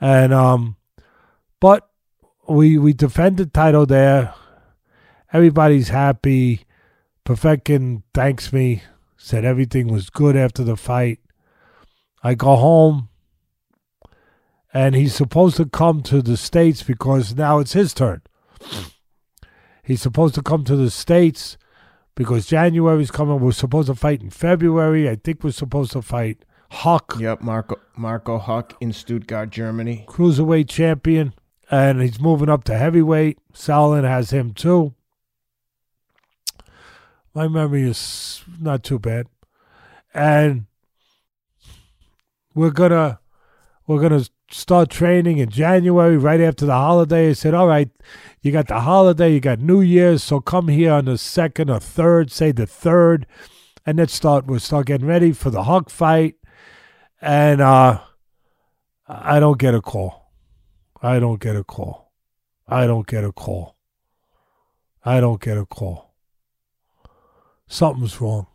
And 0.00 0.32
um 0.34 0.76
but 1.60 1.88
we 2.48 2.78
we 2.78 2.92
defended 2.92 3.54
title 3.54 3.86
there. 3.86 4.34
Everybody's 5.32 5.88
happy. 5.88 6.62
Povetkin 7.24 8.02
thanks 8.14 8.52
me, 8.52 8.82
said 9.16 9.44
everything 9.44 9.88
was 9.88 10.10
good 10.10 10.36
after 10.36 10.62
the 10.62 10.76
fight. 10.76 11.18
I 12.22 12.34
go 12.34 12.56
home, 12.56 13.08
and 14.72 14.94
he's 14.94 15.14
supposed 15.14 15.56
to 15.56 15.66
come 15.66 16.02
to 16.02 16.22
the 16.22 16.36
States 16.36 16.82
because 16.82 17.34
now 17.34 17.58
it's 17.58 17.72
his 17.72 17.92
turn. 17.92 18.22
He's 19.82 20.02
supposed 20.02 20.34
to 20.36 20.42
come 20.42 20.64
to 20.64 20.76
the 20.76 20.90
States 20.90 21.56
because 22.16 22.46
January's 22.46 23.12
coming. 23.12 23.38
We're 23.38 23.52
supposed 23.52 23.86
to 23.86 23.94
fight 23.94 24.20
in 24.22 24.30
February. 24.30 25.08
I 25.08 25.14
think 25.14 25.44
we're 25.44 25.52
supposed 25.52 25.92
to 25.92 26.02
fight 26.02 26.44
Huck, 26.70 27.16
Yep, 27.20 27.42
Marco 27.42 27.76
Marco 27.96 28.38
Huck 28.38 28.76
in 28.80 28.92
Stuttgart, 28.92 29.50
Germany. 29.50 30.04
cruiserweight 30.08 30.68
champion, 30.68 31.32
and 31.70 32.02
he's 32.02 32.18
moving 32.20 32.48
up 32.48 32.64
to 32.64 32.76
heavyweight. 32.76 33.38
Salin 33.52 34.02
has 34.04 34.30
him 34.30 34.52
too. 34.52 34.92
My 37.34 37.46
memory 37.48 37.82
is 37.88 38.42
not 38.60 38.82
too 38.82 38.98
bad, 38.98 39.26
and 40.14 40.64
we're 42.54 42.70
gonna 42.70 43.20
we're 43.86 44.00
gonna 44.00 44.24
start 44.50 44.90
training 44.90 45.38
in 45.38 45.48
January 45.48 46.16
right 46.16 46.40
after 46.40 46.66
the 46.66 46.72
holiday. 46.72 47.30
I 47.30 47.32
said, 47.32 47.54
all 47.54 47.66
right, 47.66 47.90
you 48.40 48.52
got 48.52 48.68
the 48.68 48.80
holiday, 48.80 49.32
you 49.32 49.40
got 49.40 49.60
New 49.60 49.80
Year's, 49.80 50.22
so 50.22 50.40
come 50.40 50.68
here 50.68 50.92
on 50.92 51.06
the 51.06 51.18
second 51.18 51.70
or 51.70 51.80
third, 51.80 52.30
say 52.30 52.52
the 52.52 52.66
third, 52.66 53.26
and 53.84 53.98
let's 53.98 54.14
start. 54.14 54.46
We'll 54.46 54.60
start 54.60 54.86
getting 54.86 55.06
ready 55.06 55.32
for 55.32 55.50
the 55.50 55.64
Huck 55.64 55.90
fight, 55.90 56.36
and 57.20 57.60
uh, 57.60 58.00
I 59.08 59.40
don't 59.40 59.58
get 59.58 59.74
a 59.74 59.82
call. 59.82 60.32
I 61.02 61.18
don't 61.18 61.40
get 61.40 61.56
a 61.56 61.64
call. 61.64 62.12
I 62.68 62.86
don't 62.86 63.06
get 63.06 63.24
a 63.24 63.32
call. 63.32 63.76
I 65.04 65.20
don't 65.20 65.40
get 65.40 65.56
a 65.56 65.66
call. 65.66 66.14
Something's 67.68 68.20
wrong. 68.20 68.46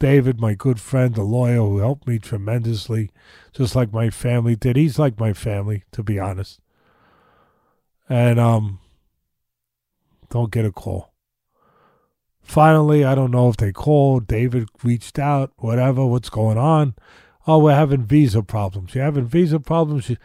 David, 0.00 0.40
my 0.40 0.54
good 0.54 0.80
friend, 0.80 1.14
the 1.14 1.22
lawyer 1.22 1.56
who 1.56 1.78
helped 1.78 2.06
me 2.06 2.18
tremendously, 2.18 3.10
just 3.54 3.74
like 3.76 3.92
my 3.92 4.10
family 4.10 4.56
did. 4.56 4.76
He's 4.76 4.98
like 4.98 5.18
my 5.18 5.32
family, 5.32 5.84
to 5.92 6.02
be 6.02 6.18
honest. 6.18 6.60
And 8.08 8.38
um 8.38 8.80
don't 10.30 10.50
get 10.50 10.64
a 10.64 10.72
call. 10.72 11.12
Finally, 12.42 13.04
I 13.04 13.14
don't 13.14 13.30
know 13.30 13.48
if 13.48 13.56
they 13.56 13.72
called, 13.72 14.26
David 14.26 14.68
reached 14.82 15.18
out, 15.18 15.52
whatever, 15.56 16.04
what's 16.04 16.28
going 16.28 16.58
on. 16.58 16.94
Oh, 17.46 17.58
we're 17.58 17.74
having 17.74 18.04
visa 18.04 18.42
problems. 18.42 18.94
You're 18.94 19.04
having 19.04 19.26
visa 19.26 19.60
problems. 19.60 20.10
You- 20.10 20.16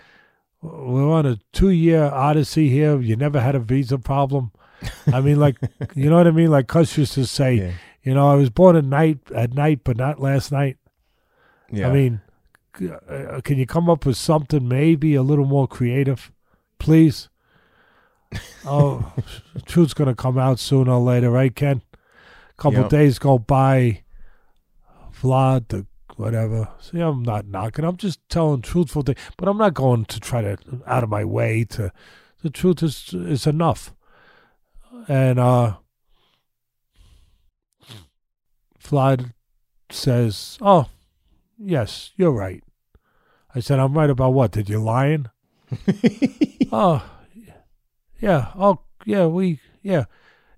We're 0.62 1.10
on 1.12 1.26
a 1.26 1.38
two 1.54 1.70
year 1.70 2.04
odyssey 2.06 2.70
here. 2.70 3.00
You 3.00 3.16
never 3.16 3.40
had 3.40 3.56
a 3.56 3.60
visa 3.60 3.98
problem. 3.98 4.52
I 5.14 5.22
mean, 5.22 5.40
like, 5.40 5.58
you 5.96 6.10
know 6.10 6.18
what 6.18 6.28
I 6.28 6.32
mean? 6.32 6.50
Like 6.52 6.68
Cus 6.68 6.98
used 6.98 7.14
to 7.14 7.26
say, 7.26 7.54
Yeah. 7.54 7.72
you 8.04 8.14
know, 8.14 8.30
I 8.30 8.36
was 8.36 8.50
born 8.50 8.76
at 8.76 8.84
night, 8.86 9.20
at 9.34 9.54
night, 9.54 9.82
but 9.86 9.96
not 9.98 10.20
last 10.20 10.52
night. 10.52 10.78
Yeah. 11.72 11.88
I 11.90 11.94
mean, 11.94 12.22
uh, 12.82 13.42
can 13.44 13.58
you 13.58 13.66
come 13.66 13.90
up 13.90 14.06
with 14.06 14.18
something 14.18 14.68
maybe 14.68 15.16
a 15.16 15.24
little 15.24 15.46
more 15.46 15.68
creative, 15.68 16.32
please? 16.80 17.30
Oh, 18.64 19.14
truth's 19.66 19.94
gonna 19.96 20.14
come 20.14 20.38
out 20.38 20.60
sooner 20.60 20.92
or 20.92 21.00
later, 21.00 21.32
right, 21.32 21.56
Ken? 21.56 21.82
A 21.94 22.62
couple 22.62 22.82
Yep. 22.82 22.90
days 22.90 23.18
go 23.18 23.40
by, 23.40 24.04
Vlad, 25.20 25.70
the 25.70 25.88
whatever. 26.18 26.68
See, 26.80 27.00
I'm 27.00 27.24
not 27.24 27.48
knocking. 27.48 27.86
I'm 27.86 27.98
just 27.98 28.20
telling 28.30 28.62
truthful 28.62 29.02
things, 29.02 29.18
but 29.38 29.48
I'm 29.48 29.58
not 29.58 29.74
going 29.74 30.06
to 30.06 30.20
try 30.20 30.42
to 30.42 30.58
out 30.86 31.04
of 31.04 31.10
my 31.10 31.24
way 31.24 31.64
to. 31.72 31.92
The 32.44 32.50
truth 32.50 32.84
is 32.84 33.14
is 33.14 33.48
enough, 33.48 33.94
and 35.08 35.40
uh, 35.40 35.78
Vlad 38.84 39.34
says, 39.90 40.58
"Oh, 40.62 40.88
yes, 41.60 42.12
you're 42.16 42.32
right." 42.32 42.64
I 43.54 43.60
said, 43.60 43.80
"I'm 43.80 43.94
right 43.94 44.10
about 44.10 44.34
what? 44.34 44.52
Did 44.52 44.70
you 44.70 44.80
lying?" 44.82 45.28
oh, 46.72 47.04
yeah. 48.20 48.52
Oh, 48.56 48.80
yeah. 49.06 49.28
We, 49.28 49.60
yeah. 49.82 50.06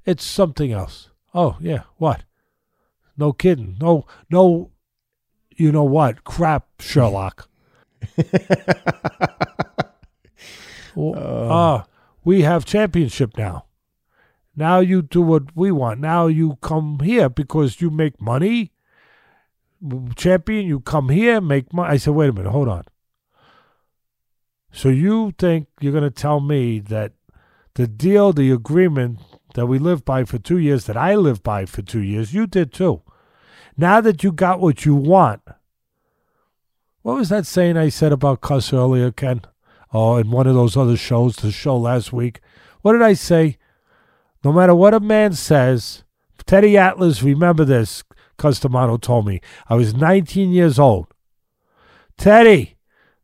It's 0.06 0.24
something 0.24 0.72
else. 0.72 1.10
Oh, 1.34 1.58
yeah. 1.60 1.84
What? 1.98 2.24
No 3.18 3.34
kidding. 3.34 3.78
No, 3.80 4.06
no. 4.30 4.72
You 5.56 5.72
know 5.72 5.84
what? 5.84 6.24
Crap, 6.24 6.68
Sherlock. 6.80 7.50
Well, 10.96 11.52
Ah, 11.52 11.86
we 12.24 12.42
have 12.42 12.66
championship 12.66 13.38
now. 13.38 13.66
Now 14.56 14.80
you 14.80 15.02
do 15.02 15.22
what 15.22 15.56
we 15.56 15.72
want. 15.72 16.02
Now 16.02 16.28
you 16.28 16.58
come 16.62 17.00
here 17.00 17.30
because 17.30 17.80
you 17.80 17.90
make 17.90 18.22
money. 18.22 18.74
Champion, 20.16 20.68
you 20.68 20.80
come 20.80 21.10
here, 21.10 21.42
make 21.42 21.74
money. 21.74 21.94
I 21.94 21.98
said, 21.98 22.14
wait 22.14 22.30
a 22.30 22.34
minute, 22.34 22.52
hold 22.52 22.68
on. 22.68 22.84
So 24.72 24.90
you 24.90 25.34
think 25.38 25.68
you're 25.80 25.92
going 25.92 26.04
to 26.04 26.10
tell 26.10 26.40
me 26.40 26.80
that 26.80 27.14
the 27.76 27.88
deal, 27.88 28.32
the 28.32 28.52
agreement 28.52 29.20
that 29.56 29.66
we 29.66 29.80
lived 29.80 30.06
by 30.06 30.24
for 30.24 30.38
two 30.38 30.58
years, 30.58 30.86
that 30.86 30.98
I 30.98 31.16
lived 31.16 31.44
by 31.44 31.66
for 31.66 31.82
two 31.82 32.02
years, 32.02 32.34
you 32.34 32.48
did 32.48 32.72
too. 32.72 33.02
Now 33.76 34.02
that 34.02 34.24
you 34.24 34.32
got 34.32 34.60
what 34.60 34.86
you 34.86 34.96
want, 34.96 35.42
what 37.02 37.18
was 37.18 37.30
that 37.30 37.48
saying 37.48 37.78
I 37.78 37.90
said 37.90 38.12
about 38.12 38.42
Cus 38.42 38.72
earlier, 38.72 39.12
Ken? 39.12 39.42
or 39.92 40.22
in 40.22 40.32
one 40.32 40.48
of 40.48 40.56
those 40.56 40.78
other 40.78 40.98
shows, 40.98 41.36
the 41.38 41.52
show 41.52 41.78
last 41.78 42.14
week. 42.14 42.40
What 42.82 42.94
did 42.94 43.02
I 43.02 43.14
say? 43.14 43.58
No 44.44 44.52
matter 44.52 44.74
what 44.74 44.94
a 44.94 45.00
man 45.00 45.34
says, 45.34 46.04
Teddy 46.46 46.78
Atlas, 46.78 47.22
remember 47.22 47.66
this, 47.66 48.04
Cus 48.42 48.60
D'Amato 48.60 48.98
told 48.98 49.28
me. 49.28 49.40
I 49.70 49.76
was 49.76 49.94
19 49.94 50.52
years 50.52 50.80
old. 50.80 51.06
Teddy, 52.18 52.78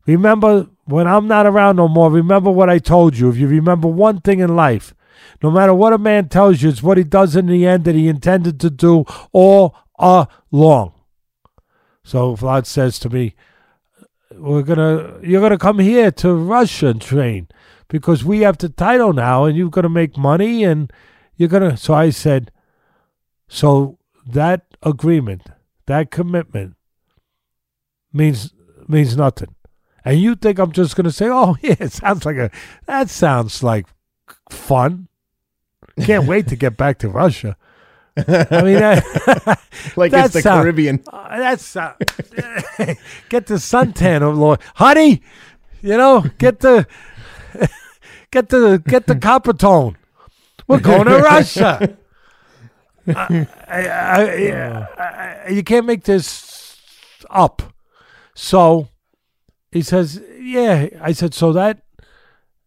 remember 0.06 0.68
when 0.84 1.08
I'm 1.08 1.26
not 1.26 1.44
around 1.44 1.76
no 1.76 1.88
more, 1.88 2.08
remember 2.08 2.52
what 2.52 2.70
I 2.70 2.78
told 2.78 3.18
you. 3.18 3.28
If 3.28 3.36
you 3.36 3.48
remember 3.48 3.88
one 3.88 4.20
thing 4.20 4.38
in 4.38 4.54
life, 4.54 4.94
no 5.42 5.50
matter 5.50 5.74
what 5.74 5.92
a 5.92 5.98
man 5.98 6.28
tells 6.28 6.62
you, 6.62 6.68
it's 6.68 6.84
what 6.84 6.98
he 6.98 7.04
does 7.04 7.34
in 7.34 7.46
the 7.46 7.66
end 7.66 7.84
that 7.84 7.96
he 7.96 8.06
intended 8.06 8.60
to 8.60 8.70
do 8.70 9.04
all 9.32 9.76
along. 9.98 10.92
So 12.04 12.36
Vlad 12.36 12.64
says 12.64 13.00
to 13.00 13.10
me, 13.10 13.34
"We're 14.32 14.62
gonna, 14.62 15.18
you're 15.22 15.42
gonna 15.42 15.58
come 15.58 15.80
here 15.80 16.12
to 16.12 16.32
Russia 16.32 16.88
and 16.88 17.02
train 17.02 17.48
because 17.88 18.24
we 18.24 18.40
have 18.40 18.56
the 18.58 18.68
title 18.68 19.12
now, 19.12 19.44
and 19.44 19.56
you're 19.56 19.68
gonna 19.68 19.88
make 19.88 20.16
money, 20.16 20.62
and 20.62 20.92
you're 21.36 21.48
gonna." 21.48 21.76
So 21.76 21.92
I 21.92 22.10
said, 22.10 22.52
"So 23.48 23.98
that 24.26 24.67
agreement, 24.82 25.42
that 25.86 26.10
commitment, 26.10 26.74
means 28.12 28.52
means 28.86 29.16
nothing." 29.16 29.54
And 30.04 30.20
you 30.20 30.34
think 30.36 30.58
I'm 30.58 30.72
just 30.72 30.96
gonna 30.96 31.10
say, 31.10 31.28
"Oh 31.28 31.56
yeah, 31.62 31.76
it 31.80 31.92
sounds 31.92 32.24
like 32.24 32.36
a 32.36 32.50
that 32.86 33.10
sounds 33.10 33.62
like 33.62 33.86
fun." 34.50 35.08
Can't 36.00 36.26
wait 36.26 36.46
to 36.48 36.56
get 36.56 36.76
back 36.76 36.98
to 36.98 37.08
Russia. 37.08 37.56
I 38.16 38.62
mean, 38.62 38.76
uh, 38.76 39.00
like 39.96 40.12
it's 40.12 40.34
the 40.34 40.42
sound- 40.42 40.62
Caribbean. 40.62 41.02
uh, 41.12 41.38
that's 41.38 41.76
uh, 41.76 41.94
get 43.28 43.46
the 43.46 43.54
suntan, 43.54 44.22
oh 44.22 44.30
Lord, 44.30 44.60
honey. 44.74 45.22
You 45.82 45.96
know, 45.96 46.24
get 46.38 46.60
the 46.60 46.86
get 48.30 48.48
the 48.48 48.82
get 48.86 49.06
the 49.06 49.16
copper 49.16 49.52
tone. 49.52 49.96
We're 50.66 50.80
going 50.80 51.06
to 51.06 51.18
Russia. 51.18 51.96
I, 53.08 53.46
I, 53.68 53.88
I, 53.88 54.86
oh. 54.98 55.02
I, 55.02 55.48
you 55.50 55.62
can't 55.62 55.86
make 55.86 56.04
this 56.04 56.80
up. 57.30 57.62
So 58.34 58.88
he 59.72 59.82
says, 59.82 60.22
"Yeah." 60.40 60.88
I 61.00 61.12
said, 61.12 61.34
"So 61.34 61.52
that 61.52 61.82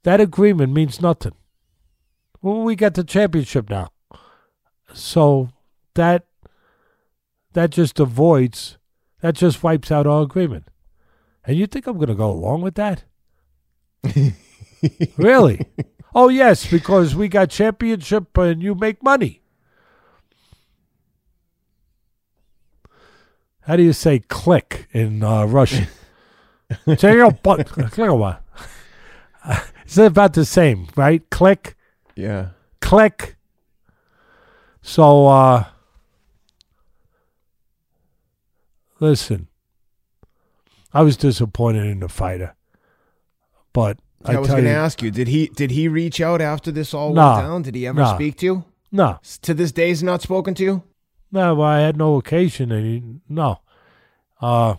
that 0.03 0.21
agreement 0.21 0.73
means 0.73 1.01
nothing." 1.01 1.33
Well, 2.41 2.61
we 2.61 2.75
got 2.75 2.95
the 2.95 3.03
championship 3.03 3.69
now, 3.69 3.89
so 4.93 5.49
that 5.95 6.25
that 7.53 7.69
just 7.69 7.99
avoids, 7.99 8.77
that 9.21 9.35
just 9.35 9.63
wipes 9.63 9.91
out 9.91 10.07
our 10.07 10.23
agreement. 10.23 10.65
And 11.45 11.57
you 11.57 11.67
think 11.67 11.87
I'm 11.87 11.97
going 11.97 12.07
to 12.07 12.15
go 12.15 12.29
along 12.29 12.61
with 12.61 12.75
that? 12.75 13.03
really? 15.17 15.65
Oh 16.13 16.29
yes, 16.29 16.69
because 16.69 17.15
we 17.15 17.27
got 17.27 17.49
championship 17.49 18.37
and 18.37 18.61
you 18.61 18.75
make 18.75 19.01
money. 19.01 19.40
How 23.63 23.75
do 23.75 23.83
you 23.83 23.93
say 23.93 24.19
click 24.19 24.87
in 24.91 25.23
uh, 25.23 25.45
Russian? 25.45 25.87
Say 26.97 27.15
your 27.15 27.31
butt. 27.31 27.67
Click? 27.67 27.93
It's 29.85 29.97
about 29.97 30.33
the 30.33 30.45
same, 30.45 30.87
right? 30.95 31.27
Click 31.29 31.75
Yeah. 32.15 32.49
click. 32.79 33.35
So, 34.81 35.27
uh, 35.27 35.65
listen, 38.99 39.47
I 40.93 41.01
was 41.01 41.17
disappointed 41.17 41.85
in 41.87 41.99
the 41.99 42.09
fighter, 42.09 42.55
but 43.73 43.99
I, 44.23 44.35
I, 44.35 44.39
was 44.39 44.49
going 44.49 44.63
to 44.63 44.69
ask 44.69 45.01
you, 45.01 45.11
did 45.11 45.27
he 45.27 45.47
did 45.47 45.71
he 45.71 45.87
reach 45.87 46.21
out 46.21 46.41
after 46.41 46.71
this 46.71 46.93
all 46.93 47.13
Nah. 47.13 47.35
went 47.35 47.47
down? 47.47 47.61
Did 47.63 47.75
he 47.75 47.87
ever 47.87 48.01
Nah. 48.01 48.15
speak 48.15 48.37
to 48.37 48.45
you? 48.45 48.65
no, 48.91 49.19
S- 49.23 49.37
To 49.39 49.53
this 49.53 49.71
day, 49.71 49.89
he's 49.89 50.03
not 50.03 50.21
spoken 50.21 50.53
to 50.55 50.63
you. 50.63 50.83
No, 51.31 51.55
well, 51.55 51.67
I 51.67 51.79
had 51.79 51.97
no 51.97 52.15
occasion, 52.15 52.71
and 52.71 53.21
no. 53.29 53.59
Uh, 54.41 54.75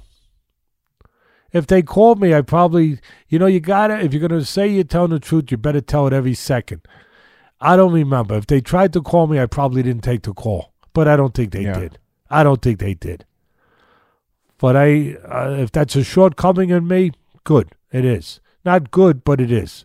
if 1.52 1.66
they 1.66 1.82
called 1.82 2.20
me, 2.20 2.34
I 2.34 2.40
probably, 2.42 2.98
you 3.28 3.38
know, 3.38 3.46
you 3.46 3.60
gotta. 3.60 4.00
If 4.00 4.12
you're 4.12 4.26
gonna 4.26 4.44
say 4.44 4.66
you're 4.68 4.84
telling 4.84 5.10
the 5.10 5.20
truth, 5.20 5.50
you 5.50 5.56
better 5.56 5.80
tell 5.80 6.06
it 6.06 6.12
every 6.12 6.34
second. 6.34 6.82
I 7.60 7.76
don't 7.76 7.92
remember 7.92 8.36
if 8.36 8.46
they 8.46 8.60
tried 8.60 8.92
to 8.94 9.02
call 9.02 9.26
me. 9.26 9.38
I 9.40 9.46
probably 9.46 9.82
didn't 9.82 10.02
take 10.02 10.22
the 10.22 10.32
call, 10.34 10.72
but 10.92 11.06
I 11.06 11.16
don't 11.16 11.34
think 11.34 11.52
they 11.52 11.62
Yeah. 11.62 11.78
did. 11.78 11.98
I 12.30 12.42
don't 12.42 12.60
think 12.62 12.78
they 12.78 12.94
did. 12.94 13.24
But 14.58 14.76
I, 14.76 15.16
uh, 15.28 15.56
if 15.58 15.70
that's 15.72 15.96
a 15.96 16.04
shortcoming 16.04 16.70
in 16.70 16.86
me, 16.88 17.12
good. 17.44 17.74
It 17.92 18.04
is 18.04 18.40
not 18.64 18.90
good, 18.90 19.24
but 19.24 19.40
it 19.40 19.50
is. 19.50 19.84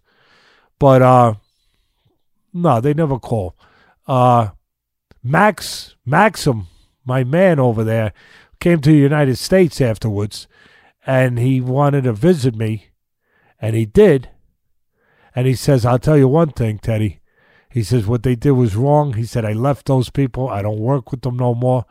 But 0.80 1.02
uh, 1.02 1.34
no, 2.54 2.80
they 2.80 2.94
never 2.94 3.20
call. 3.20 3.56
Uh, 4.08 4.50
Max 5.30 5.96
Maxim, 6.06 6.68
my 7.06 7.24
man 7.24 7.60
over 7.60 7.84
there, 7.84 8.14
came 8.60 8.82
to 8.82 8.90
the 8.90 8.98
United 8.98 9.38
States 9.38 9.82
afterwards, 9.82 10.48
and 11.06 11.38
he 11.38 11.62
wanted 11.62 12.06
to 12.06 12.14
visit 12.14 12.56
me, 12.56 12.88
and 13.60 13.76
he 13.76 13.86
did. 13.86 14.30
And 15.36 15.46
he 15.46 15.54
says, 15.54 15.86
"I'll 15.86 16.00
tell 16.00 16.18
you 16.18 16.28
one 16.28 16.52
thing, 16.52 16.80
Teddy." 16.80 17.20
He 17.70 17.84
says 17.84 18.08
what 18.08 18.24
they 18.24 18.36
did 18.36 18.52
was 18.52 18.76
wrong. 18.76 19.14
He 19.14 19.26
said 19.26 19.46
I 19.46 19.54
left 19.54 19.86
those 19.86 20.10
people. 20.10 20.50
I 20.50 20.62
don't 20.62 20.80
work 20.80 21.12
with 21.12 21.22
them 21.22 21.38
no 21.38 21.54
more. 21.54 21.86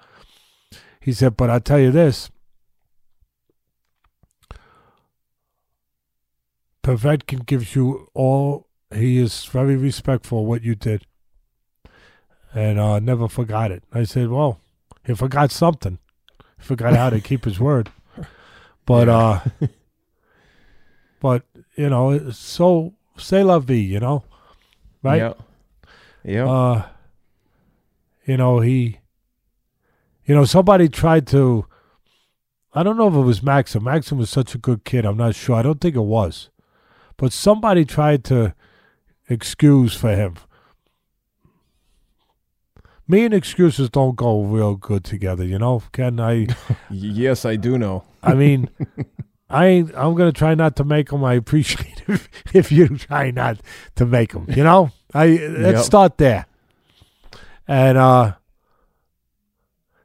He 1.01 1.13
said, 1.13 1.37
but 1.37 1.49
I'll 1.51 1.61
tell 1.61 1.79
you 1.79 1.93
this. 1.93 2.31
Povetkin 6.83 7.47
gives 7.47 7.77
you 7.77 8.09
all. 8.15 8.67
He 8.93 9.19
is 9.19 9.45
very 9.45 9.77
respectful 9.77 10.41
of 10.41 10.47
what 10.47 10.65
you 10.65 10.75
did, 10.75 11.07
and 12.57 12.81
uh, 12.81 12.99
never 12.99 13.29
forgot 13.29 13.71
it. 13.71 13.85
I 13.93 14.05
said, 14.05 14.29
well, 14.31 14.61
he 15.05 15.15
forgot 15.15 15.51
something. 15.51 15.99
He 16.59 16.65
forgot 16.65 16.97
how 16.97 17.11
to 17.11 17.21
keep 17.21 17.45
his 17.45 17.61
word. 17.61 17.91
But 18.87 19.09
uh, 19.09 19.41
but 21.21 21.43
you 21.75 21.89
know, 21.91 22.31
so 22.31 22.95
say 23.17 23.43
la 23.43 23.59
vie, 23.59 23.75
you 23.75 23.99
know, 23.99 24.23
right? 25.03 25.17
Yeah. 25.17 25.33
Yeah. 26.25 26.49
uh 26.49 26.87
you 28.25 28.37
know 28.37 28.61
he 28.61 28.99
you 30.25 30.35
know 30.35 30.45
somebody 30.45 30.89
tried 30.89 31.27
to 31.29 31.67
i 32.75 32.83
don't 32.83 32.97
know 32.97 33.07
if 33.07 33.15
it 33.15 33.21
was 33.21 33.43
maxim 33.45 33.85
maxim 33.85 34.19
was 34.19 34.29
such 34.29 34.55
a 34.55 34.59
good 34.59 34.85
kid 34.85 35.05
i'm 35.05 35.17
not 35.17 35.37
sure 35.37 35.55
i 35.55 35.63
don't 35.63 35.81
think 35.81 35.95
it 35.95 36.01
was 36.01 36.51
but 37.17 37.33
somebody 37.33 37.85
tried 37.85 38.25
to 38.25 38.55
excuse 39.29 39.95
for 39.95 40.11
him 40.17 40.35
me 43.09 43.25
and 43.25 43.33
excuses 43.35 43.89
don't 43.91 44.17
go 44.17 44.43
real 44.43 44.75
good 44.77 45.05
together 45.05 45.45
you 45.45 45.59
know? 45.59 45.83
Ken 45.93 46.19
i 46.21 46.47
yes, 46.91 47.45
I 47.45 47.57
do 47.57 47.79
know. 47.79 48.05
i 48.23 48.35
mean 48.35 48.69
I 49.51 49.85
I'm 49.97 50.15
gonna 50.17 50.33
try 50.33 50.55
not 50.57 50.75
to 50.77 50.85
make 50.85 51.11
them 51.11 51.23
i 51.25 51.35
appreciate 51.35 52.03
if, 52.09 52.29
if 52.55 52.73
you 52.73 52.89
try 52.99 53.31
not 53.31 53.59
to 53.97 54.05
make 54.07 54.33
them 54.33 54.47
you 54.49 54.65
know? 54.65 54.91
I 55.15 55.27
let's 55.29 55.77
Yep. 55.79 55.85
start 55.85 56.19
there. 56.19 56.47
And 57.69 57.97
uh 57.99 58.35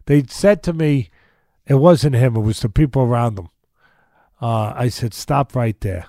they 0.06 0.24
said 0.28 0.62
to 0.64 0.74
me 0.74 1.10
it 1.66 1.76
wasn't 1.76 2.16
him 2.16 2.36
it 2.36 2.42
was 2.42 2.60
the 2.60 2.70
people 2.70 3.02
around 3.04 3.38
him 3.40 3.50
uh 4.42 4.74
i 4.76 4.90
said 4.90 5.14
stop 5.14 5.56
right 5.56 5.80
there. 5.82 6.06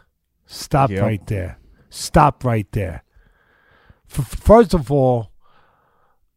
Stop 0.46 0.90
Yep. 0.90 1.02
right 1.02 1.26
there. 1.26 1.58
Stop 1.88 2.44
right 2.44 2.70
there. 2.72 3.02
F- 4.10 4.26
first 4.28 4.74
of 4.74 4.90
all 4.92 5.31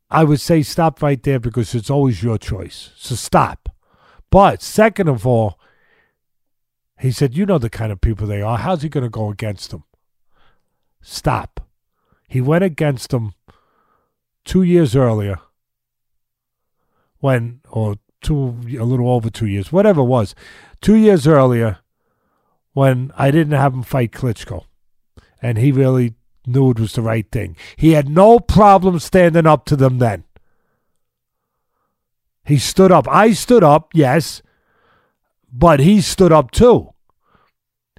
i 0.10 0.23
would 0.23 0.40
say 0.40 0.61
stop 0.61 1.02
right 1.02 1.23
there 1.23 1.40
because 1.40 1.76
it's 1.76 1.90
always 1.90 2.23
your 2.23 2.38
choice. 2.38 2.91
So 2.98 3.15
stop. 3.15 3.69
But 4.30 4.61
second 4.61 5.07
of 5.07 5.26
all 5.26 5.60
he 6.99 7.11
said 7.11 7.36
you 7.36 7.45
know 7.45 7.57
the 7.57 7.69
kind 7.69 7.91
of 7.91 8.02
people 8.02 8.27
they 8.27 8.41
are. 8.41 8.57
How's 8.57 8.82
he 8.82 8.90
going 8.90 9.03
to 9.03 9.10
go 9.10 9.30
against 9.30 9.72
them 9.72 9.84
stop. 11.02 11.68
He 12.27 12.41
went 12.41 12.64
against 12.64 13.11
them 13.11 13.34
two 14.44 14.64
years 14.64 14.95
earlier 14.95 15.40
when 17.19 17.61
or 17.69 17.95
two 18.22 18.57
a 18.80 18.84
little 18.84 19.10
over 19.10 19.30
two 19.30 19.45
years 19.45 19.72
whatever 19.72 20.02
it 20.02 20.06
was. 20.06 20.36
Two 20.82 20.95
years 20.95 21.27
earlier 21.27 21.80
when 22.73 23.11
i 23.18 23.32
didn't 23.32 23.53
have 23.53 23.73
him 23.73 23.84
fight 23.84 24.11
klitschko. 24.11 24.65
And 25.41 25.57
he 25.57 25.72
really 25.72 26.15
knew 26.47 26.72
it 26.72 26.80
was 26.80 26.93
the 26.93 27.01
right 27.01 27.31
thing 27.31 27.55
he 27.76 27.91
had 27.91 28.09
no 28.09 28.39
problem 28.39 28.99
standing 28.99 29.45
up 29.45 29.65
to 29.65 29.76
them 29.76 29.99
then 29.99 30.23
he 32.45 32.57
stood 32.57 32.91
up 32.91 33.07
i 33.09 33.31
stood 33.31 33.63
up 33.63 33.89
yes 33.93 34.41
but 35.51 35.80
he 35.80 36.01
stood 36.01 36.31
up 36.31 36.51
too 36.51 36.89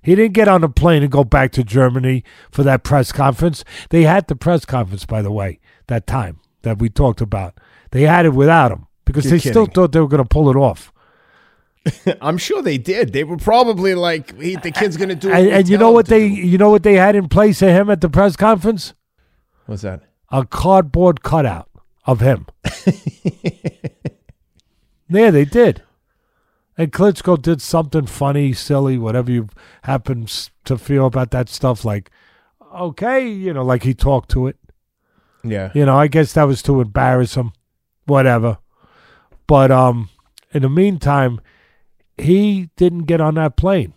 he 0.07 0.15
didn't 0.15 0.35
get 0.35 0.47
on 0.47 0.63
a 0.63 0.69
plane 0.69 1.03
and 1.03 1.11
go 1.11 1.25
back 1.25 1.51
to 1.51 1.65
Germany 1.65 2.23
for 2.53 2.63
that 2.63 2.85
press 2.85 3.11
conference. 3.11 3.65
They 3.91 4.05
had 4.05 4.29
the 4.29 4.37
press 4.37 4.65
conference, 4.65 5.05
by 5.05 5.21
the 5.21 5.33
way, 5.33 5.59
that 5.89 6.07
time 6.07 6.39
that 6.63 6.79
we 6.79 6.89
talked 6.89 7.21
about. 7.21 7.59
They 7.91 8.03
had 8.03 8.25
it 8.25 8.33
without 8.33 8.71
him 8.71 8.87
because 9.05 9.25
You're 9.25 9.41
they 9.41 9.51
still 9.51 9.67
thought 9.67 9.91
they 9.91 9.99
were 9.99 10.07
going 10.07 10.23
to 10.23 10.29
pull 10.29 10.49
it 10.49 10.55
off. 10.55 10.93
I'm 12.21 12.39
sure 12.39 12.63
they 12.63 12.79
did. 12.79 13.13
They 13.13 13.25
were 13.25 13.37
probably 13.37 13.95
like, 13.95 14.39
he, 14.41 14.57
"The 14.57 14.71
kid's 14.71 14.97
going 14.97 15.09
to 15.11 15.15
do." 15.15 15.31
And, 15.31 15.49
and 15.49 15.69
you 15.69 15.79
know 15.79 15.91
what 15.91 16.07
they 16.07 16.27
you 16.27 16.59
know 16.59 16.71
what 16.71 16.83
they 16.83 16.95
had 16.95 17.15
in 17.17 17.29
place 17.29 17.63
of 17.63 17.69
him 17.69 17.91
at 17.91 18.01
the 18.01 18.09
press 18.09 18.37
conference? 18.37 18.95
What's 19.67 19.83
that? 19.83 20.03
A 20.31 20.45
cardboard 20.45 21.23
cutout 21.23 21.69
of 22.05 22.21
him. 22.21 22.47
yeah, 25.09 25.31
they 25.31 25.45
did. 25.45 25.83
And 26.79 26.93
Klitschko 26.93 27.41
did 27.41 27.63
something 27.63 28.07
funny, 28.07 28.53
silly, 28.53 28.99
whatever 28.99 29.31
you 29.31 29.49
happen 29.83 30.27
to 30.65 30.77
feel 30.77 31.07
about 31.07 31.31
that 31.31 31.49
stuff. 31.49 31.85
Like, 31.85 32.11
okay, 32.75 33.27
you 33.27 33.53
know, 33.53 33.65
like 33.65 33.83
he 33.83 33.95
talked 33.95 34.31
to 34.33 34.47
it. 34.47 34.57
Yeah. 35.43 35.71
You 35.75 35.87
know, 35.87 35.97
I 35.97 36.09
guess 36.09 36.33
that 36.35 36.45
was 36.45 36.63
to 36.63 36.81
embarrass 36.81 37.35
him, 37.35 37.53
whatever. 38.05 38.59
But 39.47 39.71
um, 39.71 40.11
in 40.53 40.63
the 40.63 40.69
meantime, 40.69 41.41
he 42.19 42.71
didn't 42.77 43.05
get 43.05 43.21
on 43.21 43.35
that 43.35 43.57
plane. 43.57 43.95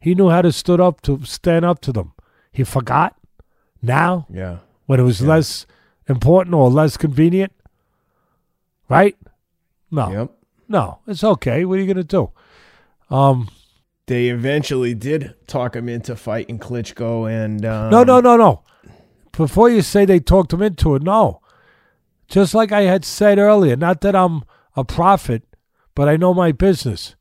He 0.00 0.14
knew 0.14 0.28
how 0.28 0.42
to 0.42 0.52
stood 0.52 0.80
up 0.80 1.00
to 1.02 1.24
stand 1.24 1.64
up 1.64 1.80
to 1.82 1.92
them. 1.92 2.12
He 2.52 2.62
forgot 2.64 3.16
now 3.82 4.26
Yeah. 4.30 4.58
when 4.86 5.00
it 5.00 5.04
was 5.04 5.22
less 5.22 5.66
important 6.08 6.54
or 6.54 6.70
less 6.70 6.96
convenient, 6.96 7.52
right? 8.88 9.16
No, 9.90 10.10
Yep. 10.10 10.30
no, 10.68 10.98
it's 11.06 11.24
okay. 11.24 11.64
What 11.64 11.78
are 11.78 11.82
you 11.82 11.86
gonna 11.92 12.04
do? 12.04 12.30
Um, 13.10 13.48
They 14.06 14.28
eventually 14.28 14.92
did 14.94 15.34
talk 15.46 15.74
him 15.74 15.88
into 15.88 16.14
fighting 16.16 16.58
Klitschko, 16.58 17.30
and 17.30 17.64
um, 17.64 17.90
no, 17.90 18.04
no, 18.04 18.20
no, 18.20 18.36
no. 18.36 18.60
Before 19.32 19.70
you 19.70 19.80
say 19.80 20.04
they 20.04 20.20
talked 20.20 20.52
him 20.52 20.60
into 20.60 20.94
it, 20.94 21.02
no. 21.02 21.40
Just 22.28 22.54
like 22.54 22.70
I 22.72 22.82
had 22.82 23.04
said 23.04 23.38
earlier, 23.38 23.76
not 23.76 24.02
that 24.02 24.14
I'm 24.14 24.42
a 24.76 24.84
prophet, 24.84 25.42
but 25.94 26.08
I 26.08 26.16
know 26.16 26.34
my 26.34 26.52
business. 26.52 27.16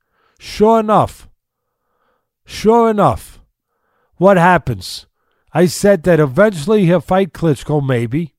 Sure 0.45 0.81
enough, 0.81 1.29
sure 2.45 2.89
enough, 2.89 3.39
what 4.17 4.35
happens? 4.35 5.05
I 5.53 5.67
said 5.67 6.03
that 6.03 6.19
eventually 6.19 6.83
he'll 6.83 6.99
fight 6.99 7.31
Klitschko, 7.31 7.81
maybe, 7.81 8.35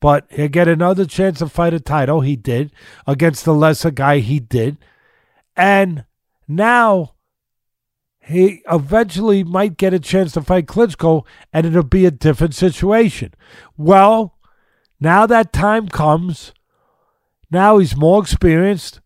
but 0.00 0.28
he'll 0.30 0.46
get 0.46 0.68
another 0.68 1.04
chance 1.04 1.40
to 1.40 1.48
fight 1.48 1.74
a 1.74 1.80
title. 1.80 2.20
He 2.20 2.36
did 2.36 2.70
against 3.08 3.44
the 3.44 3.54
lesser 3.54 3.90
guy. 3.90 4.20
He 4.20 4.38
did, 4.38 4.78
and 5.56 6.04
now 6.46 7.14
he 8.20 8.62
eventually 8.70 9.42
might 9.42 9.76
get 9.76 9.92
a 9.92 9.98
chance 9.98 10.30
to 10.34 10.42
fight 10.42 10.66
Klitschko, 10.66 11.26
and 11.52 11.66
it'll 11.66 11.82
be 11.82 12.06
a 12.06 12.12
different 12.12 12.54
situation. 12.54 13.34
Well, 13.76 14.38
now 15.00 15.26
that 15.26 15.52
time 15.52 15.88
comes. 15.88 16.52
Now 17.50 17.78
he's 17.78 17.96
more 17.96 18.22
experienced. 18.22 19.00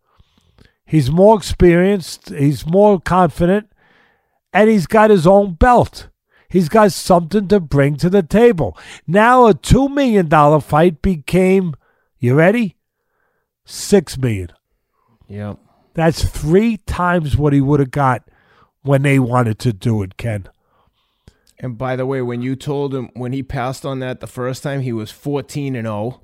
He's 0.91 1.09
more 1.09 1.37
experienced. 1.37 2.31
He's 2.31 2.67
more 2.67 3.01
confident. 3.01 3.71
And 4.53 4.69
he's 4.69 4.89
got 4.89 5.11
his 5.11 5.25
own 5.25 5.53
belt. 5.53 6.09
He's 6.49 6.69
got 6.69 6.91
something 6.91 7.47
to 7.47 7.61
bring 7.61 7.95
to 7.99 8.11
the 8.11 8.25
table. 8.25 8.77
Now 9.07 9.47
a 9.47 9.55
$2 9.55 9.89
million 9.89 10.29
fight 10.61 11.01
became, 11.01 11.77
you 12.19 12.35
ready? 12.35 12.75
6 13.67 14.19
million. 14.19 14.49
Yep. 15.29 15.59
That's 15.95 16.25
three 16.25 16.79
times 16.79 17.37
what 17.37 17.53
he 17.53 17.61
would 17.61 17.79
have 17.79 17.93
got 17.93 18.29
when 18.83 19.03
they 19.03 19.21
wanted 19.21 19.61
to 19.61 19.73
do 19.73 20.03
it, 20.03 20.17
Ken. 20.17 20.49
And 21.61 21.79
by 21.79 21.95
the 21.95 22.05
way, 22.05 22.21
when 22.21 22.43
you 22.43 22.57
told 22.57 22.97
him 22.97 23.11
when 23.15 23.33
he 23.33 23.45
passed 23.45 23.87
on 23.87 24.01
that 24.01 24.19
the 24.19 24.27
first 24.27 24.65
time, 24.65 24.81
he 24.81 24.93
was 24.93 25.13
14 25.13 25.77
and 25.77 25.87
0 25.87 26.23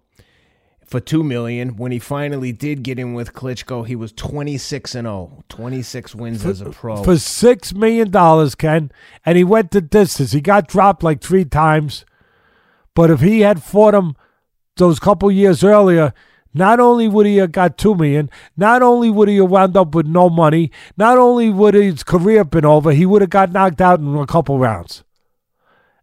for 0.86 1.00
2 1.00 1.22
million. 1.22 1.76
When 1.76 1.92
he 1.92 1.98
finally 1.98 2.52
did 2.52 2.82
get 2.82 2.98
in 2.98 3.14
with 3.14 3.32
Klitschko, 3.32 3.86
he 3.86 3.96
was 3.96 4.12
26 4.12 4.94
and 4.94 5.06
0. 5.06 5.44
26 5.48 6.14
wins 6.14 6.44
as 6.44 6.60
a 6.60 6.70
pro. 6.70 7.02
For 7.02 7.14
$6 7.14 7.74
million, 7.74 8.50
Ken, 8.52 8.92
and 9.24 9.36
he 9.36 9.44
went 9.44 9.72
the 9.72 9.80
distance. 9.80 10.32
He 10.32 10.40
got 10.40 10.68
dropped 10.68 11.02
like 11.02 11.20
three 11.20 11.44
times. 11.44 12.04
But 12.94 13.10
if 13.10 13.20
he 13.20 13.40
had 13.40 13.62
fought 13.62 13.94
him 13.94 14.16
those 14.76 14.98
couple 14.98 15.30
years 15.30 15.62
earlier, 15.62 16.14
not 16.54 16.80
only 16.80 17.08
would 17.08 17.26
he 17.26 17.36
have 17.36 17.52
got 17.52 17.76
two 17.76 17.94
million, 17.94 18.30
not 18.56 18.80
only 18.80 19.10
would 19.10 19.28
he 19.28 19.36
have 19.36 19.50
wound 19.50 19.76
up 19.76 19.94
with 19.94 20.06
no 20.06 20.30
money, 20.30 20.70
not 20.96 21.18
only 21.18 21.50
would 21.50 21.74
his 21.74 22.02
career 22.02 22.38
have 22.38 22.50
been 22.50 22.64
over, 22.64 22.92
he 22.92 23.04
would 23.04 23.20
have 23.20 23.30
got 23.30 23.52
knocked 23.52 23.82
out 23.82 24.00
in 24.00 24.16
a 24.16 24.26
couple 24.26 24.58
rounds. 24.58 25.04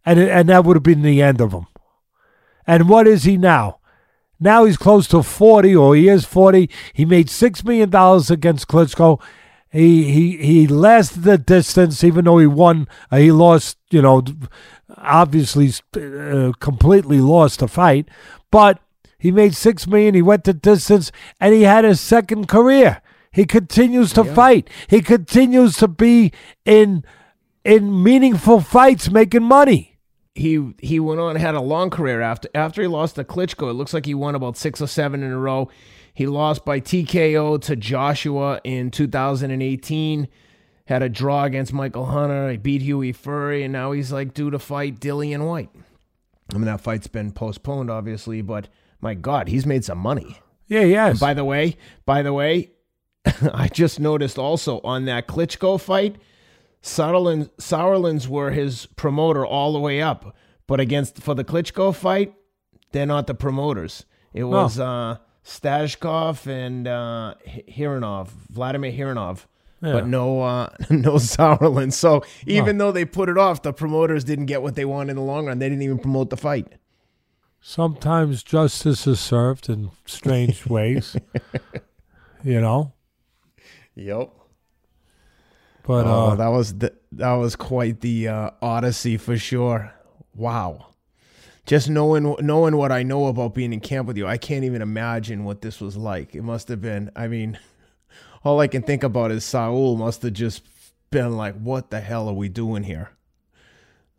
And 0.05 0.19
and 0.19 0.49
that 0.49 0.65
would 0.65 0.75
have 0.75 0.83
been 0.83 1.01
the 1.01 1.21
end 1.21 1.41
of 1.41 1.53
him. 1.53 1.65
And 2.67 2.87
what 2.87 3.07
is 3.07 3.23
he 3.23 3.37
now? 3.37 3.79
Now 4.43 4.65
he's 4.65 4.75
close 4.75 5.07
to 5.07 5.23
40 5.23 5.73
or 5.75 5.95
he 5.95 6.09
is 6.09 6.25
40. 6.25 6.69
He 6.91 7.05
made 7.05 7.29
6 7.29 7.63
million 7.63 7.89
dollars 7.89 8.29
against 8.29 8.67
Klitschko. 8.67 9.21
He 9.71 10.11
he 10.11 10.37
he 10.37 10.67
lasted 10.67 11.23
the 11.23 11.37
distance 11.37 12.03
even 12.03 12.25
though 12.25 12.39
he 12.39 12.45
won 12.45 12.87
uh, 13.09 13.17
he 13.17 13.31
lost, 13.31 13.77
you 13.89 14.01
know, 14.01 14.21
obviously 14.97 15.71
uh, 15.95 16.51
completely 16.59 17.19
lost 17.19 17.59
the 17.59 17.69
fight, 17.69 18.09
but 18.51 18.79
he 19.17 19.31
made 19.31 19.55
6 19.55 19.87
million. 19.87 20.13
he 20.13 20.21
went 20.21 20.43
the 20.43 20.53
distance 20.53 21.09
and 21.39 21.53
he 21.53 21.61
had 21.61 21.85
a 21.85 21.95
second 21.95 22.49
career. 22.49 23.01
He 23.31 23.45
continues 23.45 24.11
to 24.13 24.25
fight. 24.25 24.69
He 24.87 25.01
continues 25.01 25.77
to 25.77 25.87
be 25.87 26.33
in 26.65 27.05
in 27.63 28.03
meaningful 28.03 28.59
fights 28.59 29.09
making 29.09 29.43
money. 29.43 29.92
He 30.35 30.73
he 30.79 30.99
went 30.99 31.19
on 31.19 31.35
had 31.35 31.53
a 31.53 31.61
long 31.61 31.89
career 31.89 32.21
after 32.21 32.49
after 32.55 32.81
he 32.81 32.87
lost 32.87 33.15
to 33.15 33.23
Klitschko. 33.23 33.69
It 33.69 33.73
looks 33.73 33.93
like 33.93 34.05
he 34.05 34.15
won 34.15 34.33
about 34.33 34.57
six 34.57 34.81
or 34.81 34.87
seven 34.87 35.21
in 35.21 35.31
a 35.31 35.37
row. 35.37 35.69
He 36.13 36.27
lost 36.27 36.65
by 36.65 36.79
TKO 36.79 37.61
to 37.61 37.75
Joshua 37.75 38.59
in 38.63 38.91
2018. 38.91 40.27
Had 40.85 41.01
a 41.01 41.09
draw 41.09 41.43
against 41.45 41.71
Michael 41.71 42.05
Hunter. 42.05 42.51
He 42.51 42.57
beat 42.57 42.81
Hughie 42.81 43.13
Fury, 43.13 43.63
and 43.63 43.71
now 43.71 43.93
he's 43.93 44.11
like 44.11 44.33
due 44.33 44.51
to 44.51 44.59
fight 44.59 44.99
Dillian 44.99 45.47
Whyte. 45.47 45.69
I 46.53 46.57
mean 46.57 46.65
that 46.65 46.81
fight's 46.81 47.07
been 47.07 47.31
postponed, 47.31 47.89
obviously, 47.89 48.41
but 48.41 48.69
my 49.01 49.13
God, 49.13 49.47
he's 49.47 49.65
made 49.65 49.85
some 49.85 49.97
money. 49.97 50.39
Yeah, 50.67 50.81
yes. 50.81 51.19
By 51.19 51.33
the 51.33 51.45
way, 51.45 51.77
by 52.05 52.21
the 52.21 52.33
way, 52.33 52.71
I 53.53 53.69
just 53.69 53.99
noticed 53.99 54.37
also 54.37 54.81
on 54.81 55.05
that 55.05 55.27
Klitschko 55.27 55.79
fight, 55.79 56.17
Sauerland, 56.83 57.49
Sauerlands 57.57 58.27
were 58.27 58.51
his 58.51 58.87
promoter 58.97 59.45
all 59.45 59.73
the 59.73 59.79
way 59.79 60.01
up, 60.01 60.35
but 60.67 60.79
against 60.79 61.21
for 61.21 61.33
the 61.33 61.43
Klitschko 61.43 61.95
fight, 61.95 62.33
they're 62.91 63.05
not 63.05 63.25
the 63.25 63.33
promoters. 63.33 64.05
It 64.33 64.43
was 64.43 64.79
uh, 64.79 65.17
Stashkov 65.45 66.45
and 66.47 66.87
uh, 66.87 67.35
Hrunov, 67.47 68.27
Vladimir 68.49 68.91
Hrunov. 68.91 69.45
But 69.81 70.07
no, 70.07 70.41
uh, 70.41 70.69
no 70.89 71.15
Sauerland. 71.15 71.91
So 71.91 72.23
even 72.45 72.77
though 72.77 72.93
they 72.93 73.03
put 73.03 73.27
it 73.27 73.37
off, 73.37 73.63
the 73.63 73.73
promoters 73.73 74.23
didn't 74.23 74.45
get 74.45 74.61
what 74.61 74.75
they 74.75 74.85
wanted 74.85 75.11
in 75.11 75.15
the 75.17 75.23
long 75.23 75.47
run. 75.47 75.59
They 75.59 75.67
didn't 75.67 75.81
even 75.81 75.99
promote 75.99 76.29
the 76.29 76.37
fight. 76.37 76.67
Sometimes 77.59 78.43
justice 78.43 79.05
is 79.07 79.19
served 79.19 79.69
in 79.69 79.91
strange 80.05 80.65
ways, 80.65 81.17
you 82.43 82.61
know. 82.61 82.93
Yep. 83.95 84.31
But 85.85 86.05
Oh, 86.07 86.29
uh, 86.29 86.35
that 86.35 86.47
was 86.47 86.77
the, 86.77 86.93
that 87.13 87.33
was 87.33 87.55
quite 87.55 87.99
the 88.01 88.27
uh, 88.29 88.49
odyssey 88.61 89.17
for 89.17 89.37
sure. 89.37 89.93
Wow. 90.35 90.87
Just 91.65 91.89
knowing 91.89 92.35
knowing 92.41 92.75
what 92.77 92.91
I 92.91 93.03
know 93.03 93.27
about 93.27 93.53
being 93.53 93.71
in 93.73 93.79
camp 93.79 94.07
with 94.07 94.17
you, 94.17 94.25
I 94.27 94.37
can't 94.37 94.63
even 94.65 94.81
imagine 94.81 95.43
what 95.45 95.61
this 95.61 95.79
was 95.79 95.95
like. 95.95 96.35
It 96.35 96.41
must 96.41 96.67
have 96.69 96.81
been. 96.81 97.09
I 97.15 97.27
mean, 97.27 97.57
all 98.43 98.59
I 98.59 98.67
can 98.67 98.81
think 98.81 99.03
about 99.03 99.31
is 99.31 99.45
Saul 99.45 99.95
must 99.97 100.23
have 100.23 100.33
just 100.33 100.63
been 101.09 101.37
like, 101.37 101.55
"What 101.55 101.89
the 101.89 102.01
hell 102.01 102.27
are 102.27 102.33
we 102.33 102.49
doing 102.49 102.83
here?" 102.83 103.11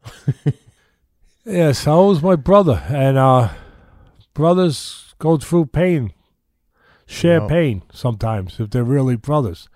yeah, 1.44 1.72
Saul's 1.72 2.22
my 2.22 2.36
brother, 2.36 2.82
and 2.88 3.18
uh, 3.18 3.50
brothers 4.32 5.14
go 5.18 5.36
through 5.36 5.66
pain, 5.66 6.12
share 7.06 7.46
pain 7.46 7.82
sometimes 7.92 8.58
if 8.60 8.70
they're 8.70 8.84
really 8.84 9.16
brothers, 9.16 9.68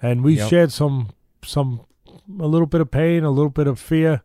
and 0.00 0.22
we 0.24 0.34
Yep. 0.34 0.50
shared 0.50 0.72
some 0.72 1.10
some 1.44 1.82
a 2.40 2.46
little 2.46 2.66
bit 2.66 2.80
of 2.80 2.90
pain, 2.90 3.24
a 3.24 3.30
little 3.30 3.50
bit 3.50 3.66
of 3.66 3.78
fear, 3.80 4.22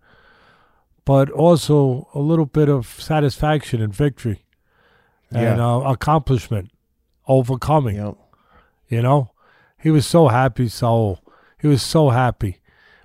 but 1.05 1.29
also 1.29 2.07
a 2.13 2.19
little 2.19 2.45
bit 2.45 2.69
of 2.69 2.85
satisfaction 2.99 3.81
and 3.81 3.93
victory 3.93 4.43
and 5.31 5.57
Yeah. 5.57 5.65
uh, 5.67 5.79
accomplishment, 5.91 6.71
overcoming. 7.27 7.95
Yep. 7.97 8.15
You 8.89 9.01
know, 9.01 9.31
he 9.77 9.89
was 9.91 10.05
so 10.05 10.27
happy, 10.29 10.67
Saul. 10.67 11.19
He 11.59 11.67
was 11.67 11.81
so 11.81 12.09
happy. 12.09 12.59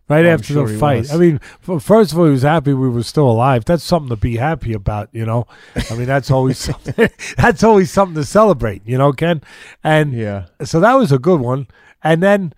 Right 0.09 0.27
I'm 0.27 0.33
after 0.35 0.53
sure 0.53 0.69
the 0.69 0.79
fight. 0.79 1.11
I 1.13 1.17
mean, 1.17 1.41
first 1.81 2.13
of 2.13 2.19
all, 2.19 2.27
he 2.27 2.33
was 2.33 2.43
happy 2.43 2.75
we 2.75 2.89
were 2.91 3.03
still 3.03 3.31
alive. 3.31 3.65
That's 3.65 3.83
something 3.85 4.11
to 4.11 4.17
be 4.17 4.37
happy 4.37 4.75
about, 4.75 5.09
you 5.13 5.25
know. 5.25 5.47
I 5.91 5.95
mean, 5.97 6.07
that's 6.07 6.31
always 6.31 6.59
something, 6.69 7.09
that's 7.39 7.65
always 7.65 7.91
something 7.91 8.17
to 8.17 8.25
celebrate, 8.25 8.83
you 8.85 8.99
know, 8.99 9.13
Ken. 9.13 9.41
And 9.83 10.13
Yeah. 10.13 10.47
so 10.65 10.81
that 10.81 10.95
was 10.95 11.13
a 11.13 11.19
good 11.19 11.41
one. 11.41 11.67
And 12.05 12.23
then 12.23 12.53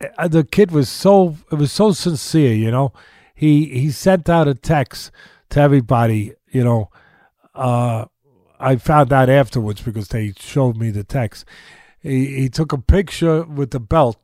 the 0.00 0.46
kid 0.50 0.70
was 0.70 0.88
so 0.88 1.36
it 1.50 1.56
was 1.56 1.72
so 1.72 1.92
sincere, 1.92 2.54
you 2.54 2.70
know. 2.70 2.92
He 3.34 3.66
he 3.66 3.90
sent 3.90 4.28
out 4.28 4.48
a 4.48 4.54
text 4.54 5.10
to 5.50 5.60
everybody, 5.60 6.34
you 6.50 6.64
know. 6.64 6.90
Uh, 7.54 8.06
I 8.58 8.76
found 8.76 9.12
out 9.12 9.28
afterwards 9.28 9.82
because 9.82 10.08
they 10.08 10.32
showed 10.38 10.76
me 10.76 10.90
the 10.90 11.04
text. 11.04 11.44
He 12.00 12.26
he 12.36 12.48
took 12.48 12.72
a 12.72 12.78
picture 12.78 13.44
with 13.44 13.70
the 13.70 13.80
belt, 13.80 14.18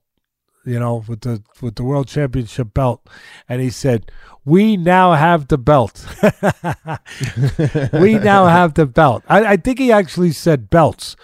you 0.65 0.79
know, 0.79 1.05
with 1.07 1.23
the 1.23 1.43
with 1.61 1.77
the 1.77 1.85
world 1.85 2.09
championship 2.09 2.75
belt, 2.75 3.07
and 3.49 3.61
he 3.61 3.71
said, 3.71 4.11
"We 4.45 4.77
now 4.77 5.13
have 5.13 5.49
the 5.49 5.59
belt. 5.59 6.07
we 7.93 8.19
now 8.19 8.47
have 8.47 8.75
the 8.75 8.87
belt." 8.87 9.25
I, 9.29 9.45
I 9.45 9.57
think 9.57 9.79
he 9.79 9.93
actually 9.93 10.33
said 10.33 10.71
belts. 10.71 11.17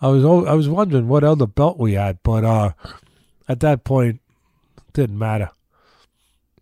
I 0.00 0.08
was 0.08 0.24
I 0.24 0.54
was 0.54 0.68
wondering 0.68 1.06
what 1.08 1.22
other 1.22 1.46
belt 1.46 1.78
we 1.78 1.92
had, 1.94 2.18
but 2.24 2.44
uh, 2.44 2.72
at 3.48 3.60
that 3.60 3.84
point, 3.84 4.20
didn't 4.92 5.18
matter. 5.18 5.50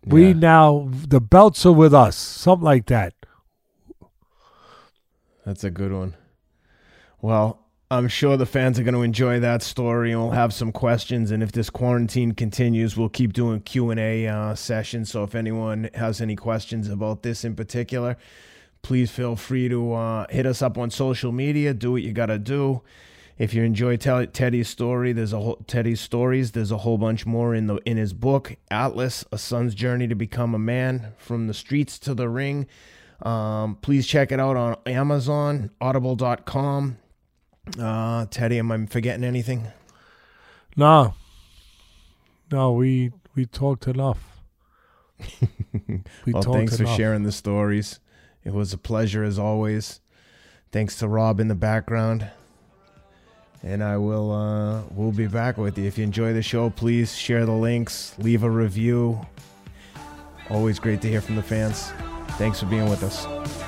We 0.05 0.33
now 0.33 0.89
the 0.89 1.21
belts 1.21 1.65
are 1.65 1.71
with 1.71 1.93
us, 1.93 2.15
something 2.15 2.65
like 2.65 2.87
that. 2.87 3.13
That's 5.45 5.63
a 5.63 5.69
good 5.69 5.91
one. 5.91 6.15
Well, 7.21 7.59
I'm 7.91 8.07
sure 8.07 8.37
the 8.37 8.45
fans 8.45 8.79
are 8.79 8.83
going 8.83 8.95
to 8.95 9.01
enjoy 9.01 9.39
that 9.41 9.61
story, 9.61 10.11
and 10.11 10.21
we'll 10.21 10.31
have 10.31 10.53
some 10.53 10.71
questions. 10.71 11.29
And 11.29 11.43
if 11.43 11.51
this 11.51 11.69
quarantine 11.69 12.31
continues, 12.31 12.95
we'll 12.95 13.09
keep 13.09 13.33
doing 13.33 13.59
Q 13.61 13.91
and 13.91 13.99
A 13.99 14.27
uh, 14.27 14.55
sessions. 14.55 15.11
So 15.11 15.23
if 15.23 15.35
anyone 15.35 15.89
has 15.93 16.21
any 16.21 16.35
questions 16.35 16.89
about 16.89 17.21
this 17.21 17.43
in 17.43 17.55
particular, 17.55 18.17
please 18.81 19.11
feel 19.11 19.35
free 19.35 19.67
to 19.69 19.93
uh, 19.93 20.25
hit 20.29 20.45
us 20.45 20.61
up 20.61 20.77
on 20.77 20.89
social 20.89 21.31
media. 21.31 21.73
Do 21.73 21.91
what 21.91 22.01
you 22.01 22.13
got 22.13 22.27
to 22.27 22.39
do. 22.39 22.81
If 23.41 23.55
you 23.55 23.63
enjoy 23.63 23.97
Teddy's 23.97 24.69
story, 24.69 25.13
there's 25.13 25.33
a 25.33 25.39
whole, 25.39 25.55
Teddy's 25.65 25.99
stories. 25.99 26.51
There's 26.51 26.69
a 26.69 26.77
whole 26.77 26.99
bunch 26.99 27.25
more 27.25 27.55
in 27.55 27.65
the 27.65 27.77
in 27.87 27.97
his 27.97 28.13
book, 28.13 28.55
Atlas: 28.69 29.25
A 29.31 29.39
Son's 29.39 29.73
Journey 29.73 30.07
to 30.09 30.13
Become 30.13 30.53
a 30.53 30.59
Man, 30.59 31.13
from 31.17 31.47
the 31.47 31.55
streets 31.55 31.97
to 31.99 32.13
the 32.13 32.29
ring. 32.29 32.67
Um, 33.23 33.79
please 33.81 34.05
check 34.05 34.31
it 34.31 34.39
out 34.39 34.57
on 34.57 34.75
Amazon, 34.85 35.71
Audible.com. 35.81 36.99
Uh, 37.79 38.27
Teddy, 38.29 38.59
am 38.59 38.71
I 38.71 38.85
forgetting 38.85 39.23
anything? 39.23 39.69
No, 40.75 41.15
no, 42.51 42.73
we 42.73 43.11
we 43.33 43.47
talked 43.47 43.87
enough. 43.87 44.39
we 45.87 46.03
well, 46.31 46.43
talked 46.43 46.57
thanks 46.57 46.77
for 46.77 46.85
sharing 46.85 47.23
the 47.23 47.31
stories. 47.31 47.99
It 48.43 48.53
was 48.53 48.71
a 48.71 48.77
pleasure 48.77 49.23
as 49.23 49.39
always. 49.39 49.99
Thanks 50.71 50.99
to 50.99 51.07
Rob 51.07 51.39
in 51.39 51.47
the 51.47 51.55
background. 51.55 52.29
And 53.63 53.83
I 53.83 53.97
will 53.97 54.31
uh 54.31 54.81
we'll 54.91 55.11
be 55.11 55.27
back 55.27 55.57
with 55.57 55.77
you. 55.77 55.85
If 55.85 55.97
you 55.97 56.03
enjoy 56.03 56.33
the 56.33 56.41
show, 56.41 56.69
please 56.69 57.15
share 57.15 57.45
the 57.45 57.51
links, 57.51 58.15
leave 58.17 58.43
a 58.43 58.49
review. 58.49 59.25
Always 60.49 60.79
great 60.79 61.01
to 61.01 61.07
hear 61.07 61.21
from 61.21 61.35
the 61.35 61.43
fans. 61.43 61.91
Thanks 62.37 62.59
for 62.59 62.65
being 62.65 62.89
with 62.89 63.03
us. 63.03 63.60